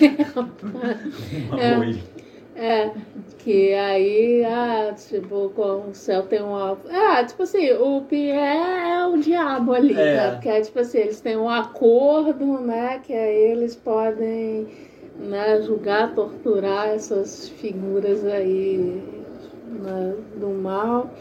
uma 1.50 1.60
É. 1.60 1.76
loirinha. 1.76 2.04
É, 2.56 2.90
que 3.38 3.72
aí, 3.72 4.44
ah, 4.44 4.92
tipo, 4.94 5.50
com 5.54 5.88
o 5.90 5.94
céu 5.94 6.24
tem 6.24 6.42
um. 6.42 6.54
Ah, 6.54 7.24
tipo 7.26 7.42
assim, 7.44 7.70
o 7.72 8.02
Pierre 8.02 8.90
é 8.90 9.06
o 9.06 9.16
diabo 9.16 9.72
ali, 9.72 9.94
É. 9.94 9.96
né? 10.16 10.30
Porque 10.32 10.48
é 10.50 10.60
tipo 10.60 10.78
assim, 10.78 10.98
eles 10.98 11.20
têm 11.22 11.38
um 11.38 11.48
acordo, 11.48 12.60
né? 12.60 13.00
Que 13.02 13.14
aí 13.14 13.52
eles 13.52 13.74
podem 13.76 14.66
né, 15.20 15.60
julgar, 15.62 16.14
torturar 16.14 16.88
essas 16.88 17.48
figuras 17.48 18.24
aí 18.24 19.02
né, 19.66 20.16
do 20.36 20.48
mal. 20.48 21.12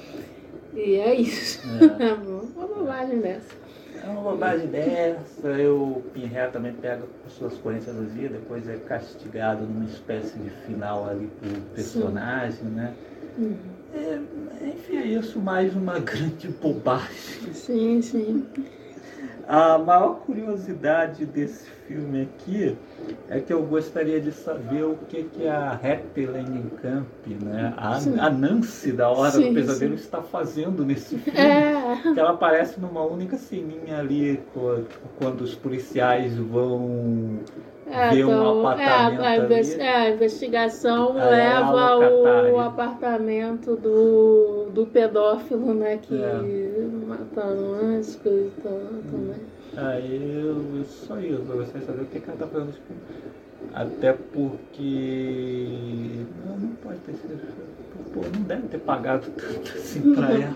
E 0.73 0.95
é 0.95 1.15
isso. 1.15 1.61
É. 1.99 2.13
uma 2.57 2.67
bobagem 2.67 3.19
dessa. 3.19 3.59
É 4.01 4.07
uma 4.07 4.21
bobagem 4.21 4.67
dessa, 4.67 5.47
eu, 5.49 5.75
o 5.75 6.03
Pinhead 6.13 6.53
também 6.53 6.71
pega 6.73 7.03
suas 7.27 7.57
correntes 7.57 7.93
do 7.93 8.05
dia, 8.05 8.29
depois 8.29 8.67
é 8.69 8.77
castigado 8.77 9.65
numa 9.65 9.85
espécie 9.85 10.39
de 10.39 10.49
final 10.65 11.07
ali 11.09 11.29
pro 11.41 11.61
personagem, 11.75 12.63
né? 12.63 12.93
Uhum. 13.37 13.57
É, 13.93 14.19
enfim, 14.67 14.97
é 14.97 15.05
isso, 15.05 15.39
mais 15.39 15.75
uma 15.75 15.99
grande 15.99 16.47
bobagem. 16.47 17.53
Sim, 17.53 18.01
sim. 18.01 18.47
A 19.47 19.77
maior 19.77 20.19
curiosidade 20.21 21.25
desse 21.25 21.65
filme 21.87 22.21
aqui 22.21 22.77
é 23.29 23.39
que 23.39 23.51
eu 23.53 23.63
gostaria 23.63 24.19
de 24.19 24.31
saber 24.31 24.83
o 24.83 24.95
que, 25.07 25.23
que 25.23 25.47
a 25.47 25.71
Happy 25.73 26.25
Langenkamp, 26.25 27.05
né, 27.43 27.73
a, 27.77 27.97
a 28.25 28.29
Nancy 28.29 28.91
da 28.91 29.09
Hora 29.09 29.31
Sim, 29.31 29.49
do 29.49 29.53
Pesadelo, 29.53 29.97
sim. 29.97 30.03
está 30.03 30.21
fazendo 30.21 30.85
nesse 30.85 31.17
filme. 31.17 31.39
É. 31.39 32.07
Que 32.13 32.19
ela 32.19 32.31
aparece 32.31 32.79
numa 32.79 33.03
única 33.03 33.37
ceninha 33.37 33.99
ali, 33.99 34.41
quando 35.17 35.41
os 35.41 35.55
policiais 35.55 36.35
vão 36.37 37.39
É, 37.85 38.09
ver 38.09 38.25
um 38.25 38.31
então, 38.35 38.59
apartamento 38.59 39.21
é, 39.21 39.27
a, 39.27 39.31
ali. 39.31 39.73
é, 39.81 39.95
a 39.95 40.09
investigação 40.11 41.17
Aí 41.17 41.29
leva 41.31 41.69
ela 41.71 41.95
locatária. 41.95 42.53
o 42.53 42.59
apartamento 42.59 43.75
do, 43.75 44.69
do 44.71 44.85
pedófilo, 44.85 45.73
né? 45.73 45.97
Que 45.97 46.15
É. 46.15 46.87
mataram 47.07 47.73
antes, 47.73 48.15
coisa 48.15 48.47
e 48.47 48.61
tal 48.61 48.79
também. 49.11 49.41
Aí 49.77 50.41
eu, 50.41 50.83
só 50.85 51.19
eu 51.19 51.43
gostaria 51.43 51.81
de 51.81 51.85
saber 51.85 52.01
o 52.01 52.05
que, 52.05 52.19
que 52.19 52.29
ela 52.29 52.39
tá 52.39 52.47
fazendo 52.47 52.73
filme. 52.73 53.01
Até 53.73 54.13
porque. 54.13 56.25
Não, 56.45 56.57
não 56.57 56.75
pode 56.75 56.99
ter 56.99 57.13
sido. 57.13 57.39
Pô, 58.13 58.21
não 58.21 58.43
deve 58.43 58.67
ter 58.67 58.79
pagado 58.79 59.27
tanto 59.31 59.77
assim 59.77 60.15
pra 60.15 60.31
ela. 60.31 60.55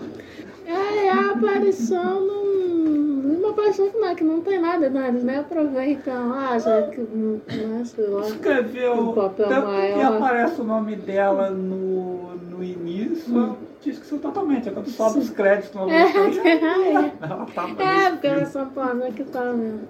É, 0.66 1.06
é 1.06 1.10
a 1.10 1.30
aparição 1.30 2.20
num, 2.20 3.22
numa 3.22 3.50
aparição 3.50 3.90
final, 3.90 4.14
que 4.14 4.24
não 4.24 4.40
tem 4.40 4.60
nada, 4.60 4.88
né? 4.88 5.08
Eles 5.08 5.24
nem 5.24 5.36
aproveitam, 5.36 6.32
ah, 6.32 6.58
já 6.58 6.82
que, 6.88 7.00
né, 7.00 7.82
sei 7.84 8.06
lá. 8.06 8.26
Escreveu. 8.26 8.94
Um 8.94 9.12
papel 9.12 9.48
tanto 9.48 9.66
que 9.66 9.72
maior. 9.72 10.16
aparece 10.16 10.60
o 10.60 10.64
nome 10.64 10.96
dela 10.96 11.50
no, 11.50 12.34
no 12.36 12.64
início, 12.64 13.36
eu 13.36 13.58
tinha 13.80 13.92
esquecido 13.92 14.20
totalmente. 14.20 14.68
É 14.68 14.72
quando 14.72 14.88
sobe 14.88 15.18
os 15.18 15.30
créditos 15.30 15.74
no 15.74 15.90
É, 15.90 16.04
Ela 17.20 17.46
tava 17.54 17.82
É, 17.82 18.10
porque 18.10 18.26
eles 18.26 18.48
são 18.48 18.68
pô, 18.70 18.80
que 19.14 19.24
tá 19.24 19.52
mesmo. 19.52 19.88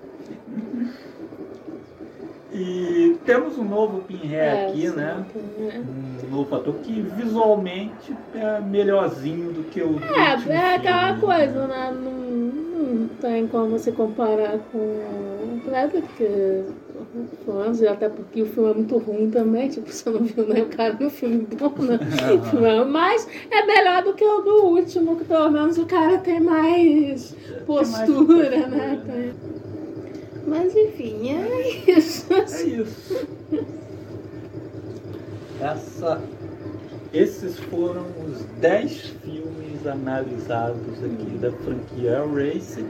E 2.55 3.19
temos 3.25 3.59
um 3.59 3.65
novo 3.65 4.03
Pinhead 4.03 4.35
É, 4.35 4.67
aqui, 4.69 4.89
né? 4.89 5.25
é. 5.59 5.81
Um 6.25 6.31
novo 6.31 6.55
ator 6.55 6.75
que 6.75 7.03
visualmente 7.03 8.17
é 8.33 8.61
melhorzinho 8.61 9.53
do 9.53 9.65
que 9.65 9.83
o. 9.83 9.95
último 9.95 10.15
É, 10.15 10.53
é 10.55 10.75
aquela 10.77 11.19
coisa, 11.19 11.67
né? 11.67 11.93
Não, 11.93 12.13
não 12.13 13.09
tem 13.21 13.49
como 13.49 13.77
se 13.79 13.91
comparar 13.91 14.59
com 14.71 14.79
o 14.79 15.61
Predator, 15.65 16.01
porque 16.03 16.65
fãs, 17.45 17.83
até 17.83 18.09
porque 18.09 18.43
o 18.43 18.47
filme 18.47 18.71
é 18.71 18.75
muito 18.75 18.99
ruim 18.99 19.31
também, 19.31 19.69
tipo, 19.69 19.91
você 19.91 20.11
não 20.11 20.21
viu 20.23 20.47
nem 20.47 20.63
o 20.63 20.67
cara 20.67 20.97
no 20.99 21.11
filme 21.11 21.47
bom, 21.59 21.75
né? 21.83 21.99
Uhum. 22.55 22.91
Mas 22.91 23.29
é 23.51 23.67
melhor 23.67 24.03
do 24.03 24.15
que 24.15 24.25
o 24.25 24.41
do 24.43 24.65
último, 24.67 25.17
que 25.17 25.25
pelo 25.25 25.51
menos 25.51 25.79
o 25.79 25.87
cara 25.87 26.19
tem 26.19 26.41
mais 26.41 27.35
postura, 27.67 28.51
tem 28.51 28.61
mais 28.61 28.71
né? 28.71 29.03
Tem... 29.07 29.55
Mas 30.47 30.75
enfim, 30.75 31.31
é 31.31 31.91
isso. 31.91 32.33
É 32.33 32.63
isso. 32.63 33.27
Essa, 35.61 36.23
esses 37.13 37.59
foram 37.59 38.05
os 38.27 38.45
10 38.61 39.01
filmes 39.25 39.87
analisados 39.87 41.03
aqui 41.03 41.39
da 41.39 41.51
franquia 41.53 42.23
Race 42.25 42.85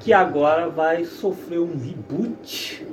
que 0.00 0.12
agora 0.12 0.68
vai 0.68 1.04
sofrer 1.04 1.60
um 1.60 1.76
reboot. 1.76 2.86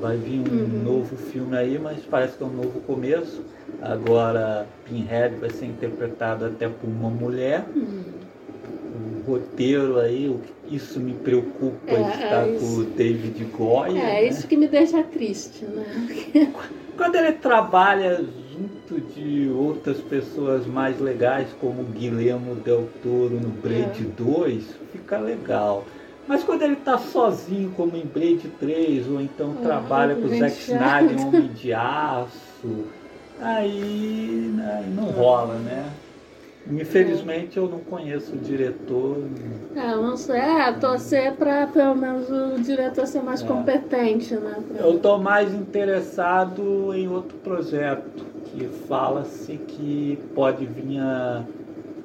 Vai 0.00 0.16
vir 0.16 0.40
um 0.40 0.52
uhum. 0.52 0.82
novo 0.82 1.16
filme 1.16 1.56
aí, 1.56 1.78
mas 1.78 2.04
parece 2.04 2.36
que 2.36 2.42
é 2.42 2.46
um 2.46 2.52
novo 2.52 2.80
começo. 2.80 3.44
Agora 3.80 4.66
Pinhead 4.84 5.36
vai 5.36 5.50
ser 5.50 5.66
interpretado 5.66 6.46
até 6.46 6.68
por 6.68 6.88
uma 6.88 7.10
mulher. 7.10 7.64
Uhum. 7.74 8.21
O 9.26 9.32
roteiro 9.32 9.98
aí, 9.98 10.34
isso 10.70 10.98
me 10.98 11.12
preocupa 11.12 11.92
é, 11.92 12.00
estar 12.00 12.48
é 12.48 12.58
por 12.58 12.84
David 12.84 13.44
Goya. 13.56 13.98
É, 13.98 14.04
né? 14.04 14.24
isso 14.24 14.46
que 14.46 14.56
me 14.56 14.66
deixa 14.66 15.02
triste, 15.02 15.64
né? 15.64 16.52
Quando 16.96 17.16
ele 17.16 17.32
trabalha 17.32 18.24
junto 18.52 19.00
de 19.14 19.48
outras 19.48 19.98
pessoas 19.98 20.66
mais 20.66 21.00
legais, 21.00 21.48
como 21.60 21.82
Guilherme 21.84 22.54
Del 22.56 22.88
Toro 23.02 23.40
no 23.40 23.48
Blade 23.48 24.06
é. 24.06 24.22
2, 24.22 24.64
fica 24.92 25.18
legal. 25.18 25.84
Mas 26.28 26.44
quando 26.44 26.62
ele 26.62 26.74
está 26.74 26.98
sozinho, 26.98 27.72
como 27.76 27.96
em 27.96 28.06
Blade 28.06 28.48
3, 28.60 29.08
ou 29.08 29.20
então 29.20 29.56
ah, 29.58 29.62
trabalha 29.62 30.14
com 30.14 30.26
o 30.26 30.28
Zack 30.28 30.56
Snyder, 30.56 31.26
Homem 31.26 31.48
de 31.48 31.72
Aço, 31.72 32.86
aí, 33.40 34.54
aí 34.60 34.90
não 34.94 35.04
rola, 35.06 35.54
né? 35.56 35.90
Infelizmente 36.70 37.56
eu 37.56 37.68
não 37.68 37.80
conheço 37.80 38.34
o 38.34 38.38
diretor. 38.38 39.18
É, 39.74 39.94
não 39.96 40.16
sei, 40.16 40.40
é, 40.40 40.72
torcer 40.72 41.32
para 41.32 41.66
pelo 41.66 41.94
menos 41.94 42.28
o 42.30 42.62
diretor 42.62 43.06
ser 43.06 43.22
mais 43.22 43.42
é. 43.42 43.46
competente, 43.46 44.34
né? 44.34 44.56
Pra... 44.68 44.86
Eu 44.86 44.96
estou 44.96 45.18
mais 45.18 45.52
interessado 45.52 46.94
em 46.94 47.08
outro 47.08 47.36
projeto 47.38 48.24
que 48.44 48.68
fala-se 48.86 49.56
que 49.56 50.18
pode 50.34 50.64
vir 50.66 50.98
a 51.00 51.42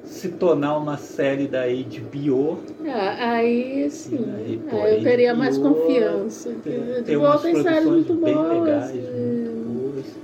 se 0.04 0.28
tornar 0.30 0.76
uma 0.78 0.96
série 0.96 1.46
da 1.46 1.64
HBO. 1.66 2.58
É, 2.84 2.92
aí 2.92 3.90
sim. 3.90 4.24
Aí, 4.36 4.60
pô, 4.68 4.76
aí 4.80 4.96
eu 4.96 5.02
teria 5.04 5.32
HBO, 5.32 5.38
mais 5.38 5.58
confiança. 5.58 6.50
Tem, 6.64 7.02
tem 7.04 7.16
umas 7.16 7.40
séries 7.42 7.84
muito 7.84 8.14
bem 8.14 8.34
boas, 8.34 8.48
legais. 8.48 8.90
E... 8.94 9.48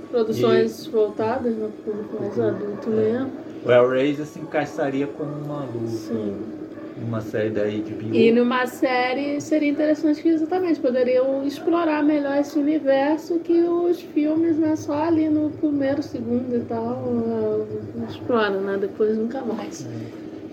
Produções 0.09 0.85
e... 0.85 0.89
voltadas 0.89 1.55
no 1.55 1.69
público 1.69 2.17
mais 2.19 2.39
adulto 2.39 2.89
é. 2.89 2.95
mesmo. 2.95 3.44
O 3.65 3.71
Hellraiser 3.71 4.27
se 4.27 4.39
encaixaria 4.39 5.07
como 5.07 5.31
uma 5.43 5.61
luta. 5.61 6.55
Uma 7.03 7.19
série 7.19 7.49
da 7.49 7.63
HBO. 7.63 8.13
E 8.13 8.31
numa 8.31 8.67
série 8.67 9.41
seria 9.41 9.69
interessante 9.69 10.21
que 10.21 10.29
exatamente 10.29 10.79
poderiam 10.79 11.45
explorar 11.45 12.01
melhor 12.03 12.37
esse 12.37 12.57
universo 12.57 13.39
que 13.39 13.63
os 13.63 13.99
filmes, 13.99 14.57
né, 14.57 14.75
só 14.77 14.93
ali 14.93 15.27
no 15.27 15.49
primeiro, 15.49 16.01
segundo 16.01 16.55
e 16.55 16.59
tal, 16.61 17.03
uh, 17.03 17.67
exploram, 18.07 18.61
né? 18.61 18.77
Depois 18.79 19.17
nunca 19.17 19.41
mais. 19.41 19.85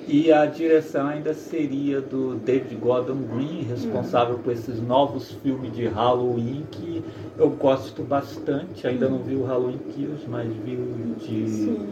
E 0.08 0.32
a 0.32 0.46
direção 0.46 1.06
ainda 1.06 1.32
seria 1.32 2.00
do 2.00 2.34
David 2.34 2.74
Gordon 2.74 3.22
Green, 3.32 3.62
responsável 3.62 4.38
por 4.38 4.52
esses 4.52 4.82
novos 4.82 5.30
filmes 5.44 5.72
de 5.72 5.86
Halloween 5.86 6.66
que 6.72 7.04
eu 7.38 7.50
gosto 7.50 8.02
bastante. 8.02 8.84
Ainda 8.84 9.08
não 9.08 9.18
vi 9.18 9.36
o 9.36 9.44
Halloween 9.44 9.78
Kills, 9.94 10.28
mas 10.28 10.48
vi 10.64 10.74
o 10.74 11.14
de 11.20 11.48
Sim. 11.48 11.86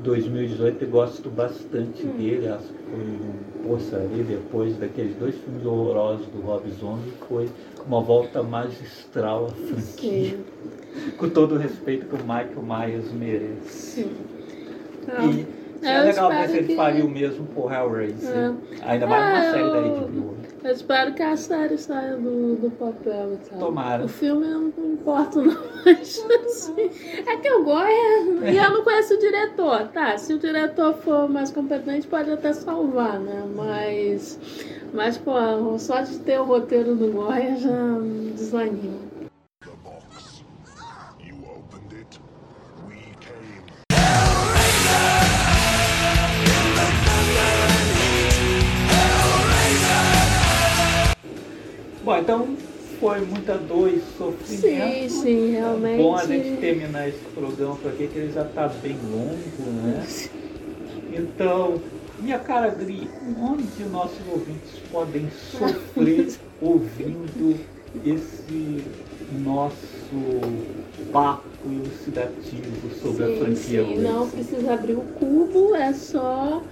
2018 0.00 0.84
e 0.84 0.86
gosto 0.86 1.30
bastante 1.30 2.06
hum. 2.06 2.16
dele. 2.16 2.48
Acho 2.48 2.66
que 2.66 2.90
foi 2.90 3.00
um 3.00 3.48
poxa 3.68 3.96
ali 3.96 4.22
depois 4.22 4.76
daqueles 4.76 5.14
dois 5.16 5.34
filmes 5.34 5.64
horrorosos 5.64 6.26
do 6.28 6.40
Rob 6.40 6.68
Zombie, 6.80 7.12
foi 7.28 7.48
uma 7.86 8.00
volta 8.00 8.42
magistral 8.42 9.46
à 9.46 9.48
franquia. 9.50 10.30
Sim. 10.30 10.44
Com 11.18 11.28
todo 11.28 11.54
o 11.54 11.58
respeito 11.58 12.06
que 12.06 12.14
o 12.14 12.18
Michael 12.18 12.62
Myers 12.62 13.12
merece. 13.12 14.02
Sim. 14.02 14.10
E 15.20 15.86
é 15.86 16.02
legal 16.02 16.30
ver 16.30 16.48
se 16.48 16.56
ele 16.56 16.66
que... 16.68 16.76
faria 16.76 17.04
o 17.04 17.08
mesmo 17.08 17.46
por 17.46 17.72
Hellraiser. 17.72 18.36
É. 18.36 18.54
Ainda 18.82 19.06
mais 19.06 19.32
uma 19.32 19.52
série 19.52 19.70
da 19.70 19.80
HBO. 19.80 20.34
Eu 20.62 20.72
espero 20.72 21.14
que 21.14 21.22
a 21.22 21.36
série 21.36 21.78
saia 21.78 22.16
do, 22.16 22.56
do 22.56 22.70
papel 22.72 23.34
e 23.34 23.48
tal. 23.48 23.58
Tomara. 23.58 24.04
O 24.04 24.08
filme 24.08 24.46
não, 24.46 24.72
não 24.76 24.92
importa, 24.92 25.40
não. 25.42 25.56
Mas, 25.84 26.26
assim, 26.46 26.90
é 27.26 27.36
que 27.36 27.48
eu 27.48 27.64
gosto 27.64 28.44
e 28.44 28.56
eu 28.56 28.70
não 28.70 28.82
conheço 28.82 29.14
o 29.14 29.18
diretor. 29.18 29.88
Tá, 29.88 30.18
se 30.18 30.34
o 30.34 30.38
diretor 30.38 30.94
for 30.94 31.28
mais 31.28 31.50
competente, 31.50 32.06
pode 32.06 32.30
até 32.30 32.52
salvar, 32.52 33.20
né? 33.20 33.44
Mas, 33.54 34.38
mas 34.92 35.16
pô, 35.16 35.32
só 35.78 36.00
de 36.00 36.18
ter 36.18 36.40
o 36.40 36.44
roteiro 36.44 36.94
do 36.96 37.12
Goya 37.12 37.56
já 37.56 37.98
desanima. 38.34 39.07
Bom, 52.08 52.16
então 52.16 52.56
foi 52.98 53.20
muita 53.20 53.58
dor 53.58 53.90
e 53.90 54.00
sofrimento. 54.16 54.62
Sim, 54.62 55.08
sim, 55.10 55.50
realmente. 55.50 56.00
É 56.00 56.02
bom 56.02 56.16
a 56.16 56.24
gente 56.24 56.56
terminar 56.58 57.06
esse 57.06 57.22
programa 57.34 57.76
por 57.76 57.90
aqui, 57.90 58.06
que 58.06 58.18
ele 58.18 58.32
já 58.32 58.46
está 58.46 58.66
bem 58.66 58.96
longo, 59.12 59.70
né? 59.82 60.06
Então, 61.12 61.78
minha 62.18 62.38
cara 62.38 62.70
Gri, 62.70 63.10
onde 63.38 63.84
nossos 63.92 64.26
ouvintes 64.26 64.78
podem 64.90 65.28
sofrer 65.50 66.34
ouvindo 66.62 67.60
esse 68.02 68.82
nosso 69.40 69.76
papo 71.12 71.44
elucidativo 71.66 72.88
sobre 73.02 73.26
sim, 73.26 73.34
a 73.34 73.44
franquia 73.44 73.84
sim. 73.84 73.98
Não 73.98 74.30
precisa 74.30 74.72
abrir 74.72 74.94
o 74.94 75.02
cubo, 75.02 75.74
é 75.74 75.92
só 75.92 76.62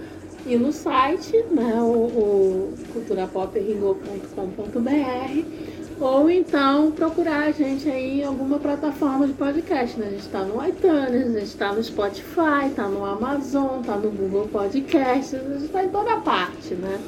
ir 0.47 0.59
no 0.59 0.71
site, 0.71 1.43
né, 1.51 1.81
o, 1.81 1.85
o 1.85 2.73
culturapopringo.com.br 2.93 5.77
ou 5.99 6.29
então 6.29 6.91
procurar 6.91 7.47
a 7.47 7.51
gente 7.51 7.89
aí 7.89 8.21
em 8.21 8.23
alguma 8.23 8.59
plataforma 8.59 9.25
de 9.25 9.33
podcast, 9.33 9.99
né? 9.99 10.07
A 10.07 10.09
gente 10.11 10.21
está 10.21 10.43
no 10.43 10.67
iTunes, 10.67 11.35
a 11.35 11.39
gente 11.39 11.43
está 11.43 11.73
no 11.73 11.83
Spotify, 11.83 12.67
está 12.69 12.87
no 12.87 13.03
Amazon, 13.03 13.81
está 13.81 13.95
no 13.95 14.11
Google 14.11 14.47
Podcast, 14.47 15.35
a 15.35 15.39
gente 15.39 15.65
está 15.65 15.83
em 15.83 15.89
toda 15.89 16.17
parte, 16.17 16.75
né? 16.75 16.99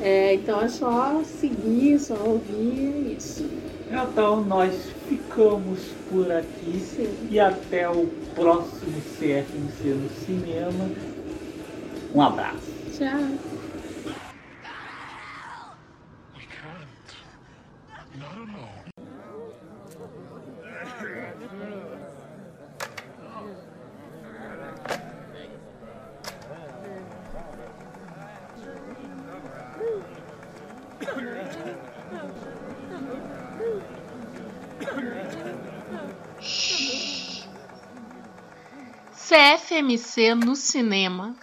É, 0.00 0.34
então 0.34 0.60
é 0.60 0.68
só 0.68 1.22
seguir, 1.24 1.98
só 1.98 2.14
ouvir 2.14 3.16
isso. 3.18 3.44
Então 3.90 4.44
nós 4.44 4.74
ficamos 5.08 5.80
por 6.10 6.30
aqui 6.30 6.80
Sim. 6.80 7.08
e 7.30 7.40
até 7.40 7.88
o 7.88 8.08
próximo 8.34 9.00
CFMC 9.18 9.88
no 9.88 10.08
cinema. 10.24 11.13
Um 12.14 12.22
abraço. 12.22 12.72
Tchau. 12.96 13.54
CFMC 39.12 40.34
no 40.36 40.54
cinema. 40.54 41.34